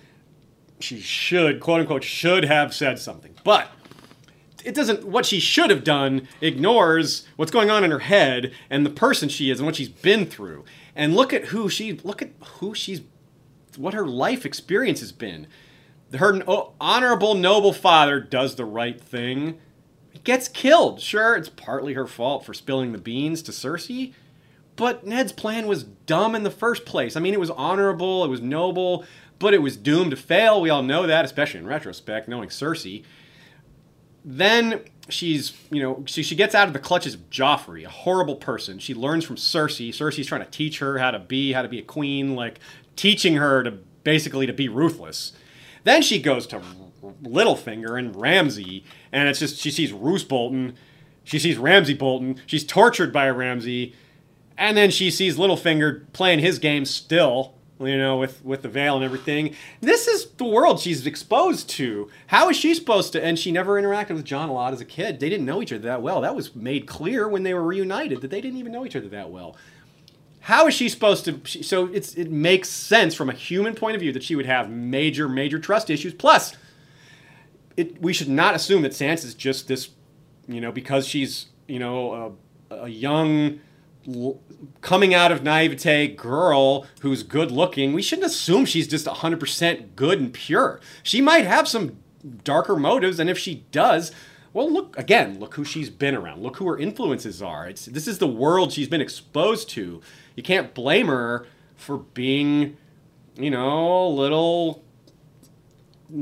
she 0.79 0.99
should 0.99 1.59
quote 1.59 1.81
unquote 1.81 2.03
should 2.03 2.45
have 2.45 2.73
said 2.73 2.99
something. 2.99 3.33
But 3.43 3.69
it 4.63 4.73
doesn't 4.73 5.05
what 5.05 5.25
she 5.25 5.39
should 5.39 5.69
have 5.69 5.83
done 5.83 6.27
ignores 6.41 7.27
what's 7.35 7.51
going 7.51 7.69
on 7.69 7.83
in 7.83 7.91
her 7.91 7.99
head 7.99 8.51
and 8.69 8.85
the 8.85 8.89
person 8.89 9.29
she 9.29 9.51
is 9.51 9.59
and 9.59 9.65
what 9.65 9.75
she's 9.75 9.89
been 9.89 10.25
through. 10.25 10.65
And 10.95 11.15
look 11.15 11.33
at 11.33 11.45
who 11.45 11.69
she 11.69 11.93
look 11.93 12.21
at 12.21 12.31
who 12.59 12.73
she's 12.73 13.01
what 13.77 13.93
her 13.93 14.05
life 14.05 14.45
experience 14.45 14.99
has 15.01 15.11
been. 15.11 15.47
Her 16.13 16.41
honorable, 16.79 17.35
noble 17.35 17.73
father 17.73 18.19
does 18.19 18.55
the 18.55 18.65
right 18.65 18.99
thing. 18.99 19.59
Gets 20.23 20.47
killed. 20.47 21.01
Sure, 21.01 21.35
it's 21.35 21.49
partly 21.49 21.93
her 21.93 22.07
fault 22.07 22.45
for 22.45 22.53
spilling 22.53 22.91
the 22.93 22.97
beans 22.97 23.41
to 23.43 23.51
Cersei, 23.51 24.13
but 24.75 25.05
Ned's 25.05 25.31
plan 25.31 25.67
was 25.67 25.83
dumb 25.83 26.35
in 26.35 26.43
the 26.43 26.51
first 26.51 26.85
place. 26.85 27.15
I 27.15 27.19
mean, 27.19 27.33
it 27.33 27.39
was 27.39 27.49
honorable, 27.51 28.23
it 28.25 28.29
was 28.29 28.41
noble, 28.41 29.05
but 29.39 29.53
it 29.53 29.61
was 29.61 29.77
doomed 29.77 30.11
to 30.11 30.17
fail. 30.17 30.61
We 30.61 30.69
all 30.69 30.83
know 30.83 31.07
that, 31.07 31.25
especially 31.25 31.59
in 31.59 31.67
retrospect, 31.67 32.27
knowing 32.27 32.49
Cersei. 32.49 33.03
Then 34.23 34.81
she's, 35.09 35.53
you 35.69 35.81
know, 35.81 36.03
she, 36.07 36.23
she 36.23 36.35
gets 36.35 36.55
out 36.55 36.67
of 36.67 36.73
the 36.73 36.79
clutches 36.79 37.13
of 37.13 37.29
Joffrey, 37.29 37.85
a 37.85 37.89
horrible 37.89 38.35
person. 38.35 38.79
She 38.79 38.93
learns 38.93 39.23
from 39.23 39.35
Cersei. 39.35 39.89
Cersei's 39.89 40.27
trying 40.27 40.43
to 40.43 40.49
teach 40.49 40.79
her 40.79 40.97
how 40.97 41.11
to 41.11 41.19
be, 41.19 41.53
how 41.53 41.61
to 41.61 41.67
be 41.67 41.79
a 41.79 41.83
queen, 41.83 42.35
like 42.35 42.59
teaching 42.95 43.35
her 43.35 43.63
to 43.63 43.71
basically 44.03 44.45
to 44.45 44.53
be 44.53 44.67
ruthless. 44.67 45.33
Then 45.83 46.01
she 46.01 46.21
goes 46.21 46.47
to 46.47 46.61
Littlefinger 47.23 47.97
and 47.99 48.15
Ramsay, 48.15 48.83
and 49.11 49.29
it's 49.29 49.39
just 49.39 49.57
she 49.59 49.69
sees 49.69 49.93
Roose 49.93 50.23
Bolton, 50.23 50.75
she 51.23 51.37
sees 51.39 51.57
Ramsay 51.57 51.93
Bolton, 51.93 52.41
she's 52.45 52.65
tortured 52.65 53.13
by 53.13 53.29
Ramsay, 53.29 53.93
and 54.57 54.77
then 54.77 54.91
she 54.91 55.11
sees 55.11 55.37
Littlefinger 55.37 56.11
playing 56.13 56.39
his 56.39 56.59
game 56.59 56.85
still, 56.85 57.55
you 57.79 57.97
know, 57.97 58.17
with 58.17 58.43
with 58.43 58.61
the 58.61 58.69
Vale 58.69 58.95
and 58.95 59.03
everything. 59.03 59.55
This 59.81 60.07
is 60.07 60.25
the 60.31 60.45
world 60.45 60.79
she's 60.79 61.05
exposed 61.05 61.69
to. 61.71 62.09
How 62.27 62.49
is 62.49 62.57
she 62.57 62.73
supposed 62.73 63.13
to? 63.13 63.23
And 63.23 63.37
she 63.37 63.51
never 63.51 63.81
interacted 63.81 64.11
with 64.15 64.25
Jon 64.25 64.49
a 64.49 64.53
lot 64.53 64.73
as 64.73 64.81
a 64.81 64.85
kid. 64.85 65.19
They 65.19 65.29
didn't 65.29 65.45
know 65.45 65.61
each 65.61 65.73
other 65.73 65.83
that 65.83 66.01
well. 66.01 66.21
That 66.21 66.35
was 66.35 66.55
made 66.55 66.87
clear 66.87 67.27
when 67.27 67.43
they 67.43 67.53
were 67.53 67.63
reunited 67.63 68.21
that 68.21 68.31
they 68.31 68.41
didn't 68.41 68.59
even 68.59 68.71
know 68.71 68.85
each 68.85 68.95
other 68.95 69.09
that 69.09 69.29
well. 69.29 69.55
How 70.41 70.67
is 70.67 70.73
she 70.73 70.89
supposed 70.89 71.25
to? 71.25 71.63
So 71.63 71.87
it's 71.87 72.15
it 72.15 72.31
makes 72.31 72.69
sense 72.69 73.15
from 73.15 73.29
a 73.29 73.33
human 73.33 73.75
point 73.75 73.95
of 73.95 74.01
view 74.01 74.13
that 74.13 74.23
she 74.23 74.35
would 74.35 74.45
have 74.45 74.69
major 74.69 75.27
major 75.27 75.59
trust 75.59 75.89
issues. 75.89 76.13
Plus, 76.13 76.55
it 77.75 78.01
we 78.01 78.13
should 78.13 78.29
not 78.29 78.55
assume 78.55 78.83
that 78.83 78.91
Sansa's 78.91 79.33
just 79.33 79.67
this, 79.67 79.89
you 80.47 80.61
know, 80.61 80.71
because 80.71 81.07
she's 81.07 81.47
you 81.67 81.79
know, 81.79 82.37
a, 82.69 82.75
a 82.75 82.87
young 82.87 83.59
coming 84.81 85.13
out 85.13 85.31
of 85.31 85.43
naivete 85.43 86.07
girl 86.15 86.85
who's 87.01 87.23
good 87.23 87.51
looking, 87.51 87.93
we 87.93 88.01
shouldn't 88.01 88.27
assume 88.27 88.65
she's 88.65 88.87
just 88.87 89.05
100% 89.05 89.95
good 89.95 90.19
and 90.19 90.33
pure. 90.33 90.79
She 91.03 91.21
might 91.21 91.45
have 91.45 91.67
some 91.67 91.97
darker 92.43 92.75
motives, 92.75 93.19
and 93.19 93.29
if 93.29 93.37
she 93.37 93.65
does, 93.71 94.11
well, 94.53 94.71
look 94.71 94.97
again. 94.97 95.39
Look 95.39 95.55
who 95.55 95.65
she's 95.65 95.89
been 95.89 96.15
around. 96.15 96.41
Look 96.41 96.57
who 96.57 96.67
her 96.67 96.77
influences 96.77 97.41
are. 97.41 97.67
It's 97.67 97.85
this 97.87 98.07
is 98.07 98.19
the 98.19 98.27
world 98.27 98.71
she's 98.71 98.87
been 98.87 99.01
exposed 99.01 99.69
to. 99.71 100.01
You 100.35 100.43
can't 100.43 100.73
blame 100.73 101.07
her 101.07 101.45
for 101.75 101.97
being, 101.97 102.77
you 103.35 103.51
know, 103.51 104.07
a 104.07 104.07
little 104.07 104.81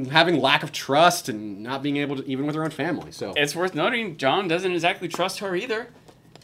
having 0.10 0.40
lack 0.40 0.64
of 0.64 0.72
trust 0.72 1.30
and 1.30 1.62
not 1.62 1.84
being 1.84 1.98
able 1.98 2.16
to 2.16 2.28
even 2.28 2.46
with 2.46 2.56
her 2.56 2.64
own 2.64 2.72
family. 2.72 3.12
So 3.12 3.34
It's 3.36 3.56
worth 3.56 3.76
noting 3.76 4.18
Jon 4.18 4.48
doesn't 4.48 4.72
exactly 4.72 5.08
trust 5.08 5.40
her 5.40 5.56
either. 5.56 5.90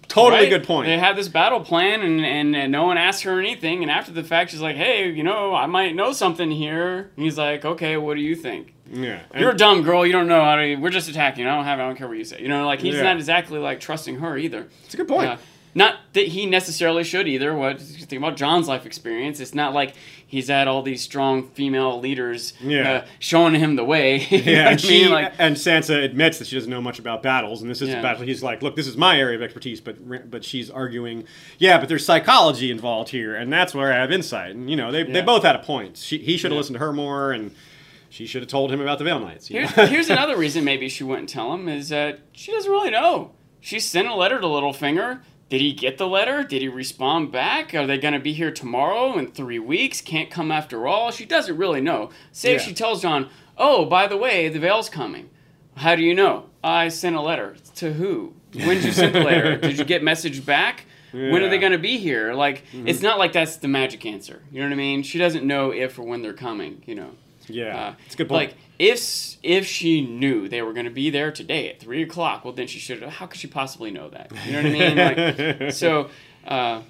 Totally 0.09 0.41
right? 0.41 0.49
good 0.49 0.65
point. 0.65 0.87
They 0.87 0.97
had 0.97 1.15
this 1.15 1.29
battle 1.29 1.61
plan, 1.61 2.01
and, 2.01 2.19
and, 2.25 2.55
and 2.55 2.71
no 2.71 2.83
one 2.85 2.97
asked 2.97 3.23
her 3.23 3.39
anything. 3.39 3.81
And 3.81 3.89
after 3.89 4.11
the 4.11 4.23
fact, 4.23 4.51
she's 4.51 4.59
like, 4.61 4.75
"Hey, 4.75 5.09
you 5.09 5.23
know, 5.23 5.55
I 5.55 5.65
might 5.67 5.95
know 5.95 6.11
something 6.11 6.51
here." 6.51 7.11
And 7.15 7.23
he's 7.23 7.37
like, 7.37 7.63
"Okay, 7.63 7.95
what 7.95 8.15
do 8.15 8.21
you 8.21 8.35
think?" 8.35 8.73
yeah, 8.91 9.21
You're 9.37 9.51
a 9.51 9.57
dumb 9.57 9.83
girl. 9.83 10.05
You 10.05 10.11
don't 10.11 10.27
know 10.27 10.43
how 10.43 10.55
to. 10.57 10.75
We're 10.75 10.89
just 10.89 11.07
attacking. 11.09 11.45
I 11.47 11.55
don't 11.55 11.63
have. 11.65 11.79
I 11.79 11.83
don't 11.87 11.95
care 11.95 12.07
what 12.07 12.17
you 12.17 12.25
say. 12.25 12.41
You 12.41 12.47
know, 12.49 12.65
like 12.65 12.81
he's 12.81 12.95
Yeah. 12.95 13.03
not 13.03 13.15
exactly 13.17 13.59
like 13.59 13.79
trusting 13.79 14.15
her 14.17 14.35
either. 14.37 14.67
It's 14.85 14.93
a 14.93 14.97
good 14.97 15.07
point. 15.07 15.29
Uh, 15.29 15.37
not 15.75 15.95
that 16.13 16.27
he 16.29 16.45
necessarily 16.45 17.03
should 17.03 17.27
either. 17.27 17.53
What 17.55 17.79
you 17.79 18.05
think 18.05 18.21
about 18.21 18.35
Jon's 18.37 18.67
life 18.67 18.85
experience? 18.85 19.39
It's 19.39 19.53
not 19.53 19.73
like 19.73 19.93
he's 20.25 20.47
had 20.47 20.67
all 20.67 20.81
these 20.81 21.01
strong 21.01 21.47
female 21.49 21.99
leaders 21.99 22.53
Yeah. 22.61 22.91
uh, 22.91 23.05
showing 23.19 23.53
him 23.55 23.75
the 23.75 23.83
way. 23.85 24.17
Yeah, 24.31 24.69
and 24.69 24.81
she? 24.81 25.07
Like, 25.07 25.33
and 25.37 25.55
Sansa 25.55 26.03
admits 26.03 26.39
that 26.39 26.47
she 26.47 26.55
doesn't 26.55 26.69
know 26.69 26.81
much 26.81 26.97
about 26.99 27.21
battles, 27.21 27.61
and 27.61 27.69
this 27.69 27.81
is 27.81 27.89
Yeah. 27.89 27.99
a 27.99 28.01
battle. 28.01 28.23
He's 28.25 28.41
like, 28.43 28.61
"Look, 28.61 28.75
this 28.75 28.87
is 28.87 28.97
my 28.97 29.17
area 29.19 29.35
of 29.37 29.41
expertise," 29.43 29.79
but 29.81 30.29
but 30.31 30.43
she's 30.43 30.69
arguing, 30.69 31.25
"Yeah, 31.57 31.77
but 31.79 31.87
there's 31.89 32.05
psychology 32.05 32.71
involved 32.71 33.09
here, 33.09 33.35
and 33.35 33.51
that's 33.53 33.73
where 33.75 33.93
I 33.93 33.97
have 33.97 34.11
insight." 34.11 34.55
And 34.55 34.69
you 34.69 34.75
know, 34.75 34.91
they, 34.91 35.03
they 35.03 35.21
both 35.21 35.43
had 35.43 35.55
a 35.55 35.59
point. 35.59 35.97
She, 35.97 36.17
he 36.17 36.35
should 36.37 36.51
have 36.51 36.55
Yeah. 36.55 36.59
listened 36.59 36.75
to 36.75 36.79
her 36.79 36.93
more, 36.93 37.31
and 37.31 37.51
she 38.09 38.25
should 38.25 38.41
have 38.41 38.49
told 38.49 38.71
him 38.71 38.81
about 38.81 38.97
the 38.97 39.03
Vale 39.03 39.19
Knights. 39.19 39.47
Here's, 39.47 39.69
here's 39.71 40.09
another 40.09 40.35
reason 40.45 40.63
maybe 40.63 40.89
she 40.89 41.03
wouldn't 41.03 41.29
tell 41.29 41.53
him 41.53 41.69
is 41.69 41.89
that 41.89 42.19
she 42.31 42.51
doesn't 42.51 42.71
really 42.71 42.89
know. 42.89 43.31
She 43.61 43.79
sent 43.79 44.07
a 44.07 44.15
letter 44.15 44.39
to 44.41 44.47
Littlefinger. 44.47 45.19
Did 45.49 45.61
he 45.61 45.73
get 45.73 45.97
the 45.97 46.07
letter? 46.07 46.43
Did 46.43 46.61
he 46.61 46.67
respond 46.67 47.31
back? 47.31 47.73
Are 47.73 47.87
they 47.87 47.97
going 47.97 48.13
to 48.13 48.19
be 48.19 48.33
here 48.33 48.51
tomorrow 48.51 49.17
in 49.17 49.31
three 49.31 49.57
weeks? 49.59 49.99
Can't 49.99 50.29
come 50.29 50.51
after 50.51 50.87
all? 50.87 51.09
She 51.11 51.25
doesn't 51.25 51.57
really 51.57 51.81
know. 51.81 52.11
Say 52.31 52.53
if 52.53 52.61
Yeah. 52.61 52.67
she 52.67 52.73
tells 52.75 53.01
Jon, 53.01 53.29
oh, 53.57 53.85
by 53.85 54.05
the 54.07 54.17
way, 54.17 54.47
the 54.49 54.59
Vale's 54.59 54.89
coming. 54.89 55.29
How 55.77 55.95
do 55.95 56.03
you 56.03 56.13
know? 56.13 56.45
I 56.63 56.89
sent 56.89 57.15
a 57.15 57.21
letter. 57.21 57.55
To 57.77 57.93
who? 57.93 58.33
When 58.53 58.67
did 58.77 58.83
you 58.83 58.91
send 58.91 59.13
the 59.15 59.19
letter? 59.23 59.57
Did 59.57 59.77
you 59.77 59.85
get 59.85 60.03
message 60.03 60.45
back? 60.45 60.85
When 61.11 61.21
are 61.23 61.39
Mm-hmm. 61.39 61.49
they 61.49 61.57
going 61.57 61.71
to 61.71 61.77
be 61.79 61.97
here? 61.97 62.33
Like, 62.33 62.63
it's 62.73 63.01
not 63.01 63.17
like 63.17 63.33
that's 63.33 63.57
the 63.57 63.67
magic 63.67 64.05
answer. 64.05 64.41
You 64.51 64.59
know 64.61 64.67
what 64.67 64.73
I 64.73 64.77
mean? 64.77 65.01
She 65.03 65.17
doesn't 65.17 65.45
know 65.45 65.71
if 65.71 65.97
or 65.97 66.03
when 66.03 66.21
they're 66.21 66.33
coming, 66.33 66.83
you 66.85 66.93
know. 66.95 67.11
Yeah, 67.49 67.77
Uh, 67.77 67.93
it's 68.05 68.15
a 68.15 68.17
good 68.17 68.29
point. 68.29 68.51
Like 68.51 68.57
if 68.77 69.37
if 69.43 69.65
she 69.65 70.01
knew 70.01 70.47
they 70.47 70.61
were 70.61 70.73
going 70.73 70.85
to 70.85 70.91
be 70.91 71.09
there 71.09 71.31
today 71.31 71.69
at 71.69 71.79
three 71.79 72.01
o'clock, 72.03 72.43
well 72.45 72.53
then 72.53 72.67
she 72.67 72.79
should. 72.79 73.03
How 73.03 73.25
could 73.25 73.39
she 73.39 73.47
possibly 73.47 73.91
know 73.91 74.09
that? 74.09 74.31
You 74.45 74.51
know 74.53 74.57
what 74.63 74.65
I 74.65 75.15
mean? 75.35 75.57
Like, 75.59 75.71
so 75.73 76.09
uh, 76.47 76.81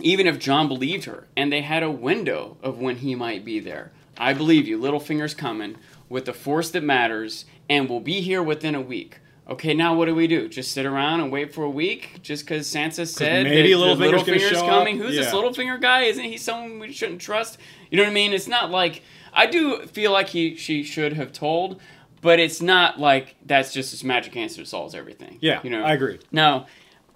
even 0.00 0.26
if 0.26 0.38
Jon 0.38 0.68
believed 0.68 1.04
her 1.06 1.26
and 1.36 1.52
they 1.52 1.62
had 1.62 1.82
a 1.82 1.90
window 1.90 2.56
of 2.62 2.78
when 2.78 2.96
he 2.96 3.14
might 3.14 3.44
be 3.44 3.58
there, 3.60 3.92
I 4.18 4.32
believe 4.32 4.68
you. 4.68 4.78
Littlefinger's 4.78 5.34
coming 5.34 5.76
with 6.08 6.24
the 6.26 6.32
force 6.32 6.70
that 6.70 6.82
matters 6.82 7.44
and 7.68 7.88
will 7.88 8.00
be 8.00 8.20
here 8.20 8.42
within 8.42 8.74
a 8.74 8.80
week. 8.80 9.18
Okay, 9.48 9.74
now 9.74 9.94
what 9.94 10.04
do 10.06 10.14
we 10.14 10.28
do? 10.28 10.48
Just 10.48 10.70
sit 10.70 10.86
around 10.86 11.20
and 11.20 11.32
wait 11.32 11.52
for 11.52 11.64
a 11.64 11.70
week 11.70 12.20
just 12.22 12.44
because 12.44 12.68
Sansa 12.68 13.04
said 13.06 13.44
maybe 13.46 13.70
Littlefinger's 13.70 14.22
Littlefinger's 14.22 14.42
show 14.50 14.60
up? 14.64 14.68
coming? 14.68 14.96
Who's 14.96 15.16
this 15.16 15.26
Yeah. 15.26 15.32
Littlefinger 15.32 15.80
guy? 15.80 16.02
Isn't 16.02 16.24
he 16.24 16.36
someone 16.36 16.78
we 16.78 16.92
shouldn't 16.92 17.20
trust? 17.20 17.58
You 17.90 17.96
know 17.96 18.04
what 18.04 18.10
I 18.10 18.14
mean? 18.14 18.32
It's 18.32 18.46
not 18.46 18.70
like 18.70 19.02
I 19.32 19.46
do 19.46 19.86
feel 19.86 20.12
like 20.12 20.28
he 20.28 20.56
she 20.56 20.82
should 20.82 21.14
have 21.14 21.32
told, 21.32 21.80
but 22.20 22.38
it's 22.38 22.60
not 22.60 22.98
like 22.98 23.36
that's 23.44 23.72
just 23.72 23.90
this 23.90 24.04
magic 24.04 24.36
answer 24.36 24.62
that 24.62 24.68
solves 24.68 24.94
everything. 24.94 25.38
yeah, 25.40 25.60
you 25.62 25.70
know. 25.70 25.82
I 25.82 25.92
agree. 25.92 26.18
Now, 26.32 26.66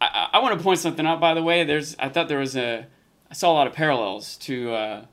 I, 0.01 0.07
I, 0.33 0.39
I 0.39 0.43
want 0.43 0.57
to 0.59 0.63
point 0.63 0.79
something 0.79 1.07
out. 1.07 1.21
By 1.21 1.35
the 1.35 1.43
way, 1.43 1.65
there's 1.65 1.97
I 1.99 2.09
thought 2.09 2.29
there 2.29 2.39
was 2.39 2.57
a 2.57 2.87
I 3.31 3.35
saw 3.35 3.53
a 3.53 3.55
lot 3.55 3.67
of 3.67 3.73
parallels 3.73 4.37
to 4.39 4.73
uh, 4.73 5.05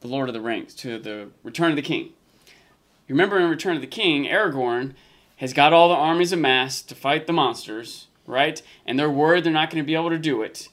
the 0.00 0.08
Lord 0.08 0.28
of 0.28 0.34
the 0.34 0.40
Rings, 0.40 0.74
to 0.76 0.98
the 0.98 1.30
Return 1.42 1.70
of 1.70 1.76
the 1.76 1.82
King. 1.82 2.10
You 3.08 3.14
remember 3.14 3.38
in 3.38 3.48
Return 3.48 3.74
of 3.74 3.80
the 3.80 3.88
King, 3.88 4.24
Aragorn 4.24 4.94
has 5.36 5.52
got 5.52 5.72
all 5.72 5.88
the 5.88 5.94
armies 5.94 6.32
amassed 6.32 6.88
to 6.88 6.94
fight 6.94 7.26
the 7.26 7.32
monsters, 7.32 8.06
right? 8.26 8.62
And 8.86 8.98
they're 8.98 9.10
worried 9.10 9.44
they're 9.44 9.52
not 9.52 9.70
going 9.70 9.82
to 9.82 9.86
be 9.86 9.94
able 9.94 10.10
to 10.10 10.18
do 10.18 10.42
it. 10.42 10.68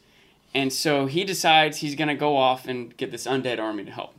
And 0.53 0.71
so 0.73 1.05
he 1.05 1.23
decides 1.23 1.77
he's 1.77 1.95
going 1.95 2.07
to 2.07 2.15
go 2.15 2.35
off 2.37 2.67
and 2.67 2.95
get 2.97 3.11
this 3.11 3.25
undead 3.25 3.59
army 3.59 3.85
to 3.85 3.91
help. 3.91 4.15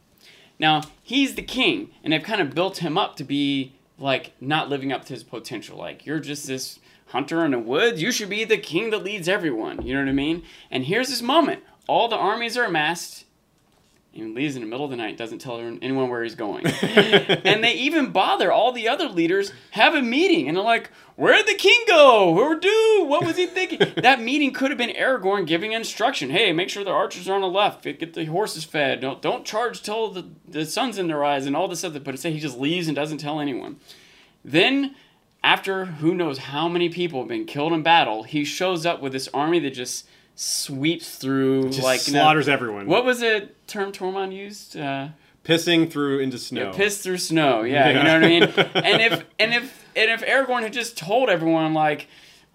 Now, 0.61 0.82
he's 1.03 1.37
the 1.37 1.43
king, 1.43 1.91
and 2.05 2.12
they've 2.12 2.23
kind 2.23 2.43
of 2.43 2.55
built 2.55 2.78
him 2.78 2.99
up 2.99 3.16
to 3.16 3.24
be 3.24 3.73
like 3.99 4.32
not 4.41 4.69
living 4.69 4.93
up 4.93 5.07
to 5.07 5.15
his 5.15 5.24
potential. 5.24 5.78
Like, 5.78 6.05
you're 6.05 6.20
just 6.20 6.47
this 6.47 6.78
hunter 7.07 7.45
in 7.47 7.53
the 7.53 7.59
woods. 7.59 8.03
You 8.03 8.12
should 8.12 8.28
be 8.28 8.45
the 8.45 8.59
king 8.59 8.91
that 8.91 9.03
leads 9.03 9.27
everyone. 9.27 9.85
You 9.85 9.95
know 9.95 10.01
what 10.01 10.11
I 10.11 10.12
mean? 10.12 10.43
And 10.70 10.85
here's 10.85 11.09
this 11.09 11.23
moment 11.23 11.65
all 11.89 12.09
the 12.09 12.16
armies 12.16 12.59
are 12.59 12.65
amassed. 12.65 13.24
And 14.12 14.23
he 14.24 14.35
leaves 14.35 14.57
in 14.57 14.62
the 14.62 14.69
middle 14.69 14.85
of 14.85 14.91
the 14.91 14.97
night, 14.97 15.16
doesn't 15.16 15.39
tell 15.39 15.59
anyone 15.59 16.09
where 16.09 16.23
he's 16.23 16.35
going. 16.35 16.66
and 16.82 17.62
they 17.62 17.74
even 17.74 18.11
bother 18.11 18.51
all 18.51 18.73
the 18.73 18.89
other 18.89 19.09
leaders, 19.09 19.53
have 19.70 19.95
a 19.95 20.03
meeting, 20.03 20.49
and 20.49 20.57
they're 20.57 20.65
like, 20.65 20.91
Where'd 21.20 21.47
the 21.47 21.55
king 21.55 21.85
go? 21.87 22.31
Where 22.31 22.59
do? 22.59 23.05
What 23.07 23.27
was 23.27 23.37
he 23.37 23.45
thinking? 23.45 23.93
that 24.03 24.23
meeting 24.23 24.55
could 24.55 24.70
have 24.70 24.78
been 24.78 24.97
Aragorn 24.97 25.47
giving 25.47 25.73
instruction. 25.73 26.31
Hey, 26.31 26.51
make 26.51 26.70
sure 26.70 26.82
the 26.82 26.91
archers 26.91 27.28
are 27.28 27.35
on 27.35 27.43
the 27.43 27.47
left. 27.47 27.85
Get 27.85 28.15
the 28.15 28.24
horses 28.24 28.65
fed. 28.65 29.01
Don't 29.01 29.20
don't 29.20 29.45
charge 29.45 29.82
till 29.82 30.11
the, 30.11 30.27
the 30.49 30.65
sun's 30.65 30.97
in 30.97 31.09
their 31.09 31.23
eyes 31.23 31.45
and 31.45 31.55
all 31.55 31.69
this 31.69 31.85
other. 31.85 32.01
But 32.01 32.15
instead, 32.15 32.32
he 32.32 32.41
just 32.41 32.59
leaves 32.59 32.89
and 32.89 32.97
doesn't 32.97 33.19
tell 33.19 33.39
anyone. 33.39 33.77
Then, 34.43 34.95
after 35.45 35.85
who 35.85 36.15
knows 36.15 36.39
how 36.39 36.69
many 36.69 36.89
people 36.89 37.20
have 37.20 37.28
been 37.28 37.45
killed 37.45 37.74
in 37.74 37.82
battle, 37.82 38.23
he 38.23 38.43
shows 38.43 38.87
up 38.87 39.03
with 39.03 39.12
this 39.12 39.28
army 39.35 39.59
that 39.59 39.74
just 39.74 40.09
sweeps 40.45 41.17
through 41.17 41.69
Just 41.69 41.83
like 41.83 42.07
you 42.07 42.15
know- 42.15 42.21
slaughters 42.21 42.49
everyone. 42.49 42.87
what 42.87 43.05
was 43.05 43.21
the 43.21 43.51
term 43.67 43.93
Tormund 43.93 44.35
used? 44.35 44.77
Uh, 44.77 45.09
Pissing 45.45 45.91
through 45.91 46.21
into 46.21 46.39
snow. 46.39 46.67
yeah, 46.67 46.73
piss 46.73 47.03
through 47.03 47.17
snow. 47.19 47.62
Yeah, 47.62 47.89
you 47.89 47.95
know 47.95 48.15
what 48.15 48.25
I 48.25 48.29
mean. 48.29 48.43
and 48.85 49.03
if 49.03 49.25
and 49.39 49.55
if 49.55 49.85
and 49.97 50.11
if 50.11 50.21
Aragorn 50.23 50.62
had 50.62 50.73
just 50.73 50.97
told 50.99 51.29
everyone 51.31 51.73
like, 51.75 52.09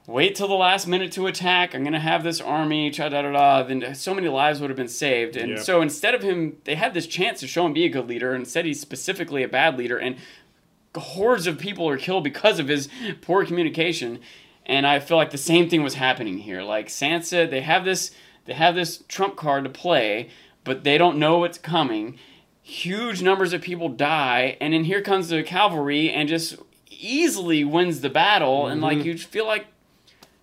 wait 0.08 0.36
till 0.36 0.48
the 0.48 0.54
last 0.56 0.86
minute 0.88 1.12
to 1.14 1.26
attack. 1.26 1.74
I'm 1.74 1.84
gonna 1.84 2.00
have 2.00 2.24
this 2.24 2.40
army. 2.40 2.92
Cha 2.92 3.10
da 3.10 3.24
da 3.24 3.32
da. 3.32 3.64
Then 3.64 3.94
so 3.96 4.14
many 4.14 4.28
lives 4.30 4.62
would 4.62 4.70
have 4.70 4.78
been 4.78 4.88
saved. 4.88 5.36
And 5.36 5.52
Yep. 5.54 5.60
so 5.60 5.82
instead 5.82 6.14
of 6.14 6.22
him, 6.22 6.58
they 6.66 6.76
had 6.76 6.94
this 6.94 7.08
chance 7.08 7.40
to 7.40 7.48
show 7.48 7.66
him 7.66 7.74
be 7.74 7.86
a 7.86 7.90
good 7.90 8.08
leader. 8.08 8.34
and 8.34 8.42
Instead, 8.44 8.66
he's 8.66 8.80
specifically 8.80 9.42
a 9.44 9.48
bad 9.48 9.78
leader, 9.80 9.98
and 9.98 10.18
hordes 10.96 11.48
of 11.48 11.58
people 11.60 11.90
are 11.90 11.98
killed 11.98 12.24
because 12.24 12.60
of 12.60 12.68
his 12.68 12.88
poor 13.22 13.46
communication. 13.46 14.20
And 14.66 14.88
I 14.88 15.00
feel 15.00 15.18
like 15.18 15.32
the 15.32 15.38
same 15.38 15.70
thing 15.70 15.84
was 15.84 15.96
happening 15.96 16.40
here. 16.40 16.62
Like 16.64 16.88
Sansa, 16.88 17.50
they 17.50 17.62
have 17.62 17.86
this 17.86 18.12
they 18.46 18.54
have 18.54 18.76
this 18.76 19.04
trump 19.08 19.36
card 19.36 19.64
to 19.64 19.70
play, 19.70 20.30
but 20.64 20.84
they 20.84 20.98
don't 20.98 21.18
know 21.18 21.40
what's 21.40 21.58
coming. 21.58 22.18
Huge 22.62 23.22
numbers 23.22 23.54
of 23.54 23.62
people 23.62 23.90
die, 23.90 24.58
and 24.60 24.74
then 24.74 24.86
here 24.86 25.02
comes 25.02 25.30
the 25.30 25.44
cavalry 25.44 26.10
and 26.10 26.28
just 26.28 26.58
easily 26.90 27.64
wins 27.64 28.02
the 28.02 28.10
battle. 28.10 28.68
And 28.68 28.82
like 28.82 29.00
mm-hmm. 29.00 29.08
you 29.08 29.18
feel 29.18 29.46
like 29.46 29.68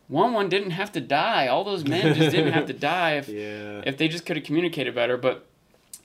Wun 0.08 0.32
Wun 0.32 0.48
didn't 0.48 0.72
have 0.72 0.92
to 0.92 1.00
die. 1.00 1.48
All 1.48 1.64
those 1.64 1.84
men 1.84 2.14
just 2.14 2.30
didn't 2.30 2.52
have 2.52 2.66
to 2.66 2.72
die 2.94 3.12
if 3.16 3.28
Yeah. 3.28 3.82
if 3.86 3.96
they 3.96 4.08
just 4.08 4.26
could 4.26 4.36
have 4.36 4.44
communicated 4.44 4.94
better. 4.94 5.16
But 5.16 5.46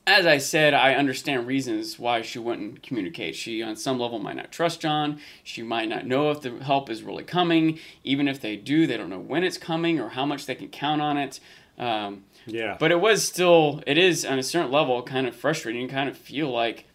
as 0.08 0.26
I 0.26 0.38
said, 0.38 0.74
I 0.74 0.96
understand 0.96 1.46
reasons 1.46 2.00
why 2.00 2.22
she 2.22 2.40
wouldn't 2.40 2.82
communicate. 2.82 3.36
She, 3.36 3.62
on 3.62 3.76
some 3.76 4.00
level, 4.00 4.20
might 4.20 4.38
not 4.38 4.54
trust 4.54 4.80
Jon. 4.80 5.20
She 5.44 5.62
might 5.62 5.90
not 5.90 6.06
know 6.08 6.32
if 6.32 6.40
the 6.40 6.52
help 6.64 6.90
is 6.90 7.04
really 7.04 7.26
coming. 7.26 7.78
Even 8.06 8.30
if 8.30 8.40
they 8.40 8.56
do, 8.56 8.88
they 8.88 8.96
don't 8.96 9.10
know 9.10 9.20
when 9.20 9.44
it's 9.44 9.58
coming 9.58 10.00
or 10.00 10.10
how 10.10 10.26
much 10.26 10.46
they 10.46 10.56
can 10.56 10.70
count 10.70 11.02
on 11.02 11.18
it. 11.18 11.42
Um, 11.78 12.24
yeah. 12.46 12.78
but 12.80 12.92
it 12.92 13.02
was 13.02 13.28
still, 13.28 13.84
it 13.86 13.98
is 13.98 14.26
on 14.26 14.40
a 14.40 14.44
certain 14.44 14.72
level 14.72 15.04
kind 15.04 15.28
of 15.28 15.36
frustrating. 15.36 15.82
You 15.82 15.90
kind 15.90 16.10
of 16.10 16.18
feel 16.18 16.50
like 16.50 16.86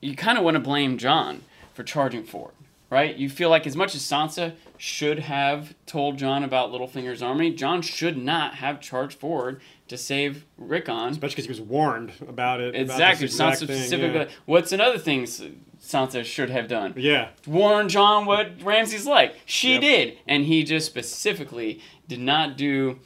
you 0.00 0.16
kind 0.16 0.38
of 0.38 0.44
want 0.44 0.54
to 0.54 0.60
blame 0.60 0.96
Jon 0.96 1.42
for 1.74 1.84
charging 1.84 2.24
forward, 2.24 2.54
right? 2.90 3.16
You 3.16 3.30
feel 3.30 3.48
like 3.48 3.66
as 3.66 3.76
much 3.76 3.94
as 3.94 4.02
Sansa 4.02 4.54
should 4.76 5.20
have 5.20 5.74
told 5.86 6.18
Jon 6.18 6.42
about 6.44 6.70
Littlefinger's 6.72 7.22
army, 7.22 7.52
Jon 7.52 7.80
should 7.82 8.16
not 8.16 8.56
have 8.56 8.80
charged 8.80 9.18
forward 9.18 9.60
to 9.88 9.96
save 9.96 10.44
Rickon. 10.58 11.10
Especially 11.10 11.36
because 11.42 11.44
he 11.46 11.50
was 11.50 11.60
warned 11.60 12.12
about 12.28 12.60
it. 12.60 12.70
about 12.74 12.80
Exactly. 12.80 13.26
exact 13.26 13.60
Sansa 13.60 13.64
specifically. 13.64 14.26
What's 14.46 14.72
another 14.72 14.98
thing 14.98 15.24
Sansa 15.24 16.24
should 16.24 16.50
have 16.50 16.68
done? 16.68 16.94
Yeah. 16.96 17.12
yeah. 17.12 17.28
Warn 17.46 17.88
Jon 17.88 18.26
what 18.26 18.62
Ramsay's 18.62 19.06
like. 19.06 19.34
She 19.46 19.72
Yep. 19.74 19.80
did, 19.80 20.18
and 20.26 20.44
he 20.44 20.62
just 20.64 20.86
specifically 20.86 21.80
did 22.08 22.20
not 22.20 22.56
do. 22.56 22.98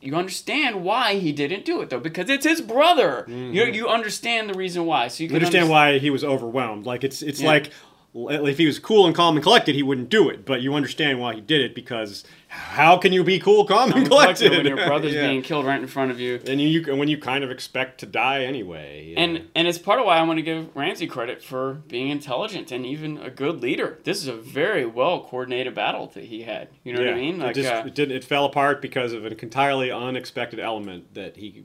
You 0.00 0.14
understand 0.16 0.84
why 0.84 1.14
he 1.14 1.32
didn't 1.32 1.64
do 1.64 1.80
it 1.80 1.88
though, 1.88 1.98
because 1.98 2.28
it's 2.28 2.44
his 2.44 2.60
brother. 2.60 3.24
You 3.26 3.34
mm-hmm. 3.34 3.74
you 3.74 3.88
understand 3.88 4.50
the 4.50 4.54
reason 4.54 4.84
why, 4.84 5.08
so 5.08 5.22
you 5.24 5.30
You 5.30 5.36
understand 5.36 5.66
underst- 5.66 5.70
why 5.70 5.98
he 5.98 6.10
was 6.10 6.22
overwhelmed. 6.22 6.84
Like 6.84 7.04
it's 7.04 7.22
it's 7.22 7.40
Yeah. 7.40 7.48
like 7.48 7.70
if 8.16 8.58
he 8.58 8.66
was 8.66 8.78
cool 8.78 9.06
and 9.06 9.14
calm 9.14 9.36
and 9.36 9.42
collected, 9.42 9.74
he 9.74 9.82
wouldn't 9.82 10.08
do 10.08 10.28
it. 10.28 10.46
But 10.46 10.62
you 10.62 10.74
understand 10.74 11.18
why 11.20 11.34
he 11.34 11.40
did 11.40 11.60
it 11.60 11.74
because 11.74 12.22
how 12.46 12.96
can 12.96 13.12
you 13.12 13.24
be 13.24 13.40
cool, 13.40 13.64
calm, 13.64 13.92
and 13.92 14.06
collected 14.06 14.52
when 14.52 14.64
your 14.64 14.76
brother's 14.76 15.12
Yeah. 15.14 15.26
being 15.26 15.42
killed 15.42 15.66
right 15.66 15.80
in 15.80 15.88
front 15.88 16.12
of 16.12 16.20
you. 16.20 16.40
and 16.46 16.60
you 16.60 16.94
when 16.94 17.08
you 17.08 17.18
kind 17.18 17.42
of 17.42 17.50
expect 17.50 17.98
to 18.00 18.06
die 18.06 18.44
anyway. 18.44 19.14
And 19.16 19.48
and 19.56 19.66
it's 19.66 19.78
part 19.78 19.98
of 19.98 20.06
why 20.06 20.18
I 20.18 20.22
want 20.22 20.38
to 20.38 20.42
give 20.42 20.68
Ramsay 20.76 21.08
credit 21.08 21.42
for 21.42 21.74
being 21.88 22.08
intelligent 22.10 22.70
and 22.70 22.86
even 22.86 23.18
a 23.18 23.30
good 23.30 23.60
leader. 23.60 23.98
This 24.04 24.18
is 24.18 24.28
a 24.28 24.36
very 24.36 24.86
well 24.86 25.24
coordinated 25.24 25.74
battle 25.74 26.06
that 26.14 26.24
he 26.24 26.42
had. 26.42 26.68
You 26.84 26.92
know 26.92 27.00
what 27.04 27.12
I 27.14 27.16
mean? 27.16 27.42
it, 27.42 27.54
just, 27.54 27.72
uh, 27.72 27.82
it, 27.86 27.94
did, 27.96 28.12
it 28.12 28.22
fell 28.22 28.44
apart 28.44 28.80
because 28.80 29.12
of 29.12 29.24
an 29.24 29.32
entirely 29.32 29.90
unexpected 29.90 30.60
element 30.60 31.14
that 31.14 31.36
he 31.36 31.64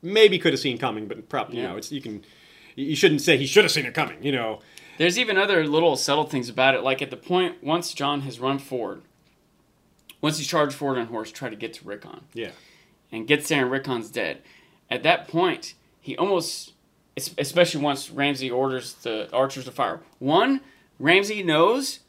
maybe 0.00 0.38
could 0.38 0.54
have 0.54 0.60
seen 0.60 0.78
coming, 0.78 1.06
but 1.06 1.28
probably 1.28 1.58
you 1.58 1.62
know 1.64 1.76
it's 1.76 1.92
you 1.92 2.00
can 2.00 2.24
you 2.74 2.96
shouldn't 2.96 3.20
say 3.20 3.36
he 3.36 3.46
should 3.46 3.64
have 3.64 3.70
seen 3.70 3.84
it 3.84 3.92
coming. 3.92 4.16
You 4.22 4.32
know, 4.32 4.60
There's 4.98 5.18
even 5.18 5.38
other 5.38 5.66
little 5.66 5.96
subtle 5.96 6.24
things 6.24 6.48
about 6.48 6.74
it. 6.74 6.82
Like 6.82 7.02
at 7.02 7.10
the 7.10 7.16
point 7.16 7.62
once 7.62 7.92
Jon 7.94 8.22
has 8.22 8.38
run 8.40 8.58
forward, 8.58 9.02
once 10.20 10.38
he 10.38 10.44
charged 10.44 10.74
forward 10.74 10.98
on 10.98 11.06
horse, 11.06 11.32
try 11.32 11.48
to 11.48 11.56
get 11.56 11.74
to 11.74 11.84
Rickon, 11.86 12.20
yeah, 12.32 12.50
and 13.10 13.26
gets 13.26 13.48
there 13.48 13.62
and 13.62 13.70
Rickon's 13.70 14.10
dead. 14.10 14.42
At 14.90 15.02
that 15.02 15.28
point, 15.28 15.74
he 16.00 16.16
almost, 16.16 16.74
especially 17.16 17.82
once 17.82 18.10
Ramsay 18.10 18.50
orders 18.50 18.94
the 18.94 19.32
archers 19.32 19.64
to 19.64 19.70
fire. 19.70 20.00
One, 20.18 20.60
Ramsay 20.98 21.42
knows 21.42 22.00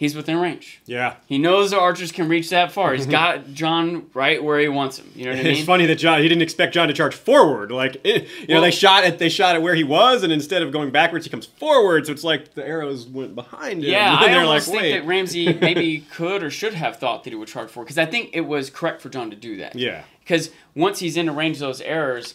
he's 0.00 0.16
within 0.16 0.38
range. 0.40 0.80
yeah. 0.86 1.16
He 1.26 1.36
knows 1.36 1.70
the 1.72 1.78
archers 1.78 2.10
can 2.10 2.26
reach 2.26 2.48
that 2.48 2.72
far. 2.72 2.94
He's 2.94 3.04
got 3.20 3.52
Jon 3.52 4.06
right 4.14 4.42
where 4.42 4.58
he 4.58 4.66
wants 4.66 4.98
him. 4.98 5.12
You 5.14 5.26
know 5.26 5.32
what 5.32 5.40
I 5.40 5.42
mean? 5.42 5.52
It's 5.56 5.64
funny 5.66 5.84
that 5.84 5.96
Jon 5.96 6.22
he 6.22 6.28
didn't 6.28 6.40
expect 6.42 6.72
Jon 6.72 6.88
to 6.88 6.94
charge 6.94 7.14
forward. 7.14 7.70
Like 7.70 7.98
eh, 8.04 8.24
you 8.40 8.46
know, 8.48 8.54
Well- 8.54 8.62
they 8.62 8.70
shot 8.70 9.04
at 9.04 9.18
they 9.18 9.28
shot 9.28 9.54
at 9.56 9.62
where 9.62 9.74
he 9.74 9.84
was, 9.84 10.22
and 10.22 10.32
instead 10.32 10.62
of 10.62 10.72
going 10.72 10.90
backwards, 10.90 11.26
he 11.26 11.30
comes 11.30 11.44
forward. 11.44 12.06
So 12.06 12.12
it's 12.12 12.24
like 12.24 12.54
the 12.54 12.66
arrows 12.66 13.06
went 13.06 13.34
behind 13.34 13.84
him. 13.84 13.90
Yeah, 13.92 14.16
I 14.20 14.32
almost 14.38 14.68
like, 14.68 14.80
think 14.80 15.02
that 15.02 15.06
Ramsay 15.06 15.52
maybe 15.60 16.00
could 16.10 16.42
or 16.42 16.50
should 16.50 16.72
have 16.74 16.96
thought 16.96 17.22
that 17.24 17.30
he 17.30 17.36
would 17.36 17.48
charge 17.48 17.68
forward 17.68 17.84
because 17.84 17.98
I 17.98 18.06
think 18.06 18.30
it 18.32 18.40
was 18.42 18.70
correct 18.70 19.02
for 19.02 19.10
Jon 19.10 19.30
to 19.30 19.36
do 19.36 19.58
that. 19.58 19.76
yeah, 19.76 20.04
Because 20.20 20.50
once 20.74 20.98
he's 21.00 21.16
in 21.18 21.26
the 21.26 21.32
range 21.32 21.56
of 21.56 21.60
those 21.60 21.82
arrows, 21.82 22.34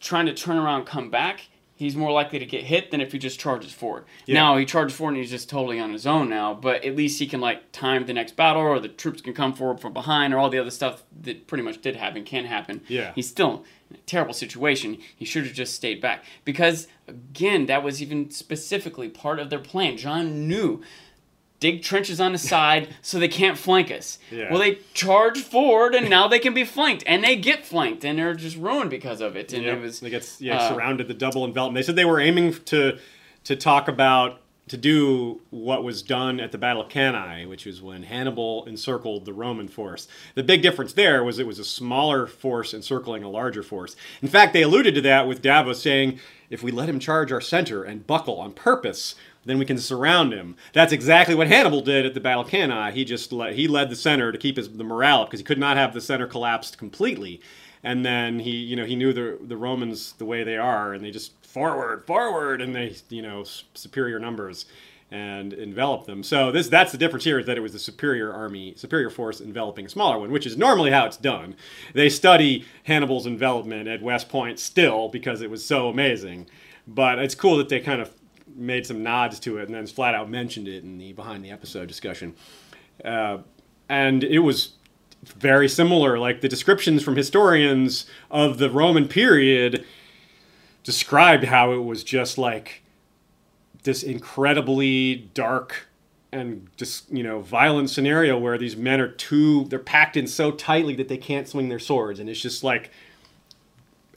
trying 0.00 0.24
to 0.26 0.32
turn 0.34 0.56
around, 0.56 0.78
and 0.80 0.86
come 0.86 1.10
back, 1.10 1.42
he's 1.76 1.94
more 1.94 2.10
likely 2.10 2.38
to 2.38 2.46
get 2.46 2.64
hit 2.64 2.90
than 2.90 3.00
if 3.00 3.12
he 3.12 3.18
just 3.18 3.38
charges 3.38 3.72
forward. 3.72 4.04
Yeah. 4.24 4.34
Now 4.34 4.56
he 4.56 4.64
charges 4.64 4.96
forward 4.96 5.12
and 5.12 5.22
he's 5.22 5.30
just 5.30 5.48
totally 5.48 5.78
on 5.78 5.92
his 5.92 6.06
own 6.06 6.28
now, 6.28 6.54
but 6.54 6.84
at 6.84 6.96
least 6.96 7.18
he 7.18 7.26
can 7.26 7.40
like 7.40 7.70
time 7.70 8.06
the 8.06 8.12
next 8.12 8.34
battle, 8.34 8.62
or 8.62 8.80
the 8.80 8.88
troops 8.88 9.20
can 9.20 9.34
come 9.34 9.52
forward 9.52 9.80
from 9.80 9.92
behind, 9.92 10.34
or 10.34 10.38
all 10.38 10.50
the 10.50 10.58
other 10.58 10.70
stuff 10.70 11.04
that 11.22 11.46
pretty 11.46 11.62
much 11.62 11.80
did 11.80 11.94
happen 11.96 12.24
can 12.24 12.46
happen. 12.46 12.80
Yeah. 12.88 13.12
he's 13.14 13.28
still 13.28 13.64
in 13.90 13.96
a 13.96 14.00
terrible 14.00 14.34
situation. 14.34 14.98
He 15.14 15.24
should 15.24 15.44
have 15.44 15.54
just 15.54 15.74
stayed 15.74 16.00
back 16.00 16.24
because 16.44 16.88
again, 17.06 17.66
that 17.66 17.84
was 17.84 18.02
even 18.02 18.30
specifically 18.30 19.08
part 19.08 19.38
of 19.38 19.50
their 19.50 19.60
plan. 19.60 19.96
Jon 19.96 20.48
knew. 20.48 20.82
Dig 21.66 21.82
trenches 21.82 22.20
on 22.20 22.32
the 22.32 22.38
side 22.54 22.88
so 23.02 23.18
they 23.18 23.28
can't 23.28 23.58
flank 23.58 23.90
us. 23.90 24.18
Yeah. 24.30 24.50
Well, 24.50 24.60
they 24.60 24.76
charge 24.94 25.40
forward 25.40 25.94
and 25.94 26.08
now 26.08 26.28
they 26.28 26.38
can 26.38 26.54
be 26.54 26.64
flanked, 26.64 27.02
and 27.06 27.24
they 27.24 27.34
get 27.36 27.66
flanked, 27.66 28.04
and 28.04 28.18
they're 28.18 28.34
just 28.34 28.56
ruined 28.56 28.90
because 28.90 29.20
of 29.20 29.34
it. 29.36 29.52
And 29.52 29.64
Yep. 29.64 29.76
it 29.76 29.80
was 29.80 30.00
they 30.00 30.10
get 30.10 30.36
yeah 30.38 30.58
uh, 30.58 30.68
surrounded 30.74 31.08
the 31.08 31.14
double 31.14 31.44
envelopment. 31.44 31.82
They 31.82 31.86
said 31.86 31.96
they 31.96 32.04
were 32.04 32.20
aiming 32.20 32.54
to 32.66 32.98
to 33.44 33.56
talk 33.56 33.88
about 33.88 34.40
to 34.68 34.76
do 34.76 35.40
what 35.50 35.84
was 35.84 36.02
done 36.02 36.40
at 36.40 36.50
the 36.50 36.58
Battle 36.58 36.82
of 36.82 36.88
Cannae, 36.88 37.46
which 37.46 37.66
was 37.66 37.80
when 37.80 38.02
Hannibal 38.02 38.64
encircled 38.66 39.24
the 39.24 39.32
Roman 39.32 39.68
force. 39.68 40.08
The 40.34 40.42
big 40.42 40.60
difference 40.60 40.92
there 40.92 41.22
was 41.22 41.38
it 41.38 41.46
was 41.46 41.58
a 41.60 41.64
smaller 41.64 42.26
force 42.26 42.74
encircling 42.74 43.22
a 43.22 43.28
larger 43.30 43.62
force. 43.62 43.94
In 44.22 44.28
fact, 44.28 44.52
they 44.52 44.62
alluded 44.62 44.94
to 44.96 45.00
that 45.02 45.28
with 45.28 45.40
Davos 45.42 45.80
saying, 45.82 46.18
"If 46.50 46.62
we 46.64 46.70
let 46.72 46.88
him 46.88 46.98
charge 46.98 47.30
our 47.32 47.40
center 47.40 47.82
and 47.84 48.06
buckle 48.06 48.38
on 48.38 48.52
purpose." 48.52 49.14
Then 49.46 49.58
we 49.58 49.64
can 49.64 49.78
surround 49.78 50.32
him. 50.32 50.56
That's 50.74 50.92
exactly 50.92 51.34
what 51.34 51.46
Hannibal 51.48 51.80
did 51.80 52.04
at 52.04 52.12
the 52.14 52.20
Battle 52.20 52.42
of 52.42 52.48
Cannae. 52.48 52.92
He 52.92 53.04
just 53.04 53.32
le- 53.32 53.52
he 53.52 53.66
led 53.66 53.88
the 53.88 53.96
center 53.96 54.30
to 54.32 54.38
keep 54.38 54.58
his 54.58 54.68
the 54.68 54.84
morale 54.84 55.22
up 55.22 55.28
because 55.28 55.40
he 55.40 55.44
could 55.44 55.58
not 55.58 55.76
have 55.78 55.94
the 55.94 56.00
center 56.00 56.26
collapsed 56.26 56.76
completely 56.76 57.40
and 57.86 58.04
then 58.04 58.40
he 58.40 58.50
you 58.50 58.76
know 58.76 58.84
he 58.84 58.96
knew 58.96 59.12
the 59.12 59.38
the 59.40 59.56
Romans 59.56 60.12
the 60.14 60.24
way 60.24 60.42
they 60.42 60.56
are 60.56 60.92
and 60.92 61.04
they 61.04 61.10
just 61.10 61.32
forward 61.46 62.04
forward 62.06 62.60
and 62.60 62.74
they 62.74 62.94
you 63.08 63.22
know 63.22 63.44
superior 63.74 64.18
numbers 64.18 64.66
and 65.10 65.52
envelop 65.52 66.04
them 66.04 66.22
so 66.24 66.50
this 66.50 66.68
that's 66.68 66.90
the 66.90 66.98
difference 66.98 67.24
here 67.24 67.38
is 67.38 67.46
that 67.46 67.56
it 67.56 67.60
was 67.60 67.72
the 67.72 67.78
superior 67.78 68.32
army 68.32 68.74
superior 68.76 69.08
force 69.08 69.40
enveloping 69.40 69.86
a 69.86 69.88
smaller 69.88 70.18
one 70.18 70.32
which 70.32 70.46
is 70.46 70.56
normally 70.56 70.90
how 70.90 71.06
it's 71.06 71.16
done 71.16 71.54
they 71.94 72.08
study 72.08 72.64
Hannibal's 72.84 73.26
envelopment 73.26 73.86
at 73.88 74.02
West 74.02 74.28
Point 74.28 74.58
still 74.58 75.08
because 75.08 75.40
it 75.40 75.48
was 75.48 75.64
so 75.64 75.88
amazing 75.88 76.48
but 76.88 77.20
it's 77.20 77.36
cool 77.36 77.56
that 77.56 77.68
they 77.68 77.78
kind 77.78 78.00
of 78.00 78.12
made 78.56 78.86
some 78.86 79.02
nods 79.02 79.38
to 79.38 79.58
it 79.58 79.66
and 79.66 79.74
then 79.74 79.86
flat 79.86 80.14
out 80.14 80.30
mentioned 80.30 80.66
it 80.66 80.82
in 80.82 80.98
the 80.98 81.12
behind 81.12 81.44
the 81.44 81.50
episode 81.50 81.86
discussion 81.86 82.34
uh, 83.04 83.38
and 83.88 84.24
it 84.24 84.40
was 84.40 84.72
very 85.24 85.68
similar. 85.68 86.18
Like 86.18 86.40
the 86.40 86.48
descriptions 86.48 87.02
from 87.02 87.16
historians 87.16 88.06
of 88.30 88.58
the 88.58 88.70
Roman 88.70 89.08
period 89.08 89.84
described 90.82 91.44
how 91.44 91.72
it 91.72 91.84
was 91.84 92.04
just 92.04 92.38
like 92.38 92.82
this 93.82 94.02
incredibly 94.02 95.28
dark 95.34 95.88
and 96.32 96.68
just 96.76 97.10
you 97.10 97.22
know 97.22 97.40
violent 97.40 97.88
scenario 97.88 98.36
where 98.36 98.58
these 98.58 98.76
men 98.76 99.00
are 99.00 99.08
too 99.08 99.64
they're 99.66 99.78
packed 99.78 100.16
in 100.16 100.26
so 100.26 100.50
tightly 100.50 100.94
that 100.94 101.08
they 101.08 101.16
can't 101.16 101.48
swing 101.48 101.68
their 101.68 101.78
swords 101.78 102.18
and 102.18 102.28
it's 102.28 102.40
just 102.40 102.64
like 102.64 102.90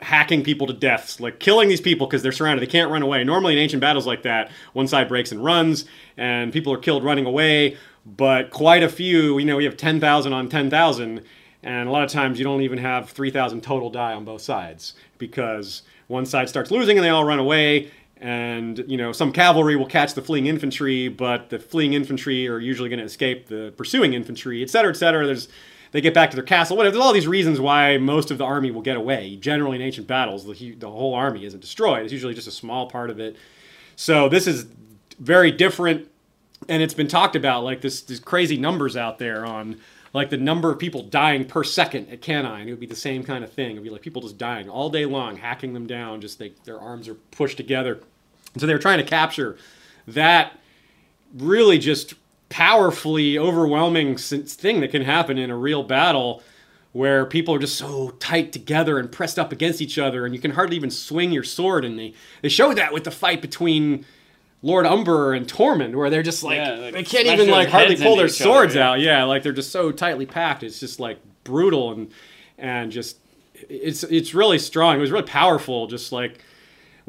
hacking 0.02 0.44
people 0.44 0.66
to 0.68 0.74
deaths, 0.74 1.20
like 1.20 1.40
killing 1.40 1.68
these 1.68 1.82
people 1.82 2.08
because 2.08 2.24
they're 2.24 2.32
surrounded. 2.32 2.62
They 2.62 2.72
can't 2.72 2.92
run 2.92 3.02
away. 3.02 3.24
Normally, 3.24 3.54
in 3.54 3.60
ancient 3.60 3.82
battles 3.82 4.08
like 4.08 4.24
that, 4.24 4.52
one 4.74 4.88
side 4.88 5.08
breaks 5.08 5.32
and 5.32 5.44
runs, 5.44 5.86
and 6.18 6.54
people 6.54 6.72
are 6.74 6.78
killed 6.78 7.04
running 7.04 7.26
away. 7.26 7.78
But 8.06 8.50
quite 8.50 8.82
a 8.82 8.90
few, 8.90 9.38
you 9.38 9.46
know, 9.46 9.58
we 9.58 9.66
have 9.66 9.78
10,000 9.78 10.34
on 10.34 10.50
10,000, 10.50 11.22
and 11.64 11.90
a 11.90 11.92
lot 11.92 12.04
of 12.04 12.10
times 12.10 12.40
you 12.40 12.46
don't 12.46 12.62
even 12.62 12.78
have 12.78 13.10
3,000 13.10 13.62
total 13.62 13.90
die 13.90 14.14
on 14.14 14.24
both 14.24 14.42
sides 14.42 14.94
because 15.18 15.82
one 16.08 16.26
side 16.26 16.50
starts 16.50 16.72
losing 16.72 16.98
and 16.98 17.06
they 17.06 17.10
all 17.10 17.26
run 17.26 17.40
away. 17.40 17.92
And, 18.22 18.84
you 18.88 18.98
know, 18.98 19.12
some 19.12 19.32
cavalry 19.32 19.76
will 19.76 19.86
catch 19.86 20.14
the 20.14 20.22
fleeing 20.22 20.48
infantry, 20.48 21.08
but 21.08 21.50
the 21.50 21.60
fleeing 21.60 21.94
infantry 21.94 22.48
are 22.48 22.60
usually 22.60 22.90
going 22.90 23.00
to 23.00 23.06
escape 23.06 23.48
the 23.48 23.74
pursuing 23.78 24.14
infantry, 24.14 24.62
et 24.62 24.70
cetera, 24.70 24.92
et 24.92 24.98
cetera. 24.98 25.26
There's 25.26 25.48
they 25.92 26.02
get 26.02 26.14
back 26.14 26.30
to 26.32 26.36
their 26.36 26.46
castle. 26.46 26.78
Whatever. 26.78 26.94
There's 26.94 27.06
all 27.06 27.14
these 27.14 27.28
reasons 27.28 27.60
why 27.60 27.98
most 27.98 28.32
of 28.32 28.38
the 28.38 28.46
army 28.46 28.72
will 28.72 28.82
get 28.82 28.98
away. 28.98 29.36
Generally, 29.36 29.78
in 29.78 29.82
ancient 29.82 30.08
battles, 30.08 30.46
the, 30.46 30.76
the 30.76 30.90
whole 30.90 31.14
army 31.14 31.46
isn't 31.46 31.60
destroyed. 31.60 32.04
It's 32.04 32.14
usually 32.14 32.34
just 32.34 32.48
a 32.48 32.52
small 32.52 32.90
part 32.90 33.10
of 33.10 33.20
it. 33.20 33.36
So 33.96 34.30
this 34.30 34.48
is 34.48 34.68
very 35.20 35.52
different, 35.52 36.08
and 36.68 36.82
it's 36.82 36.94
been 36.94 37.08
talked 37.08 37.36
about 37.36 37.64
like 37.64 37.82
this. 37.82 38.02
These 38.02 38.20
crazy 38.20 38.58
numbers 38.58 38.96
out 38.96 39.20
there 39.20 39.46
on 39.46 39.80
like 40.14 40.30
the 40.30 40.38
number 40.38 40.72
of 40.72 40.80
people 40.80 41.04
dying 41.04 41.46
per 41.46 41.64
second 41.64 42.10
at 42.10 42.22
Cannae. 42.22 42.68
It 42.68 42.72
would 42.72 42.80
be 42.80 42.86
the 42.86 42.96
same 42.96 43.24
kind 43.24 43.44
of 43.44 43.52
thing. 43.52 43.72
It 43.72 43.74
would 43.76 43.84
be 43.84 43.90
like 43.90 44.02
people 44.02 44.22
just 44.22 44.38
dying 44.38 44.70
all 44.70 44.90
day 44.90 45.06
long, 45.06 45.38
hacking 45.38 45.74
them 45.74 45.88
down. 45.88 46.22
Just 46.22 46.40
they, 46.40 46.54
their 46.66 46.80
arms 46.80 47.08
are 47.08 47.16
pushed 47.16 47.58
together. 47.58 48.00
And 48.54 48.62
so 48.62 48.68
they 48.68 48.74
were 48.74 48.80
trying 48.80 48.98
to 49.00 49.04
capture 49.04 49.58
that 50.08 50.54
really 51.38 51.78
just 51.78 52.16
powerfully 52.50 53.38
overwhelming 53.38 54.18
thing 54.18 54.82
that 54.82 54.92
can 54.92 55.04
happen 55.04 55.38
in 55.38 55.50
a 55.50 55.56
real 55.56 55.84
battle 55.84 56.42
where 56.92 57.26
people 57.26 57.54
are 57.54 57.60
just 57.60 57.78
so 57.78 58.10
tight 58.20 58.52
together 58.52 58.98
and 58.98 59.12
pressed 59.12 59.38
up 59.38 59.52
against 59.52 59.80
each 59.82 60.00
other 60.00 60.26
and 60.26 60.34
you 60.34 60.42
can 60.42 60.52
hardly 60.52 60.76
even 60.76 60.90
swing 60.90 61.32
your 61.32 61.44
sword 61.44 61.86
and 61.86 62.00
they, 62.00 62.14
they 62.42 62.50
showed 62.50 62.76
that 62.76 62.92
with 62.92 63.04
the 63.04 63.12
fight 63.12 63.42
between 63.42 64.04
Lord 64.64 64.88
Umber 64.88 65.34
and 65.34 65.48
Tormund 65.48 65.96
where 65.96 66.10
they're 66.10 66.24
just 66.24 66.44
like, 66.44 66.58
Yeah, 66.58 66.72
like, 66.72 66.94
they 66.94 67.04
can't 67.04 67.28
even 67.28 67.50
like 67.50 67.70
hardly 67.70 67.96
pull 67.96 68.16
their 68.16 68.26
each 68.26 68.42
other, 68.42 68.52
swords 68.52 68.76
yeah. 68.76 68.90
out. 68.90 69.00
Yeah 69.00 69.24
like 69.26 69.44
they're 69.44 69.54
just 69.54 69.72
so 69.72 69.92
tightly 69.92 70.26
packed. 70.26 70.64
It's 70.64 70.80
just 70.80 71.00
like 71.00 71.20
brutal 71.44 71.92
and 71.92 72.12
and 72.58 72.92
just 72.92 73.20
it's 73.70 74.04
it's 74.04 74.34
really 74.34 74.58
strong. 74.60 74.98
It 74.98 75.02
was 75.02 75.12
really 75.12 75.28
powerful 75.28 75.86
just 75.88 76.12
like 76.12 76.44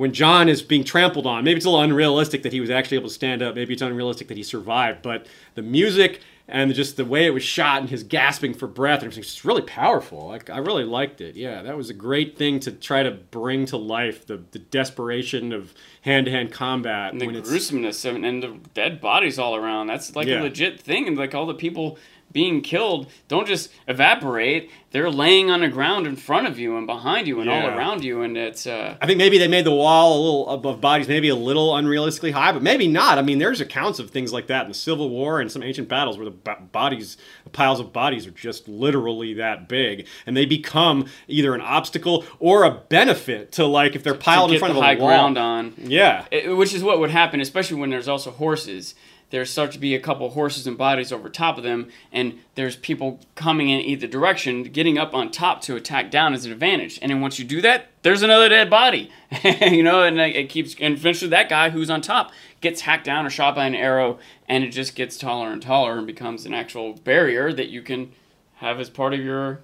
when 0.01 0.14
Jon 0.14 0.48
is 0.48 0.62
being 0.62 0.82
trampled 0.82 1.27
on. 1.27 1.44
Maybe 1.44 1.59
it's 1.59 1.66
a 1.66 1.68
little 1.68 1.85
unrealistic 1.85 2.43
that 2.44 2.55
he 2.55 2.60
was 2.60 2.70
actually 2.70 2.97
able 2.97 3.09
to 3.10 3.14
stand 3.14 3.43
up. 3.43 3.55
Maybe 3.55 3.74
it's 3.74 3.82
unrealistic 3.82 4.28
that 4.28 4.39
he 4.39 4.43
survived. 4.43 5.02
But 5.02 5.27
the 5.56 5.60
music 5.62 6.20
and 6.48 6.72
just 6.74 6.97
the 6.97 7.05
way 7.05 7.27
it 7.27 7.35
was 7.35 7.43
shot 7.43 7.82
and 7.82 7.90
his 7.90 8.02
gasping 8.02 8.55
for 8.55 8.66
breath 8.66 9.01
and 9.01 9.09
everything, 9.09 9.20
it's 9.24 9.35
just 9.35 9.44
really 9.44 9.60
powerful. 9.60 10.27
Like 10.28 10.48
I 10.48 10.56
really 10.56 10.85
liked 10.85 11.20
it. 11.20 11.36
Yeah, 11.36 11.60
that 11.60 11.77
was 11.77 11.90
a 11.90 11.94
great 11.94 12.39
thing 12.39 12.60
to 12.60 12.72
try 12.72 13.02
to 13.02 13.10
bring 13.10 13.66
to 13.66 13.77
life 13.77 14.27
the, 14.27 14.43
the 14.52 14.59
desperation 14.59 15.52
of 15.52 15.74
hand 16.01 16.24
to 16.24 16.32
hand 16.32 16.51
combat 16.51 17.12
and 17.12 17.20
the 17.20 17.27
gruesomeness 17.43 18.02
of 18.06 18.16
and 18.16 18.43
the 18.43 18.56
dead 18.72 19.02
bodies 19.02 19.39
all 19.39 19.55
around. 19.55 19.89
That's 19.89 20.16
like 20.16 20.27
Yeah. 20.28 20.40
a 20.40 20.44
legit 20.44 20.81
thing, 20.81 21.09
and 21.09 21.18
like 21.18 21.35
all 21.35 21.44
the 21.44 21.52
people 21.52 21.98
being 22.32 22.61
killed 22.62 23.09
don't 23.28 23.47
just 23.47 23.70
evaporate. 23.89 24.70
They're 24.93 25.11
laying 25.11 25.51
on 25.51 25.61
the 25.61 25.69
ground 25.69 26.07
in 26.09 26.16
front 26.16 26.48
of 26.48 26.59
you 26.59 26.77
and 26.77 26.85
behind 26.85 27.28
you 27.28 27.40
and 27.40 27.48
all 27.48 27.65
around 27.69 28.02
you, 28.02 28.23
and 28.23 28.36
it's 28.36 28.66
uh, 28.66 28.97
I 29.01 29.07
think 29.07 29.19
maybe 29.19 29.39
they 29.39 29.47
made 29.47 29.65
the 29.65 29.70
wall 29.74 30.19
a 30.19 30.20
little 30.20 30.48
above 30.51 30.81
bodies, 30.81 31.07
maybe 31.07 31.28
a 31.28 31.36
little 31.36 31.73
unrealistically 31.74 32.32
high, 32.32 32.51
but 32.51 32.61
maybe 32.62 32.89
not. 32.89 33.16
I 33.16 33.23
mean, 33.23 33.39
there's 33.39 33.61
accounts 33.61 34.01
of 34.01 34.11
things 34.11 34.32
like 34.32 34.48
that 34.48 34.62
in 34.62 34.69
the 34.69 34.74
Civil 34.74 35.09
War 35.09 35.40
and 35.40 35.51
some 35.51 35.62
ancient 35.62 35.89
battles 35.89 36.16
where 36.19 36.24
the 36.24 36.32
bodies, 36.32 37.16
the 37.44 37.51
piles 37.51 37.78
of 37.78 37.93
bodies, 37.93 38.27
are 38.27 38.32
just 38.32 38.66
literally 38.69 39.35
that 39.35 39.69
big, 39.69 40.09
and 40.27 40.36
they 40.36 40.44
become 40.44 41.07
either 41.28 41.55
an 41.55 41.61
obstacle 41.61 42.24
or 42.40 42.65
a 42.65 42.70
benefit 42.73 43.52
to 43.52 43.66
like 43.66 43.94
if 43.94 44.02
they're 44.02 44.15
piled 44.15 44.51
in 44.51 44.59
front 44.59 44.74
the 44.74 44.81
of 44.81 44.82
a 44.82 44.86
high 44.86 44.97
wall. 44.97 45.07
ground 45.09 45.39
on. 45.39 45.74
Yeah, 45.78 46.24
It- 46.32 46.57
which 46.57 46.74
is 46.74 46.82
what 46.82 46.98
would 46.98 47.11
happen, 47.11 47.40
especially 47.40 47.77
when 47.78 47.90
there's 47.90 48.09
also 48.09 48.32
horses. 48.32 48.97
There 49.31 49.44
start 49.44 49.70
to 49.73 49.78
be 49.78 49.94
a 49.94 50.01
couple 50.01 50.28
horses 50.31 50.66
and 50.66 50.77
bodies 50.77 51.12
over 51.12 51.28
top 51.28 51.57
of 51.57 51.62
them, 51.62 51.89
and 52.12 52.40
there's 52.57 52.77
people 52.77 53.20
coming 53.36 53.69
in 53.69 53.81
either 53.81 54.07
direction. 54.07 54.65
Getting 54.65 54.98
up 54.98 55.15
on 55.15 55.31
top 55.31 55.62
to 55.62 55.77
attack 55.77 56.11
down 56.11 56.35
is 56.35 56.44
an 56.44 56.52
advantage. 56.52 56.98
And 57.01 57.11
then 57.11 57.20
once 57.20 57.39
you 57.39 57.44
do 57.44 57.61
that, 57.61 57.86
there's 58.02 58.23
another 58.23 58.48
dead 58.48 58.69
body, 58.69 59.11
you 59.44 59.82
know, 59.82 60.02
and 60.02 60.19
it 60.20 60.48
keeps. 60.48 60.74
And 60.81 60.94
eventually, 60.94 61.31
that 61.31 61.48
guy 61.48 61.70
who's 61.70 61.90
on 61.90 62.01
top 62.01 62.32
gets 62.61 62.82
hacked 62.82 63.05
down 63.05 63.24
or 63.24 63.31
shot 63.31 63.55
by 63.55 63.66
an 63.66 63.74
arrow, 63.74 64.19
and 64.48 64.65
it 64.65 64.70
just 64.70 64.94
gets 64.97 65.16
taller 65.16 65.52
and 65.52 65.62
taller 65.62 65.97
and 65.97 66.07
becomes 66.07 66.44
an 66.44 66.52
actual 66.52 66.94
barrier 66.94 67.52
that 67.52 67.69
you 67.69 67.82
can 67.82 68.12
have 68.57 68.81
as 68.81 68.90
part 68.90 69.15
of 69.15 69.20
your 69.20 69.61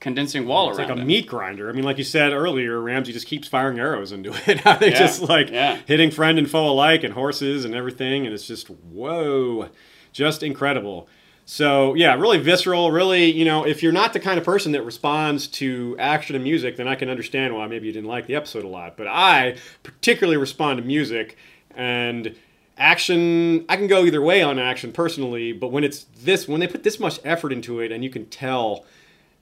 condensing 0.00 0.46
wall 0.46 0.68
it's 0.70 0.78
around 0.78 0.84
It's 0.90 0.90
like 0.90 0.98
a 0.98 1.02
it. 1.02 1.06
meat 1.06 1.26
grinder. 1.26 1.68
I 1.68 1.72
mean, 1.72 1.84
like 1.84 1.98
you 1.98 2.04
said 2.04 2.32
earlier, 2.32 2.80
Ramsay 2.80 3.12
just 3.12 3.26
keeps 3.26 3.48
firing 3.48 3.78
arrows 3.78 4.12
into 4.12 4.30
it. 4.50 4.60
How 4.60 4.76
they 4.76 4.90
Yeah, 4.92 4.98
just 4.98 5.22
like 5.22 5.50
yeah. 5.50 5.78
hitting 5.86 6.10
friend 6.10 6.38
and 6.38 6.50
foe 6.50 6.68
alike, 6.70 7.02
and 7.04 7.14
horses 7.14 7.64
and 7.64 7.74
everything, 7.74 8.24
and 8.26 8.34
it's 8.34 8.46
just 8.46 8.68
whoa, 8.68 9.68
just 10.12 10.42
incredible. 10.42 11.08
So 11.48 11.94
yeah, 11.94 12.14
really 12.16 12.38
visceral. 12.38 12.90
Really, 12.90 13.30
you 13.30 13.44
know, 13.44 13.64
if 13.64 13.82
you're 13.82 13.92
not 13.92 14.12
the 14.12 14.18
kind 14.20 14.36
of 14.38 14.44
person 14.44 14.72
that 14.72 14.82
responds 14.84 15.46
to 15.48 15.94
action 15.98 16.34
and 16.34 16.42
music, 16.42 16.76
then 16.76 16.88
I 16.88 16.96
can 16.96 17.08
understand 17.08 17.54
why 17.54 17.66
maybe 17.68 17.86
you 17.86 17.92
didn't 17.92 18.08
like 18.08 18.26
the 18.26 18.34
episode 18.34 18.64
a 18.64 18.68
lot. 18.68 18.96
But 18.96 19.06
I 19.06 19.56
particularly 19.84 20.36
respond 20.38 20.78
to 20.78 20.84
music 20.84 21.36
and 21.74 22.34
action. 22.76 23.64
I 23.68 23.76
can 23.76 23.86
go 23.86 24.04
either 24.04 24.20
way 24.20 24.42
on 24.42 24.58
action 24.58 24.92
personally, 24.92 25.52
but 25.52 25.68
when 25.72 25.84
it's 25.84 26.04
this, 26.20 26.48
when 26.48 26.60
they 26.60 26.66
put 26.66 26.82
this 26.82 26.98
much 26.98 27.20
effort 27.24 27.52
into 27.52 27.80
it, 27.80 27.92
and 27.92 28.02
you 28.04 28.10
can 28.10 28.26
tell 28.26 28.84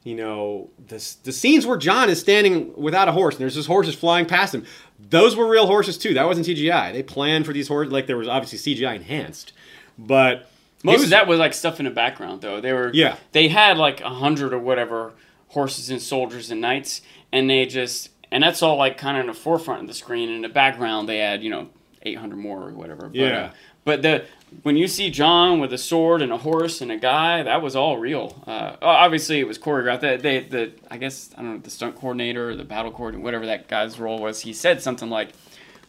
you 0.05 0.15
know, 0.15 0.71
the, 0.87 0.97
the 1.25 1.33
scenes 1.33 1.67
where 1.67 1.77
Jon 1.77 2.09
is 2.09 2.21
standing 2.21 2.73
without 2.77 3.09
a 3.09 3.13
horse 3.13 3.35
and 3.35 3.41
there's 3.41 3.55
just 3.55 3.67
horses 3.69 3.95
flying 3.95 4.27
past 4.27 4.55
him, 4.55 4.65
those 4.99 5.35
were 5.35 5.49
real 5.49 5.67
horses 5.67 5.99
too. 5.99 6.15
That 6.15 6.27
wasn't 6.27 6.47
CGI. 6.47 6.93
They 6.93 7.03
planned 7.03 7.47
for 7.47 7.53
these 7.53 7.69
horses, 7.69 7.93
like 7.93 8.07
there 8.07 8.17
was 8.17 8.29
obviously 8.29 8.75
CGI 8.77 8.95
enhanced, 8.97 9.53
but 9.99 10.49
Most 10.83 11.05
of 11.05 11.11
that 11.11 11.27
was 11.27 11.39
like 11.39 11.55
stuff 11.55 11.79
in 11.81 11.85
the 11.85 11.91
background, 11.91 12.43
though. 12.43 12.61
They 12.61 12.73
were 12.73 12.91
Yeah. 12.95 13.17
They 13.33 13.49
had 13.49 13.79
like 13.79 14.01
a 14.03 14.11
hundred 14.11 14.53
or 14.53 14.59
whatever 14.59 15.13
horses 15.49 15.89
and 15.91 16.01
soldiers 16.03 16.51
and 16.51 16.61
knights, 16.61 17.01
and 17.33 17.49
they 17.49 17.65
just 17.67 18.11
and 18.31 18.43
that's 18.43 18.63
all 18.63 18.77
like 18.77 18.99
kind 18.99 19.17
of 19.17 19.23
in 19.23 19.27
the 19.29 19.35
forefront 19.35 19.81
of 19.83 19.87
the 19.89 19.95
screen. 19.95 20.29
In 20.29 20.43
the 20.43 20.49
background, 20.49 21.09
they 21.09 21.19
had 21.19 21.43
you 21.43 21.51
know 21.51 21.69
eight 22.03 22.19
hundred 22.19 22.37
more 22.39 22.69
or 22.69 22.73
whatever. 22.73 23.07
But, 23.09 23.15
Yeah. 23.15 23.39
uh, 23.47 23.51
but 23.85 24.03
the 24.03 24.25
when 24.63 24.77
you 24.77 24.87
see 24.89 25.11
Jon 25.11 25.61
with 25.61 25.73
a 25.73 25.79
sword 25.79 26.23
and 26.23 26.33
a 26.33 26.39
horse 26.39 26.81
and 26.81 26.91
a 26.93 26.97
guy, 26.97 27.43
that 27.43 27.61
was 27.63 27.75
all 27.77 27.99
real. 27.99 28.43
Uh, 28.47 28.77
obviously, 28.83 29.41
it 29.41 29.47
was 29.47 29.59
choreographed. 29.59 30.01
They, 30.01 30.17
they, 30.17 30.41
the 30.41 30.73
I 30.91 30.97
guess 30.99 31.31
I 31.37 31.43
don't 31.43 31.55
know 31.55 31.59
the 31.59 31.71
stunt 31.71 31.97
coordinator 31.97 32.51
or 32.51 32.57
the 32.57 32.65
battle 32.65 32.91
coordinator, 32.93 33.25
whatever 33.25 33.47
that 33.47 33.69
guy's 33.69 33.99
role 33.99 34.19
was. 34.21 34.41
He 34.41 34.53
said 34.53 34.83
something 34.83 35.11
like, 35.11 35.31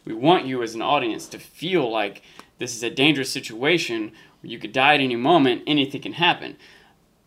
"We 0.04 0.14
want 0.14 0.46
you 0.46 0.62
as 0.62 0.74
an 0.74 0.82
audience 0.82 1.26
to 1.28 1.38
feel 1.38 1.90
like 1.90 2.22
this 2.58 2.74
is 2.74 2.82
a 2.82 2.90
dangerous 2.90 3.30
situation 3.30 4.12
where 4.40 4.50
you 4.50 4.58
could 4.58 4.72
die 4.72 4.94
at 4.94 5.00
any 5.00 5.16
moment. 5.16 5.62
Anything 5.66 6.02
can 6.02 6.12
happen." 6.14 6.56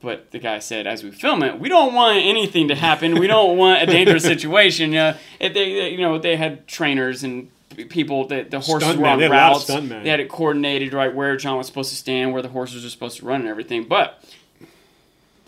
But 0.01 0.31
the 0.31 0.39
guy 0.39 0.59
said, 0.59 0.87
as 0.87 1.03
we 1.03 1.11
film 1.11 1.43
it, 1.43 1.59
we 1.59 1.67
don't 1.67 1.93
want 1.93 2.19
anything 2.19 2.69
to 2.69 2.75
happen. 2.75 3.19
We 3.19 3.27
don't 3.27 3.57
want 3.57 3.81
a 3.81 3.85
dangerous 3.85 4.23
situation. 4.33 4.95
Uh, 4.95 5.17
if 5.41 5.53
they, 5.53 5.73
they- 5.73 5.89
you 5.89 5.97
know, 5.97 6.17
they 6.17 6.37
had 6.37 6.67
trainers 6.67 7.21
and 7.21 7.49
people 7.69 8.27
that 8.27 8.51
the 8.51 8.59
horses 8.59 8.89
Stuntmen. 8.89 8.97
were 8.97 9.07
on 9.07 9.19
They 9.19 9.25
had 9.25 9.31
a 9.31 9.35
lot 9.35 9.69
of 9.69 9.69
routes. 9.69 9.89
They 10.03 10.09
had 10.09 10.19
it 10.19 10.29
coordinated 10.29 10.93
right 10.93 11.13
where 11.13 11.37
Jon 11.37 11.57
was 11.57 11.67
supposed 11.67 11.89
to 11.91 11.95
stand, 11.95 12.33
where 12.33 12.41
the 12.41 12.49
horses 12.49 12.83
were 12.83 12.89
supposed 12.89 13.17
to 13.19 13.25
run, 13.25 13.41
and 13.41 13.49
everything. 13.49 13.85
But 13.85 14.23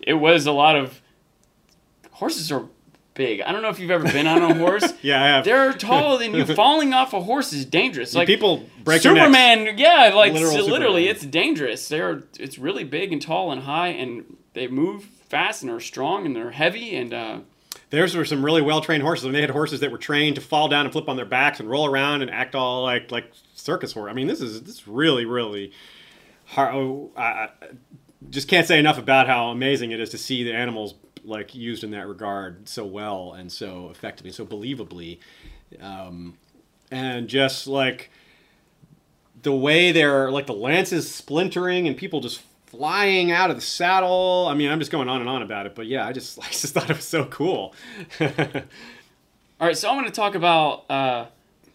it 0.02 0.14
was 0.16 0.46
a 0.46 0.52
lot 0.52 0.76
of 0.76 1.02
horses 2.12 2.52
are 2.52 2.66
big. 3.14 3.42
I 3.42 3.52
don't 3.52 3.62
know 3.62 3.70
if 3.70 3.80
you've 3.80 3.92
ever 3.92 4.06
been 4.06 4.28
on 4.28 4.42
a 4.42 4.54
horse. 4.56 4.94
yeah, 5.02 5.22
I 5.24 5.28
have. 5.28 5.46
They're 5.46 5.74
taller 5.74 6.18
than 6.20 6.34
you. 6.34 6.46
Falling 6.56 6.94
off 6.94 7.14
a 7.14 7.22
horse 7.22 7.54
is 7.54 7.66
dangerous. 7.66 8.14
Like 8.16 8.28
people 8.28 8.66
break. 8.84 9.02
Superman, 9.02 9.78
yeah, 9.78 10.12
like 10.16 10.34
Literal 10.34 10.54
literally, 10.68 11.04
Superman. 11.08 11.16
it's 11.16 11.26
dangerous. 11.26 11.88
They're 11.88 12.24
it's 12.40 12.58
really 12.58 12.84
big 12.84 13.12
and 13.12 13.22
tall 13.22 13.52
and 13.52 13.64
high, 13.64 13.90
and 13.90 14.38
they 14.54 14.68
move 14.68 15.04
fast 15.04 15.62
and 15.64 15.72
they're 15.72 15.80
strong 15.80 16.26
and 16.26 16.36
they're 16.36 16.52
heavy 16.52 16.96
and 16.96 17.14
uh, 17.14 17.40
Theirs 17.92 18.16
were 18.16 18.26
some 18.26 18.44
really 18.44 18.62
well 18.62 18.82
trained 18.82 19.04
horses, 19.04 19.26
and 19.26 19.36
they 19.36 19.42
had 19.42 19.50
horses 19.50 19.82
that 19.82 19.92
were 19.92 19.98
trained 19.98 20.36
to 20.36 20.42
fall 20.42 20.70
down 20.70 20.86
and 20.86 20.94
flip 20.94 21.10
on 21.10 21.18
their 21.18 21.26
backs 21.26 21.60
and 21.60 21.70
roll 21.70 21.86
around 21.86 22.22
and 22.22 22.32
act 22.32 22.56
all 22.56 22.84
like 22.84 23.12
like 23.12 23.32
circus 23.54 23.92
horse. 23.92 24.10
I 24.10 24.14
mean, 24.14 24.28
this 24.28 24.42
is 24.42 24.64
this 24.64 24.76
is 24.76 24.88
really 24.88 25.26
really 25.26 25.74
hard. 26.46 26.74
Oh, 26.74 27.12
I, 27.18 27.22
I 27.22 27.50
just 28.30 28.48
can't 28.48 28.66
say 28.66 28.80
enough 28.80 28.98
about 28.98 29.28
how 29.28 29.50
amazing 29.50 29.92
it 29.92 30.00
is 30.00 30.10
to 30.12 30.18
see 30.18 30.44
the 30.44 30.54
animals 30.54 30.96
like 31.24 31.54
used 31.54 31.84
in 31.84 31.92
that 31.92 32.08
regard 32.08 32.68
so 32.68 32.86
well 32.86 33.34
and 33.34 33.52
so 33.52 33.90
effectively, 33.90 34.32
so 34.32 34.46
believably, 34.46 35.20
um, 35.82 36.38
and 36.90 37.28
just 37.28 37.68
like 37.68 38.10
the 39.44 39.54
way 39.54 39.92
they're 39.92 40.32
like 40.32 40.48
the 40.48 40.54
lances 40.54 41.14
splintering 41.14 41.88
and 41.88 41.98
people 41.98 42.22
just 42.22 42.42
flying 42.72 43.32
out 43.32 43.50
of 43.50 43.58
the 43.58 43.62
saddle. 43.62 44.48
I 44.50 44.54
mean, 44.54 44.72
I'm 44.72 44.80
just 44.80 44.92
going 44.92 45.10
on 45.10 45.20
and 45.20 45.30
on 45.30 45.42
about 45.42 45.66
it, 45.66 45.76
but 45.76 45.88
yeah, 45.88 46.08
I 46.08 46.14
just 46.14 46.40
I 46.44 46.48
just 46.48 46.74
thought 46.74 46.90
it 46.90 46.96
was 46.96 47.06
so 47.06 47.26
cool. 47.26 47.76
all 48.22 48.28
right. 49.60 49.78
So 49.78 49.90
I'm 49.90 49.96
going 49.96 50.06
to 50.06 50.12
talk 50.12 50.36
about 50.36 50.90
uh, 50.90 51.26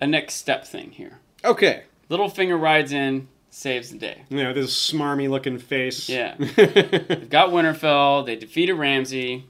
a 0.00 0.06
next 0.06 0.34
step 0.34 0.66
thing 0.66 0.90
here. 0.90 1.18
okay. 1.44 1.84
Littlefinger 2.08 2.60
rides 2.60 2.92
in, 2.92 3.26
saves 3.50 3.90
the 3.90 3.98
day. 3.98 4.22
You 4.28 4.44
know, 4.44 4.52
this 4.52 4.72
smarmy 4.92 5.28
looking 5.28 5.58
face. 5.58 6.08
Yeah. 6.08 6.36
They've 6.38 7.28
got 7.28 7.50
Winterfell. 7.50 8.24
They 8.24 8.36
defeated 8.36 8.74
Ramsay. 8.74 9.44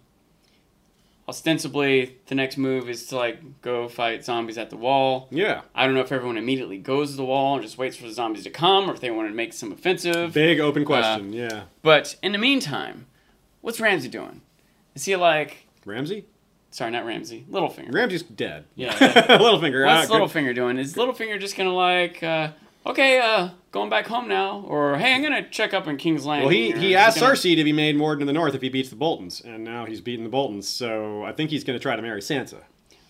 Ostensibly, 1.28 2.18
the 2.26 2.36
next 2.36 2.56
move 2.56 2.88
is 2.88 3.06
to 3.06 3.16
like 3.16 3.60
go 3.60 3.88
fight 3.88 4.24
zombies 4.24 4.58
at 4.58 4.70
the 4.70 4.76
wall. 4.76 5.26
yeah. 5.30 5.62
I 5.74 5.84
don't 5.84 5.94
know 5.94 6.00
if 6.00 6.12
everyone 6.12 6.38
immediately 6.38 6.78
goes 6.78 7.10
to 7.10 7.16
the 7.16 7.24
wall 7.24 7.54
and 7.54 7.64
just 7.64 7.76
waits 7.78 7.96
for 7.96 8.04
the 8.04 8.12
zombies 8.12 8.44
to 8.44 8.50
come, 8.50 8.88
or 8.88 8.94
if 8.94 9.00
they 9.00 9.10
want 9.10 9.28
to 9.28 9.34
make 9.34 9.52
some 9.52 9.72
offensive. 9.72 10.32
Big 10.32 10.60
open 10.60 10.84
question. 10.84 11.32
yeah. 11.32 11.64
But 11.82 12.14
in 12.22 12.30
the 12.30 12.38
meantime, 12.38 13.06
what's 13.60 13.80
Ramsay 13.80 14.08
doing? 14.08 14.42
Is 14.94 15.04
he 15.04 15.16
like, 15.16 15.66
Ramsay? 15.84 16.26
sorry, 16.70 16.90
not 16.92 17.04
Ramsay, 17.04 17.44
Littlefinger? 17.50 17.92
Ramsay's 17.92 18.22
dead. 18.22 18.66
Yeah. 18.76 18.92
Littlefinger. 18.94 19.84
What's 19.84 20.10
ah. 20.10 20.14
Littlefinger 20.14 20.54
doing? 20.54 20.78
Is 20.78 20.94
Littlefinger 20.94 21.40
just 21.40 21.56
gonna 21.56 21.74
like, 21.74 22.22
uh, 22.22 22.50
okay, 22.86 23.18
uh, 23.18 23.48
going 23.76 23.90
back 23.90 24.06
home 24.06 24.26
now, 24.26 24.64
or 24.66 24.96
hey, 24.96 25.12
I'm 25.14 25.22
gonna 25.22 25.46
check 25.50 25.74
up 25.74 25.86
in 25.86 25.98
King's 25.98 26.24
Landing? 26.24 26.46
Well, 26.46 26.54
he, 26.56 26.72
he 26.72 26.96
asked 26.96 27.20
gonna- 27.20 27.34
Cersei 27.34 27.54
to 27.56 27.62
be 27.62 27.72
made 27.72 27.98
Warden 27.98 28.22
of 28.22 28.26
the 28.26 28.32
North 28.32 28.54
if 28.54 28.62
he 28.62 28.70
beats 28.70 28.88
the 28.88 28.96
Boltons, 28.96 29.42
and 29.42 29.62
now 29.64 29.84
he's 29.84 30.00
beaten 30.00 30.24
the 30.24 30.30
Boltons, 30.30 30.66
so 30.66 31.22
I 31.24 31.32
think 31.32 31.50
he's 31.50 31.62
to 31.62 31.78
try 31.78 31.94
to 31.94 32.00
marry 32.00 32.22
Sansa. 32.22 32.62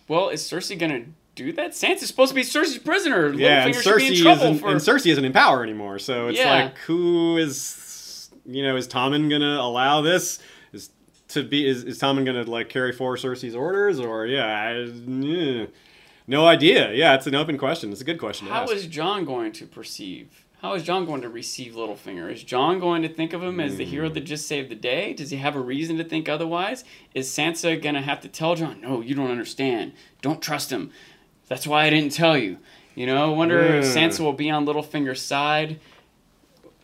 Well, 0.09 0.27
is 0.27 0.41
Cersei 0.41 0.77
gonna 0.77 1.05
do 1.35 1.53
that? 1.53 1.71
Sansa's 1.71 2.07
supposed 2.07 2.31
to 2.31 2.35
be 2.35 2.41
Cersei's 2.41 2.79
prisoner. 2.79 3.31
Yeah, 3.33 3.65
and 3.65 3.73
Littlefinger 3.73 3.97
be 3.97 4.07
in 4.07 4.13
Cersei, 4.13 4.35
isn't, 4.35 4.59
for. 4.59 4.69
and 4.69 4.81
Cersei 4.81 5.11
isn't 5.11 5.23
in 5.23 5.31
power 5.31 5.63
anymore, 5.63 5.99
so 5.99 6.27
it's 6.27 6.37
Yeah. 6.37 6.53
like, 6.65 6.77
who 6.79 7.37
is, 7.37 8.29
you 8.45 8.61
know, 8.61 8.75
is 8.75 8.89
Tommen 8.89 9.29
to 9.29 9.45
allow 9.61 10.01
this? 10.01 10.39
Is 10.73 10.89
to 11.29 11.43
be 11.43 11.65
is, 11.65 11.85
is 11.85 11.97
Tommen 11.97 12.25
to 12.25 12.51
like 12.51 12.67
carry 12.67 12.91
forward 12.91 13.19
Cersei's 13.19 13.55
orders, 13.55 14.01
or 14.01 14.25
yeah, 14.25 14.45
I, 14.45 15.67
no 16.27 16.45
idea. 16.45 16.91
Yeah, 16.91 17.15
it's 17.15 17.25
an 17.25 17.35
open 17.35 17.57
question. 17.57 17.93
It's 17.93 18.01
a 18.01 18.03
good 18.03 18.19
question 18.19 18.47
How 18.47 18.65
is 18.65 18.85
Jon 18.87 19.23
going 19.23 19.53
to 19.53 19.65
perceive? 19.65 20.43
How 20.61 20.73
is 20.73 20.81
Jon 20.83 21.05
going 21.05 21.21
to 21.21 21.29
receive 21.29 21.73
Littlefinger? 21.73 22.31
Is 22.31 22.43
Jon 22.43 22.79
going 22.79 23.03
to 23.03 23.09
think 23.09 23.33
of 23.33 23.43
him 23.43 23.59
as 23.59 23.77
the 23.77 23.85
hero 23.85 24.09
that 24.09 24.21
just 24.21 24.47
saved 24.47 24.69
the 24.69 24.75
day? 24.75 25.13
Does 25.13 25.29
he 25.29 25.37
have 25.37 25.55
a 25.55 25.59
reason 25.59 25.97
to 25.97 26.03
think 26.03 26.27
otherwise? 26.27 26.83
Is 27.13 27.29
Sansa 27.29 27.79
going 27.81 27.93
to 27.93 28.01
have 28.01 28.21
to 28.21 28.27
tell 28.27 28.55
Jon, 28.55 28.81
no, 28.81 29.01
you 29.01 29.13
don't 29.13 29.29
understand. 29.29 29.93
Don't 30.23 30.41
trust 30.41 30.71
him. 30.71 30.89
That's 31.47 31.67
why 31.67 31.85
I 31.85 31.91
didn't 31.91 32.11
tell 32.11 32.35
you. 32.35 32.57
You 32.95 33.05
know, 33.05 33.31
I 33.31 33.35
wonder 33.35 33.59
if 33.59 33.85
Yeah. 33.85 33.91
Sansa 33.91 34.21
will 34.21 34.33
be 34.33 34.49
on 34.49 34.65
Littlefinger's 34.65 35.21
side. 35.21 35.79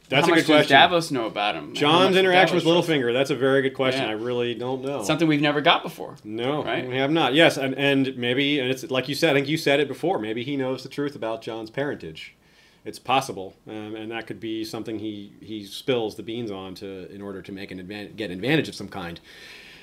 That's 0.09 0.27
How 0.27 0.33
a 0.33 0.35
good 0.35 0.41
does 0.41 0.45
question. 0.45 0.77
Davos 0.77 1.09
know 1.09 1.25
about 1.25 1.55
him? 1.55 1.73
Jon's 1.73 2.15
interaction 2.15 2.55
with? 2.55 2.65
Littlefinger. 2.65 3.11
That's 3.11 3.31
a 3.31 3.35
very 3.35 3.63
good 3.63 3.73
question. 3.73 4.03
Yeah. 4.03 4.09
I 4.09 4.13
really 4.13 4.53
don't 4.53 4.83
know. 4.85 5.01
Something 5.01 5.27
we've 5.27 5.41
never 5.41 5.61
got 5.61 5.81
before. 5.81 6.17
No, 6.23 6.63
Right? 6.63 6.87
we 6.87 6.97
have 6.97 7.09
not. 7.09 7.33
Yes, 7.33 7.57
and, 7.57 7.73
and 7.75 8.15
maybe, 8.15 8.59
and 8.59 8.69
it's 8.69 8.83
like 8.91 9.09
you 9.09 9.15
said. 9.15 9.31
I 9.31 9.33
think 9.33 9.47
you 9.47 9.57
said 9.57 9.79
it 9.79 9.87
before. 9.87 10.19
Maybe 10.19 10.43
he 10.43 10.55
knows 10.55 10.83
the 10.83 10.89
truth 10.89 11.15
about 11.15 11.41
John's 11.41 11.71
parentage. 11.71 12.35
It's 12.85 12.99
possible, 12.99 13.55
um, 13.67 13.95
and 13.95 14.11
that 14.11 14.27
could 14.27 14.41
be 14.41 14.65
something 14.65 14.99
he 14.99 15.31
he 15.41 15.65
spills 15.65 16.15
the 16.15 16.23
beans 16.23 16.51
on 16.51 16.75
to 16.75 17.09
in 17.13 17.21
order 17.21 17.41
to 17.41 17.51
make 17.51 17.71
an 17.71 17.79
advan- 17.79 18.15
get 18.15 18.29
an 18.29 18.35
advantage 18.35 18.67
of 18.67 18.75
some 18.75 18.89
kind. 18.89 19.21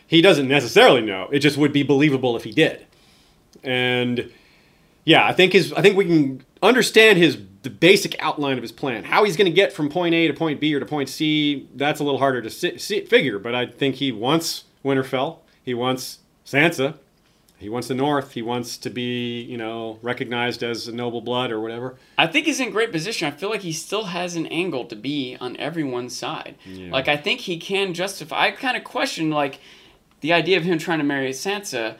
He 0.06 0.20
doesn't 0.20 0.48
necessarily 0.48 1.01
know. 1.01 1.28
It 1.32 1.39
just 1.39 1.56
would 1.56 1.72
be 1.72 1.82
believable 1.82 2.36
if 2.36 2.44
he 2.44 2.51
did. 2.51 2.86
And 3.62 4.31
yeah, 5.05 5.27
I 5.27 5.32
think 5.32 5.52
his 5.55 5.72
I 5.72 5.82
think 5.82 5.97
we 5.97 6.05
can 6.05 6.44
understand 6.62 7.18
his 7.18 7.39
the 7.62 7.70
basic 7.70 8.16
outline 8.20 8.56
of 8.56 8.62
his 8.62 8.72
plan. 8.72 9.05
How 9.05 9.24
he's 9.24 9.36
going 9.36 9.51
to 9.51 9.55
get 9.55 9.72
from 9.72 9.89
point 9.89 10.14
A 10.14 10.27
to 10.28 10.35
point 10.35 10.60
B 10.60 10.74
or 10.74 10.81
to 10.81 10.86
point 10.86 11.09
C, 11.09 11.68
that's 11.74 12.01
a 12.01 12.05
little 12.05 12.18
harder 12.18 12.43
to 12.43 12.51
figure. 12.51 13.39
But 13.39 13.55
I 13.55 13.66
think 13.66 13.97
he 13.97 14.12
wants 14.12 14.64
Winterfell. 14.85 15.39
He 15.62 15.74
wants 15.74 16.18
Sansa. 16.47 16.98
He 17.61 17.69
wants 17.69 17.89
the 17.89 17.95
North. 17.95 18.32
He 18.32 18.41
wants 18.41 18.78
to 18.78 18.89
be, 18.89 19.43
you 19.43 19.59
know, 19.59 19.99
recognized 20.01 20.62
as 20.62 20.89
a 20.89 20.93
noble 20.93 21.20
blood 21.20 21.51
or 21.51 21.61
whatever. 21.61 21.97
I 22.16 22.27
think 22.27 22.47
he's 22.47 22.59
in 22.59 22.70
great 22.70 22.91
position. 22.91 23.28
I 23.28 23.32
feel 23.32 23.51
like 23.51 23.61
he 23.61 23.73
still 23.73 24.05
has 24.05 24.35
an 24.35 24.47
angle 24.47 24.87
to 24.87 24.97
be 24.97 25.37
on 25.43 25.59
everyone's 25.59 26.16
side. 26.16 26.55
Yeah. 26.65 26.91
Like 26.91 27.07
I 27.07 27.19
think 27.19 27.41
he 27.41 27.59
can 27.59 27.93
justify. 27.93 28.47
I 28.47 28.51
kind 28.53 28.78
of 28.78 28.85
question 28.85 29.28
like 29.28 29.61
the 30.23 30.32
idea 30.32 30.57
of 30.57 30.65
him 30.65 30.78
trying 30.78 31.01
to 31.01 31.05
marry 31.05 31.31
Sansa. 31.32 31.97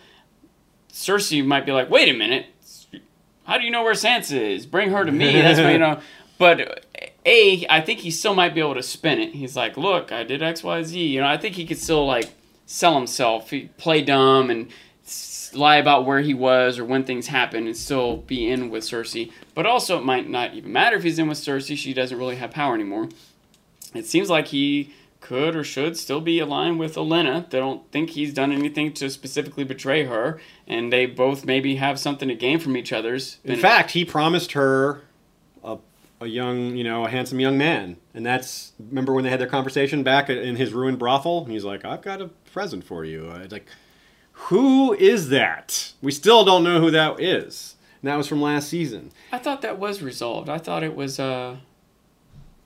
Cersei 0.91 1.45
might 1.45 1.67
be 1.67 1.73
like, 1.73 1.91
"Wait 1.91 2.09
a 2.09 2.17
minute, 2.17 2.47
how 3.45 3.59
do 3.59 3.65
you 3.65 3.71
know 3.71 3.83
where 3.83 3.93
Sansa 3.93 4.41
is? 4.41 4.65
Bring 4.65 4.91
her 4.91 5.05
to 5.05 5.13
me." 5.13 5.31
That's 5.43 5.61
what 5.61 5.73
you 5.73 5.79
know. 5.79 6.01
But 6.39 6.87
a, 7.27 7.67
I 7.69 7.83
think 7.83 7.99
he 7.99 8.11
still 8.11 8.35
might 8.35 8.55
be 8.55 8.61
able 8.61 8.77
to 8.77 8.83
spin 8.83 9.21
it. 9.21 9.35
He's 9.35 9.57
like, 9.57 9.77
"Look, 9.77 10.11
I 10.11 10.25
did 10.25 10.43
X, 10.43 10.65
Y, 10.65 10.83
Z." 10.85 10.99
You 10.99 11.21
know, 11.21 11.27
I 11.27 11.37
think 11.37 11.55
he 11.57 11.67
could 11.67 11.77
still 11.79 12.07
like 12.07 12.33
sell 12.65 12.97
himself, 12.97 13.51
he, 13.51 13.69
play 13.77 14.01
dumb, 14.01 14.49
and 14.49 14.71
lie 15.55 15.77
about 15.77 16.07
where 16.07 16.21
he 16.21 16.35
was 16.35 16.79
or 16.79 16.85
when 16.85 17.05
things 17.05 17.27
happen, 17.27 17.67
and 17.67 17.77
still 17.77 18.19
be 18.19 18.49
in 18.51 18.71
with 18.71 18.85
Cersei. 18.85 19.33
But 19.55 19.67
also, 19.67 19.99
it 19.99 20.05
might 20.05 20.29
not 20.29 20.55
even 20.55 20.73
matter 20.73 20.97
if 20.97 21.03
he's 21.03 21.19
in 21.19 21.29
with 21.29 21.39
Cersei. 21.39 21.77
She 21.77 21.93
doesn't 21.95 22.17
really 22.17 22.37
have 22.37 22.51
power 22.51 22.75
anymore. 22.75 23.09
It 23.95 24.07
seems 24.07 24.31
like 24.31 24.49
he 24.49 24.93
could 25.21 25.55
or 25.55 25.65
should 25.65 25.97
still 25.99 26.21
be 26.21 26.39
aligned 26.39 26.79
with 26.79 26.95
Olenna. 26.95 27.49
They 27.51 27.59
don't 27.59 27.91
think 27.93 28.11
he's 28.11 28.33
done 28.33 28.53
anything 28.53 28.93
to 28.95 29.11
specifically 29.11 29.65
betray 29.65 30.05
her, 30.05 30.41
and 30.67 30.93
they 30.93 31.07
both 31.07 31.45
maybe 31.45 31.77
have 31.77 31.99
something 31.99 32.29
to 32.29 32.35
gain 32.35 32.59
from 32.59 32.77
each 32.77 32.93
other's. 32.93 33.39
In 33.45 33.53
And- 33.53 33.61
fact, 33.61 33.91
he 33.91 34.05
promised 34.05 34.53
her 34.53 35.03
a, 35.63 35.77
a 36.21 36.27
young, 36.27 36.75
you 36.77 36.85
know, 36.85 37.05
a 37.05 37.11
handsome 37.11 37.39
young 37.41 37.59
man. 37.59 37.97
And 38.15 38.25
that's, 38.25 38.73
remember 38.79 39.13
when 39.13 39.25
they 39.25 39.31
had 39.31 39.41
their 39.41 39.47
conversation 39.49 40.03
back 40.03 40.31
in 40.31 40.57
his 40.57 40.73
ruined 40.73 40.99
brothel? 40.99 41.45
He's 41.45 41.65
like, 41.65 41.85
I've 41.85 42.03
got 42.03 42.23
a 42.23 42.29
present 42.53 42.85
for 42.85 43.05
you. 43.05 43.29
I 43.29 43.43
was 43.43 43.53
like, 43.53 43.67
who 44.49 44.93
is 44.95 45.29
that? 45.29 45.93
We 46.03 46.13
still 46.13 46.45
don't 46.45 46.65
know 46.65 46.81
who 46.81 46.91
that 46.91 47.21
is. 47.21 47.77
And 48.03 48.11
that 48.11 48.17
was 48.17 48.27
from 48.27 48.41
last 48.41 48.69
season. 48.69 49.13
I 49.33 49.39
thought 49.39 49.63
that 49.63 49.79
was 49.79 50.03
resolved. 50.03 50.49
I 50.49 50.59
thought 50.59 50.83
it 50.83 50.95
was 50.97 51.21
uh, 51.21 51.57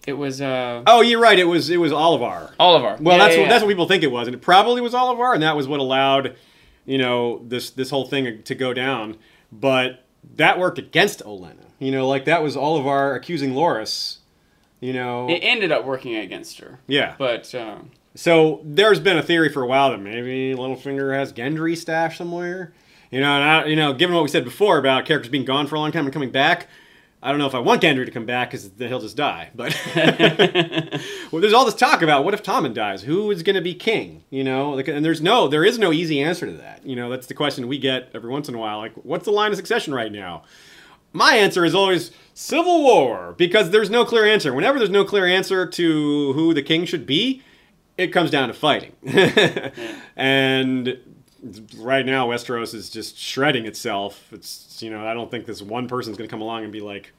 it 0.07 0.13
was 0.15 0.41
uh, 0.41 0.83
Oh, 0.87 1.01
you're 1.01 1.21
right. 1.21 1.39
It 1.39 1.45
was 1.45 1.71
it 1.71 1.79
was 1.79 1.93
Olyvar. 1.93 2.55
Olyvar. 2.61 3.01
Well, 3.01 3.17
Yeah, 3.19 3.25
that's 3.25 3.35
yeah, 3.35 3.41
what 3.41 3.45
yeah. 3.47 3.49
that's 3.49 3.63
what 3.63 3.69
people 3.69 3.87
think 3.89 4.03
it 4.03 4.11
was, 4.13 4.29
and 4.29 4.35
it 4.35 4.41
probably 4.41 4.81
was 4.81 4.93
Olyvar, 4.95 5.35
and 5.35 5.43
that 5.43 5.57
was 5.57 5.67
what 5.67 5.81
allowed, 5.81 6.37
you 6.87 6.99
know, 6.99 7.43
this 7.47 7.71
this 7.71 7.91
whole 7.91 8.07
thing 8.07 8.43
to 8.45 8.55
go 8.55 8.73
down. 8.73 9.17
But 9.51 10.05
that 10.37 10.59
worked 10.59 10.79
against 10.79 11.23
Olenna. 11.25 11.67
You 11.81 11.91
know, 11.91 12.07
like 12.07 12.25
that 12.27 12.43
was 12.43 12.55
Olyvar 12.57 13.17
accusing 13.17 13.53
Loras. 13.53 14.19
You 14.81 14.93
know, 14.93 15.29
It 15.29 15.41
ended 15.43 15.73
up 15.73 15.85
working 15.85 16.15
against 16.17 16.61
her. 16.61 16.79
yeah. 16.87 17.15
But 17.19 17.55
um, 17.55 17.91
So 18.15 18.61
there's 18.65 19.01
been 19.01 19.19
a 19.19 19.23
theory 19.23 19.49
for 19.49 19.63
a 19.63 19.67
while 19.67 19.91
that 19.91 20.01
maybe 20.01 20.55
Littlefinger 20.55 21.17
has 21.17 21.33
Gendry 21.33 21.77
stashed 21.77 22.19
somewhere. 22.19 22.73
You 23.11 23.21
know, 23.21 23.31
and 23.31 23.45
I, 23.45 23.65
you 23.67 23.77
know, 23.77 23.93
given 23.93 24.15
what 24.15 24.23
we 24.23 24.29
said 24.29 24.45
before 24.45 24.79
about 24.79 25.05
characters 25.05 25.31
being 25.31 25.45
gone 25.45 25.67
for 25.67 25.77
a 25.77 25.81
long 25.81 25.93
time 25.93 26.05
and 26.05 26.13
coming 26.13 26.31
back, 26.31 26.69
I 27.23 27.31
don't 27.31 27.39
know 27.39 27.47
if 27.47 27.55
I 27.55 27.59
want 27.59 27.83
Gendry 27.83 28.05
to 28.05 28.11
come 28.11 28.27
back 28.27 28.51
because 28.51 28.71
then 28.73 28.89
he'll 28.89 29.01
just 29.01 29.17
die. 29.17 29.51
But 29.55 29.75
well, 31.33 31.41
there's 31.41 31.53
all 31.53 31.65
this 31.65 31.75
talk 31.75 32.03
about 32.03 32.25
what 32.25 32.35
if 32.35 32.43
Tommen 32.43 32.75
dies? 32.75 33.03
Who 33.03 33.31
is 33.31 33.43
going 33.43 33.57
to 33.57 33.63
be 33.63 33.75
king? 33.75 34.25
You 34.31 34.45
know, 34.45 34.71
like, 34.71 34.89
and 34.89 35.05
there's 35.05 35.23
no, 35.23 35.49
there 35.49 35.65
is 35.65 35.79
no 35.79 35.93
easy 35.93 36.21
answer 36.21 36.47
to 36.47 36.53
that. 36.53 36.87
You 36.87 36.97
know, 36.97 37.09
that's 37.09 37.27
the 37.27 37.35
question 37.35 37.67
we 37.67 37.79
get 37.79 38.11
every 38.15 38.31
once 38.31 38.49
in 38.49 38.55
a 38.55 38.59
while. 38.59 38.79
Like, 38.79 38.95
what's 38.95 39.25
the 39.25 39.31
line 39.31 39.51
of 39.51 39.57
succession 39.57 39.95
right 39.95 40.13
now? 40.13 40.43
My 41.13 41.37
answer 41.37 41.65
is 41.65 41.75
always 41.75 42.11
civil 42.35 42.83
war 42.83 43.35
because 43.39 43.71
there's 43.71 43.91
no 43.91 44.05
clear 44.05 44.27
answer. 44.27 44.53
Whenever 44.53 44.79
there's 44.79 44.91
no 44.91 45.05
clear 45.05 45.27
answer 45.27 45.67
to 45.67 46.33
who 46.33 46.53
the 46.53 46.63
king 46.63 46.85
should 46.85 47.07
be, 47.07 47.43
it 47.97 48.09
comes 48.09 48.31
down 48.31 48.49
to 48.49 48.55
fighting. 48.55 48.93
and 50.17 50.99
right 51.79 52.05
now, 52.07 52.29
Westeros 52.29 52.75
is 52.75 52.91
just 52.91 53.19
shredding 53.19 53.67
itself. 53.67 54.33
It's 54.33 54.83
you 54.83 54.91
know 54.91 55.07
I 55.07 55.15
don't 55.15 55.31
think 55.31 55.47
this 55.47 55.63
one 55.63 55.89
person's 55.89 56.17
going 56.17 56.29
to 56.29 56.31
come 56.33 56.41
along 56.43 56.65
and 56.65 56.73
be 56.73 56.81
like, 56.81 57.13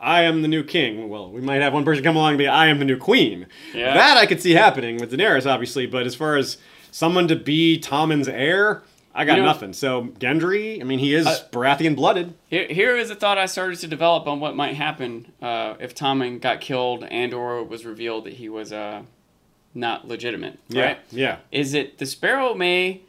"I 0.00 0.22
am 0.22 0.42
the 0.42 0.48
new 0.48 0.62
king." 0.62 1.08
Well, 1.08 1.30
we 1.30 1.40
might 1.40 1.60
have 1.62 1.72
one 1.72 1.84
person 1.84 2.04
come 2.04 2.16
along 2.16 2.30
and 2.30 2.38
be, 2.38 2.48
"I 2.48 2.66
am 2.66 2.78
the 2.78 2.84
new 2.84 2.98
queen." 2.98 3.46
Yeah. 3.74 3.94
That 3.94 4.16
I 4.16 4.26
could 4.26 4.40
see 4.40 4.52
happening 4.52 4.98
with 4.98 5.12
Daenerys, 5.12 5.50
obviously. 5.50 5.86
But 5.86 6.06
as 6.06 6.14
far 6.14 6.36
as 6.36 6.58
someone 6.90 7.28
to 7.28 7.36
be 7.36 7.78
Tommen's 7.80 8.28
heir, 8.28 8.82
I 9.14 9.24
got 9.24 9.36
You 9.36 9.42
know- 9.42 9.48
nothing. 9.48 9.72
So 9.72 10.04
Gendry, 10.18 10.80
I 10.80 10.84
mean, 10.84 10.98
he 10.98 11.14
is 11.14 11.26
Uh, 11.26 11.38
Baratheon 11.50 11.96
blooded. 11.96 12.34
here, 12.48 12.66
here 12.68 12.96
is 12.96 13.10
a 13.10 13.14
thought 13.14 13.38
I 13.38 13.46
started 13.46 13.78
to 13.80 13.86
develop 13.88 14.26
on 14.28 14.40
what 14.40 14.54
might 14.56 14.74
happen 14.74 15.32
uh, 15.42 15.74
if 15.80 15.94
Tommen 15.94 16.40
got 16.40 16.60
killed 16.60 17.04
and 17.04 17.32
or 17.34 17.58
it 17.60 17.68
was 17.68 17.84
revealed 17.84 18.24
that 18.24 18.34
he 18.34 18.48
was 18.48 18.72
uh, 18.72 19.02
not 19.74 20.06
legitimate. 20.06 20.58
Right? 20.70 20.98
Yeah. 21.10 21.38
Is 21.50 21.74
it 21.74 21.98
the 21.98 22.06
Sparrow 22.06 22.54
may 22.54 23.02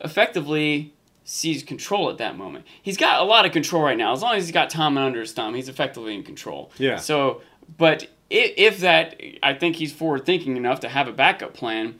effectively 0.00 0.92
seize 1.24 1.62
control 1.62 2.10
at 2.10 2.18
that 2.18 2.36
moment? 2.36 2.64
He's 2.82 2.96
got 2.96 3.20
a 3.20 3.24
lot 3.24 3.44
of 3.46 3.52
control 3.52 3.82
right 3.82 3.96
now. 3.96 4.12
As 4.12 4.22
long 4.22 4.34
as 4.36 4.44
he's 4.44 4.52
got 4.52 4.70
Tommen 4.70 4.98
under 4.98 5.20
his 5.20 5.32
thumb, 5.32 5.54
he's 5.54 5.68
effectively 5.68 6.14
in 6.14 6.22
control. 6.22 6.70
Yeah. 6.78 6.96
So, 6.96 7.42
but 7.76 8.08
if, 8.30 8.52
if 8.56 8.80
that, 8.80 9.20
I 9.42 9.54
think 9.54 9.76
he's 9.76 9.92
forward 9.92 10.24
thinking 10.24 10.56
enough 10.56 10.80
to 10.80 10.88
have 10.88 11.08
a 11.08 11.12
backup 11.12 11.54
plan. 11.54 11.98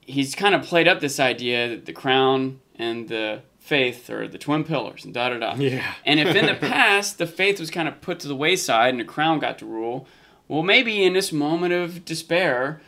He's 0.00 0.34
kind 0.34 0.54
of 0.54 0.62
played 0.62 0.88
up 0.88 1.00
this 1.00 1.20
idea 1.20 1.68
that 1.68 1.86
the 1.86 1.92
crown 1.92 2.60
and 2.76 3.08
the 3.08 3.42
faith 3.58 4.08
are 4.08 4.26
the 4.26 4.38
twin 4.38 4.64
pillars 4.64 5.04
and 5.04 5.12
da 5.12 5.28
da 5.28 5.38
da. 5.38 5.54
Yeah. 5.56 5.92
And 6.06 6.18
if 6.18 6.34
in 6.34 6.46
the 6.46 6.54
past 6.68 7.18
the 7.18 7.26
faith 7.26 7.60
was 7.60 7.70
kind 7.70 7.86
of 7.86 8.00
put 8.00 8.20
to 8.20 8.28
the 8.28 8.36
wayside 8.36 8.90
and 8.90 9.00
the 9.00 9.04
crown 9.04 9.38
got 9.40 9.58
to 9.58 9.66
rule, 9.66 10.06
well, 10.48 10.62
maybe 10.62 11.04
in 11.04 11.12
this 11.12 11.32
moment 11.32 11.72
of 11.72 12.04
despair, 12.04 12.80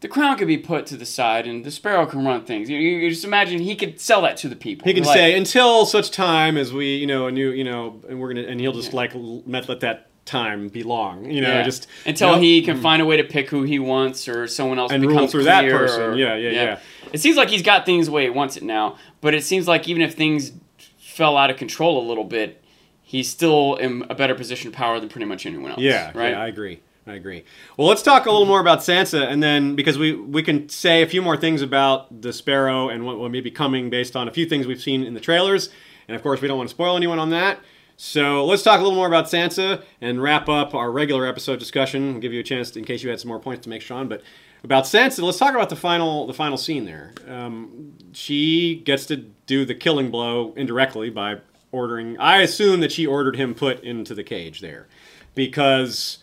the 0.00 0.08
crown 0.08 0.38
could 0.38 0.46
be 0.46 0.56
put 0.56 0.86
to 0.86 0.96
the 0.96 1.04
side 1.04 1.46
and 1.46 1.64
the 1.64 1.70
sparrow 1.70 2.06
can 2.06 2.24
run 2.24 2.44
things. 2.44 2.70
You, 2.70 2.78
you 2.78 3.10
just 3.10 3.24
imagine 3.24 3.58
he 3.58 3.74
could 3.74 4.00
sell 4.00 4.22
that 4.22 4.36
to 4.38 4.48
the 4.48 4.56
people. 4.56 4.84
He 4.86 4.94
can 4.94 5.04
Like, 5.04 5.16
say 5.16 5.36
until 5.36 5.84
such 5.84 6.10
time 6.12 6.56
as 6.56 6.72
we, 6.72 6.96
you 6.96 7.06
know, 7.06 7.26
a 7.26 7.32
new, 7.32 7.50
you 7.50 7.64
know, 7.64 8.00
and 8.08 8.20
we're 8.20 8.32
gonna, 8.32 8.46
and 8.46 8.60
he'll 8.60 8.72
just 8.72 8.92
like 8.92 9.12
let 9.14 9.80
that 9.80 10.06
time 10.24 10.68
be 10.68 10.82
long, 10.84 11.28
you 11.30 11.40
know, 11.40 11.48
yeah. 11.48 11.62
just 11.62 11.88
until 12.06 12.38
he 12.38 12.62
can 12.62 12.74
mm-hmm. 12.74 12.82
find 12.82 13.02
a 13.02 13.06
way 13.06 13.16
to 13.16 13.24
pick 13.24 13.48
who 13.48 13.62
he 13.62 13.78
wants 13.78 14.28
or 14.28 14.46
someone 14.46 14.78
else 14.78 14.92
And 14.92 15.02
rule 15.02 15.14
becomes 15.14 15.32
through 15.32 15.44
that 15.44 15.68
person. 15.68 16.02
or- 16.02 16.14
Yeah, 16.14 16.36
yeah, 16.36 16.50
yeah. 16.50 16.78
It 17.12 17.20
seems 17.20 17.36
like 17.36 17.48
he's 17.48 17.62
got 17.62 17.86
things 17.86 18.06
the 18.06 18.12
way 18.12 18.24
he 18.24 18.30
wants 18.30 18.56
it 18.56 18.62
now, 18.62 18.98
but 19.20 19.34
it 19.34 19.42
seems 19.42 19.66
like 19.66 19.88
even 19.88 20.02
if 20.02 20.14
things 20.14 20.52
fell 20.98 21.36
out 21.36 21.50
of 21.50 21.56
control 21.56 22.04
a 22.04 22.06
little 22.06 22.24
bit, 22.24 22.62
he's 23.02 23.28
still 23.28 23.76
in 23.76 24.04
a 24.10 24.14
better 24.14 24.34
position 24.34 24.68
of 24.68 24.74
power 24.74 25.00
than 25.00 25.08
pretty 25.08 25.24
much 25.24 25.46
anyone 25.46 25.70
else. 25.70 25.80
Yeah, 25.80 26.12
right. 26.14 26.30
yeah, 26.30 26.42
I 26.42 26.46
agree. 26.46 26.80
I 27.08 27.14
agree. 27.14 27.44
Well, 27.76 27.88
let's 27.88 28.02
talk 28.02 28.26
a 28.26 28.30
little 28.30 28.46
more 28.46 28.60
about 28.60 28.80
Sansa, 28.80 29.26
and 29.26 29.42
then 29.42 29.74
because 29.76 29.96
we 29.96 30.12
we 30.12 30.42
can 30.42 30.68
say 30.68 31.02
a 31.02 31.06
few 31.06 31.22
more 31.22 31.36
things 31.36 31.62
about 31.62 32.20
the 32.22 32.32
Sparrow 32.32 32.88
and 32.88 33.06
what, 33.06 33.30
may 33.30 33.40
be 33.40 33.50
coming 33.50 33.88
based 33.88 34.14
on 34.14 34.28
a 34.28 34.30
few 34.30 34.46
things 34.46 34.66
we've 34.66 34.82
seen 34.82 35.02
in 35.02 35.14
the 35.14 35.20
trailers, 35.20 35.70
and 36.06 36.14
of 36.14 36.22
course 36.22 36.40
we 36.40 36.48
don't 36.48 36.58
want 36.58 36.68
to 36.68 36.74
spoil 36.74 36.96
anyone 36.96 37.18
on 37.18 37.30
that. 37.30 37.60
So 37.96 38.44
let's 38.44 38.62
talk 38.62 38.78
a 38.78 38.82
little 38.82 38.96
more 38.96 39.08
about 39.08 39.24
Sansa 39.24 39.82
and 40.00 40.22
wrap 40.22 40.48
up 40.48 40.74
our 40.74 40.92
regular 40.92 41.26
episode 41.26 41.58
discussion. 41.58 42.12
We'll 42.12 42.20
give 42.20 42.32
you 42.32 42.40
a 42.40 42.44
chance, 42.44 42.70
to, 42.72 42.78
in 42.78 42.84
case 42.84 43.02
you 43.02 43.10
had 43.10 43.18
some 43.18 43.28
more 43.28 43.40
points 43.40 43.64
to 43.64 43.70
make, 43.70 43.82
Sean. 43.82 44.06
But 44.06 44.22
about 44.62 44.84
Sansa, 44.84 45.22
let's 45.22 45.38
talk 45.38 45.54
about 45.54 45.68
the 45.68 45.76
final 45.76 46.26
the 46.26 46.34
final 46.34 46.56
scene 46.56 46.84
there. 46.84 47.14
Um, 47.26 47.94
she 48.12 48.82
gets 48.84 49.06
to 49.06 49.16
do 49.16 49.64
the 49.64 49.74
killing 49.74 50.10
blow 50.10 50.52
indirectly 50.56 51.10
by 51.10 51.38
ordering. 51.72 52.18
I 52.18 52.42
assume 52.42 52.80
that 52.80 52.92
she 52.92 53.06
ordered 53.06 53.36
him 53.36 53.54
put 53.54 53.82
into 53.82 54.14
the 54.14 54.24
cage 54.24 54.60
there, 54.60 54.86
because 55.34 56.18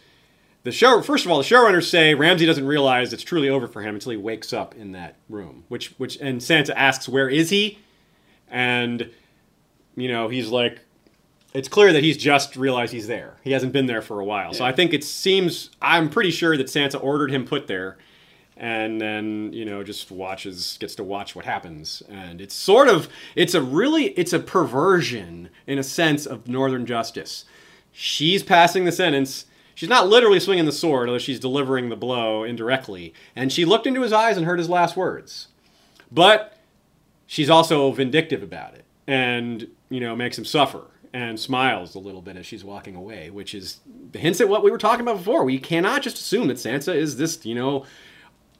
the 0.65 0.71
show 0.71 0.99
first 1.01 1.25
of 1.25 1.31
all 1.31 1.37
the 1.37 1.43
showrunners 1.43 1.87
say 1.89 2.15
Ramsay 2.15 2.45
doesn't 2.45 2.65
realize 2.65 3.13
it's 3.13 3.23
truly 3.23 3.49
over 3.49 3.67
for 3.67 3.83
him 3.83 3.93
until 3.93 4.11
he 4.11 4.17
wakes 4.17 4.51
up 4.51 4.75
in 4.75 4.91
that 4.93 5.15
room 5.29 5.63
which 5.67 5.89
which 5.97 6.17
and 6.17 6.41
Sansa 6.41 6.73
asks 6.75 7.07
where 7.07 7.29
is 7.29 7.51
he? 7.51 7.79
And 8.49 9.11
you 9.95 10.09
know 10.09 10.27
he's 10.27 10.49
like 10.49 10.79
it's 11.53 11.69
clear 11.69 11.93
that 11.93 12.03
he's 12.03 12.17
just 12.17 12.57
realized 12.57 12.91
he's 12.91 13.07
there. 13.07 13.37
He 13.43 13.51
hasn't 13.51 13.71
been 13.73 13.85
there 13.85 14.01
for 14.01 14.19
a 14.19 14.25
while. 14.25 14.53
So 14.53 14.65
i 14.65 14.71
think 14.71 14.91
it 14.93 15.03
seems 15.03 15.69
i'm 15.81 16.09
pretty 16.09 16.31
sure 16.31 16.57
that 16.57 16.67
Sansa 16.67 17.01
ordered 17.01 17.31
him 17.31 17.45
put 17.45 17.67
there 17.67 17.97
and 18.57 18.99
then 18.99 19.53
you 19.53 19.65
know 19.65 19.83
just 19.83 20.09
watches 20.09 20.77
gets 20.79 20.95
to 20.95 21.03
watch 21.03 21.35
what 21.35 21.45
happens. 21.45 22.01
And 22.09 22.41
it's 22.41 22.55
sort 22.55 22.87
of 22.87 23.07
it's 23.35 23.53
a 23.53 23.61
really 23.61 24.05
it's 24.17 24.33
a 24.33 24.39
perversion 24.39 25.49
in 25.67 25.77
a 25.77 25.83
sense 25.83 26.25
of 26.25 26.47
northern 26.47 26.87
justice. 26.87 27.45
She's 27.91 28.41
passing 28.41 28.85
the 28.85 28.91
sentence 28.91 29.45
she's 29.75 29.89
not 29.89 30.07
literally 30.07 30.39
swinging 30.39 30.65
the 30.65 30.71
sword 30.71 31.07
although 31.07 31.19
she's 31.19 31.39
delivering 31.39 31.89
the 31.89 31.95
blow 31.95 32.43
indirectly. 32.43 33.13
And 33.35 33.53
she 33.53 33.65
looked 33.65 33.85
into 33.85 34.01
his 34.01 34.13
eyes 34.13 34.37
and 34.37 34.45
heard 34.45 34.59
his 34.59 34.69
last 34.69 34.97
words. 34.97 35.49
But 36.11 36.57
she's 37.27 37.49
also 37.49 37.91
vindictive 37.91 38.41
about 38.41 38.73
it 38.73 38.85
and 39.07 39.67
you 39.89 39.99
know 39.99 40.15
makes 40.15 40.37
him 40.37 40.45
suffer 40.45 40.85
and 41.13 41.39
smiles 41.39 41.93
a 41.95 41.99
little 41.99 42.21
bit 42.21 42.35
as 42.35 42.45
she's 42.45 42.63
walking 42.63 42.95
away 42.95 43.29
which 43.29 43.53
is 43.53 43.79
hints 44.13 44.41
at 44.41 44.49
what 44.49 44.63
we 44.63 44.71
were 44.71 44.77
talking 44.79 45.01
about 45.01 45.17
before. 45.17 45.43
We 45.43 45.59
cannot 45.59 46.01
just 46.01 46.17
assume 46.17 46.47
that 46.47 46.57
sansa 46.57 46.95
is 46.95 47.17
this 47.17 47.45
you 47.45 47.53
know 47.53 47.85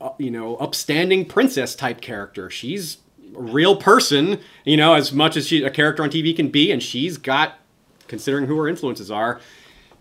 uh, 0.01 0.09
you 0.17 0.29
know, 0.29 0.57
upstanding 0.57 1.25
princess 1.25 1.73
type 1.73 2.01
character. 2.01 2.49
She's 2.49 2.97
a 3.33 3.41
real 3.41 3.77
person, 3.77 4.41
you 4.65 4.75
know, 4.75 4.93
as 4.93 5.13
much 5.13 5.37
as 5.37 5.47
she 5.47 5.63
a 5.63 5.69
character 5.69 6.03
on 6.03 6.09
TV 6.09 6.35
can 6.35 6.49
be, 6.49 6.69
and 6.69 6.83
she's 6.83 7.17
got, 7.17 7.59
considering 8.09 8.47
who 8.47 8.57
her 8.57 8.67
influences 8.67 9.09
are, 9.09 9.39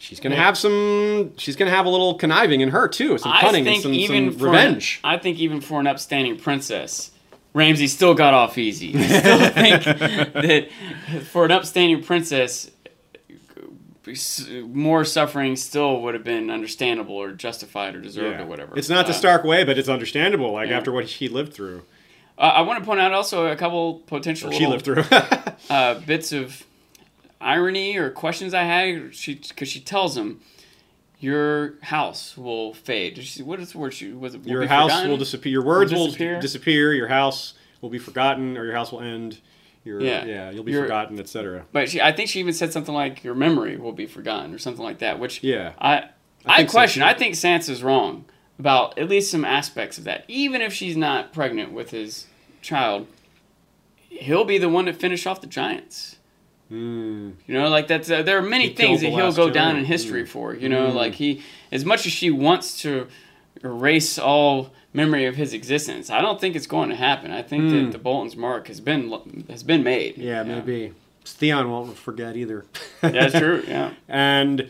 she's 0.04 0.20
gonna 0.20 0.36
have 0.36 0.56
some. 0.58 1.32
She's 1.36 1.56
gonna 1.56 1.70
have 1.70 1.86
a 1.86 1.88
little 1.88 2.14
conniving 2.14 2.60
in 2.60 2.68
her 2.70 2.86
too, 2.88 3.18
some 3.18 3.32
cunning 3.40 3.66
and 3.66 3.82
some, 3.82 3.92
even 3.94 4.32
some 4.32 4.42
revenge. 4.46 5.00
An, 5.02 5.10
I 5.14 5.18
think 5.18 5.38
even 5.38 5.60
for 5.60 5.80
an 5.80 5.86
upstanding 5.86 6.36
princess, 6.38 7.10
Ramsay 7.54 7.86
still 7.88 8.14
got 8.14 8.34
off 8.34 8.58
easy. 8.58 8.94
I 8.96 9.06
still 9.06 9.38
think 9.50 9.84
that 9.84 10.68
for 11.30 11.44
an 11.44 11.50
upstanding 11.50 12.02
princess, 12.02 12.70
more 14.66 15.04
suffering 15.04 15.56
still 15.56 16.02
would 16.02 16.14
have 16.14 16.24
been 16.24 16.50
understandable 16.50 17.14
or 17.16 17.32
justified 17.32 17.94
or 17.94 18.00
deserved 18.00 18.40
or 18.40 18.46
whatever. 18.46 18.76
It's 18.76 18.90
not 18.90 19.06
the 19.06 19.12
Uh, 19.12 19.16
Stark 19.16 19.44
way, 19.44 19.64
but 19.64 19.78
it's 19.78 19.88
understandable. 19.88 20.52
Like 20.52 20.68
yeah. 20.68 20.76
after 20.76 20.92
what 20.92 21.06
he 21.06 21.28
lived 21.28 21.54
through, 21.54 21.82
Uh, 22.36 22.42
I 22.42 22.60
want 22.62 22.80
to 22.80 22.84
point 22.84 23.00
out 23.00 23.12
also 23.12 23.46
a 23.46 23.56
couple 23.56 24.00
potential 24.06 24.50
she 24.50 24.66
little, 24.66 24.72
lived 24.72 24.84
through. 24.84 25.18
uh, 25.74 25.94
bits 26.00 26.32
of 26.32 26.64
irony 27.44 27.96
or 27.96 28.10
questions 28.10 28.54
I 28.54 28.62
had. 28.64 29.14
She 29.14 29.34
because 29.34 29.68
she 29.68 29.80
tells 29.80 30.16
him. 30.16 30.40
Your 31.20 31.74
house 31.80 32.36
will 32.36 32.74
fade. 32.74 33.16
She, 33.22 33.42
what 33.42 33.58
is 33.58 33.72
the 33.72 33.78
word? 33.78 33.94
She 33.94 34.12
was 34.12 34.34
it? 34.34 34.44
your 34.44 34.66
house 34.66 34.90
forgotten? 34.90 35.10
will 35.10 35.16
disappear. 35.16 35.52
Your 35.52 35.64
words 35.64 35.90
will 35.90 36.06
disappear? 36.06 36.38
disappear. 36.38 36.92
Your 36.92 37.08
house 37.08 37.54
will 37.80 37.88
be 37.88 37.98
forgotten, 37.98 38.58
or 38.58 38.64
your 38.66 38.74
house 38.74 38.92
will 38.92 39.00
end. 39.00 39.40
Your, 39.84 40.02
yeah, 40.02 40.24
Yeah. 40.24 40.50
you'll 40.50 40.64
be 40.64 40.72
Your- 40.72 40.82
forgotten, 40.82 41.18
etc. 41.18 41.64
But 41.72 41.88
she, 41.88 42.00
I 42.00 42.12
think 42.12 42.28
she 42.28 42.40
even 42.40 42.52
said 42.52 42.72
something 42.74 42.94
like 42.94 43.24
"your 43.24 43.34
memory 43.34 43.76
will 43.78 43.92
be 43.92 44.04
forgotten" 44.06 44.52
or 44.52 44.58
something 44.58 44.84
like 44.84 44.98
that. 44.98 45.18
Which 45.18 45.42
Yeah. 45.42 45.72
I, 45.78 46.08
I, 46.44 46.66
so, 46.66 46.70
question. 46.72 47.00
too. 47.02 47.08
I 47.08 47.14
think 47.14 47.36
Sansa's 47.36 47.82
wrong 47.82 48.26
about 48.58 48.98
at 48.98 49.08
least 49.08 49.30
some 49.30 49.44
aspects 49.46 49.96
of 49.96 50.04
that. 50.04 50.24
Even 50.28 50.60
if 50.60 50.74
she's 50.74 50.96
not 50.96 51.32
pregnant 51.32 51.72
with 51.72 51.90
his 51.90 52.26
child, 52.60 53.06
he'll 54.10 54.44
be 54.44 54.58
the 54.58 54.68
one 54.68 54.84
to 54.86 54.92
finish 54.92 55.26
off 55.26 55.40
the 55.40 55.46
giants. 55.46 56.13
Mm. 56.72 57.34
You 57.46 57.54
know, 57.54 57.68
like 57.68 57.88
that's 57.88 58.10
uh, 58.10 58.22
there 58.22 58.38
are 58.38 58.42
many 58.42 58.68
He 58.68 58.74
things 58.74 59.00
that 59.02 59.10
he'll 59.10 59.32
go 59.32 59.50
down 59.50 59.76
in 59.76 59.84
history 59.84 60.24
Mm. 60.24 60.28
for. 60.28 60.54
You 60.54 60.68
know, 60.68 60.88
Mm. 60.90 60.94
like 60.94 61.14
he, 61.14 61.42
as 61.70 61.84
much 61.84 62.06
as 62.06 62.12
she 62.12 62.30
wants 62.30 62.80
to 62.82 63.06
erase 63.62 64.18
all 64.18 64.72
memory 64.92 65.26
of 65.26 65.36
his 65.36 65.52
existence, 65.52 66.08
I 66.10 66.20
don't 66.20 66.40
think 66.40 66.56
it's 66.56 66.66
going 66.66 66.88
to 66.90 66.96
happen. 66.96 67.30
I 67.30 67.42
think 67.42 67.64
Mm. 67.64 67.84
that 67.86 67.92
the 67.92 67.98
Bolton's 67.98 68.36
mark 68.36 68.68
has 68.68 68.80
been 68.80 69.44
has 69.50 69.62
been 69.62 69.82
made. 69.82 70.16
Yeah, 70.18 70.42
maybe 70.42 70.92
Theon 71.24 71.70
won't 71.70 71.96
forget 71.98 72.36
either. 72.36 72.64
That's 73.00 73.38
true. 73.38 73.62
Yeah. 73.68 73.90
and 74.08 74.68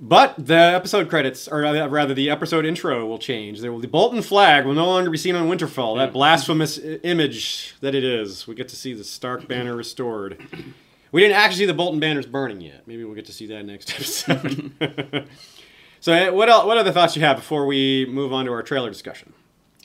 but 0.00 0.34
the 0.38 0.54
episode 0.54 1.08
credits, 1.08 1.48
or 1.48 1.62
rather 1.62 2.14
the 2.14 2.30
episode 2.30 2.64
intro, 2.64 3.04
will 3.04 3.18
change. 3.18 3.60
There 3.60 3.72
will, 3.72 3.80
the 3.80 3.88
Bolton 3.88 4.22
flag 4.22 4.64
will 4.64 4.74
no 4.74 4.86
longer 4.86 5.10
be 5.10 5.18
seen 5.18 5.34
on 5.34 5.48
Winterfell. 5.48 5.96
That 5.96 6.12
blasphemous 6.12 6.78
image 7.02 7.74
that 7.80 7.96
it 7.96 8.04
is. 8.04 8.46
We 8.46 8.54
get 8.54 8.68
to 8.68 8.76
see 8.76 8.94
the 8.94 9.02
Stark 9.02 9.48
banner 9.48 9.74
restored. 9.74 10.38
We 11.12 11.22
didn't 11.22 11.36
actually 11.36 11.58
see 11.58 11.66
the 11.66 11.74
Bolton 11.74 12.00
banners 12.00 12.26
burning 12.26 12.60
yet. 12.60 12.86
Maybe 12.86 13.04
we'll 13.04 13.14
get 13.14 13.26
to 13.26 13.32
see 13.32 13.46
that 13.46 13.64
next 13.64 13.90
episode. 13.94 14.72
so, 16.00 16.12
uh, 16.12 16.32
what 16.32 16.48
else, 16.48 16.66
what 16.66 16.78
other 16.78 16.92
thoughts 16.92 17.16
you 17.16 17.22
have 17.22 17.36
before 17.36 17.66
we 17.66 18.06
move 18.06 18.32
on 18.32 18.44
to 18.46 18.52
our 18.52 18.62
trailer 18.62 18.90
discussion? 18.90 19.32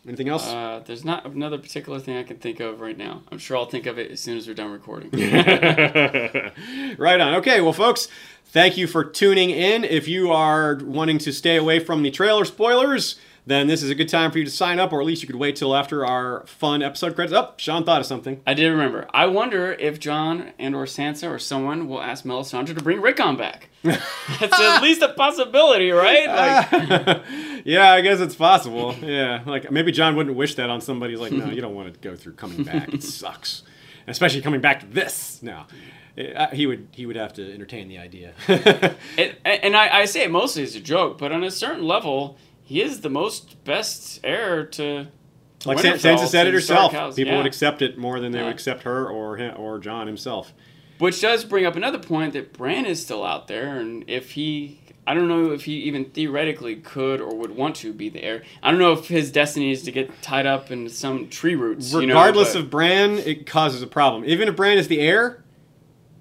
Anything 0.05 0.27
else? 0.27 0.45
Uh, 0.45 0.81
there's 0.85 1.05
not 1.05 1.25
another 1.25 1.57
particular 1.57 1.97
thing 1.97 2.17
I 2.17 2.23
can 2.23 2.35
think 2.35 2.59
of 2.59 2.81
right 2.81 2.97
now. 2.97 3.21
I'm 3.31 3.37
sure 3.37 3.55
I'll 3.55 3.65
think 3.65 3.85
of 3.85 3.97
it 3.97 4.11
as 4.11 4.19
soon 4.19 4.37
as 4.37 4.45
we're 4.47 4.53
done 4.53 4.69
recording. 4.69 5.11
right 6.97 7.21
on. 7.21 7.35
Okay, 7.35 7.61
well, 7.61 7.71
folks, 7.71 8.09
thank 8.47 8.75
you 8.75 8.85
for 8.85 9.05
tuning 9.05 9.49
in. 9.49 9.85
If 9.85 10.09
you 10.09 10.29
are 10.33 10.77
wanting 10.83 11.19
to 11.19 11.31
stay 11.31 11.55
away 11.55 11.79
from 11.79 12.03
the 12.03 12.11
trailer 12.11 12.43
spoilers, 12.43 13.17
then 13.45 13.67
this 13.67 13.83
is 13.83 13.89
a 13.89 13.95
good 13.95 14.07
time 14.07 14.31
for 14.31 14.37
you 14.37 14.45
to 14.45 14.51
sign 14.51 14.79
up, 14.79 14.93
or 14.93 15.01
at 15.01 15.05
least 15.05 15.21
you 15.21 15.27
could 15.27 15.35
wait 15.35 15.55
till 15.57 15.75
after 15.75 16.05
our 16.05 16.45
fun 16.47 16.81
episode 16.81 17.13
credits. 17.15 17.33
Up, 17.35 17.51
oh, 17.51 17.55
Sean 17.57 17.83
thought 17.83 17.99
of 17.99 18.05
something. 18.07 18.41
I 18.47 18.53
did 18.53 18.69
remember. 18.69 19.07
I 19.13 19.25
wonder 19.25 19.73
if 19.73 19.99
Jon 19.99 20.53
and 20.57 20.73
or 20.75 20.85
Sansa 20.85 21.29
or 21.29 21.39
someone 21.39 21.87
will 21.89 22.01
ask 22.01 22.23
Melisandre 22.23 22.75
to 22.77 22.83
bring 22.83 23.01
Rickon 23.01 23.35
back. 23.35 23.69
That's 23.83 24.59
at 24.59 24.81
least 24.81 25.01
a 25.01 25.09
possibility, 25.09 25.91
right? 25.91 26.27
Like, 26.71 27.21
yeah, 27.65 27.91
I 27.91 27.99
guess 28.01 28.21
it's 28.21 28.35
possible. 28.35 28.95
Yeah, 29.01 29.43
like 29.45 29.69
maybe 29.71 29.91
Jon 29.91 30.15
wouldn't 30.15 30.37
wish 30.37 30.55
that 30.55 30.69
on 30.69 30.79
somebody. 30.79 31.11
He's 31.13 31.19
like, 31.19 31.33
no, 31.33 31.47
you 31.47 31.61
don't 31.61 31.75
want 31.75 31.93
to 31.93 31.99
go 31.99 32.15
through 32.15 32.33
coming 32.33 32.63
back. 32.63 32.93
It 32.93 33.03
sucks, 33.03 33.63
especially 34.07 34.41
coming 34.41 34.61
back 34.61 34.79
to 34.79 34.85
this. 34.85 35.43
No, 35.43 35.63
Uh, 36.17 36.47
he 36.51 36.65
would 36.65 36.87
he 36.91 37.05
would 37.05 37.17
have 37.17 37.33
to 37.33 37.53
entertain 37.53 37.89
the 37.89 37.97
idea. 37.97 38.33
it, 38.47 39.37
and 39.45 39.75
I, 39.75 39.99
I 40.01 40.05
say 40.05 40.23
it 40.23 40.31
mostly 40.31 40.63
as 40.63 40.75
a 40.75 40.79
joke, 40.79 41.17
but 41.17 41.33
on 41.33 41.43
a 41.43 41.51
certain 41.51 41.83
level, 41.85 42.37
he 42.63 42.81
is 42.81 43.01
the 43.01 43.09
most 43.09 43.63
best 43.63 44.19
heir 44.23 44.65
to. 44.65 45.07
like 45.65 45.77
Winterfell, 45.77 46.17
Sansa 46.17 46.27
said 46.27 46.47
it 46.47 46.53
herself, 46.53 46.91
people 47.15 47.31
Yeah. 47.31 47.37
would 47.37 47.45
accept 47.45 47.81
it 47.81 47.97
more 47.97 48.19
than 48.19 48.31
they 48.33 48.39
Yeah. 48.39 48.45
would 48.45 48.53
accept 48.53 48.83
her 48.83 49.07
or 49.07 49.37
him, 49.37 49.53
or 49.57 49.79
Jon 49.79 50.07
himself. 50.07 50.51
Which 50.99 51.21
does 51.21 51.45
bring 51.45 51.65
up 51.65 51.75
another 51.75 51.99
point 51.99 52.33
that 52.33 52.51
Bran 52.53 52.85
is 52.85 53.01
still 53.01 53.23
out 53.23 53.47
there, 53.47 53.77
and 53.79 54.03
if 54.07 54.31
he, 54.31 54.79
I 55.07 55.13
don't 55.13 55.27
know 55.29 55.51
if 55.51 55.63
he 55.65 55.73
even 55.83 56.05
theoretically 56.05 56.75
could 56.75 57.19
or 57.21 57.33
would 57.35 57.55
want 57.55 57.75
to 57.77 57.93
be 57.93 58.09
the 58.09 58.23
heir. 58.23 58.43
I 58.61 58.71
don't 58.71 58.79
know 58.79 58.91
if 58.93 59.07
his 59.07 59.31
destiny 59.31 59.71
is 59.71 59.83
to 59.83 59.91
get 59.91 60.21
tied 60.21 60.45
up 60.45 60.69
in 60.69 60.89
some 60.89 61.29
tree 61.29 61.55
roots. 61.55 61.91
you 61.93 62.01
know, 62.01 62.07
regardless 62.13 62.55
of 62.55 62.69
Bran, 62.69 63.17
it 63.19 63.45
causes 63.45 63.81
a 63.81 63.87
problem. 63.87 64.23
Even 64.25 64.47
if 64.49 64.55
Bran 64.57 64.77
is 64.77 64.87
the 64.89 64.99
heir, 64.99 65.43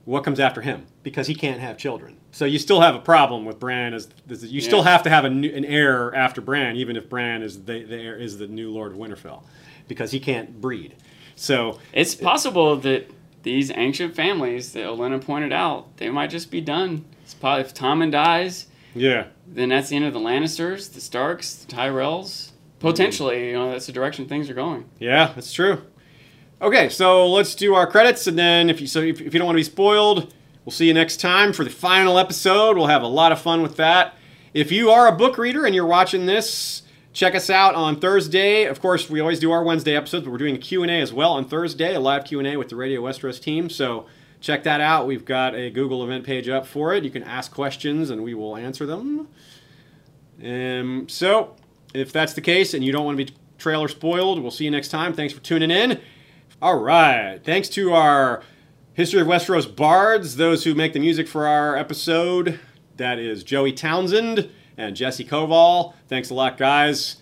what 0.04 0.22
comes 0.24 0.38
after 0.40 0.60
him? 0.62 0.86
Because 1.02 1.26
he 1.26 1.34
can't 1.34 1.60
have 1.60 1.76
children. 1.78 2.16
So 2.32 2.46
you 2.46 2.58
still 2.58 2.80
have 2.80 2.94
a 2.94 2.98
problem 2.98 3.44
with 3.44 3.60
Bran. 3.60 3.92
As, 3.92 4.08
as 4.28 4.44
you 4.44 4.62
still 4.62 4.82
have 4.82 5.02
to 5.02 5.10
have 5.10 5.24
a 5.26 5.30
new, 5.30 5.52
an 5.54 5.66
heir 5.66 6.14
after 6.14 6.40
Bran, 6.40 6.76
even 6.76 6.96
if 6.96 7.08
Bran 7.08 7.42
is 7.42 7.64
the, 7.64 7.84
the 7.84 7.96
heir, 7.96 8.16
is 8.16 8.38
the 8.38 8.46
new 8.46 8.70
Lord 8.70 8.92
of 8.92 8.98
Winterfell, 8.98 9.44
because 9.86 10.10
he 10.12 10.18
can't 10.18 10.60
breed. 10.60 10.96
So 11.36 11.78
it's 11.92 12.14
possible 12.14 12.76
that 12.76 13.10
these 13.42 13.70
ancient 13.74 14.14
families 14.14 14.72
that 14.72 14.84
Olenna 14.86 15.22
pointed 15.22 15.52
out, 15.52 15.96
they 15.98 16.08
might 16.08 16.30
just 16.30 16.50
be 16.50 16.60
done. 16.62 17.04
It's 17.22 17.34
probably 17.34 17.62
if 17.62 17.74
Tommen 17.74 18.10
dies, 18.10 18.66
yeah, 18.94 19.26
then 19.46 19.68
that's 19.68 19.90
the 19.90 19.96
end 19.96 20.06
of 20.06 20.14
the 20.14 20.20
Lannisters, 20.20 20.92
the 20.92 21.00
Starks, 21.00 21.54
the 21.54 21.72
Tyrells. 21.74 22.50
Potentially, 22.78 23.48
you 23.48 23.52
know, 23.52 23.70
that's 23.70 23.86
the 23.86 23.92
direction 23.92 24.26
things 24.26 24.50
are 24.50 24.54
going. 24.54 24.86
yeah, 24.98 25.32
that's 25.34 25.52
true. 25.52 25.82
Okay, 26.60 26.88
so 26.88 27.28
let's 27.28 27.54
do 27.54 27.74
our 27.74 27.86
credits, 27.86 28.26
and 28.26 28.38
then 28.38 28.70
if 28.70 28.80
you 28.80 28.86
so 28.86 29.00
if, 29.00 29.20
if 29.20 29.34
you 29.34 29.38
don't 29.38 29.46
want 29.46 29.56
to 29.56 29.60
be 29.60 29.64
spoiled, 29.64 30.32
we'll 30.64 30.72
see 30.72 30.86
you 30.86 30.94
next 30.94 31.18
time 31.18 31.52
for 31.52 31.64
the 31.64 31.70
final 31.70 32.18
episode. 32.18 32.76
We'll 32.76 32.86
have 32.86 33.02
a 33.02 33.08
lot 33.08 33.32
of 33.32 33.40
fun 33.40 33.62
with 33.62 33.76
that. 33.76 34.14
If 34.54 34.70
you 34.70 34.90
are 34.90 35.06
a 35.06 35.12
book 35.12 35.38
reader 35.38 35.64
and 35.64 35.74
you're 35.74 35.86
watching 35.86 36.26
this, 36.26 36.82
check 37.12 37.34
us 37.34 37.50
out 37.50 37.74
on 37.74 37.98
Thursday. 38.00 38.64
Of 38.64 38.80
course, 38.80 39.08
we 39.08 39.20
always 39.20 39.38
do 39.38 39.50
our 39.50 39.62
Wednesday 39.62 39.96
episodes, 39.96 40.24
but 40.24 40.30
we're 40.30 40.38
doing 40.38 40.56
a 40.56 40.58
Q&A 40.58 41.00
as 41.00 41.12
well 41.12 41.32
on 41.32 41.46
Thursday, 41.46 41.94
a 41.94 42.00
live 42.00 42.24
Q&A 42.24 42.56
with 42.56 42.68
the 42.68 42.76
Radio 42.76 43.02
Westeros 43.02 43.40
team. 43.40 43.70
So 43.70 44.06
check 44.40 44.62
that 44.64 44.80
out. 44.80 45.06
We've 45.06 45.24
got 45.24 45.54
a 45.54 45.70
Google 45.70 46.04
event 46.04 46.24
page 46.24 46.48
up 46.48 46.66
for 46.66 46.94
it. 46.94 47.04
You 47.04 47.10
can 47.10 47.22
ask 47.22 47.52
questions 47.52 48.10
and 48.10 48.22
we 48.22 48.34
will 48.34 48.56
answer 48.56 48.86
them. 48.86 49.28
Um, 50.44 51.08
so 51.08 51.56
if 51.94 52.12
that's 52.12 52.34
the 52.34 52.40
case 52.40 52.74
and 52.74 52.84
you 52.84 52.92
don't 52.92 53.04
want 53.04 53.18
to 53.18 53.24
be 53.24 53.32
trailer 53.58 53.88
spoiled, 53.88 54.40
we'll 54.40 54.50
see 54.50 54.64
you 54.64 54.70
next 54.70 54.88
time. 54.88 55.12
Thanks 55.12 55.32
for 55.32 55.40
tuning 55.40 55.70
in. 55.70 56.00
All 56.60 56.78
right. 56.78 57.40
Thanks 57.42 57.68
to 57.70 57.92
our 57.92 58.42
History 58.94 59.22
of 59.22 59.26
Westeros 59.26 59.74
bards, 59.74 60.36
those 60.36 60.64
who 60.64 60.74
make 60.74 60.92
the 60.92 61.00
music 61.00 61.26
for 61.26 61.46
our 61.46 61.76
episode. 61.76 62.60
That 62.98 63.18
is 63.18 63.42
Joey 63.42 63.72
Townsend 63.72 64.50
and 64.76 64.94
Jesse 64.94 65.24
Koval. 65.24 65.94
Thanks 66.08 66.28
a 66.28 66.34
lot, 66.34 66.58
guys. 66.58 67.16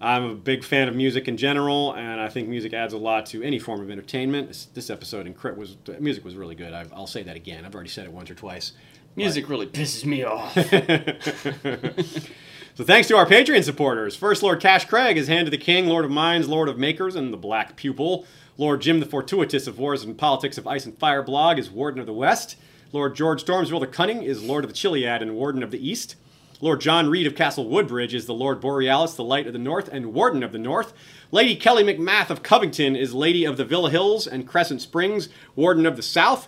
I'm 0.00 0.24
a 0.24 0.34
big 0.34 0.64
fan 0.64 0.88
of 0.88 0.96
music 0.96 1.28
in 1.28 1.36
general, 1.36 1.92
and 1.92 2.20
I 2.20 2.28
think 2.28 2.48
music 2.48 2.72
adds 2.72 2.94
a 2.94 2.98
lot 2.98 3.26
to 3.26 3.42
any 3.42 3.58
form 3.58 3.82
of 3.82 3.90
entertainment. 3.90 4.48
This, 4.48 4.64
this 4.66 4.88
episode 4.88 5.26
in 5.26 5.34
Crit 5.34 5.58
was 5.58 5.76
music 6.00 6.24
was 6.24 6.36
really 6.36 6.54
good. 6.54 6.72
I, 6.72 6.86
I'll 6.94 7.06
say 7.06 7.22
that 7.22 7.36
again. 7.36 7.66
I've 7.66 7.74
already 7.74 7.90
said 7.90 8.06
it 8.06 8.12
once 8.12 8.30
or 8.30 8.34
twice. 8.34 8.72
Music 9.14 9.48
really 9.50 9.66
pisses 9.66 10.06
me 10.06 10.24
off. 10.24 10.56
So 12.76 12.82
thanks 12.82 13.06
to 13.06 13.16
our 13.16 13.24
Patreon 13.24 13.62
supporters. 13.62 14.16
First 14.16 14.42
Lord 14.42 14.60
Cash 14.60 14.86
Craig 14.86 15.16
is 15.16 15.28
Hand 15.28 15.46
of 15.46 15.52
the 15.52 15.58
King, 15.58 15.86
Lord 15.86 16.04
of 16.04 16.10
Mines, 16.10 16.48
Lord 16.48 16.68
of 16.68 16.76
Makers, 16.76 17.14
and 17.14 17.32
the 17.32 17.36
Black 17.36 17.76
Pupil. 17.76 18.26
Lord 18.56 18.82
Jim 18.82 19.00
the 19.00 19.06
Fortuitous 19.06 19.66
of 19.66 19.80
Wars 19.80 20.04
and 20.04 20.16
Politics 20.16 20.56
of 20.58 20.68
Ice 20.68 20.86
and 20.86 20.96
Fire 20.96 21.24
blog 21.24 21.58
is 21.58 21.72
Warden 21.72 21.98
of 21.98 22.06
the 22.06 22.12
West. 22.12 22.54
Lord 22.92 23.16
George 23.16 23.44
Stormsville 23.44 23.80
the 23.80 23.88
Cunning 23.88 24.22
is 24.22 24.44
Lord 24.44 24.62
of 24.62 24.70
the 24.70 24.76
Chiliad 24.76 25.20
and 25.20 25.34
Warden 25.34 25.64
of 25.64 25.72
the 25.72 25.88
East. 25.88 26.14
Lord 26.60 26.80
John 26.80 27.10
Reed 27.10 27.26
of 27.26 27.34
Castle 27.34 27.68
Woodbridge 27.68 28.14
is 28.14 28.26
the 28.26 28.32
Lord 28.32 28.60
Borealis, 28.60 29.14
the 29.14 29.24
Light 29.24 29.48
of 29.48 29.54
the 29.54 29.58
North, 29.58 29.88
and 29.88 30.14
Warden 30.14 30.44
of 30.44 30.52
the 30.52 30.58
North. 30.58 30.94
Lady 31.32 31.56
Kelly 31.56 31.82
McMath 31.82 32.30
of 32.30 32.44
Covington 32.44 32.94
is 32.94 33.12
Lady 33.12 33.44
of 33.44 33.56
the 33.56 33.64
Villa 33.64 33.90
Hills 33.90 34.24
and 34.24 34.46
Crescent 34.46 34.80
Springs, 34.80 35.28
Warden 35.56 35.84
of 35.84 35.96
the 35.96 36.02
South. 36.02 36.46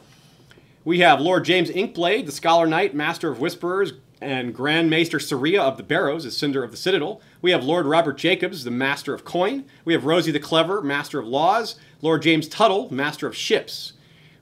We 0.85 1.01
have 1.01 1.21
Lord 1.21 1.45
James 1.45 1.71
Inkblade, 1.71 2.27
the 2.27 2.33
Scholar 2.33 2.69
Knight, 2.69 2.95
Master 2.95 3.33
of 3.33 3.41
Whisperers, 3.41 3.95
and 4.21 4.55
Grand 4.55 4.89
Maester 4.89 5.19
Saria 5.19 5.61
of 5.61 5.77
the 5.77 5.83
Barrows 5.83 6.25
as 6.25 6.37
Cinder 6.37 6.63
of 6.63 6.71
the 6.71 6.77
Citadel. 6.77 7.21
We 7.43 7.51
have 7.51 7.65
Lord 7.65 7.85
Robert 7.85 8.17
Jacobs, 8.17 8.63
the 8.63 8.71
Master 8.71 9.13
of 9.13 9.25
Coin. 9.25 9.65
We 9.85 9.93
have 9.93 10.05
Rosie 10.05 10.31
the 10.31 10.41
Clever, 10.41 10.81
Master 10.81 11.19
of 11.19 11.27
Laws. 11.27 11.75
Lord 12.03 12.23
James 12.23 12.49
Tuttle, 12.49 12.93
Master 12.93 13.27
of 13.27 13.37
Ships. 13.37 13.95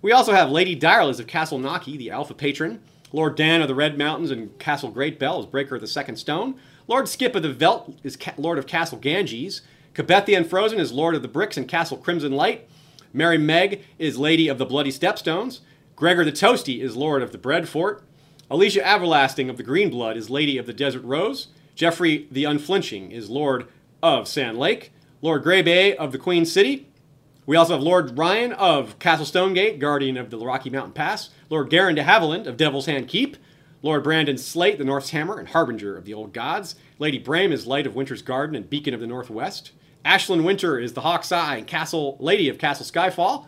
We 0.03 0.13
also 0.13 0.33
have 0.33 0.51
Lady 0.51 0.79
Direliz 0.79 1.21
of 1.21 1.27
Castle 1.27 1.59
Naki, 1.59 1.97
the 1.97 2.11
Alpha 2.11 2.35
Patron. 2.35 2.81
Lord 3.13 3.37
Dan 3.37 3.63
of 3.63 3.69
the 3.69 3.77
Red 3.77 3.97
Mountains 3.97 4.33
and 4.33 4.59
Castle 4.59 4.91
Great 4.91 5.21
Bell 5.21 5.39
is 5.39 5.47
Breaker 5.47 5.77
of 5.77 5.81
the 5.81 5.87
Second 5.87 6.17
Stone. 6.17 6.57
Lord 6.89 7.09
Skip 7.09 7.37
of 7.37 7.43
the 7.43 7.53
Velt 7.53 7.97
is 8.03 8.17
Ca- 8.17 8.35
Lord 8.37 8.59
of 8.59 8.67
Castle 8.67 8.99
Ganges. 8.99 9.63
Cabethia 9.95 10.37
Unfrozen 10.37 10.81
is 10.81 10.93
Lord 10.93 11.15
of 11.15 11.23
the 11.23 11.29
Bricks 11.29 11.57
and 11.57 11.69
Castle 11.69 11.97
Crimson 11.97 12.33
Light. 12.33 12.69
Mary 13.13 13.39
Meg 13.39 13.83
is 13.99 14.19
Lady 14.19 14.49
of 14.49 14.59
the 14.59 14.67
Bloody 14.67 14.91
Stepstones. 14.91 15.61
Gregor 15.95 16.25
the 16.25 16.33
Toasty 16.33 16.83
is 16.83 16.97
Lord 16.97 17.23
of 17.23 17.31
the 17.31 17.39
Bread 17.39 17.69
Fort. 17.69 18.03
Alicia 18.51 18.85
Everlasting 18.87 19.49
of 19.49 19.57
the 19.57 19.63
Green 19.63 19.91
Blood 19.91 20.17
is 20.17 20.29
Lady 20.29 20.59
of 20.59 20.67
the 20.67 20.73
Desert 20.73 21.05
Rose. 21.05 21.47
Jeffrey 21.77 22.27
the 22.33 22.45
Unflinching 22.45 23.13
is 23.13 23.31
Lord 23.31 23.69
of 24.03 24.27
Sand 24.27 24.59
Lake. 24.59 24.93
Lord 25.23 25.45
Greybay 25.45 25.95
of 25.95 26.11
the 26.11 26.19
Queen 26.19 26.45
City. 26.45 26.89
We 27.47 27.57
also 27.57 27.75
have 27.75 27.83
Lord 27.83 28.17
Ryan 28.17 28.53
of 28.55 28.99
Castle 28.99 29.27
Stonegate, 29.27 29.79
Guardian 29.79 30.17
of 30.17 30.31
the 30.31 30.39
Rocky 30.39 30.71
Mountain 30.71 30.95
Pass. 30.95 31.29
Lord 31.51 31.69
Garen 31.69 31.95
de 31.95 32.03
Haviland 32.03 32.47
of 32.47 32.57
Devil's 32.57 32.87
Hand 32.87 33.07
Keep. 33.07 33.37
Lord 33.83 34.03
Brandon 34.03 34.39
Slate, 34.39 34.79
the 34.79 34.85
North's 34.85 35.11
Hammer 35.11 35.39
and 35.39 35.49
Harbinger 35.49 35.95
of 35.95 36.07
the 36.07 36.15
Old 36.15 36.33
Gods. 36.33 36.75
Lady 36.99 37.23
Brame 37.23 37.53
is 37.53 37.67
Light 37.67 37.87
of 37.87 37.95
Winter's 37.95 38.23
Garden 38.23 38.57
and 38.57 38.71
Beacon 38.71 38.95
of 38.95 39.01
the 39.01 39.07
Northwest. 39.07 39.73
Ashlyn 40.07 40.43
Winter 40.43 40.79
is 40.79 40.95
the 40.95 41.03
Hawk's 41.03 41.33
Eye 41.33 41.57
and 41.57 41.67
Castle 41.67 42.17
Lady 42.19 42.49
of 42.49 42.57
Castle 42.57 42.87
Skyfall. 42.87 43.47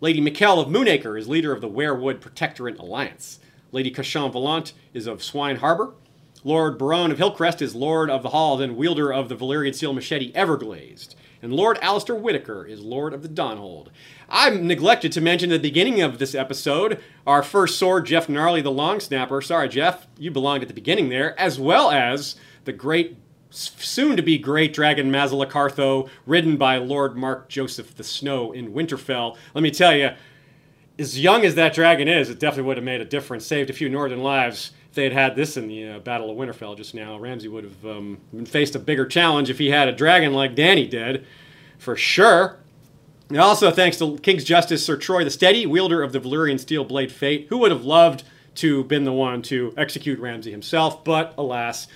Lady 0.00 0.20
Mikkel 0.20 0.60
of 0.60 0.68
Moonacre 0.68 1.16
is 1.16 1.28
leader 1.28 1.52
of 1.52 1.60
the 1.60 1.70
Werewood 1.70 2.20
Protectorate 2.20 2.80
Alliance. 2.80 3.38
Lady 3.70 3.92
Cachan 3.92 4.32
Volant 4.32 4.72
is 4.92 5.06
of 5.06 5.22
Swine 5.22 5.56
Harbor. 5.56 5.94
Lord 6.42 6.78
Barone 6.78 7.12
of 7.12 7.18
Hillcrest 7.18 7.62
is 7.62 7.76
Lord 7.76 8.10
of 8.10 8.24
the 8.24 8.30
Halls 8.30 8.60
and 8.60 8.76
wielder 8.76 9.12
of 9.12 9.28
the 9.28 9.36
Valyrian 9.36 9.74
steel 9.74 9.92
machete 9.92 10.32
Everglazed. 10.34 11.14
And 11.42 11.52
Lord 11.52 11.78
Alistair 11.82 12.16
Whitaker 12.16 12.64
is 12.64 12.80
Lord 12.80 13.12
of 13.12 13.22
the 13.22 13.28
Donhold. 13.28 13.88
I 14.28 14.50
neglected 14.50 15.12
to 15.12 15.20
mention 15.20 15.52
at 15.52 15.62
the 15.62 15.68
beginning 15.68 16.00
of 16.00 16.18
this 16.18 16.34
episode 16.34 17.00
our 17.26 17.42
first 17.42 17.78
sword, 17.78 18.06
Jeff 18.06 18.28
Gnarly 18.28 18.62
the 18.62 18.70
Long 18.70 19.00
Snapper. 19.00 19.40
Sorry, 19.42 19.68
Jeff, 19.68 20.06
you 20.18 20.30
belonged 20.30 20.62
at 20.62 20.68
the 20.68 20.74
beginning 20.74 21.08
there, 21.10 21.38
as 21.38 21.60
well 21.60 21.90
as 21.90 22.36
the 22.64 22.72
great, 22.72 23.16
soon 23.50 24.16
to 24.16 24.22
be 24.22 24.38
great 24.38 24.72
dragon 24.72 25.12
Mazalacartho, 25.12 26.08
ridden 26.24 26.56
by 26.56 26.78
Lord 26.78 27.16
Mark 27.16 27.48
Joseph 27.48 27.94
the 27.94 28.04
Snow 28.04 28.52
in 28.52 28.72
Winterfell. 28.72 29.36
Let 29.54 29.62
me 29.62 29.70
tell 29.70 29.94
you, 29.94 30.10
as 30.98 31.20
young 31.20 31.44
as 31.44 31.54
that 31.56 31.74
dragon 31.74 32.08
is, 32.08 32.30
it 32.30 32.38
definitely 32.38 32.68
would 32.68 32.78
have 32.78 32.84
made 32.84 33.02
a 33.02 33.04
difference, 33.04 33.46
saved 33.46 33.68
a 33.68 33.74
few 33.74 33.88
northern 33.88 34.22
lives. 34.22 34.72
If 34.96 35.10
they 35.12 35.14
had 35.14 35.36
this 35.36 35.58
in 35.58 35.68
the 35.68 35.88
uh, 35.90 35.98
Battle 35.98 36.30
of 36.30 36.38
Winterfell 36.38 36.74
just 36.74 36.94
now, 36.94 37.18
Ramsay 37.18 37.48
would 37.48 37.64
have 37.64 37.84
um, 37.84 38.18
faced 38.46 38.74
a 38.74 38.78
bigger 38.78 39.04
challenge 39.04 39.50
if 39.50 39.58
he 39.58 39.68
had 39.68 39.88
a 39.88 39.92
dragon 39.92 40.32
like 40.32 40.56
Dany 40.56 40.88
did, 40.88 41.26
for 41.76 41.96
sure. 41.96 42.56
And 43.28 43.36
also, 43.36 43.70
thanks 43.70 43.98
to 43.98 44.16
King's 44.16 44.42
Justice 44.42 44.86
Sir 44.86 44.96
Troy 44.96 45.22
the 45.22 45.30
Steady, 45.30 45.66
wielder 45.66 46.02
of 46.02 46.12
the 46.12 46.18
Valyrian 46.18 46.58
steel 46.58 46.82
blade 46.82 47.12
Fate, 47.12 47.48
who 47.50 47.58
would 47.58 47.72
have 47.72 47.84
loved 47.84 48.22
to 48.54 48.84
been 48.84 49.04
the 49.04 49.12
one 49.12 49.42
to 49.42 49.74
execute 49.76 50.18
Ramsay 50.18 50.50
himself, 50.50 51.04
but 51.04 51.34
alas, 51.36 51.88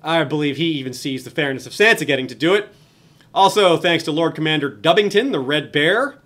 I 0.00 0.22
believe 0.22 0.58
he 0.58 0.66
even 0.66 0.92
sees 0.92 1.24
the 1.24 1.30
fairness 1.30 1.66
of 1.66 1.72
Sansa 1.72 2.06
getting 2.06 2.28
to 2.28 2.36
do 2.36 2.54
it. 2.54 2.68
Also, 3.34 3.76
thanks 3.76 4.04
to 4.04 4.12
Lord 4.12 4.36
Commander 4.36 4.70
Dubbington, 4.70 5.32
the 5.32 5.40
Red 5.40 5.72
Bear, 5.72 6.20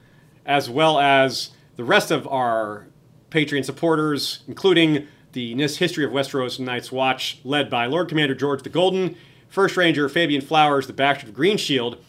as 0.44 0.68
well 0.68 0.98
as 0.98 1.52
the 1.76 1.84
rest 1.84 2.10
of 2.10 2.28
our 2.28 2.86
Patreon 3.30 3.64
supporters, 3.64 4.40
including 4.46 5.08
the 5.32 5.54
NIST 5.54 5.78
History 5.78 6.04
of 6.04 6.12
Westeros 6.12 6.58
and 6.58 6.66
Night's 6.66 6.92
Watch, 6.92 7.40
led 7.44 7.70
by 7.70 7.86
Lord 7.86 8.08
Commander 8.08 8.34
George 8.34 8.62
the 8.62 8.68
Golden, 8.68 9.16
First 9.48 9.76
Ranger 9.76 10.08
Fabian 10.08 10.42
Flowers, 10.42 10.86
the 10.86 10.92
Bastard 10.92 11.30
of 11.30 11.34
Green 11.34 11.56
Shield, 11.56 12.02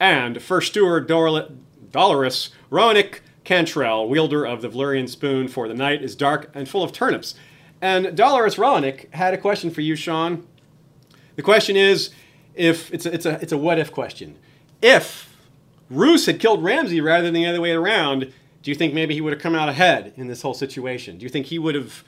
and 0.00 0.40
First 0.42 0.68
Steward 0.68 1.06
Dor- 1.06 1.48
Dolorous 1.90 2.50
Roanoke 2.70 3.22
Cantrell, 3.44 4.08
wielder 4.08 4.44
of 4.46 4.60
the 4.60 4.68
Valyrian 4.68 5.08
Spoon 5.08 5.48
for 5.48 5.68
the 5.68 5.74
night 5.74 6.02
is 6.02 6.14
dark 6.14 6.50
and 6.54 6.68
full 6.68 6.82
of 6.82 6.92
turnips. 6.92 7.34
And 7.80 8.16
Dolorous 8.16 8.58
Roanoke 8.58 9.06
had 9.12 9.32
a 9.32 9.38
question 9.38 9.70
for 9.70 9.80
you, 9.80 9.96
Sean. 9.96 10.46
The 11.36 11.42
question 11.42 11.76
is, 11.76 12.10
if 12.54 12.92
it's 12.92 13.06
a, 13.06 13.12
it's 13.14 13.24
a 13.24 13.40
it's 13.40 13.52
a 13.52 13.58
what 13.58 13.78
if 13.78 13.92
question. 13.92 14.36
If 14.82 15.34
Roose 15.88 16.26
had 16.26 16.40
killed 16.40 16.62
Ramsay 16.62 17.00
rather 17.00 17.24
than 17.24 17.34
the 17.34 17.46
other 17.46 17.60
way 17.60 17.70
around, 17.70 18.32
do 18.62 18.70
you 18.70 18.74
think 18.74 18.92
maybe 18.92 19.14
he 19.14 19.20
would 19.20 19.32
have 19.32 19.40
come 19.40 19.54
out 19.54 19.68
ahead 19.68 20.12
in 20.16 20.26
this 20.26 20.42
whole 20.42 20.54
situation? 20.54 21.18
Do 21.18 21.24
you 21.24 21.30
think 21.30 21.46
he 21.46 21.58
would 21.58 21.74
have 21.74 22.04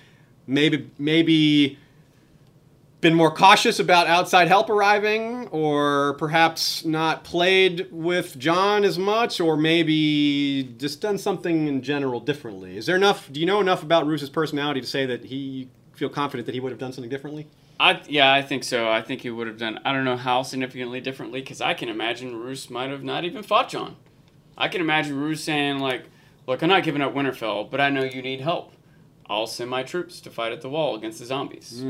maybe 0.51 0.91
maybe 0.99 1.79
been 3.01 3.15
more 3.15 3.31
cautious 3.31 3.79
about 3.79 4.07
outside 4.07 4.49
help 4.49 4.69
arriving, 4.69 5.49
or 5.49 6.15
perhaps 6.19 6.85
not 6.85 7.25
played 7.25 7.87
with 7.91 8.39
Jon 8.39 8.85
as 8.85 8.99
much, 8.99 9.41
or 9.41 9.57
maybe 9.57 10.75
just 10.77 11.01
done 11.01 11.17
something 11.17 11.67
in 11.67 11.81
general 11.81 12.21
differently? 12.21 12.77
Is 12.77 12.87
there 12.87 12.97
enough? 12.97 13.33
Do 13.33 13.41
you 13.41 13.47
know 13.47 13.61
enough 13.61 13.83
about 13.83 14.07
Roose's 14.07 14.29
personality 14.29 14.81
to 14.83 14.87
say 14.87 15.07
that 15.07 15.25
he 15.25 15.71
feel 15.95 16.11
confident 16.11 16.47
that 16.47 16.55
he 16.55 16.61
would 16.61 16.73
have 16.73 16.79
done 16.79 16.93
something 16.93 17.11
differently? 17.11 17.49
I 17.79 18.03
yeah, 18.07 18.33
I 18.33 18.43
think 18.43 18.65
so. 18.65 18.91
I 18.91 19.01
think 19.01 19.23
he 19.23 19.31
would 19.31 19.47
have 19.47 19.57
done. 19.57 19.81
I 19.85 19.93
don't 19.93 20.05
know 20.05 20.19
how 20.19 20.43
significantly 20.43 21.01
differently, 21.01 21.41
because 21.41 21.63
I 21.63 21.73
can 21.73 21.89
imagine 21.89 22.37
Roose 22.37 22.69
might 22.69 22.91
have 22.91 23.03
not 23.03 23.25
even 23.25 23.43
fought 23.43 23.71
Jon. 23.71 23.97
I 24.59 24.69
can 24.69 24.83
imagine 24.83 25.19
Roose 25.19 25.43
saying 25.43 25.79
like, 25.79 26.05
"Look, 26.47 26.63
I'm 26.63 26.69
not 26.69 26.83
giving 26.83 27.01
up 27.01 27.15
Winterfell, 27.15 27.71
but 27.71 27.81
I 27.81 27.89
know 27.89 28.03
you 28.03 28.21
need 28.21 28.43
help. 28.43 28.75
I'll 29.31 29.47
send 29.47 29.71
my 29.71 29.83
troops 29.85 30.21
to 30.23 30.31
fight 30.31 30.53
at 30.53 30.61
the 30.61 30.69
wall 30.69 30.97
against 30.97 31.21
the 31.21 31.25
zombies." 31.25 31.83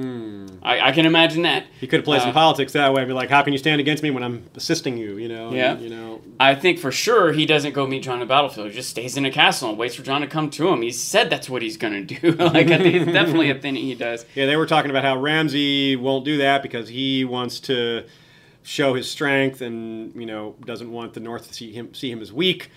I, 0.63 0.89
I 0.89 0.93
can 0.93 1.07
imagine 1.07 1.43
that. 1.43 1.65
He 1.81 1.87
could 1.87 2.01
have 2.01 2.05
played 2.05 2.21
some 2.21 2.31
Uh, 2.31 2.35
politics 2.35 2.75
that 2.75 2.93
way, 2.93 3.01
and 3.03 3.09
be 3.09 3.15
like, 3.15 3.31
"How 3.31 3.43
can 3.43 3.53
you 3.55 3.59
stand 3.59 3.81
against 3.81 4.03
me 4.03 4.11
when 4.11 4.23
I'm 4.23 4.45
assisting 4.55 4.99
you?" 4.99 5.17
You 5.17 5.29
know, 5.29 5.53
Yeah. 5.53 5.73
and, 5.73 5.83
you 5.83 5.89
know, 5.89 6.21
I 6.39 6.55
think 6.55 6.79
for 6.79 6.93
sure 6.93 7.33
he 7.33 7.47
doesn't 7.47 7.73
go 7.73 7.87
meet 7.87 8.03
Jon 8.03 8.15
on 8.15 8.21
the 8.21 8.27
battlefield. 8.27 8.69
He 8.69 8.75
just 8.75 8.91
stays 8.91 9.17
in 9.17 9.25
a 9.25 9.31
castle 9.31 9.71
and 9.71 9.79
waits 9.79 9.95
for 9.95 10.03
Jon 10.03 10.21
to 10.21 10.27
come 10.27 10.51
to 10.51 10.69
him. 10.69 10.83
He 10.83 10.91
said 10.91 11.31
that's 11.31 11.49
what 11.49 11.63
he's 11.63 11.77
gonna 11.79 12.03
do. 12.05 12.33
like 12.39 12.69
I 12.71 12.79
think 12.79 12.95
it's 12.95 13.13
definitely 13.21 13.51
a 13.51 13.55
thing 13.55 13.75
he 13.75 13.95
does. 13.95 14.27
Yeah, 14.35 14.47
they 14.47 14.57
were 14.57 14.67
talking 14.67 14.91
about 14.91 15.05
how 15.05 15.17
Ramsay 15.19 15.97
won't 15.97 16.25
do 16.25 16.37
that 16.39 16.63
because 16.63 16.89
he 16.89 17.25
wants 17.25 17.59
to 17.61 18.05
show 18.63 18.93
his 18.93 19.11
strength 19.11 19.63
and 19.63 20.15
you 20.15 20.27
know 20.27 20.55
doesn't 20.67 20.93
want 20.93 21.15
the 21.15 21.21
North 21.21 21.49
to 21.49 21.55
see 21.55 21.73
him 21.73 21.95
see 21.95 22.11
him 22.11 22.21
as 22.21 22.31
weak. 22.33 22.69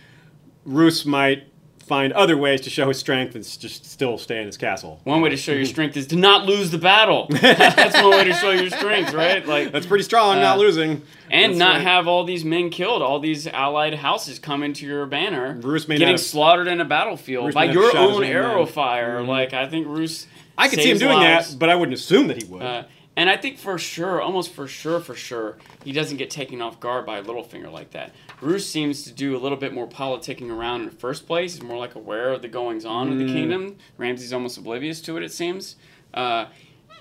Roose 0.66 1.06
might 1.06 1.44
find 1.86 2.14
other 2.14 2.38
ways 2.38 2.62
to 2.62 2.70
show 2.70 2.88
his 2.88 2.98
strength 2.98 3.36
and 3.36 3.44
just 3.44 3.86
still 3.86 4.18
stay 4.18 4.40
in 4.40 4.46
his 4.46 4.58
castle. 4.58 5.00
One 5.04 5.22
way 5.22 5.30
to 5.30 5.38
show 5.38 5.52
your 5.52 5.66
strength 5.66 5.98
is 5.98 6.08
to 6.08 6.16
not 6.16 6.46
lose 6.46 6.72
the 6.72 6.78
battle. 6.78 7.28
that's 7.42 7.96
one 8.02 8.12
way 8.12 8.24
to 8.24 8.34
show 8.34 8.52
your 8.52 8.70
strength, 8.70 9.14
right? 9.14 9.46
Like 9.46 9.72
That's 9.72 9.86
pretty 9.86 10.04
strong, 10.04 10.38
not 10.38 10.58
Uh, 10.58 10.62
losing, 10.62 11.02
and 11.30 11.52
That's 11.52 11.60
not 11.60 11.74
right. 11.76 11.82
have 11.82 12.08
all 12.08 12.24
these 12.24 12.46
men 12.46 12.70
killed, 12.70 13.02
all 13.02 13.20
these 13.20 13.48
allied 13.48 13.96
houses 13.96 14.40
come 14.40 14.64
into 14.64 14.86
your 14.86 15.06
banner, 15.06 15.58
Roose 15.62 15.88
may 15.88 15.98
getting 15.98 16.14
have- 16.14 16.22
slaughtered 16.22 16.68
in 16.68 16.80
a 16.82 16.86
battlefield 16.86 17.54
by 17.54 17.66
not 17.66 17.74
your 17.76 17.98
own 17.98 18.24
arrow 18.24 18.64
men. 18.64 18.68
fire. 18.74 19.20
Mhm. 19.22 19.28
Like 19.28 19.54
I 19.54 19.68
think 19.68 19.88
Roose. 19.88 20.28
I 20.58 20.68
could 20.68 20.80
see 20.80 20.92
him 20.92 21.00
doing 21.00 21.18
lives. 21.18 21.50
that, 21.52 21.60
but 21.60 21.70
I 21.70 21.76
wouldn't 21.76 21.98
assume 21.98 22.28
that 22.28 22.42
he 22.42 22.48
would. 22.48 22.62
Uh, 22.62 22.84
and 23.16 23.30
I 23.30 23.38
think 23.38 23.58
for 23.58 23.78
sure, 23.78 24.22
almost 24.22 24.52
for 24.54 24.68
sure, 24.68 25.00
for 25.00 25.16
sure, 25.16 25.58
he 25.84 25.92
doesn't 25.92 26.18
get 26.18 26.30
taken 26.30 26.62
off 26.62 26.80
guard 26.80 27.06
by 27.06 27.22
Littlefinger 27.22 27.72
like 27.72 27.92
that. 27.92 28.12
Roose 28.42 28.70
seems 28.70 29.04
to 29.04 29.12
do 29.12 29.36
a 29.36 29.40
little 29.40 29.58
bit 29.58 29.74
more 29.74 29.88
politicking 29.88 30.50
around 30.50 30.82
in 30.82 30.86
the 30.90 30.96
first 30.96 31.28
place. 31.28 31.54
He's 31.56 31.64
more 31.64 31.78
like 31.78 31.96
aware 31.96 32.32
of 32.34 32.42
the 32.42 32.48
goings 32.48 32.86
on 32.86 33.12
of 33.12 33.18
the 33.20 33.26
Mm. 33.26 33.34
kingdom. 33.34 33.76
Ramsay's 33.98 34.34
almost 34.34 34.58
oblivious 34.58 35.00
to 35.02 35.18
it, 35.18 35.24
it 35.24 35.32
seems. 35.32 35.76
Uh, 36.14 36.46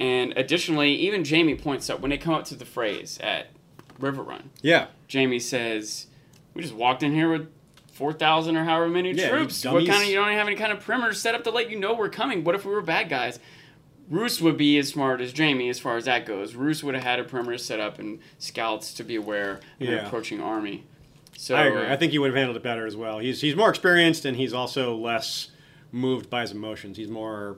and 0.01 0.33
additionally, 0.37 0.95
even 0.95 1.25
Jaime 1.25 1.55
points 1.55 1.89
out 1.91 2.01
when 2.01 2.11
they 2.11 2.19
come 2.19 2.35
up 2.35 2.45
to 2.47 2.55
the 2.55 2.65
phrase 2.65 3.19
at 3.23 3.49
Riverrun, 4.01 4.45
yeah, 4.63 4.87
Jaime 5.13 5.39
says, 5.39 6.07
"We 6.55 6.63
just 6.63 6.75
walked 6.75 7.03
in 7.03 7.15
here 7.15 7.31
with." 7.31 7.49
Four 7.93 8.15
thousand 8.15 8.57
or 8.57 8.65
however 8.65 8.89
many 8.89 9.13
Yeah, 9.13 9.29
troops. 9.29 9.63
What 9.67 9.87
kind 9.87 10.03
of 10.03 10.09
you 10.09 10.15
don't 10.15 10.33
have 10.33 10.47
any 10.47 10.57
kind 10.57 10.73
of 10.73 10.81
perimeter 10.81 11.13
set 11.13 11.35
up 11.35 11.45
to 11.45 11.51
let 11.51 11.71
you 11.71 11.79
know 11.79 11.93
we're 11.93 12.09
coming? 12.09 12.43
What 12.43 12.55
if 12.55 12.65
we 12.65 12.73
were 12.73 12.81
bad 12.81 13.11
guys? 13.11 13.39
Roose 14.11 14.41
would 14.41 14.57
be 14.57 14.77
as 14.79 14.89
smart 14.89 15.21
as 15.21 15.33
Jaime 15.37 15.69
as 15.69 15.79
far 15.79 15.97
as 15.97 16.05
that 16.05 16.27
goes. 16.27 16.55
Roose 16.55 16.83
would 16.85 16.95
have 16.95 17.05
had 17.05 17.19
a 17.19 17.25
perimeter 17.25 17.57
set 17.59 17.81
up 17.81 17.99
and 17.99 18.19
scouts 18.39 18.93
to 18.95 19.05
be 19.05 19.17
aware 19.17 19.53
of 19.53 19.61
an 19.81 19.87
Yeah. 19.87 20.07
approaching 20.07 20.41
army. 20.41 20.85
So 21.37 21.55
I 21.57 21.65
agree. 21.67 21.87
uh, 21.87 21.93
I 21.93 21.97
think 21.97 22.13
he 22.13 22.19
would 22.19 22.29
have 22.29 22.37
handled 22.37 22.57
it 22.57 22.63
better 22.63 22.87
as 22.87 22.95
well. 22.97 23.19
He's 23.21 23.41
he's 23.41 23.57
more 23.57 23.71
experienced 23.71 24.25
and 24.25 24.37
he's 24.37 24.53
also 24.53 24.95
less 24.95 25.49
moved 25.91 26.29
by 26.29 26.43
his 26.43 26.53
emotions. 26.53 26.97
He's 26.97 27.09
more 27.09 27.57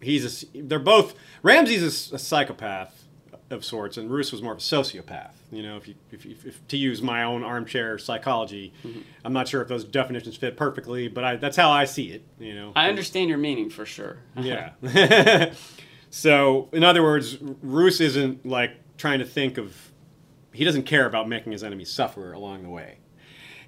he's 0.00 0.44
a, 0.44 0.46
they're 0.62 0.78
both 0.78 1.14
Ramsay's 1.42 2.12
a 2.12 2.18
psychopath 2.18 3.03
of 3.50 3.64
sorts 3.64 3.96
and 3.96 4.10
Roose 4.10 4.32
was 4.32 4.42
more 4.42 4.52
of 4.52 4.58
a 4.58 4.62
sociopath. 4.62 5.32
You 5.52 5.62
know, 5.62 5.76
if 5.76 5.86
you 5.86 5.94
if, 6.10 6.24
if, 6.26 6.46
if 6.46 6.68
to 6.68 6.76
use 6.76 7.02
my 7.02 7.22
own 7.24 7.44
armchair 7.44 7.98
psychology, 7.98 8.72
Mm-hmm. 8.84 9.00
I'm 9.24 9.32
not 9.32 9.48
sure 9.48 9.62
if 9.62 9.68
those 9.68 9.84
definitions 9.84 10.36
fit 10.36 10.56
perfectly, 10.56 11.08
but 11.08 11.24
I, 11.24 11.36
that's 11.36 11.56
how 11.56 11.70
I 11.70 11.84
see 11.84 12.10
it. 12.10 12.24
You 12.38 12.54
know, 12.54 12.72
I 12.74 12.88
understand 12.88 13.28
your 13.28 13.38
meaning 13.38 13.70
for 13.70 13.86
sure. 13.86 14.18
yeah. 14.36 14.70
so, 16.10 16.68
in 16.72 16.84
other 16.84 17.02
words, 17.02 17.38
Roose 17.62 18.00
isn't 18.00 18.44
like 18.44 18.72
trying 18.98 19.20
to 19.20 19.24
think 19.24 19.58
of. 19.58 19.92
He 20.52 20.64
doesn't 20.64 20.84
care 20.84 21.06
about 21.06 21.28
making 21.28 21.52
his 21.52 21.64
enemies 21.64 21.90
suffer 21.90 22.32
along 22.32 22.62
the 22.62 22.70
way. 22.70 22.98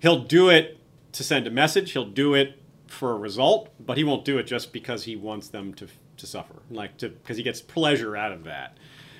He'll 0.00 0.22
do 0.24 0.48
it 0.50 0.78
to 1.12 1.24
send 1.24 1.46
a 1.46 1.50
message. 1.50 1.92
He'll 1.92 2.04
do 2.04 2.34
it 2.34 2.60
for 2.86 3.12
a 3.12 3.16
result, 3.18 3.70
but 3.84 3.96
he 3.96 4.04
won't 4.04 4.24
do 4.24 4.38
it 4.38 4.44
just 4.44 4.72
because 4.72 5.04
he 5.04 5.16
wants 5.16 5.48
them 5.48 5.74
to 5.74 5.88
to 6.18 6.26
suffer, 6.26 6.62
like 6.70 6.96
to 6.98 7.08
because 7.08 7.36
he 7.36 7.42
gets 7.42 7.60
pleasure 7.60 8.16
out 8.16 8.32
of 8.32 8.44
that. 8.44 8.76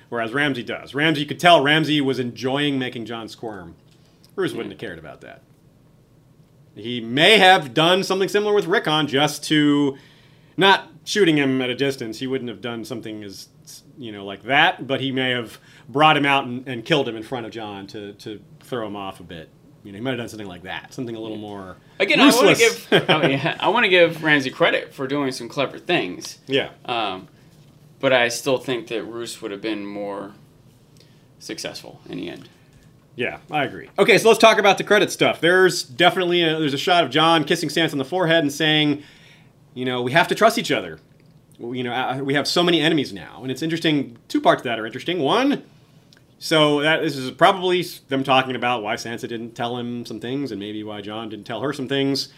Whereas 0.09 0.33
Ramsay 0.33 0.63
does. 0.63 0.93
Ramsay, 0.93 1.21
you 1.21 1.27
could 1.27 1.39
tell 1.39 1.61
Ramsay 1.61 1.99
was 2.01 2.19
enjoying 2.19 2.79
making 2.79 3.05
Jon 3.05 3.27
squirm. 3.27 3.75
Roose 4.35 4.53
wouldn't 4.53 4.71
have 4.71 4.79
cared 4.79 4.99
about 4.99 5.21
that. 5.21 5.41
He 6.75 7.01
may 7.01 7.37
have 7.39 7.73
done 7.73 8.03
something 8.03 8.29
similar 8.29 8.53
with 8.53 8.67
Rickon 8.67 9.07
just 9.07 9.43
to 9.45 9.97
not 10.55 10.89
shooting 11.03 11.37
him 11.37 11.61
at 11.61 11.69
a 11.69 11.75
distance. 11.75 12.19
He 12.19 12.27
wouldn't 12.27 12.49
have 12.49 12.61
done 12.61 12.85
something 12.85 13.23
as 13.23 13.49
you 13.97 14.11
know 14.11 14.23
like 14.25 14.43
that, 14.43 14.85
but 14.87 15.01
he 15.01 15.11
may 15.11 15.31
have 15.31 15.57
brought 15.89 16.15
him 16.15 16.25
out 16.25 16.45
and, 16.45 16.67
and 16.67 16.85
killed 16.85 17.07
him 17.07 17.15
in 17.15 17.23
front 17.23 17.45
of 17.45 17.51
Jon 17.51 17.87
to, 17.87 18.13
to 18.13 18.39
throw 18.59 18.85
him 18.85 18.95
off 18.95 19.19
a 19.19 19.23
bit. 19.23 19.49
You 19.83 19.91
know, 19.91 19.97
he 19.97 20.01
might 20.01 20.11
have 20.11 20.19
done 20.19 20.29
something 20.29 20.47
like 20.47 20.63
that, 20.63 20.93
something 20.93 21.15
a 21.15 21.19
little 21.19 21.37
more 21.37 21.77
Again, 21.99 22.19
I 22.19 22.25
want 22.25 22.49
to 22.49 22.55
give 22.55 22.87
oh, 23.09 23.25
yeah, 23.25 23.57
I 23.59 23.69
want 23.69 23.85
to 23.85 23.89
give 23.89 24.23
Ramsay 24.23 24.51
credit 24.51 24.93
for 24.93 25.07
doing 25.07 25.31
some 25.31 25.49
clever 25.49 25.79
things. 25.79 26.37
yeah, 26.45 26.69
Um, 26.85 27.27
but 27.99 28.13
I 28.13 28.27
still 28.29 28.57
think 28.57 28.87
that 28.87 29.03
Roose 29.03 29.41
would 29.41 29.51
have 29.51 29.61
been 29.61 29.85
more 29.85 30.33
successful 31.39 32.01
in 32.07 32.17
the 32.17 32.29
end. 32.29 32.49
Yeah, 33.15 33.39
I 33.49 33.63
agree. 33.63 33.89
Okay, 33.97 34.19
so 34.19 34.27
let's 34.27 34.39
talk 34.39 34.59
about 34.59 34.77
the 34.77 34.83
credit 34.83 35.11
stuff. 35.11 35.41
There's 35.41 35.81
definitely 35.81 36.43
a, 36.43 36.59
there's 36.59 36.75
a 36.75 36.77
shot 36.77 37.03
of 37.03 37.09
Jon 37.09 37.43
kissing 37.45 37.69
Sansa 37.69 37.93
on 37.93 37.97
the 37.97 38.05
forehead 38.05 38.43
and 38.43 38.53
saying, 38.53 39.03
you 39.73 39.85
know, 39.85 40.03
we 40.03 40.11
have 40.11 40.27
to 40.27 40.35
trust 40.35 40.59
each 40.59 40.71
other. 40.71 40.99
You 41.59 41.83
know, 41.83 41.91
uh, 41.91 42.19
we 42.19 42.35
have 42.35 42.47
so 42.47 42.61
many 42.61 42.79
enemies 42.79 43.11
now, 43.11 43.39
and 43.41 43.49
it's 43.49 43.63
interesting. 43.63 44.17
Two 44.27 44.39
parts 44.39 44.59
of 44.59 44.65
that 44.65 44.79
are 44.79 44.85
interesting. 44.85 45.17
One, 45.17 45.63
so 46.37 46.81
that 46.81 47.01
this 47.01 47.15
is 47.15 47.31
probably 47.31 47.81
them 48.09 48.23
talking 48.23 48.55
about 48.55 48.83
why 48.83 48.95
Sansa 48.95 49.27
didn't 49.27 49.55
tell 49.55 49.77
him 49.77 50.05
some 50.05 50.19
things, 50.19 50.51
and 50.51 50.59
maybe 50.59 50.83
why 50.83 51.01
Jon 51.01 51.29
didn't 51.29 51.45
tell 51.47 51.61
her 51.61 51.73
some 51.73 51.87
things, 51.87 52.29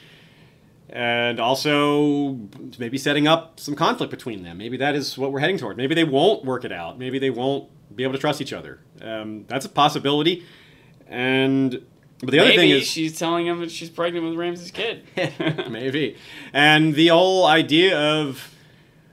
and 0.90 1.40
also 1.40 2.40
maybe 2.80 2.98
setting 2.98 3.28
up 3.28 3.60
some 3.60 3.76
conflict 3.76 4.12
between 4.12 4.44
them. 4.44 4.58
Maybe 4.58 4.78
that 4.78 4.96
is 4.96 5.18
what 5.18 5.32
we're 5.32 5.40
heading 5.40 5.58
toward. 5.58 5.78
Maybe 5.78 5.94
they 5.96 6.04
won't 6.04 6.46
work 6.46 6.66
it 6.66 6.72
out. 6.72 6.98
Maybe 6.98 7.20
they 7.20 7.30
won't 7.30 7.70
be 7.96 8.04
able 8.04 8.14
to 8.14 8.20
trust 8.20 8.42
each 8.42 8.54
other. 8.54 8.80
Um, 9.02 9.46
that's 9.48 9.66
a 9.66 9.70
possibility. 9.70 10.46
And 11.08 11.86
but 12.20 12.32
the 12.32 12.40
other 12.40 12.54
thing 12.54 12.70
is 12.70 12.88
she's 12.88 13.18
telling 13.18 13.48
him 13.48 13.60
that 13.62 13.72
she's 13.72 13.90
pregnant 13.90 14.26
with 14.26 14.36
Ramsay's 14.36 14.72
kid. 14.72 15.04
maybe, 15.70 16.18
and 16.54 16.94
the 16.94 17.08
whole 17.08 17.46
idea 17.46 17.98
of 17.98 18.54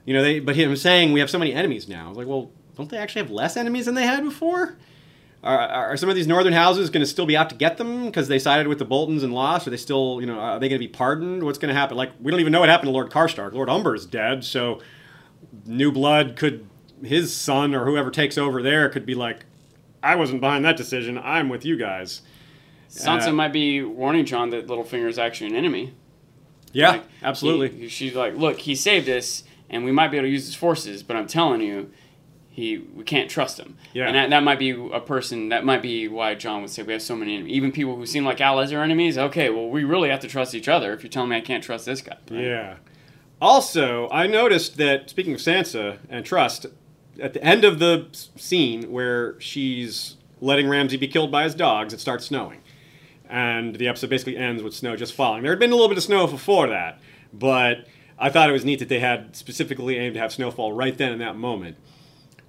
you 0.05 0.15
know 0.15 0.23
they 0.23 0.41
but 0.41 0.57
him 0.57 0.75
saying 0.77 1.13
we 1.13 1.21
have 1.21 1.31
so 1.31 1.39
many 1.39 1.53
enemies 1.53 1.89
now. 1.89 2.07
I 2.07 2.09
was 2.09 2.19
like, 2.19 2.27
well, 2.27 2.51
don't 2.77 2.91
they 2.91 2.99
actually 2.99 3.23
have 3.23 3.31
less 3.31 3.57
enemies 3.57 3.87
than 3.87 3.95
they 3.95 4.07
had 4.07 4.25
before? 4.25 4.77
Are, 5.47 5.59
are 5.93 5.97
some 5.97 6.09
of 6.09 6.17
these 6.17 6.27
northern 6.27 6.53
houses 6.53 6.91
going 6.91 7.01
to 7.03 7.07
still 7.07 7.27
be 7.27 7.37
out 7.37 7.49
to 7.51 7.55
get 7.57 7.77
them 7.77 8.07
because 8.07 8.27
they 8.29 8.39
sided 8.39 8.67
with 8.69 8.79
the 8.79 8.85
Boltons 8.85 9.23
and 9.23 9.33
lost? 9.33 9.67
Are 9.67 9.71
they 9.71 9.77
still, 9.77 10.19
you 10.21 10.27
know, 10.27 10.39
are 10.39 10.59
they 10.59 10.69
going 10.69 10.81
to 10.81 10.85
be 10.87 10.93
pardoned? 10.93 11.43
What's 11.45 11.59
going 11.59 11.73
to 11.73 11.79
happen? 11.81 11.97
Like, 11.97 12.11
we 12.21 12.31
don't 12.31 12.41
even 12.41 12.53
know 12.53 12.61
what 12.61 12.69
happened 12.69 12.89
to 12.89 12.93
Lord 12.93 13.11
Karstark. 13.11 13.53
Lord 13.53 13.69
Umber 13.69 13.95
is 13.95 14.07
dead, 14.07 14.45
so 14.45 14.81
new 15.65 15.93
blood 15.93 16.35
could, 16.37 16.67
his 17.05 17.35
son 17.35 17.75
or 17.75 17.85
whoever 17.85 18.11
takes 18.11 18.37
over 18.37 18.61
there 18.63 18.89
could 18.89 19.07
be 19.07 19.15
like, 19.15 19.45
I 20.03 20.17
wasn't 20.17 20.41
behind 20.41 20.65
that 20.65 20.77
decision. 20.77 21.19
I'm 21.19 21.49
with 21.49 21.65
you 21.65 21.77
guys. 21.77 22.23
Sansa 22.91 23.29
Uh, 23.29 23.33
might 23.33 23.53
be 23.53 23.83
warning 23.83 24.25
Jon 24.25 24.51
that 24.51 24.67
Littlefinger 24.67 25.09
is 25.09 25.19
actually 25.19 25.49
an 25.49 25.57
enemy. 25.57 25.93
Yeah, 26.73 26.91
Like, 26.91 27.05
absolutely. 27.23 27.69
he- 27.81 27.89
she's 27.89 28.15
like, 28.15 28.37
look, 28.37 28.59
he 28.59 28.75
saved 28.75 29.09
us, 29.09 29.45
and 29.71 29.85
we 29.85 29.93
might 29.93 30.09
be 30.09 30.17
able 30.19 30.27
to 30.27 30.33
use 30.33 30.47
his 30.47 30.55
forces, 30.55 31.03
but 31.03 31.17
I'm 31.17 31.27
telling 31.27 31.61
you, 31.61 31.91
he 32.57 32.79
we 32.79 33.05
can't 33.05 33.29
trust 33.31 33.61
him. 33.61 33.77
Yeah. 33.93 34.07
And 34.07 34.17
that, 34.17 34.31
that 34.31 34.43
might 34.43 34.59
be 34.59 34.71
a 34.71 34.99
person. 34.99 35.51
That 35.51 35.67
might 35.67 35.83
be 35.83 36.09
why 36.09 36.35
Jon 36.35 36.63
would 36.63 36.71
say 36.71 36.83
we 36.83 36.95
have 36.95 37.03
so 37.03 37.15
many 37.15 37.35
enemies. 37.35 37.53
Even 37.53 37.71
people 37.71 37.97
who 37.97 38.07
seem 38.07 38.25
like 38.25 38.41
allies 38.41 38.73
are 38.73 38.83
enemies. 38.83 39.19
Okay, 39.19 39.51
well, 39.51 39.69
we 39.69 39.85
really 39.85 40.09
have 40.09 40.21
to 40.21 40.27
trust 40.29 40.55
each 40.55 40.67
other. 40.67 40.95
If 40.95 41.03
you're 41.03 41.11
telling 41.11 41.29
me 41.29 41.37
I 41.37 41.43
can't 41.43 41.63
trust 41.63 41.85
this 41.85 42.01
guy. 42.01 42.17
right? 42.31 42.41
Yeah. 42.41 42.77
Also, 43.43 44.09
I 44.09 44.27
noticed 44.27 44.79
that 44.79 45.11
speaking 45.11 45.35
of 45.35 45.41
Sansa 45.41 45.99
and 46.09 46.25
trust, 46.25 46.65
at 47.21 47.35
the 47.35 47.45
end 47.45 47.63
of 47.63 47.79
the 47.79 48.07
scene 48.37 48.91
where 48.91 49.39
she's 49.39 50.17
letting 50.41 50.67
Ramsay 50.67 50.97
be 50.97 51.09
killed 51.09 51.31
by 51.31 51.43
his 51.45 51.55
dogs, 51.55 51.93
it 51.93 52.01
starts 52.01 52.25
snowing, 52.25 52.63
and 53.29 53.77
the 53.77 53.87
episode 53.87 54.09
basically 54.09 54.39
ends 54.39 54.63
with 54.63 54.73
snow 54.73 54.97
just 54.97 55.13
falling. 55.13 55.43
There 55.43 55.53
had 55.53 55.59
been 55.59 55.73
a 55.73 55.75
little 55.75 55.91
bit 55.91 55.99
of 55.99 56.05
snow 56.05 56.27
before 56.27 56.69
that, 56.69 56.99
but 57.35 57.87
I 58.19 58.31
thought 58.31 58.49
it 58.49 58.53
was 58.55 58.65
neat 58.65 58.79
that 58.79 58.89
they 58.89 59.01
had 59.01 59.37
specifically 59.37 59.99
aimed 59.99 60.15
to 60.15 60.21
have 60.21 60.33
snowfall 60.33 60.73
right 60.73 60.97
then 60.97 61.13
in 61.13 61.19
that 61.19 61.37
moment, 61.37 61.77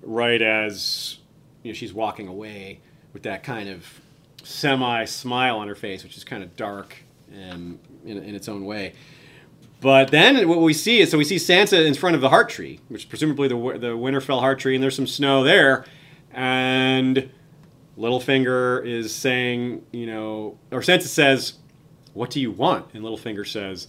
right 0.08 0.42
as 0.42 1.18
you 1.62 1.72
know 1.72 1.76
she's 1.76 1.94
walking 1.94 2.28
away 2.28 2.80
with 3.14 3.24
that 3.24 3.44
kind 3.44 3.70
of 3.70 3.86
semi 4.44 5.06
smile 5.06 5.58
on 5.58 5.68
her 5.68 5.76
face, 5.76 6.04
which 6.04 6.18
is 6.18 6.24
kind 6.24 6.42
of 6.42 6.56
dark 6.56 6.96
and 7.32 7.78
in, 8.06 8.18
in 8.18 8.34
its 8.34 8.48
own 8.48 8.66
way. 8.66 8.94
But 9.80 10.10
then 10.10 10.48
what 10.48 10.62
we 10.62 10.74
see 10.74 11.02
is 11.02 11.12
so 11.12 11.18
we 11.18 11.24
see 11.24 11.36
Sansa 11.36 11.86
in 11.86 11.94
front 11.94 12.16
of 12.16 12.22
the 12.22 12.30
heart 12.30 12.50
tree, 12.50 12.80
which 12.88 13.02
is 13.02 13.06
presumably 13.06 13.48
the 13.48 13.56
the 13.56 13.96
Winterfell 13.96 14.40
heart 14.40 14.60
tree, 14.60 14.76
and 14.76 14.84
there's 14.84 14.96
some 14.96 15.08
snow 15.08 15.44
there, 15.44 15.86
and 16.32 17.30
Littlefinger 17.98 18.86
is 18.86 19.14
saying, 19.14 19.86
you 19.92 20.06
know, 20.08 20.58
or 20.72 20.80
Sansa 20.80 21.08
says, 21.08 21.54
"What 22.14 22.32
do 22.32 22.40
you 22.40 22.52
want?" 22.52 22.94
And 22.94 23.04
Littlefinger 23.04 23.46
says, 23.46 23.88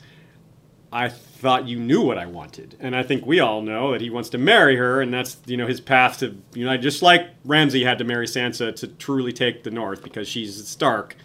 "I 0.92 1.08
thought 1.08 1.68
you 1.68 1.78
knew 1.78 2.02
what 2.02 2.18
I 2.18 2.26
wanted." 2.26 2.76
And 2.80 2.96
I 2.96 3.02
think 3.02 3.26
we 3.26 3.40
all 3.40 3.62
know 3.62 3.92
that 3.92 4.00
he 4.00 4.10
wants 4.10 4.28
to 4.30 4.38
marry 4.38 4.76
her, 4.76 5.00
and 5.00 5.12
that's 5.12 5.36
you 5.46 5.56
know 5.56 5.66
his 5.66 5.80
path 5.80 6.18
to 6.20 6.36
you 6.54 6.64
know 6.64 6.76
just 6.76 7.02
like 7.02 7.28
Ramsay 7.44 7.84
had 7.84 7.98
to 7.98 8.04
marry 8.04 8.26
Sansa 8.26 8.74
to 8.76 8.86
truly 8.86 9.32
take 9.32 9.64
the 9.64 9.70
North 9.70 10.02
because 10.02 10.28
she's 10.28 10.66
Stark. 10.66 11.16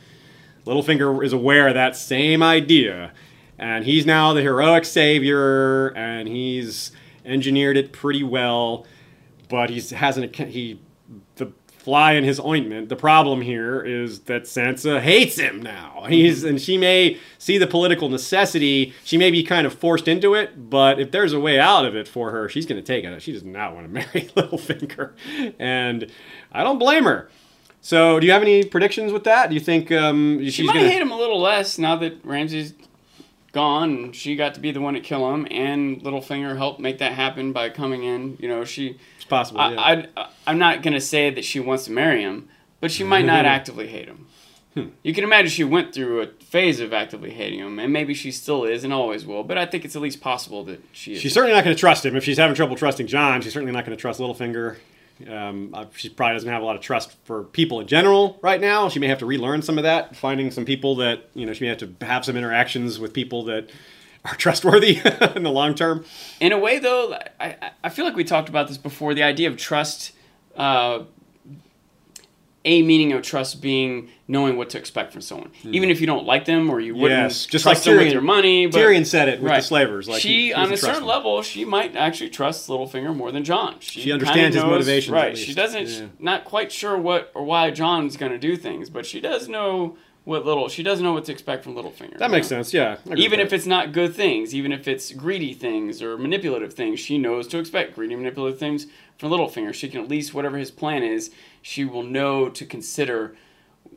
Littlefinger 0.65 1.23
is 1.23 1.34
aware 1.34 1.68
of 1.68 1.73
that 1.73 1.95
same 1.95 2.41
idea, 2.41 3.11
and 3.57 3.85
he's 3.85 4.06
now 4.06 4.34
the 4.34 4.41
heroic 4.41 4.85
savior, 4.85 5.90
and 5.90 6.27
he's 6.27 6.91
engineered 7.26 7.77
it 7.77 7.91
pretty 7.91 8.23
well, 8.23 8.85
but 9.49 9.69
he's 9.69 9.91
hasn't 9.91 10.35
he 10.35 10.80
fly 11.84 12.14
in 12.14 12.23
his 12.23 12.39
ointment. 12.39 12.88
The 12.88 12.95
problem 12.95 13.41
here 13.41 13.81
is 13.81 14.22
that 14.22 14.43
Sansa 14.43 15.01
hates 15.01 15.38
him 15.38 15.61
now. 15.61 16.05
He's 16.07 16.43
and 16.43 16.60
she 16.60 16.77
may 16.77 17.18
see 17.38 17.57
the 17.57 17.68
political 17.68 18.07
necessity. 18.07 18.93
She 19.03 19.18
may 19.18 19.31
be 19.31 19.43
kind 19.43 19.68
of 19.68 19.73
forced 19.73 20.07
into 20.07 20.34
it, 20.34 20.69
but 20.69 20.99
if 20.99 21.11
there's 21.11 21.34
a 21.34 21.39
way 21.39 21.60
out 21.60 21.85
of 21.85 21.95
it 21.95 22.07
for 22.07 22.31
her, 22.31 22.47
she's 22.47 22.65
going 22.65 22.81
to 22.81 22.85
take 22.85 23.03
it. 23.03 23.22
She 23.22 23.34
does 23.34 23.43
not 23.43 23.76
want 23.76 23.88
to 23.88 23.93
marry 23.93 24.30
Littlefinger, 24.35 25.11
and 25.60 26.10
I 26.51 26.64
don't 26.64 26.80
blame 26.80 27.03
her. 27.03 27.30
So, 27.81 28.18
do 28.18 28.26
you 28.26 28.31
have 28.31 28.41
any 28.41 28.64
predictions 28.64 29.11
with 29.11 29.26
that? 29.26 29.49
Do 29.49 29.55
you 29.55 29.60
think 29.60 29.91
um, 29.91 30.47
She 30.49 30.64
might 30.64 30.73
going 30.73 30.89
hate 30.89 31.01
him 31.01 31.11
a 31.11 31.18
little 31.18 31.41
less 31.41 31.77
now 31.77 31.97
that 31.97 32.23
Ramsay's 32.23 32.73
gone 33.53 33.89
and 33.89 34.15
she 34.15 34.35
got 34.35 34.55
to 34.55 34.59
be 34.59 34.71
the 34.71 34.81
one 34.81 34.95
to 34.95 34.99
kill 34.99 35.34
him, 35.34 35.47
and 35.49 36.01
Littlefinger 36.01 36.57
helped 36.57 36.81
make 36.81 36.97
that 36.97 37.13
happen 37.13 37.53
by 37.53 37.69
coming 37.69 38.03
in. 38.03 38.38
You 38.41 38.49
know, 38.49 38.65
she. 38.65 38.97
It's 39.15 39.25
possible. 39.25 39.61
yeah. 39.71 39.80
I, 39.80 40.07
I, 40.17 40.30
I'm 40.45 40.57
not 40.57 40.81
gonna 40.81 40.99
say 40.99 41.30
that 41.30 41.45
she 41.45 41.61
wants 41.61 41.85
to 41.85 41.91
marry 41.91 42.21
him, 42.21 42.49
but 42.81 42.91
she 42.91 43.03
might 43.05 43.25
not 43.25 43.45
actively 43.57 43.88
hate 43.88 44.07
him. 44.07 44.27
Hmm. 44.73 44.88
You 45.03 45.13
can 45.13 45.23
imagine 45.23 45.49
she 45.49 45.63
went 45.63 45.93
through 45.93 46.21
a 46.21 46.27
phase 46.27 46.80
of 46.80 46.93
actively 46.93 47.30
hating 47.30 47.59
him, 47.59 47.77
and 47.77 47.93
maybe 47.93 48.15
she 48.15 48.31
still 48.31 48.63
is 48.63 48.84
and 48.84 48.91
always 48.91 49.23
will. 49.23 49.43
But 49.43 49.59
I 49.59 49.67
think 49.67 49.85
it's 49.85 49.95
at 49.95 50.01
least 50.01 50.19
possible 50.19 50.63
that 50.65 50.84
she 50.91 51.13
is. 51.13 51.21
She's 51.21 51.34
certainly 51.34 51.55
not 51.55 51.63
going 51.63 51.75
to 51.75 51.80
trust 51.80 52.03
him. 52.03 52.15
If 52.15 52.23
she's 52.23 52.39
having 52.39 52.55
trouble 52.55 52.75
trusting 52.75 53.05
Jon, 53.05 53.41
she's 53.41 53.53
certainly 53.53 53.71
not 53.71 53.85
going 53.85 53.95
to 53.95 54.01
trust 54.01 54.19
Littlefinger. 54.19 54.77
Um, 55.28 55.76
she 55.95 56.10
probably 56.10 56.36
doesn't 56.36 56.50
have 56.50 56.62
a 56.62 56.66
lot 56.66 56.76
of 56.76 56.82
trust 56.82 57.16
for 57.26 57.44
people 57.44 57.80
in 57.80 57.88
general 57.88 58.40
right 58.41 58.60
now. 58.62 58.90
She 58.90 59.00
may 59.00 59.08
have 59.08 59.20
to 59.20 59.26
relearn 59.26 59.62
some 59.62 59.78
of 59.78 59.84
that, 59.84 60.16
finding 60.16 60.52
some 60.52 60.66
people 60.66 60.95
that 60.98 61.30
you 61.34 61.45
know 61.45 61.54
she 61.54 61.64
may 61.64 61.70
have 61.70 61.80
to 61.80 62.06
have 62.06 62.26
some 62.26 62.36
interactions 62.38 63.00
with 63.00 63.14
people 63.14 63.44
that 63.45 63.70
are 64.26 64.36
trustworthy 64.38 65.00
in 65.36 65.44
the 65.44 65.52
long 65.52 65.76
term. 65.76 66.06
In 66.40 66.52
a 66.52 66.58
way, 66.58 66.80
though, 66.80 67.18
I- 67.40 67.72
I 67.84 67.90
feel 67.90 68.06
like 68.06 68.16
we 68.16 68.24
talked 68.24 68.50
about 68.50 68.68
this 68.68 68.78
before. 68.78 69.14
The 69.14 69.24
idea 69.24 69.50
of 69.50 69.58
trust, 69.58 70.14
uh, 70.56 71.04
a 72.65 72.81
meaning 72.81 73.11
of 73.11 73.22
trust 73.22 73.61
being 73.61 74.10
knowing 74.27 74.56
what 74.56 74.69
to 74.69 74.77
expect 74.77 75.11
from 75.11 75.19
someone, 75.22 75.52
hmm. 75.64 75.73
even 75.73 75.90
if 75.90 75.99
you 75.99 76.07
don't 76.07 76.26
like 76.26 76.45
them 76.45 76.69
or 76.69 76.80
you 76.80 76.95
wouldn't. 76.95 77.19
Yes, 77.19 77.45
just 77.45 77.64
trust 77.64 77.80
like 77.80 77.84
them 77.84 77.98
with 77.98 78.07
Tyrion- 78.07 78.14
your 78.14 78.22
money. 78.22 78.68
But, 78.68 78.77
Tyrion 78.80 79.06
said 79.06 79.27
it 79.27 79.41
with 79.41 79.49
Right. 79.52 79.57
the 79.61 79.68
slavers. 79.68 80.07
Like 80.07 80.22
she, 80.22 80.48
he- 80.48 80.53
on 80.53 80.72
a 80.72 80.77
certain 80.77 81.02
them. 81.02 81.06
level, 81.10 81.41
she 81.41 81.65
might 81.65 81.95
actually 81.95 82.30
trust 82.30 82.69
Littlefinger 82.69 83.14
more 83.15 83.31
than 83.34 83.44
Jon. 83.44 83.76
She 83.80 83.99
kinda 84.02 84.14
understands 84.14 84.56
his 84.56 84.64
knows- 84.64 84.72
motivations, 84.72 85.14
at 85.14 85.22
Right. 85.22 85.38
She 85.38 85.53
doesn't. 85.53 85.88
Yeah. 85.90 86.06
Not 86.19 86.45
quite 86.45 86.72
sure 86.72 86.98
what 86.98 87.31
or 87.34 87.44
why 87.44 87.69
Jon's 87.72 88.15
going 88.15 88.31
to 88.31 88.38
do 88.38 88.56
things, 88.56 88.90
but 88.90 89.06
she 89.06 89.19
does 89.19 89.49
know 89.49 89.98
what 90.26 90.45
little. 90.45 90.70
She 90.70 90.84
doesn't 90.84 91.04
know 91.04 91.14
what 91.14 91.26
to 91.26 91.32
expect 91.32 91.64
from 91.64 91.76
Littlefinger. 91.76 92.18
That 92.18 92.28
you 92.28 92.32
makes 92.32 92.50
know? 92.50 92.58
sense. 92.58 92.74
Yeah, 92.74 92.98
Even 93.16 93.40
if 93.40 93.52
it's 93.52 93.66
not 93.66 93.91
good 93.91 94.16
things, 94.16 94.56
even 94.56 94.72
if 94.72 94.88
it's 94.88 95.12
greedy 95.12 95.54
things 95.54 96.02
or 96.02 96.18
manipulative 96.18 96.74
things, 96.74 97.00
she 97.00 97.18
knows 97.18 97.48
to 97.50 97.60
expect 97.60 97.95
greedy, 97.95 98.16
manipulative 98.16 98.60
things 98.60 98.88
from 99.18 99.32
Littlefinger. 99.32 99.74
She 99.74 99.90
can 99.90 100.02
at 100.02 100.08
least, 100.08 100.34
whatever 100.34 100.58
his 100.58 100.72
plan 100.72 101.04
is, 101.04 101.32
she 101.62 101.84
will 101.84 102.04
know 102.04 102.50
to 102.50 102.66
consider 102.66 103.36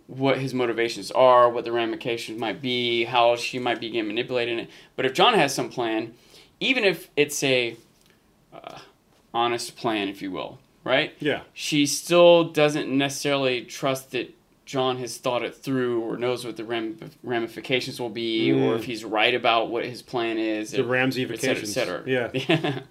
what 0.09 0.39
his 0.39 0.55
motivations 0.55 1.11
are, 1.13 1.49
what 1.49 1.65
the 1.65 1.73
ramifications 1.73 2.39
might 2.39 2.61
be, 2.63 3.05
how 3.05 3.37
she 3.37 3.59
might 3.59 3.81
be 3.81 3.91
getting 3.91 4.09
manipulated 4.09 4.59
it. 4.59 4.71
But 4.95 5.07
if 5.07 5.15
Jon 5.15 5.35
has 5.35 5.55
some 5.55 5.69
plan, 5.69 6.15
even 6.61 6.85
if 6.85 7.09
it's 7.17 7.43
a 7.43 7.77
uh, 8.53 8.79
honest 9.35 9.77
plan, 9.77 10.09
if 10.09 10.23
you 10.23 10.31
will, 10.31 10.59
right? 10.85 11.15
yeah, 11.19 11.43
she 11.53 11.87
still 11.87 12.45
doesn't 12.45 12.89
necessarily 12.89 13.63
trust 13.63 14.13
that 14.13 14.33
Jon 14.67 14.99
has 14.99 15.17
thought 15.17 15.43
it 15.45 15.55
through 15.55 16.01
or 16.03 16.17
knows 16.19 16.45
what 16.45 16.57
the 16.57 16.65
ram- 16.65 16.99
ramifications 17.23 17.99
will 18.01 18.11
be 18.11 18.51
or 18.53 18.75
Mm. 18.75 18.79
if 18.79 18.85
he's 18.85 19.05
right 19.05 19.33
about 19.35 19.71
what 19.71 19.85
his 19.87 20.03
plan 20.03 20.39
is. 20.39 20.73
the 20.73 20.83
Ramsay 20.85 21.23
et 21.25 21.39
cetera, 21.41 21.63
et 21.63 21.67
vacations. 21.67 21.73
cetera. 21.73 22.83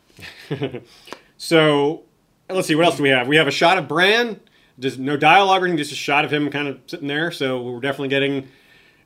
Yeah. 0.50 0.80
So 1.38 2.04
let's 2.50 2.68
see 2.68 2.76
what 2.76 2.86
else 2.86 2.98
do 2.98 3.04
we 3.04 3.10
have. 3.10 3.28
We 3.28 3.36
have 3.36 3.48
a 3.48 3.52
shot 3.52 3.78
of 3.78 3.88
Bran. 3.88 4.40
Just 4.80 5.00
no 5.00 5.16
dialogue 5.18 5.62
or 5.62 5.66
anything, 5.66 5.78
just 5.78 5.92
a 5.92 5.96
shot 5.96 6.26
of 6.26 6.32
him 6.34 6.50
kind 6.50 6.68
of 6.68 6.80
sitting 6.88 7.08
there. 7.08 7.32
So 7.32 7.62
we're 7.62 7.80
definitely 7.80 8.10
getting 8.10 8.48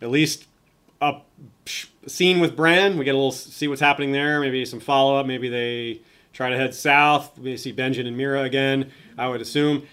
at 0.01 0.09
least 0.09 0.45
a 1.01 1.15
scene 2.07 2.39
with 2.39 2.55
Bran. 2.55 2.97
We 2.97 3.05
get 3.05 3.11
a 3.15 3.17
little 3.17 3.31
see 3.31 3.67
what's 3.67 3.81
happening 3.81 4.11
there. 4.11 4.39
Maybe 4.39 4.65
some 4.65 4.79
follow 4.79 5.15
up. 5.17 5.25
Maybe 5.25 5.47
they 5.49 6.01
try 6.33 6.49
to 6.49 6.57
head 6.57 6.73
south. 6.73 7.37
We 7.37 7.55
see 7.57 7.73
Benjen 7.73 8.07
and 8.07 8.17
Meera 8.17 8.43
again. 8.45 8.91
I 9.17 9.27
would 9.27 9.41
assume. 9.41 9.83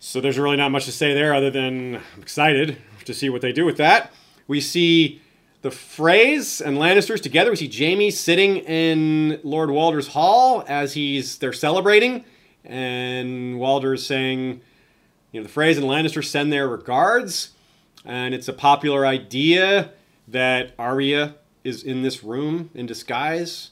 So 0.00 0.20
there's 0.20 0.38
really 0.38 0.56
not 0.56 0.70
much 0.70 0.84
to 0.84 0.92
say 0.92 1.12
there 1.12 1.34
other 1.34 1.50
than 1.50 1.96
I'm 1.96 2.22
excited 2.22 2.78
to 3.04 3.12
see 3.12 3.28
what 3.28 3.40
they 3.40 3.52
do 3.52 3.64
with 3.64 3.78
that. 3.78 4.12
We 4.46 4.60
see 4.60 5.20
the 5.62 5.70
Freys 5.70 6.64
and 6.64 6.78
Lannisters 6.78 7.20
together. 7.20 7.50
We 7.50 7.56
see 7.56 7.68
Jaime 7.68 8.12
sitting 8.12 8.58
in 8.58 9.40
Lord 9.42 9.70
Walder's 9.70 10.08
hall 10.08 10.64
as 10.68 10.94
he's 10.94 11.38
they're 11.38 11.52
celebrating, 11.52 12.24
and 12.64 13.58
Walder 13.58 13.94
is 13.94 14.06
saying, 14.06 14.60
you 15.32 15.40
know, 15.40 15.46
the 15.46 15.52
Freys 15.52 15.76
and 15.76 15.86
Lannisters 15.86 16.26
send 16.26 16.52
their 16.52 16.68
regards, 16.68 17.50
and 18.04 18.34
it's 18.34 18.46
a 18.46 18.52
popular 18.52 19.04
idea 19.04 19.90
that 20.28 20.74
Arya 20.78 21.34
is 21.64 21.82
in 21.82 22.02
this 22.02 22.22
room 22.22 22.70
in 22.72 22.86
disguise 22.86 23.70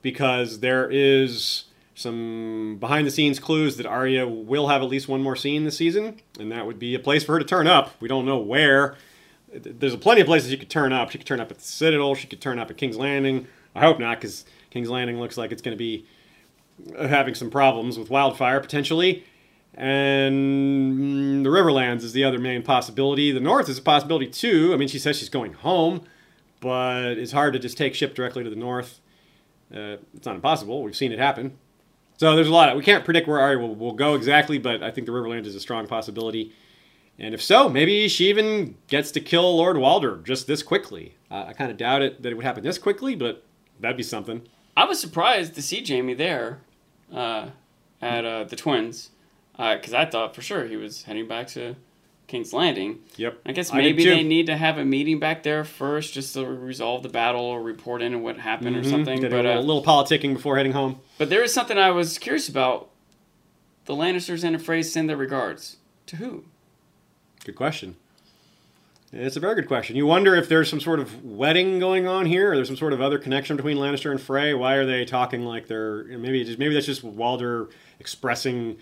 because 0.00 0.60
there 0.60 0.88
is 0.90 1.64
some 1.96 2.76
behind 2.78 3.06
the 3.06 3.10
scenes 3.10 3.40
clues 3.40 3.78
that 3.78 3.86
Arya 3.86 4.28
will 4.28 4.68
have 4.68 4.82
at 4.82 4.88
least 4.88 5.08
one 5.08 5.22
more 5.22 5.34
scene 5.34 5.64
this 5.64 5.78
season, 5.78 6.20
and 6.38 6.52
that 6.52 6.66
would 6.66 6.78
be 6.78 6.94
a 6.94 6.98
place 6.98 7.24
for 7.24 7.32
her 7.32 7.38
to 7.38 7.44
turn 7.44 7.66
up. 7.66 7.90
We 8.00 8.06
don't 8.06 8.26
know 8.26 8.38
where. 8.38 8.96
There's 9.52 9.96
plenty 9.96 10.20
of 10.20 10.26
places 10.26 10.50
she 10.50 10.58
could 10.58 10.68
turn 10.68 10.92
up. 10.92 11.10
She 11.10 11.16
could 11.18 11.26
turn 11.26 11.40
up 11.40 11.50
at 11.50 11.56
the 11.56 11.64
Citadel. 11.64 12.14
She 12.14 12.26
could 12.26 12.42
turn 12.42 12.58
up 12.58 12.70
at 12.70 12.76
King's 12.76 12.98
Landing. 12.98 13.46
I 13.74 13.80
hope 13.80 13.98
not, 13.98 14.20
because 14.20 14.44
King's 14.70 14.90
Landing 14.90 15.18
looks 15.18 15.38
like 15.38 15.52
it's 15.52 15.62
going 15.62 15.76
to 15.76 15.78
be 15.78 16.04
having 16.98 17.34
some 17.34 17.50
problems 17.50 17.98
with 17.98 18.10
wildfire 18.10 18.60
potentially. 18.60 19.24
And 19.72 21.44
the 21.44 21.50
Riverlands 21.50 22.02
is 22.02 22.12
the 22.12 22.24
other 22.24 22.38
main 22.38 22.62
possibility. 22.62 23.32
The 23.32 23.40
North 23.40 23.70
is 23.70 23.78
a 23.78 23.82
possibility 23.82 24.26
too. 24.26 24.74
I 24.74 24.76
mean, 24.76 24.88
she 24.88 24.98
says 24.98 25.18
she's 25.18 25.30
going 25.30 25.54
home, 25.54 26.02
but 26.60 27.18
it's 27.18 27.32
hard 27.32 27.54
to 27.54 27.58
just 27.58 27.78
take 27.78 27.94
ship 27.94 28.14
directly 28.14 28.44
to 28.44 28.50
the 28.50 28.56
North. 28.56 29.00
Uh, 29.74 29.96
it's 30.14 30.26
not 30.26 30.34
impossible. 30.34 30.82
We've 30.82 30.94
seen 30.94 31.12
it 31.12 31.18
happen. 31.18 31.56
So 32.16 32.34
there's 32.34 32.48
a 32.48 32.52
lot. 32.52 32.70
Of, 32.70 32.76
we 32.76 32.82
can't 32.82 33.04
predict 33.04 33.28
where 33.28 33.38
Arya 33.38 33.58
will, 33.58 33.74
will 33.74 33.92
go 33.92 34.14
exactly, 34.14 34.58
but 34.58 34.82
I 34.82 34.90
think 34.90 35.06
the 35.06 35.12
Riverlands 35.12 35.46
is 35.46 35.54
a 35.54 35.60
strong 35.60 35.86
possibility. 35.86 36.52
And 37.18 37.34
if 37.34 37.42
so, 37.42 37.68
maybe 37.68 38.08
she 38.08 38.28
even 38.28 38.76
gets 38.88 39.10
to 39.12 39.20
kill 39.20 39.56
Lord 39.56 39.78
Walder 39.78 40.18
just 40.18 40.46
this 40.46 40.62
quickly. 40.62 41.16
Uh, 41.30 41.46
I 41.48 41.52
kind 41.52 41.70
of 41.70 41.76
doubt 41.76 42.02
it 42.02 42.22
that 42.22 42.30
it 42.30 42.34
would 42.34 42.44
happen 42.44 42.62
this 42.62 42.78
quickly, 42.78 43.14
but 43.14 43.44
that'd 43.80 43.96
be 43.96 44.02
something. 44.02 44.42
I 44.76 44.84
was 44.84 45.00
surprised 45.00 45.54
to 45.54 45.62
see 45.62 45.84
Jaime 45.86 46.14
there 46.14 46.60
uh, 47.12 47.50
at 48.02 48.24
uh, 48.24 48.44
the 48.44 48.56
Twins 48.56 49.10
because 49.56 49.94
I 49.94 50.04
thought 50.04 50.34
for 50.34 50.42
sure 50.42 50.66
he 50.66 50.76
was 50.76 51.04
heading 51.04 51.26
back 51.26 51.46
to 51.48 51.76
King's 52.26 52.52
Landing. 52.52 53.00
Yep. 53.16 53.40
I 53.46 53.52
guess 53.52 53.72
maybe 53.72 54.02
too. 54.02 54.10
they 54.10 54.22
need 54.22 54.46
to 54.46 54.56
have 54.56 54.78
a 54.78 54.84
meeting 54.84 55.20
back 55.20 55.42
there 55.42 55.64
first 55.64 56.12
just 56.14 56.34
to 56.34 56.44
resolve 56.44 57.02
the 57.02 57.08
battle 57.08 57.42
or 57.42 57.62
report 57.62 58.02
in 58.02 58.14
on 58.14 58.22
what 58.22 58.38
happened 58.38 58.76
or 58.76 58.82
something. 58.82 59.20
Did 59.20 59.30
But 59.30 59.46
a 59.46 59.58
uh, 59.58 59.60
little 59.60 59.84
politicking 59.84 60.34
before 60.34 60.56
heading 60.56 60.72
home. 60.72 61.00
but 61.18 61.30
there 61.30 61.42
is 61.42 61.54
something 61.54 61.78
I 61.78 61.90
was 61.92 62.18
curious 62.18 62.48
about. 62.48 62.90
The 63.84 63.94
Lannisters 63.94 64.42
and 64.42 64.56
the 64.56 64.58
Freys 64.58 64.86
send 64.86 65.08
their 65.08 65.16
regards 65.16 65.76
to 66.06 66.16
who? 66.16 66.44
Good 67.44 67.54
question. 67.54 67.94
It's 69.12 69.36
a 69.36 69.40
very 69.40 69.54
good 69.54 69.68
question. 69.68 69.94
You 69.94 70.04
wonder 70.04 70.34
if 70.34 70.48
there's 70.48 70.68
some 70.68 70.80
sort 70.80 70.98
of 70.98 71.24
wedding 71.24 71.78
going 71.78 72.08
on 72.08 72.26
here, 72.26 72.50
or 72.50 72.56
there's 72.56 72.66
some 72.66 72.76
sort 72.76 72.92
of 72.92 73.00
other 73.00 73.18
connection 73.18 73.56
between 73.56 73.76
Lannister 73.76 74.10
and 74.10 74.20
Frey. 74.20 74.52
Why 74.52 74.74
are 74.74 74.84
they 74.84 75.04
talking 75.04 75.42
like 75.42 75.68
they're 75.68 76.02
maybe 76.04 76.44
just 76.44 76.58
maybe 76.58 76.74
that's 76.74 76.86
just 76.86 77.04
Walder 77.04 77.68
expressing 78.00 78.78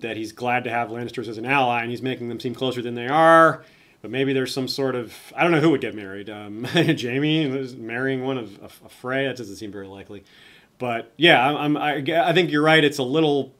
that 0.00 0.16
he's 0.16 0.32
glad 0.32 0.64
to 0.64 0.70
have 0.70 0.88
Lannisters 0.88 1.28
as 1.28 1.38
an 1.38 1.44
ally, 1.44 1.82
and 1.82 1.90
he's 1.90 2.02
making 2.02 2.28
them 2.28 2.40
seem 2.40 2.54
closer 2.54 2.82
than 2.82 2.94
they 2.94 3.08
are. 3.08 3.64
But 4.00 4.10
maybe 4.10 4.32
there's 4.32 4.54
some 4.54 4.68
sort 4.68 4.94
of 4.94 5.14
I 5.34 5.42
don't 5.42 5.52
know 5.52 5.60
who 5.60 5.70
would 5.70 5.80
get 5.80 5.94
married. 5.94 6.30
Um, 6.30 6.64
Jaime 6.72 7.42
is 7.42 7.76
marrying 7.76 8.24
one 8.24 8.38
of, 8.38 8.58
a, 8.62 8.88
Frey. 8.88 9.26
That 9.26 9.36
doesn't 9.36 9.56
seem 9.56 9.72
very 9.72 9.88
likely. 9.88 10.24
But 10.78 11.12
yeah, 11.16 11.44
I'm, 11.44 11.56
I'm, 11.56 11.76
I, 11.76 12.28
I 12.28 12.32
think 12.32 12.50
you're 12.52 12.62
right. 12.62 12.84
It's 12.84 12.98
a 12.98 13.02
little 13.02 13.52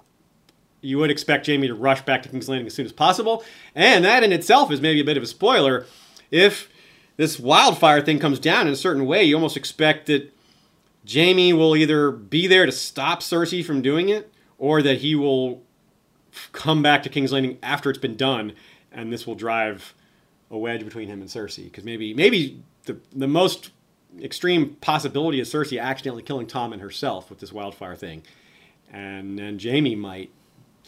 you 0.80 0.98
would 0.98 1.10
expect 1.10 1.46
Jaime 1.46 1.66
to 1.66 1.74
rush 1.74 2.02
back 2.02 2.22
to 2.22 2.28
King's 2.28 2.48
Landing 2.48 2.66
as 2.66 2.74
soon 2.74 2.86
as 2.86 2.92
possible. 2.92 3.44
And 3.74 4.04
that 4.04 4.22
in 4.22 4.32
itself 4.32 4.70
is 4.70 4.80
maybe 4.80 5.00
a 5.00 5.04
bit 5.04 5.16
of 5.16 5.22
a 5.22 5.26
spoiler. 5.26 5.86
If 6.30 6.68
this 7.16 7.38
wildfire 7.38 8.00
thing 8.00 8.18
comes 8.20 8.38
down 8.38 8.66
in 8.66 8.72
a 8.72 8.76
certain 8.76 9.06
way, 9.06 9.24
you 9.24 9.34
almost 9.34 9.56
expect 9.56 10.06
that 10.06 10.32
Jaime 11.10 11.52
will 11.52 11.74
either 11.74 12.10
be 12.10 12.46
there 12.46 12.66
to 12.66 12.72
stop 12.72 13.20
Cersei 13.20 13.64
from 13.64 13.82
doing 13.82 14.08
it, 14.08 14.32
or 14.58 14.82
that 14.82 14.98
he 14.98 15.14
will 15.14 15.62
come 16.52 16.82
back 16.82 17.02
to 17.04 17.08
King's 17.08 17.32
Landing 17.32 17.58
after 17.62 17.90
it's 17.90 17.98
been 17.98 18.16
done, 18.16 18.52
and 18.92 19.12
this 19.12 19.26
will 19.26 19.34
drive 19.34 19.94
a 20.50 20.56
wedge 20.58 20.84
between 20.84 21.08
him 21.08 21.20
and 21.20 21.28
Cersei. 21.30 21.64
Because 21.64 21.84
maybe, 21.84 22.14
maybe 22.14 22.62
the 22.84 22.98
the 23.14 23.28
most 23.28 23.70
extreme 24.22 24.76
possibility 24.80 25.38
is 25.40 25.52
Cersei 25.52 25.80
accidentally 25.80 26.22
killing 26.22 26.46
Tom 26.46 26.72
and 26.72 26.80
herself 26.82 27.28
with 27.30 27.38
this 27.40 27.52
wildfire 27.52 27.94
thing, 27.96 28.22
and 28.92 29.38
then 29.38 29.58
Jaime 29.62 29.94
might 29.94 30.30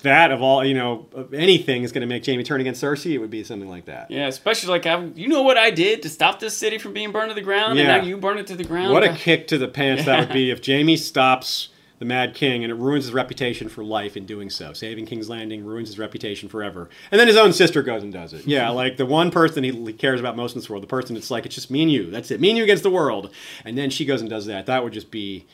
that 0.03 0.31
of 0.33 0.41
all 0.41 0.65
you 0.65 0.73
know 0.73 1.07
of 1.15 1.35
anything 1.35 1.83
is 1.83 1.93
going 1.93 2.01
to 2.01 2.07
make 2.07 2.25
Jaime 2.25 2.43
turn 2.43 2.59
against 2.63 2.83
Cersei, 2.83 3.13
it 3.13 3.19
would 3.19 3.29
be 3.31 3.45
something 3.45 3.69
like 3.69 3.85
that. 3.85 4.11
Yeah, 4.11 4.29
especially 4.29 4.71
like 4.71 4.87
I, 4.87 5.05
you 5.15 5.29
know 5.29 5.43
what 5.43 5.59
I 5.59 5.71
did 5.71 6.01
to 6.03 6.09
stop 6.09 6.41
this 6.41 6.57
city 6.57 6.79
from 6.79 6.95
being 6.95 7.13
burned 7.13 7.29
to 7.31 7.35
the 7.35 7.43
ground, 7.43 7.79
Yeah. 7.79 7.95
and 7.97 8.03
now 8.03 8.09
you 8.09 8.17
burn 8.17 8.39
it 8.39 8.47
to 8.47 8.57
the 8.57 8.65
ground. 8.65 8.93
What 8.95 9.05
a 9.05 9.11
Uh, 9.11 9.17
kick 9.17 9.47
to 9.49 9.59
the 9.59 9.69
pants 9.69 10.07
that 10.07 10.19
would 10.21 10.33
be 10.33 10.51
if 10.51 10.65
Jaime 10.65 10.97
stops 10.97 11.69
the 12.01 12.07
Mad 12.07 12.35
King 12.35 12.65
and 12.65 12.73
it 12.73 12.77
ruins 12.77 13.05
his 13.05 13.13
reputation 13.13 13.69
for 13.69 13.85
life 13.85 14.17
in 14.17 14.25
doing 14.25 14.49
so. 14.49 14.73
Saving 14.73 15.05
King's 15.05 15.29
Landing 15.29 15.65
ruins 15.65 15.89
his 15.89 15.99
reputation 15.99 16.49
forever. 16.49 16.89
And 17.13 17.21
then 17.21 17.29
his 17.29 17.37
own 17.37 17.53
sister 17.53 17.83
goes 17.83 18.03
and 18.03 18.11
does 18.11 18.33
it. 18.33 18.47
Yeah, 18.47 18.71
like 18.71 18.97
the 18.97 19.05
one 19.05 19.31
person 19.31 19.63
he 19.63 19.71
he 19.71 19.93
cares 19.93 20.19
about 20.19 20.35
most 20.35 20.55
in 20.55 20.61
this 20.61 20.71
world, 20.71 20.83
the 20.83 20.89
person 20.89 21.15
that's 21.15 21.31
like, 21.31 21.45
it's 21.45 21.55
just 21.55 21.71
me 21.71 21.83
and 21.83 21.93
you. 21.93 22.11
That's 22.11 22.31
it. 22.31 22.41
Me 22.41 22.49
and 22.49 22.57
you 22.57 22.65
against 22.65 22.83
the 22.83 22.91
world. 22.91 23.31
And 23.67 23.77
then 23.77 23.91
she 23.91 24.07
goes 24.07 24.23
and 24.23 24.31
does 24.31 24.47
that. 24.47 24.65
That 24.65 24.83
would 24.83 24.95
just 24.95 25.11
be, 25.11 25.47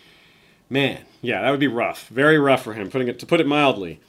man, 0.71 1.01
yeah, 1.21 1.43
that 1.43 1.51
would 1.51 1.61
be 1.61 1.67
rough. 1.67 2.07
Very 2.09 2.39
rough 2.39 2.63
for 2.63 2.75
him, 2.75 2.91
putting 2.91 3.09
it 3.09 3.19
to 3.19 3.27
put 3.27 3.41
it 3.41 3.47
mildly. 3.47 4.01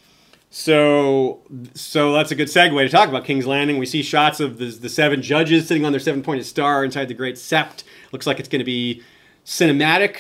So, 0.52 1.42
so 1.74 2.14
that's 2.14 2.32
a 2.32 2.36
good 2.36 2.48
segue 2.48 2.78
to 2.78 2.90
talk 2.90 3.10
about 3.10 3.26
King's 3.26 3.48
Landing. 3.48 3.80
We 3.80 3.88
see 3.88 4.04
shots 4.04 4.40
of 4.40 4.60
the, 4.60 4.68
the 4.68 4.90
seven 4.90 5.24
judges 5.24 5.68
sitting 5.68 5.86
on 5.86 5.92
their 5.92 6.00
seven-pointed 6.00 6.46
star 6.46 6.86
inside 6.86 7.08
the 7.08 7.14
Great 7.16 7.36
Sept. 7.36 7.84
Looks 8.12 8.28
like 8.28 8.40
it's 8.40 8.48
going 8.48 8.60
to 8.60 8.66
be 8.66 9.02
cinematic. 9.44 10.18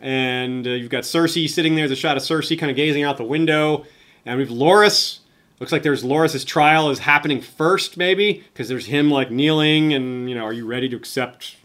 And 0.00 0.66
uh, 0.66 0.70
you've 0.70 0.90
got 0.90 1.04
Cersei 1.04 1.48
sitting 1.48 1.74
there. 1.74 1.88
There's 1.88 1.98
a 1.98 2.00
shot 2.00 2.16
of 2.16 2.22
Cersei 2.22 2.58
kind 2.58 2.70
of 2.70 2.76
gazing 2.76 3.02
out 3.02 3.16
the 3.16 3.24
window. 3.24 3.84
And 4.24 4.38
we've 4.38 4.48
Loras. 4.48 5.20
Looks 5.58 5.72
like 5.72 5.82
there's 5.82 6.04
Loras's 6.04 6.44
trial 6.44 6.90
is 6.90 6.98
happening 6.98 7.40
first, 7.40 7.96
maybe, 7.96 8.44
because 8.52 8.68
there's 8.68 8.86
him 8.86 9.10
like 9.10 9.30
kneeling 9.30 9.94
and, 9.94 10.28
you 10.28 10.34
know, 10.34 10.44
are 10.44 10.52
you 10.52 10.66
ready 10.66 10.86
to 10.90 10.96
accept, 10.96 11.56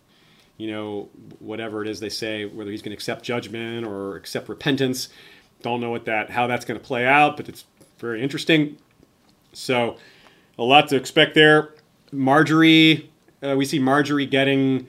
you 0.57 0.71
know, 0.71 1.09
whatever 1.39 1.81
it 1.81 1.89
is 1.89 1.99
they 1.99 2.07
say, 2.07 2.45
whether 2.45 2.71
he's 2.71 2.81
going 2.81 2.91
to 2.91 2.95
accept 2.95 3.23
judgment 3.23 3.85
or 3.85 4.15
accept 4.15 4.47
repentance. 4.47 5.09
Don't 5.61 5.81
know 5.81 5.89
what 5.89 6.05
that, 6.05 6.29
how 6.29 6.47
that's 6.47 6.63
going 6.63 6.79
to 6.79 6.85
play 6.85 7.05
out, 7.05 7.35
but 7.35 7.49
it's 7.49 7.65
very 7.99 8.23
interesting. 8.23 8.77
So, 9.51 9.97
a 10.57 10.63
lot 10.63 10.87
to 10.89 10.95
expect 10.95 11.35
there. 11.35 11.73
Margaery, 12.13 13.07
uh, 13.43 13.55
we 13.57 13.65
see 13.65 13.79
Margaery 13.79 14.29
getting 14.29 14.87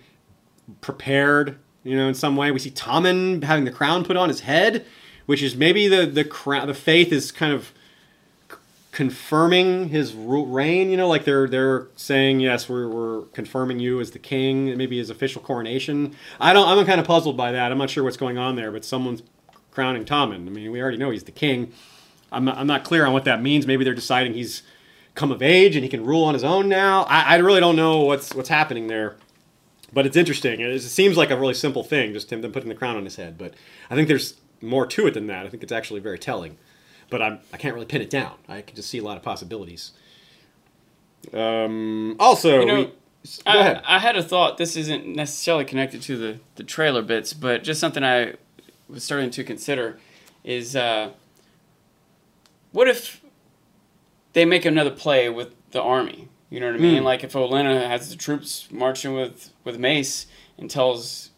prepared, 0.80 1.58
you 1.84 1.96
know, 1.96 2.08
in 2.08 2.14
some 2.14 2.36
way. 2.36 2.50
We 2.50 2.58
see 2.58 2.70
Tommen 2.70 3.42
having 3.44 3.64
the 3.64 3.70
crown 3.70 4.04
put 4.04 4.16
on 4.16 4.28
his 4.28 4.40
head, 4.40 4.84
which 5.26 5.42
is 5.42 5.56
maybe 5.56 5.88
the 5.88 6.06
the 6.06 6.24
crown. 6.24 6.66
The 6.66 6.74
faith 6.74 7.12
is 7.12 7.32
kind 7.32 7.52
of 7.52 7.72
confirming 8.92 9.88
his 9.88 10.14
reign. 10.14 10.90
You 10.90 10.96
know, 10.96 11.08
like 11.08 11.24
they're 11.24 11.48
they're 11.48 11.88
saying 11.96 12.40
yes, 12.40 12.68
we're 12.68 12.88
we're 12.88 13.22
confirming 13.32 13.80
you 13.80 14.00
as 14.00 14.12
the 14.12 14.18
king. 14.18 14.76
Maybe 14.76 14.98
his 14.98 15.10
official 15.10 15.42
coronation. 15.42 16.14
I 16.40 16.52
don't. 16.52 16.68
I'm 16.68 16.84
kind 16.86 17.00
of 17.00 17.06
puzzled 17.06 17.36
by 17.36 17.52
that. 17.52 17.72
I'm 17.72 17.78
not 17.78 17.90
sure 17.90 18.04
what's 18.04 18.16
going 18.16 18.38
on 18.38 18.56
there, 18.56 18.70
but 18.70 18.84
someone's 18.84 19.22
crowning 19.72 20.04
Tommen. 20.04 20.46
I 20.46 20.50
mean, 20.50 20.70
we 20.70 20.80
already 20.80 20.98
know 20.98 21.10
he's 21.10 21.24
the 21.24 21.32
king. 21.32 21.72
I'm 22.30 22.44
not, 22.44 22.56
I'm 22.56 22.66
not 22.66 22.84
clear 22.84 23.04
on 23.04 23.12
what 23.12 23.24
that 23.24 23.42
means. 23.42 23.66
Maybe 23.66 23.84
they're 23.84 23.94
deciding 23.94 24.34
he's 24.34 24.62
come 25.14 25.30
of 25.30 25.42
age 25.42 25.76
and 25.76 25.84
he 25.84 25.90
can 25.90 26.04
rule 26.04 26.24
on 26.24 26.34
his 26.34 26.44
own 26.44 26.68
now. 26.68 27.02
I, 27.02 27.34
I 27.34 27.36
really 27.36 27.60
don't 27.60 27.76
know 27.76 28.00
what's 28.00 28.34
what's 28.34 28.48
happening 28.48 28.86
there. 28.86 29.16
But 29.92 30.06
it's 30.06 30.16
interesting. 30.16 30.60
It, 30.60 30.70
it 30.70 30.80
seems 30.80 31.16
like 31.16 31.30
a 31.30 31.36
really 31.36 31.54
simple 31.54 31.84
thing, 31.84 32.12
just 32.12 32.32
him 32.32 32.40
putting 32.52 32.68
the 32.68 32.74
crown 32.74 32.96
on 32.96 33.04
his 33.04 33.16
head. 33.16 33.36
But 33.36 33.54
I 33.90 33.94
think 33.94 34.08
there's 34.08 34.34
more 34.60 34.86
to 34.86 35.06
it 35.06 35.14
than 35.14 35.26
that. 35.26 35.46
I 35.46 35.48
think 35.48 35.62
it's 35.62 35.72
actually 35.72 36.00
very 36.00 36.18
telling. 36.18 36.56
But 37.10 37.20
I'm, 37.20 37.40
I 37.52 37.58
can't 37.58 37.74
really 37.74 37.86
pin 37.86 38.00
it 38.00 38.10
down. 38.10 38.34
I 38.48 38.62
can 38.62 38.74
just 38.74 38.88
see 38.88 38.98
a 38.98 39.02
lot 39.02 39.16
of 39.16 39.22
possibilities. 39.22 39.92
Um, 41.32 42.16
also, 42.18 42.60
You 42.60 42.66
know, 42.66 42.74
we, 42.76 42.84
go 42.84 42.90
I, 43.46 43.56
ahead. 43.58 43.82
I 43.84 43.98
had 43.98 44.16
a 44.16 44.22
thought. 44.22 44.56
This 44.56 44.76
isn't 44.76 45.06
necessarily 45.06 45.64
connected 45.64 46.00
to 46.02 46.16
the, 46.16 46.40
the 46.56 46.64
trailer 46.64 47.02
bits, 47.02 47.32
but 47.34 47.62
just 47.62 47.80
something 47.80 48.02
I 48.02 48.34
was 48.88 49.04
starting 49.04 49.30
to 49.30 49.44
consider 49.44 49.98
is 50.42 50.74
uh, 50.74 51.10
what 52.72 52.88
if 52.88 53.20
they 54.32 54.44
make 54.44 54.64
another 54.64 54.90
play 54.90 55.28
with 55.28 55.54
the 55.70 55.82
army? 55.82 56.28
You 56.52 56.60
know 56.60 56.66
what 56.66 56.74
I 56.74 56.78
mean? 56.78 56.98
Hmm. 56.98 57.04
Like 57.04 57.24
if 57.24 57.32
Olenna 57.32 57.86
has 57.88 58.10
the 58.10 58.16
troops 58.16 58.68
marching 58.70 59.14
with, 59.14 59.52
with 59.64 59.78
Mace 59.78 60.26
and 60.58 60.70
tells 60.70 61.30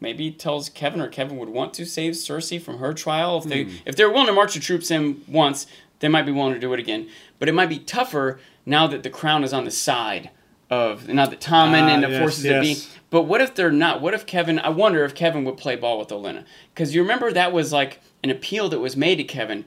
maybe 0.00 0.30
tells 0.30 0.68
Kevan 0.68 1.00
or 1.00 1.08
Kevan 1.08 1.38
would 1.38 1.48
want 1.48 1.74
to 1.74 1.84
save 1.84 2.14
Cersei 2.14 2.60
from 2.62 2.78
her 2.78 2.92
trial 2.92 3.38
if 3.38 3.44
they 3.44 3.68
if 3.84 3.96
they're 3.96 4.10
willing 4.10 4.26
to 4.26 4.32
march 4.32 4.54
the 4.54 4.60
troops 4.60 4.90
in 4.92 5.22
once, 5.26 5.66
they 6.00 6.08
might 6.08 6.22
be 6.26 6.32
willing 6.32 6.54
to 6.54 6.60
do 6.60 6.72
it 6.72 6.78
again. 6.80 7.08
But 7.40 7.48
it 7.48 7.52
might 7.52 7.68
be 7.68 7.78
tougher 7.80 8.38
now 8.64 8.86
that 8.86 9.02
the 9.02 9.10
crown 9.10 9.42
is 9.42 9.52
on 9.52 9.64
the 9.64 9.70
side 9.72 10.30
of 10.70 11.08
now 11.08 11.26
that 11.26 11.40
Tommen 11.40 11.82
Ah, 11.82 11.88
and 11.88 12.04
the 12.04 12.08
yes, 12.10 12.20
forces 12.20 12.42
that 12.44 12.60
be. 12.62 12.68
yes. 12.68 12.96
But 13.10 13.22
what 13.22 13.40
if 13.40 13.54
they're 13.56 13.72
not? 13.72 14.00
What 14.00 14.14
if 14.14 14.24
Kevan? 14.24 14.60
I 14.60 14.68
wonder 14.68 15.04
if 15.04 15.14
Kevan 15.16 15.44
would 15.44 15.56
play 15.56 15.74
ball 15.76 15.98
with 15.98 16.08
Olenna 16.08 16.44
because 16.72 16.94
you 16.94 17.02
remember 17.02 17.32
that 17.32 17.52
was 17.52 17.72
like 17.72 18.00
an 18.22 18.30
appeal 18.30 18.68
that 18.68 18.78
was 18.78 18.96
made 18.96 19.16
to 19.16 19.24
Kevan. 19.24 19.64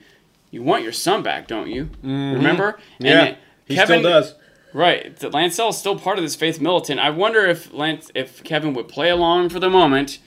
You 0.50 0.64
want 0.64 0.84
your 0.84 0.94
son 0.94 1.24
back, 1.24 1.48
don't 1.48 1.68
you? 1.70 1.90
Remember? 2.02 2.74
Mm-hmm. 3.00 3.06
Yeah, 3.06 3.24
it- 3.24 3.38
he 3.66 3.76
still 3.78 4.02
does. 4.02 4.36
Right. 4.76 5.18
Lancel 5.20 5.70
is 5.70 5.78
still 5.78 5.98
part 5.98 6.18
of 6.18 6.26
this 6.26 6.36
faith 6.36 6.60
militant. 6.60 7.00
I 7.00 7.10
wonder 7.10 7.46
if 7.46 7.72
Lance, 7.74 8.12
if 8.14 8.44
Kevan 8.44 8.74
would 8.74 8.90
play 8.90 9.10
along 9.10 9.48
for 9.48 9.58
the 9.58 9.70
moment, 9.70 10.20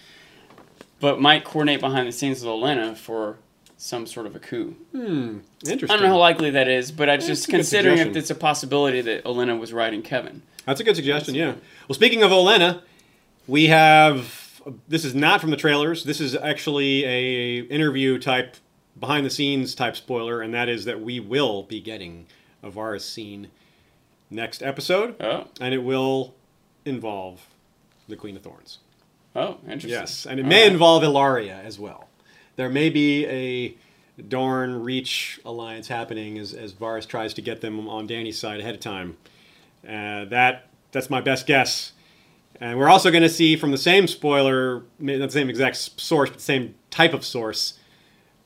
but 1.01 1.21
might 1.21 1.45
coordinate 1.45 1.81
behind 1.81 2.09
the 2.09 2.13
scenes 2.13 2.41
with 2.41 2.49
Olenna 2.49 2.97
for 2.97 3.37
some 3.77 4.07
sort 4.07 4.25
of 4.25 4.35
a 4.35 4.39
coup. 4.39 4.75
Hmm. 4.93 5.41
Interesting. 5.67 5.91
I 5.91 5.97
don't 5.97 6.03
know 6.05 6.15
how 6.15 6.19
likely 6.19 6.49
that 6.53 6.67
is, 6.67 6.91
but 6.91 7.11
I 7.11 7.19
just 7.19 7.29
That's 7.29 7.47
considering 7.47 7.99
if 7.99 8.17
it's 8.17 8.31
a 8.31 8.35
possibility 8.35 9.03
that 9.03 9.23
Olenna 9.25 9.61
was 9.61 9.75
riding 9.75 10.01
Kevan. 10.01 10.41
That's 10.65 10.81
a 10.81 10.85
good 10.85 10.97
suggestion, 10.97 11.35
yeah. 11.35 11.53
Well, 11.87 11.95
speaking 11.95 12.23
of 12.23 12.31
Olenna, 12.31 12.81
we 13.47 13.67
have 13.67 14.63
this 14.89 15.05
is 15.05 15.15
not 15.15 15.43
from 15.43 15.51
the 15.51 15.59
trailers. 15.59 16.05
This 16.05 16.23
is 16.23 16.35
actually 16.35 17.05
a 17.05 17.59
interview 17.67 18.19
type, 18.19 18.57
behind 18.99 19.27
the 19.27 19.31
scenes 19.31 19.75
type 19.75 19.95
spoiler, 19.95 20.41
and 20.41 20.55
that 20.55 20.71
is 20.71 20.87
that 20.87 21.03
we 21.03 21.21
will 21.21 21.65
be 21.65 21.83
getting 21.83 22.25
a 22.63 22.71
Varys 22.71 23.03
scene 23.03 23.49
next 24.31 24.63
episode, 24.63 25.17
Oh, 25.21 25.47
and 25.61 25.73
it 25.75 25.79
will 25.83 26.35
involve 26.85 27.47
the 28.09 28.17
Queen 28.17 28.37
of 28.37 28.43
Thorns. 28.43 28.79
oh, 29.37 29.59
interesting. 29.65 29.91
Yes, 29.91 30.27
and 30.27 30.39
it 30.41 30.45
All 30.45 30.49
may 30.49 30.63
right. 30.65 30.73
involve 30.73 31.03
Ellaria 31.03 31.63
as 31.65 31.79
well. 31.79 32.09
There 32.57 32.69
may 32.69 32.91
be 32.91 33.27
a 33.27 33.75
Dorn 34.23 34.83
Reach 34.83 35.39
alliance 35.45 35.89
happening 35.89 36.39
as, 36.39 36.53
as 36.53 36.73
Varys 36.73 37.07
tries 37.07 37.35
to 37.35 37.43
get 37.43 37.61
them 37.61 37.89
on 37.89 38.07
Dany's 38.07 38.39
side 38.39 38.61
ahead 38.61 38.75
of 38.75 38.81
time. 38.81 39.17
Uh, 39.87 40.25
that 40.27 40.67
that's 40.91 41.09
my 41.09 41.21
best 41.21 41.47
guess. 41.47 41.93
And 42.61 42.77
we're 42.79 42.89
also 42.89 43.13
going 43.13 43.23
to 43.23 43.29
see 43.29 43.55
from 43.55 43.71
the 43.71 43.79
same 43.79 44.09
spoiler, 44.09 44.83
not 44.99 45.19
the 45.19 45.31
same 45.31 45.49
exact 45.49 45.77
source, 46.01 46.31
but 46.31 46.39
the 46.39 46.43
same 46.45 46.75
type 46.91 47.15
of 47.15 47.25
source. 47.25 47.79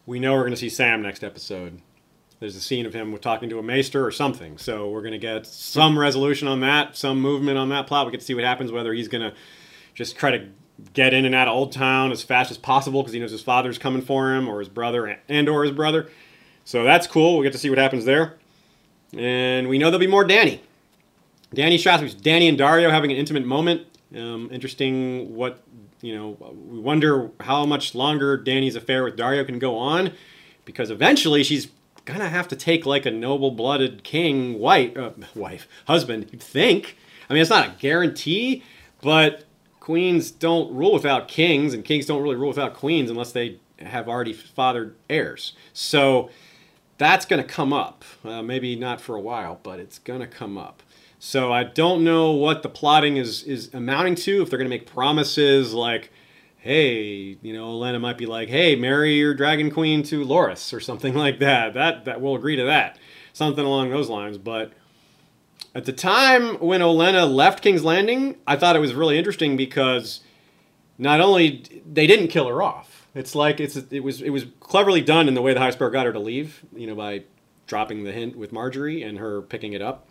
We 0.04 0.18
know 0.20 0.34
we're 0.34 0.40
going 0.40 0.50
to 0.52 0.56
see 0.58 0.68
Sam 0.68 1.00
next 1.00 1.24
episode. 1.24 1.80
There's 2.42 2.56
a 2.56 2.60
scene 2.60 2.86
of 2.86 2.92
him 2.92 3.16
talking 3.18 3.48
to 3.50 3.60
a 3.60 3.62
maester 3.62 4.04
or 4.04 4.10
something. 4.10 4.58
So 4.58 4.90
we're 4.90 5.02
going 5.02 5.12
to 5.12 5.18
get 5.18 5.46
some 5.46 5.96
resolution 5.96 6.48
on 6.48 6.58
that, 6.58 6.96
some 6.96 7.20
movement 7.20 7.56
on 7.56 7.68
that 7.68 7.86
plot. 7.86 8.04
We 8.04 8.10
get 8.10 8.18
to 8.18 8.26
see 8.26 8.34
what 8.34 8.42
happens, 8.42 8.72
whether 8.72 8.92
he's 8.92 9.06
going 9.06 9.22
to 9.22 9.32
just 9.94 10.16
try 10.16 10.32
to 10.32 10.48
get 10.92 11.14
in 11.14 11.24
and 11.24 11.36
out 11.36 11.46
of 11.46 11.54
Oldtown 11.54 12.10
as 12.10 12.24
fast 12.24 12.50
as 12.50 12.58
possible 12.58 13.00
because 13.00 13.12
he 13.12 13.20
knows 13.20 13.30
his 13.30 13.42
father's 13.42 13.78
coming 13.78 14.02
for 14.02 14.34
him, 14.34 14.48
or 14.48 14.58
his 14.58 14.68
brother, 14.68 15.20
and 15.28 15.48
or 15.48 15.62
his 15.62 15.70
brother. 15.70 16.10
So 16.64 16.82
that's 16.82 17.06
cool. 17.06 17.38
We 17.38 17.44
get 17.44 17.52
to 17.52 17.60
see 17.60 17.70
what 17.70 17.78
happens 17.78 18.06
there, 18.06 18.38
and 19.16 19.68
we 19.68 19.78
know 19.78 19.86
there'll 19.86 20.00
be 20.00 20.08
more 20.08 20.24
Dany. 20.24 20.58
Dany 21.54 21.78
shots. 21.78 22.02
Dany 22.16 22.48
and 22.48 22.58
Daario 22.58 22.90
having 22.90 23.12
an 23.12 23.18
intimate 23.18 23.46
moment. 23.46 23.86
Um, 24.16 24.48
interesting. 24.50 25.32
What 25.32 25.62
you 26.00 26.16
know, 26.16 26.36
we 26.68 26.80
wonder 26.80 27.30
how 27.38 27.64
much 27.66 27.94
longer 27.94 28.36
Dany's 28.36 28.74
affair 28.74 29.04
with 29.04 29.16
Daario 29.16 29.46
can 29.46 29.60
go 29.60 29.78
on, 29.78 30.10
because 30.64 30.90
eventually 30.90 31.44
she's 31.44 31.68
gonna 32.04 32.28
have 32.28 32.48
to 32.48 32.56
take 32.56 32.84
like 32.86 33.06
a 33.06 33.10
noble-blooded 33.10 34.04
king 34.04 34.58
wife, 34.58 34.96
uh, 34.96 35.10
wife, 35.34 35.68
husband. 35.86 36.28
You'd 36.32 36.42
think. 36.42 36.96
I 37.28 37.34
mean, 37.34 37.42
it's 37.42 37.50
not 37.50 37.66
a 37.66 37.74
guarantee, 37.78 38.62
but 39.00 39.44
queens 39.80 40.30
don't 40.30 40.72
rule 40.74 40.92
without 40.92 41.28
kings, 41.28 41.74
and 41.74 41.84
kings 41.84 42.06
don't 42.06 42.22
really 42.22 42.36
rule 42.36 42.48
without 42.48 42.74
queens 42.74 43.10
unless 43.10 43.32
they 43.32 43.58
have 43.78 44.08
already 44.08 44.32
fathered 44.32 44.94
heirs. 45.10 45.54
So 45.72 46.30
that's 46.98 47.26
going 47.26 47.42
to 47.42 47.48
come 47.48 47.72
up. 47.72 48.04
Uh, 48.24 48.42
maybe 48.42 48.76
not 48.76 49.00
for 49.00 49.16
a 49.16 49.20
while, 49.20 49.58
but 49.62 49.80
it's 49.80 49.98
going 49.98 50.20
to 50.20 50.26
come 50.26 50.56
up. 50.56 50.82
So 51.18 51.52
I 51.52 51.64
don't 51.64 52.04
know 52.04 52.30
what 52.32 52.62
the 52.62 52.68
plotting 52.68 53.16
is 53.16 53.42
is 53.44 53.72
amounting 53.72 54.14
to. 54.16 54.42
If 54.42 54.50
they're 54.50 54.58
going 54.58 54.70
to 54.70 54.76
make 54.76 54.86
promises 54.86 55.72
like, 55.72 56.12
"Hey, 56.62 57.36
you 57.42 57.52
know, 57.52 57.70
Elena 57.70 57.98
might 57.98 58.16
be 58.16 58.26
like, 58.26 58.48
"Hey, 58.48 58.76
marry 58.76 59.14
your 59.14 59.34
dragon 59.34 59.70
queen 59.70 60.04
to 60.04 60.24
Loras" 60.24 60.72
or 60.72 60.78
something 60.78 61.14
like 61.24 61.40
that. 61.40 61.74
That 61.74 62.04
that 62.04 62.20
we'll 62.20 62.36
agree 62.36 62.56
to 62.56 62.64
that. 62.64 62.98
Something 63.32 63.64
along 63.64 63.90
those 63.90 64.08
lines. 64.08 64.38
But 64.38 64.72
at 65.74 65.86
the 65.86 65.92
time 65.92 66.56
when 66.58 66.80
Olenna 66.80 67.32
left 67.32 67.62
King's 67.62 67.82
Landing, 67.82 68.36
I 68.46 68.56
thought 68.56 68.76
it 68.76 68.80
was 68.80 68.94
really 68.94 69.18
interesting 69.18 69.56
because 69.56 70.20
not 70.98 71.20
only 71.20 71.82
they 71.90 72.06
didn't 72.06 72.28
kill 72.28 72.46
her 72.46 72.62
off. 72.62 73.08
It's 73.14 73.34
like 73.34 73.58
it's 73.58 73.76
it 73.76 74.04
was 74.04 74.22
it 74.22 74.30
was 74.30 74.46
cleverly 74.60 75.00
done 75.00 75.28
in 75.28 75.34
the 75.34 75.42
way 75.42 75.52
the 75.54 75.60
High 75.60 75.70
Sparrow 75.70 75.90
got 75.90 76.06
her 76.06 76.12
to 76.12 76.20
leave. 76.20 76.64
You 76.74 76.86
know, 76.86 76.94
by 76.94 77.24
dropping 77.66 78.04
the 78.04 78.12
hint 78.12 78.36
with 78.36 78.52
Margaery 78.52 79.06
and 79.06 79.18
her 79.18 79.42
picking 79.42 79.72
it 79.72 79.82
up. 79.82 80.08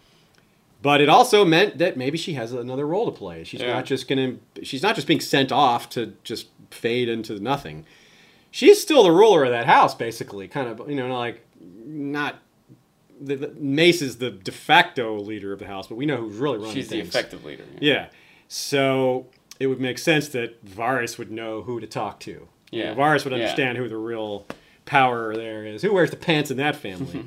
But 0.81 0.99
it 1.01 1.09
also 1.09 1.45
meant 1.45 1.77
that 1.77 1.95
maybe 1.95 2.17
she 2.17 2.33
has 2.33 2.53
another 2.53 2.87
role 2.87 3.05
to 3.05 3.11
play. 3.11 3.43
She's 3.43 3.61
Yeah. 3.61 3.73
not 3.73 3.85
just 3.85 4.07
gonna. 4.07 4.35
She's 4.63 4.81
not 4.81 4.95
just 4.95 5.07
being 5.07 5.19
sent 5.19 5.51
off 5.51 5.89
to 5.91 6.13
just 6.23 6.47
fade 6.71 7.07
into 7.07 7.39
nothing. 7.39 7.85
She's 8.49 8.81
still 8.81 9.03
the 9.03 9.11
ruler 9.11 9.43
of 9.45 9.51
that 9.51 9.65
house, 9.67 9.93
basically. 9.95 10.47
Kind 10.47 10.67
of, 10.67 10.89
you 10.89 10.95
know, 10.95 11.17
like 11.17 11.45
not. 11.59 12.39
The, 13.23 13.35
the, 13.35 13.47
Mace 13.59 14.01
is 14.01 14.17
the 14.17 14.31
de 14.31 14.51
facto 14.51 15.19
leader 15.19 15.53
of 15.53 15.59
the 15.59 15.67
house, 15.67 15.85
but 15.85 15.95
we 15.95 16.07
know 16.07 16.17
who's 16.17 16.37
really 16.37 16.57
running 16.57 16.73
She's 16.73 16.87
the 16.89 16.99
effective 16.99 17.45
leader. 17.45 17.63
Yeah. 17.79 18.07
So 18.47 19.27
it 19.59 19.67
would 19.67 19.79
make 19.79 19.99
sense 19.99 20.27
that 20.29 20.65
Varys 20.65 21.19
would 21.19 21.29
know 21.31 21.61
who 21.61 21.79
to 21.79 21.85
talk 21.85 22.19
to. 22.21 22.31
You 22.31 22.47
Yeah. 22.71 22.93
know, 22.95 22.99
Varys 22.99 23.23
would 23.23 23.31
Yeah. 23.33 23.41
understand 23.41 23.77
who 23.77 23.87
the 23.87 23.97
real 23.97 24.47
power 24.85 25.35
there 25.35 25.63
is. 25.67 25.83
Who 25.83 25.93
wears 25.93 26.09
the 26.09 26.15
pants 26.17 26.49
in 26.49 26.57
that 26.57 26.75
family? 26.75 27.25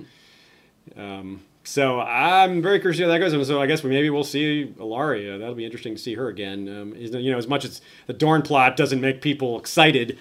um, 0.96 1.42
so 1.64 2.00
I'm 2.00 2.62
very 2.62 2.78
curious 2.78 3.00
how 3.00 3.08
that 3.08 3.18
goes. 3.18 3.32
And 3.32 3.44
so 3.46 3.60
I 3.60 3.66
guess 3.66 3.82
we, 3.82 3.90
maybe 3.90 4.10
we'll 4.10 4.22
see 4.22 4.72
Ellaria. 4.78 5.38
That'll 5.38 5.54
be 5.54 5.64
interesting 5.64 5.94
to 5.94 6.00
see 6.00 6.14
her 6.14 6.28
again. 6.28 6.68
Um, 6.68 6.94
you 6.94 7.32
know, 7.32 7.38
as 7.38 7.48
much 7.48 7.64
as 7.64 7.80
the 8.06 8.12
Dorn 8.12 8.42
plot 8.42 8.76
doesn't 8.76 9.00
make 9.00 9.20
people 9.20 9.58
excited, 9.58 10.18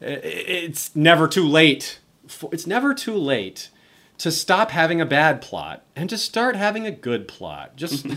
it's 0.00 0.96
never 0.96 1.28
too 1.28 1.46
late. 1.46 2.00
For, 2.26 2.50
it's 2.52 2.66
never 2.66 2.94
too 2.94 3.16
late 3.16 3.70
to 4.18 4.32
stop 4.32 4.72
having 4.72 5.00
a 5.00 5.06
bad 5.06 5.40
plot 5.40 5.84
and 5.94 6.10
to 6.10 6.18
start 6.18 6.56
having 6.56 6.84
a 6.86 6.90
good 6.90 7.28
plot. 7.28 7.76
Just 7.76 8.04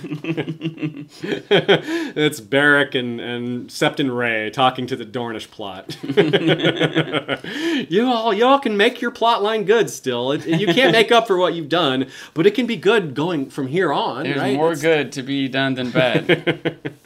it's 1.22 2.40
Barrack 2.40 2.96
and, 2.96 3.20
and 3.22 3.70
Septon 3.70 4.16
Ray 4.16 4.50
talking 4.50 4.88
to 4.88 4.96
the 4.96 5.06
Dornish 5.06 5.50
plot. 5.52 5.96
you 7.92 8.08
all 8.08 8.34
y'all 8.34 8.60
can 8.60 8.76
make 8.78 9.00
your 9.02 9.12
plot 9.12 9.44
line 9.44 9.64
good 9.66 9.90
still. 9.90 10.32
It, 10.32 10.46
you 10.48 10.68
can't 10.74 10.92
make 10.92 11.12
up 11.12 11.28
for 11.28 11.38
what 11.38 11.54
you've 11.54 11.70
done, 11.70 12.08
but 12.34 12.48
it 12.48 12.56
can 12.56 12.66
be 12.66 12.76
good 12.78 13.14
going 13.14 13.50
from 13.50 13.68
here 13.68 13.94
on, 13.94 14.24
There's 14.24 14.38
right? 14.40 14.56
more 14.56 14.72
It's- 14.72 14.82
good 14.82 15.12
to 15.14 15.22
be 15.24 15.48
done 15.48 15.76
than 15.76 15.92
bad. 15.92 16.92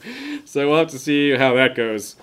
So 0.48 0.70
we'll 0.70 0.78
have 0.78 0.90
to 0.90 1.00
see 1.00 1.32
how 1.32 1.56
that 1.56 1.76
goes. 1.76 2.16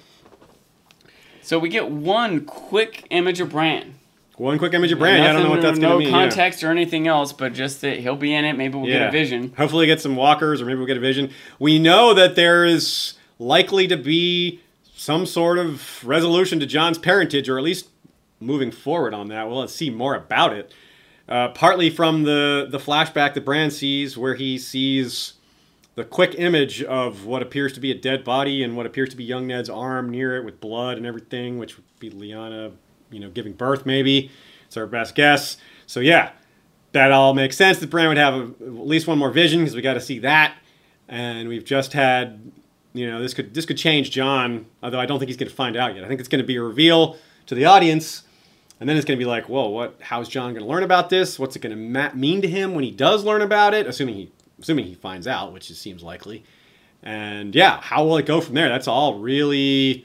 so 1.42 1.58
we 1.58 1.68
get 1.68 1.90
one 1.90 2.44
quick 2.46 3.04
image 3.10 3.40
of 3.40 3.50
Bran. 3.50 3.96
One 4.36 4.58
quick 4.58 4.72
image 4.72 4.92
of 4.92 4.98
Bran. 4.98 5.20
I 5.20 5.32
don't 5.32 5.42
know 5.42 5.50
what 5.50 5.60
that's 5.60 5.78
no 5.78 5.90
going 5.90 6.00
to 6.00 6.04
mean. 6.06 6.14
yeah. 6.14 6.28
context 6.28 6.64
or 6.64 6.70
anything 6.70 7.06
else, 7.06 7.32
but 7.32 7.52
just 7.52 7.82
that 7.82 7.98
he'll 7.98 8.16
be 8.16 8.34
in 8.34 8.44
it. 8.44 8.54
Maybe 8.54 8.76
we'll 8.76 8.86
get 8.86 9.08
a 9.08 9.10
vision. 9.10 9.52
Hopefully, 9.56 9.86
get 9.86 10.00
some 10.00 10.16
walkers, 10.16 10.60
or 10.60 10.64
maybe 10.64 10.78
we'll 10.78 10.86
get 10.86 10.96
a 10.96 11.00
vision. 11.00 11.30
We 11.58 11.78
know 11.78 12.14
that 12.14 12.34
there 12.34 12.64
is 12.64 13.14
likely 13.38 13.86
to 13.88 13.96
be 13.96 14.60
some 14.94 15.26
sort 15.26 15.58
of 15.58 16.04
resolution 16.04 16.60
to 16.60 16.66
Jon's 16.66 16.98
parentage, 16.98 17.48
or 17.48 17.58
at 17.58 17.64
least 17.64 17.88
moving 18.40 18.70
forward 18.70 19.14
on 19.14 19.28
that. 19.28 19.48
We'll 19.48 19.68
see 19.68 19.90
more 19.90 20.14
about 20.14 20.52
it. 20.54 20.72
Uh, 21.28 21.48
partly 21.48 21.88
from 21.90 22.24
the 22.24 22.66
the 22.68 22.78
flashback 22.78 23.34
that 23.34 23.44
Bran 23.44 23.70
sees, 23.70 24.16
where 24.16 24.34
he 24.34 24.58
sees 24.58 25.34
the 25.94 26.04
quick 26.04 26.34
image 26.38 26.82
of 26.82 27.26
what 27.26 27.42
appears 27.42 27.72
to 27.74 27.80
be 27.80 27.90
a 27.90 27.94
dead 27.94 28.24
body 28.24 28.62
and 28.62 28.76
what 28.76 28.86
appears 28.86 29.10
to 29.10 29.16
be 29.16 29.24
young 29.24 29.46
Ned's 29.46 29.68
arm 29.68 30.10
near 30.10 30.36
it 30.36 30.44
with 30.44 30.60
blood 30.60 30.96
and 30.96 31.06
everything, 31.06 31.58
which 31.58 31.76
would 31.76 31.84
be 32.00 32.10
Lyanna, 32.10 32.72
you 33.12 33.20
know, 33.20 33.30
giving 33.30 33.52
birth. 33.52 33.86
Maybe 33.86 34.30
it's 34.66 34.76
our 34.76 34.86
best 34.86 35.14
guess. 35.14 35.56
So 35.86 36.00
yeah, 36.00 36.30
that 36.92 37.12
all 37.12 37.34
makes 37.34 37.56
sense. 37.56 37.78
That 37.78 37.90
Bran 37.90 38.08
would 38.08 38.16
have 38.16 38.34
a, 38.34 38.42
at 38.42 38.86
least 38.86 39.06
one 39.06 39.18
more 39.18 39.30
vision 39.30 39.60
because 39.60 39.74
we 39.74 39.82
got 39.82 39.94
to 39.94 40.00
see 40.00 40.18
that, 40.20 40.56
and 41.08 41.48
we've 41.48 41.64
just 41.64 41.92
had, 41.92 42.52
you 42.94 43.10
know, 43.10 43.20
this 43.20 43.34
could 43.34 43.54
this 43.54 43.66
could 43.66 43.78
change 43.78 44.10
Jon. 44.10 44.66
Although 44.82 45.00
I 45.00 45.06
don't 45.06 45.18
think 45.18 45.28
he's 45.28 45.36
going 45.36 45.50
to 45.50 45.54
find 45.54 45.76
out 45.76 45.94
yet. 45.94 46.04
I 46.04 46.08
think 46.08 46.20
it's 46.20 46.28
going 46.28 46.42
to 46.42 46.46
be 46.46 46.56
a 46.56 46.62
reveal 46.62 47.16
to 47.46 47.54
the 47.54 47.64
audience, 47.64 48.22
and 48.80 48.88
then 48.88 48.96
it's 48.96 49.04
going 49.04 49.18
to 49.18 49.24
be 49.24 49.28
like, 49.28 49.48
whoa, 49.48 49.68
what? 49.68 49.98
How's 50.00 50.28
Jon 50.28 50.52
going 50.52 50.64
to 50.64 50.68
learn 50.68 50.82
about 50.82 51.10
this? 51.10 51.38
What's 51.38 51.56
it 51.56 51.60
going 51.60 51.76
to 51.76 51.76
ma- 51.76 52.14
mean 52.14 52.42
to 52.42 52.48
him 52.48 52.74
when 52.74 52.84
he 52.84 52.90
does 52.90 53.24
learn 53.24 53.42
about 53.42 53.74
it? 53.74 53.86
Assuming 53.86 54.14
he 54.14 54.32
assuming 54.60 54.86
he 54.86 54.94
finds 54.94 55.26
out, 55.26 55.52
which 55.52 55.70
seems 55.72 56.02
likely. 56.02 56.44
And 57.02 57.54
yeah, 57.54 57.80
how 57.80 58.04
will 58.04 58.16
it 58.18 58.26
go 58.26 58.40
from 58.40 58.54
there? 58.54 58.68
That's 58.68 58.86
all 58.86 59.18
really 59.18 60.04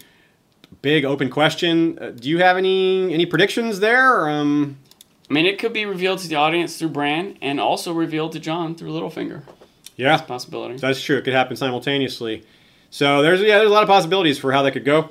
big 0.82 1.06
open 1.06 1.30
question. 1.30 1.98
Uh, 2.00 2.12
do 2.12 2.30
you 2.30 2.40
have 2.40 2.58
any 2.58 3.14
any 3.14 3.26
predictions 3.26 3.80
there? 3.80 4.30
Um, 4.30 4.78
I 5.30 5.34
mean, 5.34 5.46
it 5.46 5.60
could 5.60 5.74
be 5.74 5.86
revealed 5.86 6.20
to 6.20 6.28
the 6.28 6.36
audience 6.36 6.78
through 6.78 6.90
Bran, 6.90 7.38
and 7.42 7.60
also 7.60 7.92
revealed 7.94 8.32
to 8.34 8.40
Jon 8.40 8.76
through 8.76 8.92
Littlefinger. 8.92 9.42
yeah, 9.98 10.18
Possibility. 10.22 10.78
That's 10.78 11.02
true. 11.02 11.18
It 11.18 11.24
could 11.26 11.34
happen 11.34 11.58
simultaneously. 11.58 12.44
So 12.90 13.22
there's 13.22 13.42
yeah, 13.42 13.58
there's 13.58 13.70
a 13.70 13.74
lot 13.74 13.84
of 13.84 13.90
possibilities 13.90 14.38
for 14.40 14.52
how 14.52 14.62
that 14.64 14.72
could 14.72 14.86
go. 14.86 15.10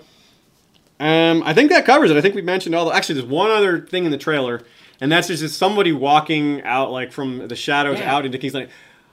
Um, 0.98 1.42
I 1.44 1.52
think 1.52 1.70
that 1.70 1.84
covers 1.84 2.10
it. 2.10 2.16
I 2.16 2.22
think 2.22 2.34
we 2.34 2.40
mentioned 2.42 2.74
all. 2.74 2.86
The, 2.86 2.94
actually, 2.94 3.16
there's 3.16 3.26
one 3.30 3.50
other 3.50 3.80
thing 3.80 4.06
in 4.06 4.10
the 4.10 4.16
trailer, 4.18 4.62
and 5.00 5.12
that's 5.12 5.28
just 5.28 5.58
somebody 5.58 5.92
walking 5.92 6.62
out 6.62 6.90
like 6.90 7.12
from 7.12 7.48
the 7.48 7.56
shadows 7.56 7.98
Yeah. 7.98 8.14
out 8.14 8.24
into 8.24 8.38
King's 8.38 8.54
Landing. 8.54 8.72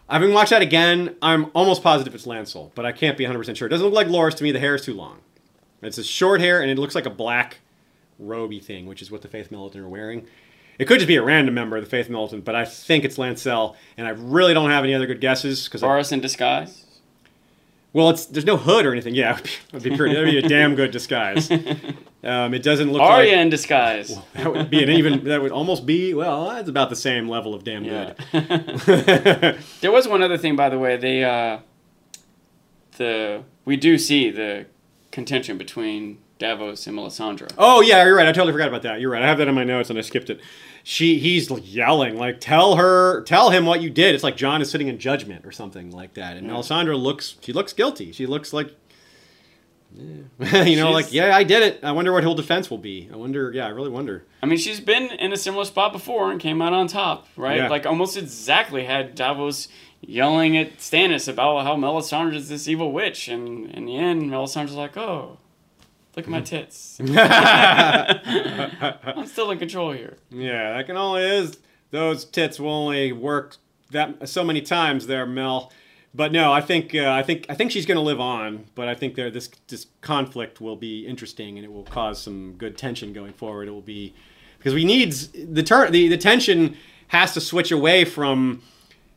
Having 0.09 0.33
watched 0.33 0.51
that 0.51 0.61
again, 0.61 1.15
I'm 1.21 1.49
almost 1.53 1.83
positive 1.83 2.13
it's 2.15 2.25
Lancel, 2.25 2.71
but 2.75 2.85
I 2.85 2.91
can't 2.93 3.17
be 3.17 3.25
100 3.25 3.37
percent 3.39 3.57
sure. 3.57 3.65
It 3.67 3.71
doesn't 3.71 3.85
look 3.85 3.93
like 3.95 4.07
Loras 4.07 4.35
to 4.35 4.43
me. 4.43 4.51
The 4.53 4.59
hair 4.59 4.75
is 4.75 4.83
too 4.85 4.93
long. 4.93 5.17
It's 5.85 5.97
a 5.97 6.03
short 6.03 6.41
hair, 6.41 6.61
and 6.61 6.69
it 6.71 6.77
looks 6.77 6.95
like 6.95 7.05
a 7.05 7.09
black 7.11 7.57
roby 8.19 8.59
thing, 8.59 8.85
which 8.85 9.01
is 9.01 9.11
what 9.11 9.21
the 9.21 9.27
Faith 9.27 9.51
Militant 9.51 9.83
are 9.83 9.89
wearing. 9.89 10.25
It 10.79 10.85
could 10.85 10.97
just 10.99 11.07
be 11.07 11.15
a 11.17 11.23
random 11.23 11.53
member 11.53 11.77
of 11.77 11.83
the 11.83 11.89
Faith 11.89 12.09
Militant, 12.09 12.45
but 12.45 12.55
I 12.55 12.65
think 12.65 13.03
it's 13.05 13.17
Lancel, 13.17 13.75
and 13.97 14.07
I 14.07 14.11
really 14.11 14.53
don't 14.53 14.69
have 14.71 14.83
any 14.83 14.93
other 14.95 15.05
good 15.05 15.21
guesses 15.21 15.65
because 15.65 15.81
Varys 15.81 16.11
in 16.11 16.19
disguise. 16.19 16.83
well, 17.93 18.09
it's 18.09 18.25
there's 18.25 18.45
no 18.45 18.57
hood 18.57 18.85
or 18.85 18.91
anything. 18.91 19.13
Yeah, 19.13 19.37
it 19.43 19.59
would 19.73 19.83
be 19.83 19.95
pretty. 19.95 20.15
That'd 20.15 20.31
be 20.31 20.39
a 20.39 20.47
damn 20.49 20.75
good 20.75 20.91
disguise. 20.91 21.49
Um, 22.25 22.53
it 22.53 22.63
doesn't 22.63 22.89
look 22.89 23.01
Arya 23.01 23.31
like 23.33 23.37
in 23.41 23.49
disguise. 23.49 24.17
that 24.35 24.49
would 24.49 24.69
be 24.69 24.81
an 24.81 24.89
even. 24.89 25.25
That 25.25 25.41
would 25.41 25.51
almost 25.51 25.85
be 25.85 26.13
well. 26.13 26.47
That's 26.47 26.69
about 26.69 26.89
the 26.89 26.95
same 26.95 27.27
level 27.27 27.53
of 27.53 27.65
damn 27.65 27.83
Yeah. 27.83 28.13
good. 28.31 29.59
there 29.81 29.91
was 29.91 30.07
one 30.07 30.23
other 30.23 30.37
thing, 30.37 30.55
by 30.55 30.69
the 30.69 30.79
way. 30.79 30.95
They 30.95 31.25
uh, 31.25 31.57
the 32.95 33.43
we 33.65 33.75
do 33.75 33.97
see 33.97 34.29
the 34.31 34.67
contention 35.13 35.59
between 35.59 36.17
Davos 36.39 36.87
and 36.87 36.97
Melisandre. 36.97 37.49
Oh 37.57 37.79
yeah, 37.81 38.03
you're 38.03 38.17
right. 38.17 38.27
I 38.27 38.31
totally 38.33 38.51
forgot 38.51 38.67
about 38.67 38.81
that. 38.81 38.99
You're 38.99 39.11
right. 39.11 39.21
I 39.23 39.27
have 39.27 39.37
that 39.37 39.47
in 39.47 39.55
my 39.55 39.63
notes 39.63 39.89
and 39.89 39.97
I 39.97 40.01
skipped 40.01 40.29
it. 40.29 40.41
She 40.83 41.19
he's 41.19 41.49
yelling 41.49 42.17
like 42.17 42.41
tell 42.41 42.75
her 42.75 43.21
tell 43.21 43.51
him 43.51 43.65
what 43.65 43.81
you 43.81 43.89
did. 43.89 44.15
It's 44.15 44.23
like 44.23 44.35
Jon 44.35 44.61
is 44.61 44.69
sitting 44.69 44.87
in 44.89 44.97
judgment 44.97 45.45
or 45.45 45.51
something 45.51 45.91
like 45.91 46.15
that. 46.15 46.35
And 46.35 46.49
Melisandre 46.49 46.99
looks 47.01 47.35
she 47.41 47.53
looks 47.53 47.71
guilty. 47.71 48.11
She 48.11 48.25
looks 48.25 48.51
like 48.51 48.75
yeah. 49.95 50.63
you 50.63 50.75
know 50.75 50.87
She's- 50.87 50.93
like 50.93 51.13
yeah, 51.13 51.35
I 51.35 51.43
did 51.43 51.61
it. 51.61 51.83
I 51.83 51.91
wonder 51.91 52.11
what 52.11 52.23
he'll 52.23 52.35
defense 52.35 52.69
will 52.69 52.79
be. 52.79 53.07
I 53.13 53.15
wonder 53.15 53.51
yeah, 53.53 53.67
I 53.67 53.69
really 53.69 53.91
wonder. 53.91 54.25
I 54.41 54.47
mean, 54.47 54.57
she's 54.57 54.81
been 54.81 55.03
in 55.11 55.31
a 55.31 55.37
similar 55.37 55.63
spot 55.63 55.93
before 55.93 56.31
and 56.31 56.41
came 56.41 56.61
out 56.61 56.73
on 56.73 56.87
top, 56.87 57.27
right? 57.37 57.57
Yeah. 57.57 57.69
Like 57.69 57.85
almost 57.85 58.17
exactly 58.17 58.83
had 58.83 59.15
Davos 59.15 59.67
yelling 60.07 60.57
at 60.57 60.77
Stannis 60.77 61.27
about 61.27 61.63
how 61.63 61.75
Melisandre 61.75 62.35
is 62.35 62.49
this 62.49 62.67
evil 62.67 62.91
witch, 62.91 63.27
and 63.27 63.69
in 63.71 63.85
the 63.85 63.97
end, 63.97 64.29
Melisandre's 64.29 64.75
like, 64.75 64.97
"Oh, 64.97 65.37
look 66.15 66.25
at 66.25 66.31
my 66.31 66.41
tits. 66.51 66.99
I'm 66.99 67.07
still 69.27 69.51
in 69.51 69.59
control 69.59 69.91
here." 69.91 70.17
Yeah, 70.29 70.77
that 70.77 70.85
can 70.85 70.97
only 70.97 71.23
is 71.23 71.57
those 71.91 72.25
tits 72.25 72.59
will 72.59 72.71
only 72.71 73.11
work 73.11 73.57
that 73.91 74.27
so 74.27 74.43
many 74.43 74.61
times 74.61 75.07
there, 75.07 75.25
Mel. 75.25 75.71
But 76.15 76.31
no, 76.31 76.53
I 76.53 76.61
think 76.61 76.93
uh, 76.93 77.11
I 77.11 77.23
think 77.23 77.45
I 77.49 77.55
think 77.55 77.71
she's 77.71 77.85
going 77.85 77.97
to 77.97 78.01
live 78.01 78.19
on. 78.19 78.65
But 78.75 78.87
I 78.87 78.95
think 78.95 79.15
there 79.15 79.31
this 79.31 79.49
this 79.67 79.87
conflict 80.01 80.61
will 80.61 80.75
be 80.75 81.07
interesting 81.07 81.57
and 81.57 81.65
it 81.65 81.71
will 81.71 81.83
cause 81.83 82.21
some 82.21 82.53
good 82.53 82.77
tension 82.77 83.13
going 83.13 83.33
forward. 83.33 83.67
It 83.67 83.71
will 83.71 83.81
be 83.81 84.13
because 84.57 84.73
we 84.73 84.85
need 84.85 85.11
the 85.11 85.63
turn 85.63 85.91
the, 85.91 86.07
the 86.07 86.17
tension 86.17 86.77
has 87.07 87.33
to 87.33 87.41
switch 87.41 87.71
away 87.71 88.05
from 88.05 88.61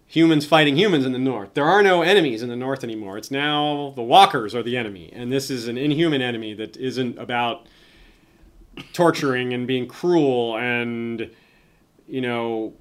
humans 0.07 0.47
fighting 0.47 0.77
humans 0.77 1.05
in 1.05 1.12
the 1.12 1.19
north. 1.19 1.55
There 1.55 1.65
are 1.65 1.83
no 1.83 2.03
enemies 2.03 2.43
in 2.43 2.49
the 2.49 2.57
north 2.57 2.85
anymore. 2.85 3.19
It's 3.19 3.31
now 3.31 3.93
the 3.97 4.03
walkers 4.03 4.55
are 4.55 4.62
the 4.62 4.77
enemy, 4.77 5.11
and 5.12 5.33
this 5.33 5.51
is 5.51 5.69
an 5.69 5.77
inhuman 5.77 6.23
enemy 6.23 6.55
that 6.55 6.77
isn't 6.77 7.19
about 7.19 7.66
torturing 8.93 9.53
and 9.55 9.66
being 9.66 9.87
cruel 9.87 10.55
and 10.59 11.31
you 12.07 12.20
know 12.20 12.74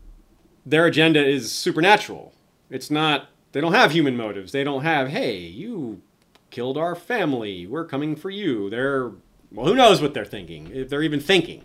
their 0.66 0.86
agenda 0.86 1.26
is 1.26 1.52
supernatural. 1.52 2.34
It's 2.70 2.92
not 2.92 3.30
they 3.52 3.62
don't 3.62 3.74
have 3.74 3.92
human 3.92 4.18
motives. 4.18 4.52
They 4.52 4.64
don't 4.64 4.84
have, 4.84 5.10
"Hey, 5.10 5.38
you 5.38 6.02
killed 6.50 6.78
our 6.78 6.96
family. 6.96 7.66
We're 7.66 7.86
coming 7.86 8.16
for 8.16 8.30
you." 8.30 8.70
They're 8.70 9.12
well, 9.52 9.68
who 9.68 9.76
knows 9.76 10.02
what 10.02 10.14
they're 10.14 10.26
thinking? 10.26 10.70
If 10.74 10.90
they're 10.90 11.04
even 11.04 11.20
thinking. 11.20 11.64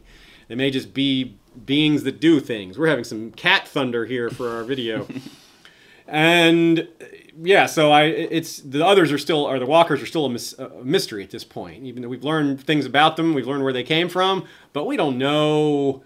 They 0.49 0.55
may 0.55 0.71
just 0.71 0.95
be 0.95 1.37
beings 1.65 2.03
that 2.05 2.21
do 2.21 2.41
things. 2.41 2.79
We're 2.79 2.89
having 2.89 3.05
some 3.05 3.31
cat 3.33 3.69
thunder 3.69 4.07
here 4.07 4.31
for 4.31 4.51
our 4.51 4.65
video. 4.65 5.07
and 6.11 6.89
yeah, 7.41 7.67
so 7.67 7.91
I 7.91 8.05
it's 8.05 8.59
the 8.59 8.85
others 8.85 9.13
are 9.13 9.19
still 9.19 9.47
are 9.47 9.59
the 9.59 9.67
walkers 9.67 10.03
are 10.03 10.07
still 10.07 10.27
a, 10.27 10.29
mys- 10.29 10.59
a 10.59 10.69
mystery 10.83 11.23
at 11.23 11.31
this 11.31 11.45
point. 11.45 11.85
Even 11.85 12.03
though 12.03 12.09
we've 12.09 12.25
learned 12.25 12.61
things 12.61 12.85
about 12.85 13.17
them, 13.17 13.33
we've 13.33 13.47
learned 13.47 13.63
where 13.63 13.73
they 13.73 13.85
came 13.85 14.09
from, 14.09 14.45
but 14.73 14.85
we 14.85 14.97
don't 14.97 15.17
know 15.17 16.03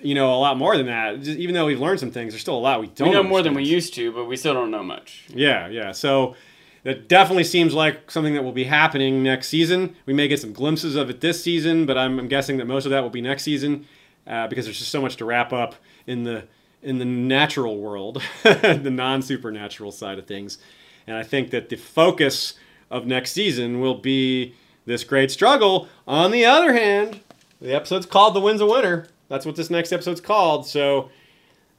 you 0.00 0.14
know 0.14 0.34
a 0.34 0.36
lot 0.36 0.58
more 0.58 0.76
than 0.76 0.86
that. 0.86 1.20
Just, 1.20 1.38
even 1.38 1.54
though 1.54 1.66
we've 1.66 1.80
learned 1.80 2.00
some 2.00 2.10
things, 2.10 2.32
there's 2.32 2.42
still 2.42 2.56
a 2.56 2.58
lot 2.58 2.80
we 2.80 2.88
don't 2.88 3.08
We 3.08 3.14
know 3.14 3.22
more 3.22 3.42
than 3.42 3.54
we 3.54 3.64
used 3.64 3.94
to, 3.94 4.12
but 4.12 4.24
we 4.24 4.36
still 4.36 4.54
don't 4.54 4.70
know 4.70 4.82
much. 4.82 5.24
Yeah, 5.28 5.68
yeah. 5.68 5.92
So 5.92 6.34
that 6.82 7.08
definitely 7.08 7.44
seems 7.44 7.72
like 7.72 8.10
something 8.10 8.34
that 8.34 8.42
will 8.42 8.52
be 8.52 8.64
happening 8.64 9.22
next 9.22 9.48
season. 9.48 9.94
We 10.04 10.12
may 10.12 10.28
get 10.28 10.40
some 10.40 10.52
glimpses 10.52 10.96
of 10.96 11.08
it 11.08 11.20
this 11.20 11.42
season, 11.42 11.86
but 11.86 11.96
I'm, 11.96 12.18
I'm 12.18 12.28
guessing 12.28 12.58
that 12.58 12.66
most 12.66 12.84
of 12.84 12.90
that 12.90 13.00
will 13.02 13.10
be 13.10 13.22
next 13.22 13.44
season 13.44 13.86
uh, 14.26 14.48
because 14.48 14.66
there's 14.66 14.78
just 14.78 14.90
so 14.90 15.00
much 15.00 15.16
to 15.16 15.24
wrap 15.24 15.52
up 15.52 15.76
in 16.06 16.24
the 16.24 16.44
in 16.84 16.98
the 16.98 17.04
natural 17.04 17.78
world, 17.78 18.22
the 18.42 18.90
non 18.90 19.22
supernatural 19.22 19.90
side 19.90 20.18
of 20.18 20.26
things. 20.26 20.58
And 21.06 21.16
I 21.16 21.22
think 21.22 21.50
that 21.50 21.68
the 21.68 21.76
focus 21.76 22.54
of 22.90 23.06
next 23.06 23.32
season 23.32 23.80
will 23.80 23.96
be 23.96 24.54
this 24.86 25.02
great 25.02 25.30
struggle. 25.30 25.88
On 26.06 26.30
the 26.30 26.44
other 26.44 26.72
hand, 26.72 27.20
the 27.60 27.74
episode's 27.74 28.06
called 28.06 28.34
"The 28.34 28.40
Winds 28.40 28.62
of 28.62 28.68
Winter." 28.68 29.08
That's 29.28 29.46
what 29.46 29.56
this 29.56 29.70
next 29.70 29.92
episode's 29.92 30.20
called. 30.20 30.66
So 30.66 31.10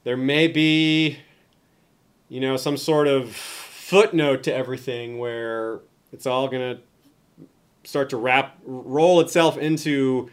there 0.04 0.16
may 0.16 0.48
be 0.48 1.18
you 2.28 2.40
know, 2.40 2.56
some 2.56 2.76
sort 2.76 3.06
of 3.06 3.34
footnote 3.34 4.42
to 4.44 4.54
everything 4.54 5.18
where 5.18 5.80
it's 6.12 6.26
all 6.26 6.48
going 6.48 6.76
to 6.76 6.82
start 7.84 8.10
to 8.10 8.16
wrap 8.16 8.58
roll 8.64 9.20
itself 9.20 9.56
into 9.56 10.28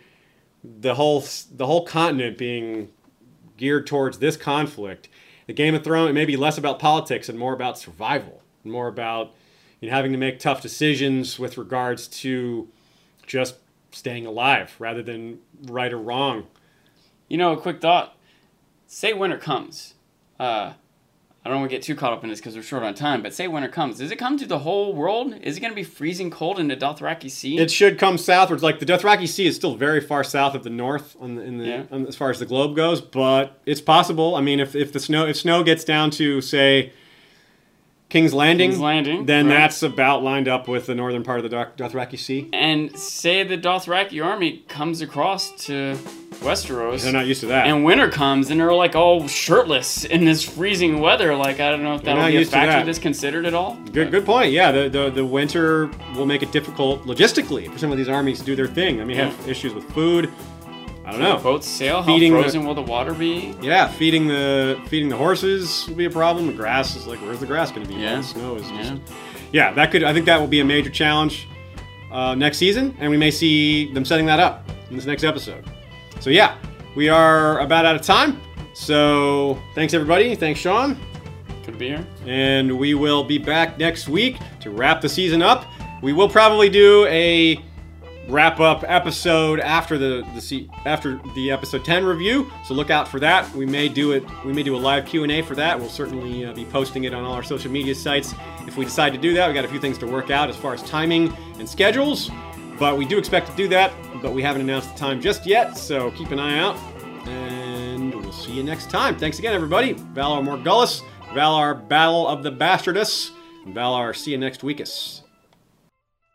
the 0.64 0.96
whole 0.96 1.24
the 1.56 1.68
whole 1.68 1.86
continent 1.86 2.38
being 2.38 2.90
geared 3.64 3.88
towards 3.88 4.20
this 4.20 4.36
conflict. 4.36 5.08
The 5.48 5.54
Game 5.54 5.74
of 5.74 5.86
Thrones 5.86 6.10
it 6.10 6.14
may 6.14 6.26
be 6.26 6.36
less 6.36 6.58
about 6.58 6.80
politics 6.80 7.30
and 7.30 7.40
more 7.40 7.54
about 7.54 7.78
survival, 7.78 8.42
more 8.66 8.90
about 8.90 9.34
you 9.80 9.90
know, 9.90 9.96
having 9.96 10.12
to 10.12 10.18
make 10.18 10.38
tough 10.38 10.62
decisions 10.62 11.40
with 11.40 11.58
regards 11.58 12.10
to 12.10 12.68
just 13.26 13.56
staying 13.92 14.26
alive 14.26 14.76
rather 14.80 15.02
than 15.02 15.40
right 15.62 15.94
or 15.94 15.98
wrong. 15.98 16.48
You 17.30 17.38
know, 17.38 17.54
a 17.54 17.58
quick 17.58 17.80
thought. 17.80 18.18
Say 18.86 19.14
winter 19.14 19.38
comes. 19.38 19.94
Uh, 20.38 20.74
I 21.46 21.50
don't 21.50 21.60
want 21.60 21.72
to 21.72 21.76
get 21.76 21.84
too 21.84 21.94
caught 21.96 22.14
up 22.14 22.24
in 22.24 22.30
this 22.30 22.40
because 22.40 22.56
we're 22.56 22.62
short 22.62 22.84
on 22.84 22.94
time, 22.94 23.22
but 23.22 23.34
say 23.34 23.50
winter 23.50 23.68
comes. 23.68 23.98
Does 23.98 24.12
it 24.12 24.16
come 24.16 24.38
to 24.38 24.46
the 24.46 24.60
whole 24.60 24.94
world? 24.94 25.36
Is 25.42 25.58
it 25.58 25.60
going 25.60 25.72
to 25.72 25.76
be 25.76 25.84
freezing 25.84 26.32
cold 26.32 26.58
in 26.58 26.70
the 26.70 26.78
Dothraki 26.78 27.30
Sea? 27.30 27.58
It 27.58 27.70
should 27.70 28.00
come 28.00 28.18
southwards. 28.18 28.64
Like 28.64 28.80
the 28.80 28.86
Dothraki 28.86 29.28
Sea 29.28 29.48
is 29.48 29.56
still 29.58 29.76
very 29.76 30.00
far 30.00 30.24
south 30.24 30.56
of 30.56 30.64
the 30.64 30.70
north, 30.70 31.18
on 31.20 31.36
the, 31.36 31.42
in 31.42 31.58
the 31.58 31.66
Yeah. 31.66 31.84
on, 31.92 32.08
as 32.08 32.16
far 32.16 32.30
as 32.30 32.40
the 32.40 32.46
globe 32.46 32.78
goes. 32.78 33.02
But 33.02 33.60
it's 33.66 33.82
possible. 33.82 34.36
I 34.36 34.42
mean, 34.42 34.62
if, 34.62 34.74
if 34.74 34.94
the 34.94 35.02
snow 35.02 35.26
if 35.28 35.36
snow 35.36 35.64
gets 35.64 35.84
down 35.84 36.12
to 36.12 36.40
say 36.40 36.94
King's 38.14 38.32
Landing, 38.32 38.70
King's 38.70 38.80
Landing, 38.80 39.26
then 39.26 39.48
right. 39.48 39.56
that's 39.56 39.82
about 39.82 40.22
lined 40.22 40.48
up 40.48 40.68
with 40.68 40.86
the 40.86 40.94
northern 40.94 41.24
part 41.24 41.44
of 41.44 41.50
the 41.50 41.50
Dothraki 41.50 42.20
Sea. 42.20 42.48
and 42.54 42.96
say 42.96 43.44
the 43.44 43.58
Dothraki 43.58 44.24
army 44.24 44.64
comes 44.68 45.02
across 45.02 45.50
to 45.66 45.98
Westeros. 46.34 47.02
They're 47.02 47.12
not 47.12 47.26
used 47.26 47.40
to 47.40 47.48
that. 47.48 47.66
and 47.66 47.84
winter 47.84 48.12
comes 48.12 48.52
and 48.52 48.60
they're 48.60 48.72
like 48.72 48.96
all 48.96 49.28
shirtless 49.28 50.06
in 50.06 50.26
this 50.26 50.44
freezing 50.44 51.02
weather. 51.02 51.36
Like 51.36 51.60
I 51.60 51.72
don't 51.72 51.82
know 51.82 51.96
if 51.96 52.04
that'll 52.04 52.28
be 52.28 52.38
a 52.38 52.46
factor 52.46 52.74
that. 52.74 52.86
that's 52.86 53.00
considered 53.00 53.48
at 53.48 53.56
all. 53.56 53.78
Good, 53.92 54.12
good 54.12 54.28
point. 54.28 54.52
Yeah, 54.52 54.72
the, 54.72 54.90
the 54.90 55.10
the 55.10 55.26
winter 55.26 55.90
will 56.16 56.28
make 56.28 56.44
it 56.44 56.52
difficult 56.52 57.06
logistically 57.06 57.72
for 57.72 57.80
some 57.80 57.92
of 57.92 57.98
these 57.98 58.10
armies 58.10 58.38
to 58.38 58.46
do 58.46 58.56
their 58.56 58.68
thing. 58.68 59.02
I 59.02 59.06
mean, 59.06 59.18
have 59.18 59.50
issues 59.50 59.74
with 59.74 59.92
food. 59.92 60.32
I 61.14 61.18
don't 61.18 61.38
know. 61.38 61.38
Boats 61.44 61.68
sail. 61.68 62.02
How 62.02 62.14
Feeding 62.14 62.34
the- 62.34 62.42
frozen 62.42 62.66
will 62.66 62.76
the 62.76 62.82
water 62.82 63.14
be? 63.14 63.56
Yeah, 63.62 63.88
feeding 63.88 64.28
the 64.28 64.80
feeding 64.88 65.10
the 65.10 65.18
horses 65.18 65.86
will 65.88 65.96
be 65.96 66.06
a 66.06 66.10
problem. 66.10 66.48
The 66.48 66.54
grass 66.54 66.96
is 66.96 67.06
like, 67.08 67.20
where's 67.22 67.40
the 67.40 67.46
grass 67.46 67.72
going 67.72 67.86
to 67.88 67.94
be? 67.94 68.00
Yeah. 68.00 68.18
The 68.18 68.24
snow 68.24 68.56
is 68.56 68.68
just 68.70 68.94
Yeah. 68.94 68.98
yeah, 69.52 69.74
that 69.74 69.92
could. 69.92 70.04
I 70.04 70.14
think 70.14 70.26
that 70.26 70.40
will 70.40 70.48
be 70.48 70.60
a 70.60 70.66
major 70.66 70.90
challenge 70.90 71.48
uh, 72.12 72.36
next 72.36 72.58
season, 72.58 72.96
and 73.00 73.10
we 73.12 73.18
may 73.18 73.32
see 73.32 73.92
them 73.94 74.06
setting 74.06 74.26
that 74.28 74.40
up 74.40 74.70
in 74.90 74.96
this 74.96 75.06
next 75.06 75.24
episode. 75.24 75.64
So 76.20 76.30
yeah, 76.30 76.56
we 76.96 77.10
are 77.10 77.60
about 77.60 77.86
out 77.86 77.96
of 77.96 78.02
time. 78.02 78.40
So 78.74 79.60
thanks 79.76 79.94
everybody. 79.94 80.36
Thanks 80.36 80.60
Sean, 80.60 80.98
Could 81.64 81.78
be 81.78 81.90
here. 81.90 82.06
and 82.26 82.78
we 82.78 82.94
will 82.96 83.24
be 83.24 83.38
back 83.38 83.78
next 83.78 84.08
week 84.08 84.38
to 84.62 84.72
wrap 84.72 85.00
the 85.02 85.10
season 85.10 85.42
up. 85.42 85.66
We 86.02 86.12
will 86.12 86.28
probably 86.30 86.70
do 86.70 87.06
a 87.08 87.64
wrap 88.28 88.60
up 88.60 88.84
episode 88.88 89.60
after 89.60 89.98
the 89.98 90.26
the 90.34 90.70
after 90.86 91.20
the 91.36 91.52
episode 91.52 91.84
10 91.84 92.06
review. 92.06 92.52
So 92.64 92.74
look 92.74 92.90
out 92.90 93.08
for 93.08 93.20
that. 93.20 93.50
We 93.54 93.66
may 93.66 93.90
do 93.90 94.14
it 94.14 94.24
we 94.46 94.54
may 94.54 94.64
do 94.64 94.76
a 94.76 94.78
live 94.78 95.06
q&a 95.06 95.42
for 95.42 95.56
that. 95.56 95.78
We'll 95.78 95.90
certainly 95.90 96.46
uh, 96.46 96.54
be 96.54 96.66
posting 96.66 97.04
it 97.04 97.14
on 97.14 97.24
all 97.24 97.34
our 97.34 97.44
social 97.44 97.72
media 97.72 97.94
sites. 97.96 98.34
If 98.66 98.78
we 98.78 98.86
decide 98.86 99.12
to 99.14 99.20
do 99.20 99.34
that 99.34 99.48
we 99.48 99.54
got 99.54 99.66
a 99.66 99.68
few 99.68 99.80
things 99.80 99.98
to 100.00 100.08
work 100.08 100.30
out 100.30 100.50
as 100.50 100.56
far 100.56 100.74
as 100.74 100.82
timing 100.84 101.34
and 101.60 101.68
schedules 101.68 102.32
but 102.80 102.98
we 102.98 103.06
do 103.06 103.18
expect 103.18 103.50
to 103.50 103.56
do 103.56 103.68
that 103.70 103.94
but 104.22 104.34
we 104.34 104.42
haven't 104.42 104.62
announced 104.62 104.94
the 104.94 105.00
time 105.00 105.22
just 105.22 105.46
yet. 105.46 105.78
So 105.78 106.12
keep 106.12 106.32
an 106.32 106.40
eye 106.40 106.60
out 106.60 106.78
and 107.28 108.14
we'll 108.14 108.32
see 108.32 108.54
you 108.54 108.64
next 108.64 108.90
time. 108.90 109.18
Thanks 109.18 109.40
again 109.40 109.54
everybody. 109.54 109.96
Valar 109.96 110.44
morghulis 110.44 111.02
valar 111.34 111.88
battle 111.88 112.28
of 112.28 112.44
the 112.44 112.52
bastardus 112.52 113.32
and 113.66 113.76
valar 113.76 114.16
see 114.16 114.32
you 114.32 114.38
next 114.38 114.62
weekus 114.62 115.23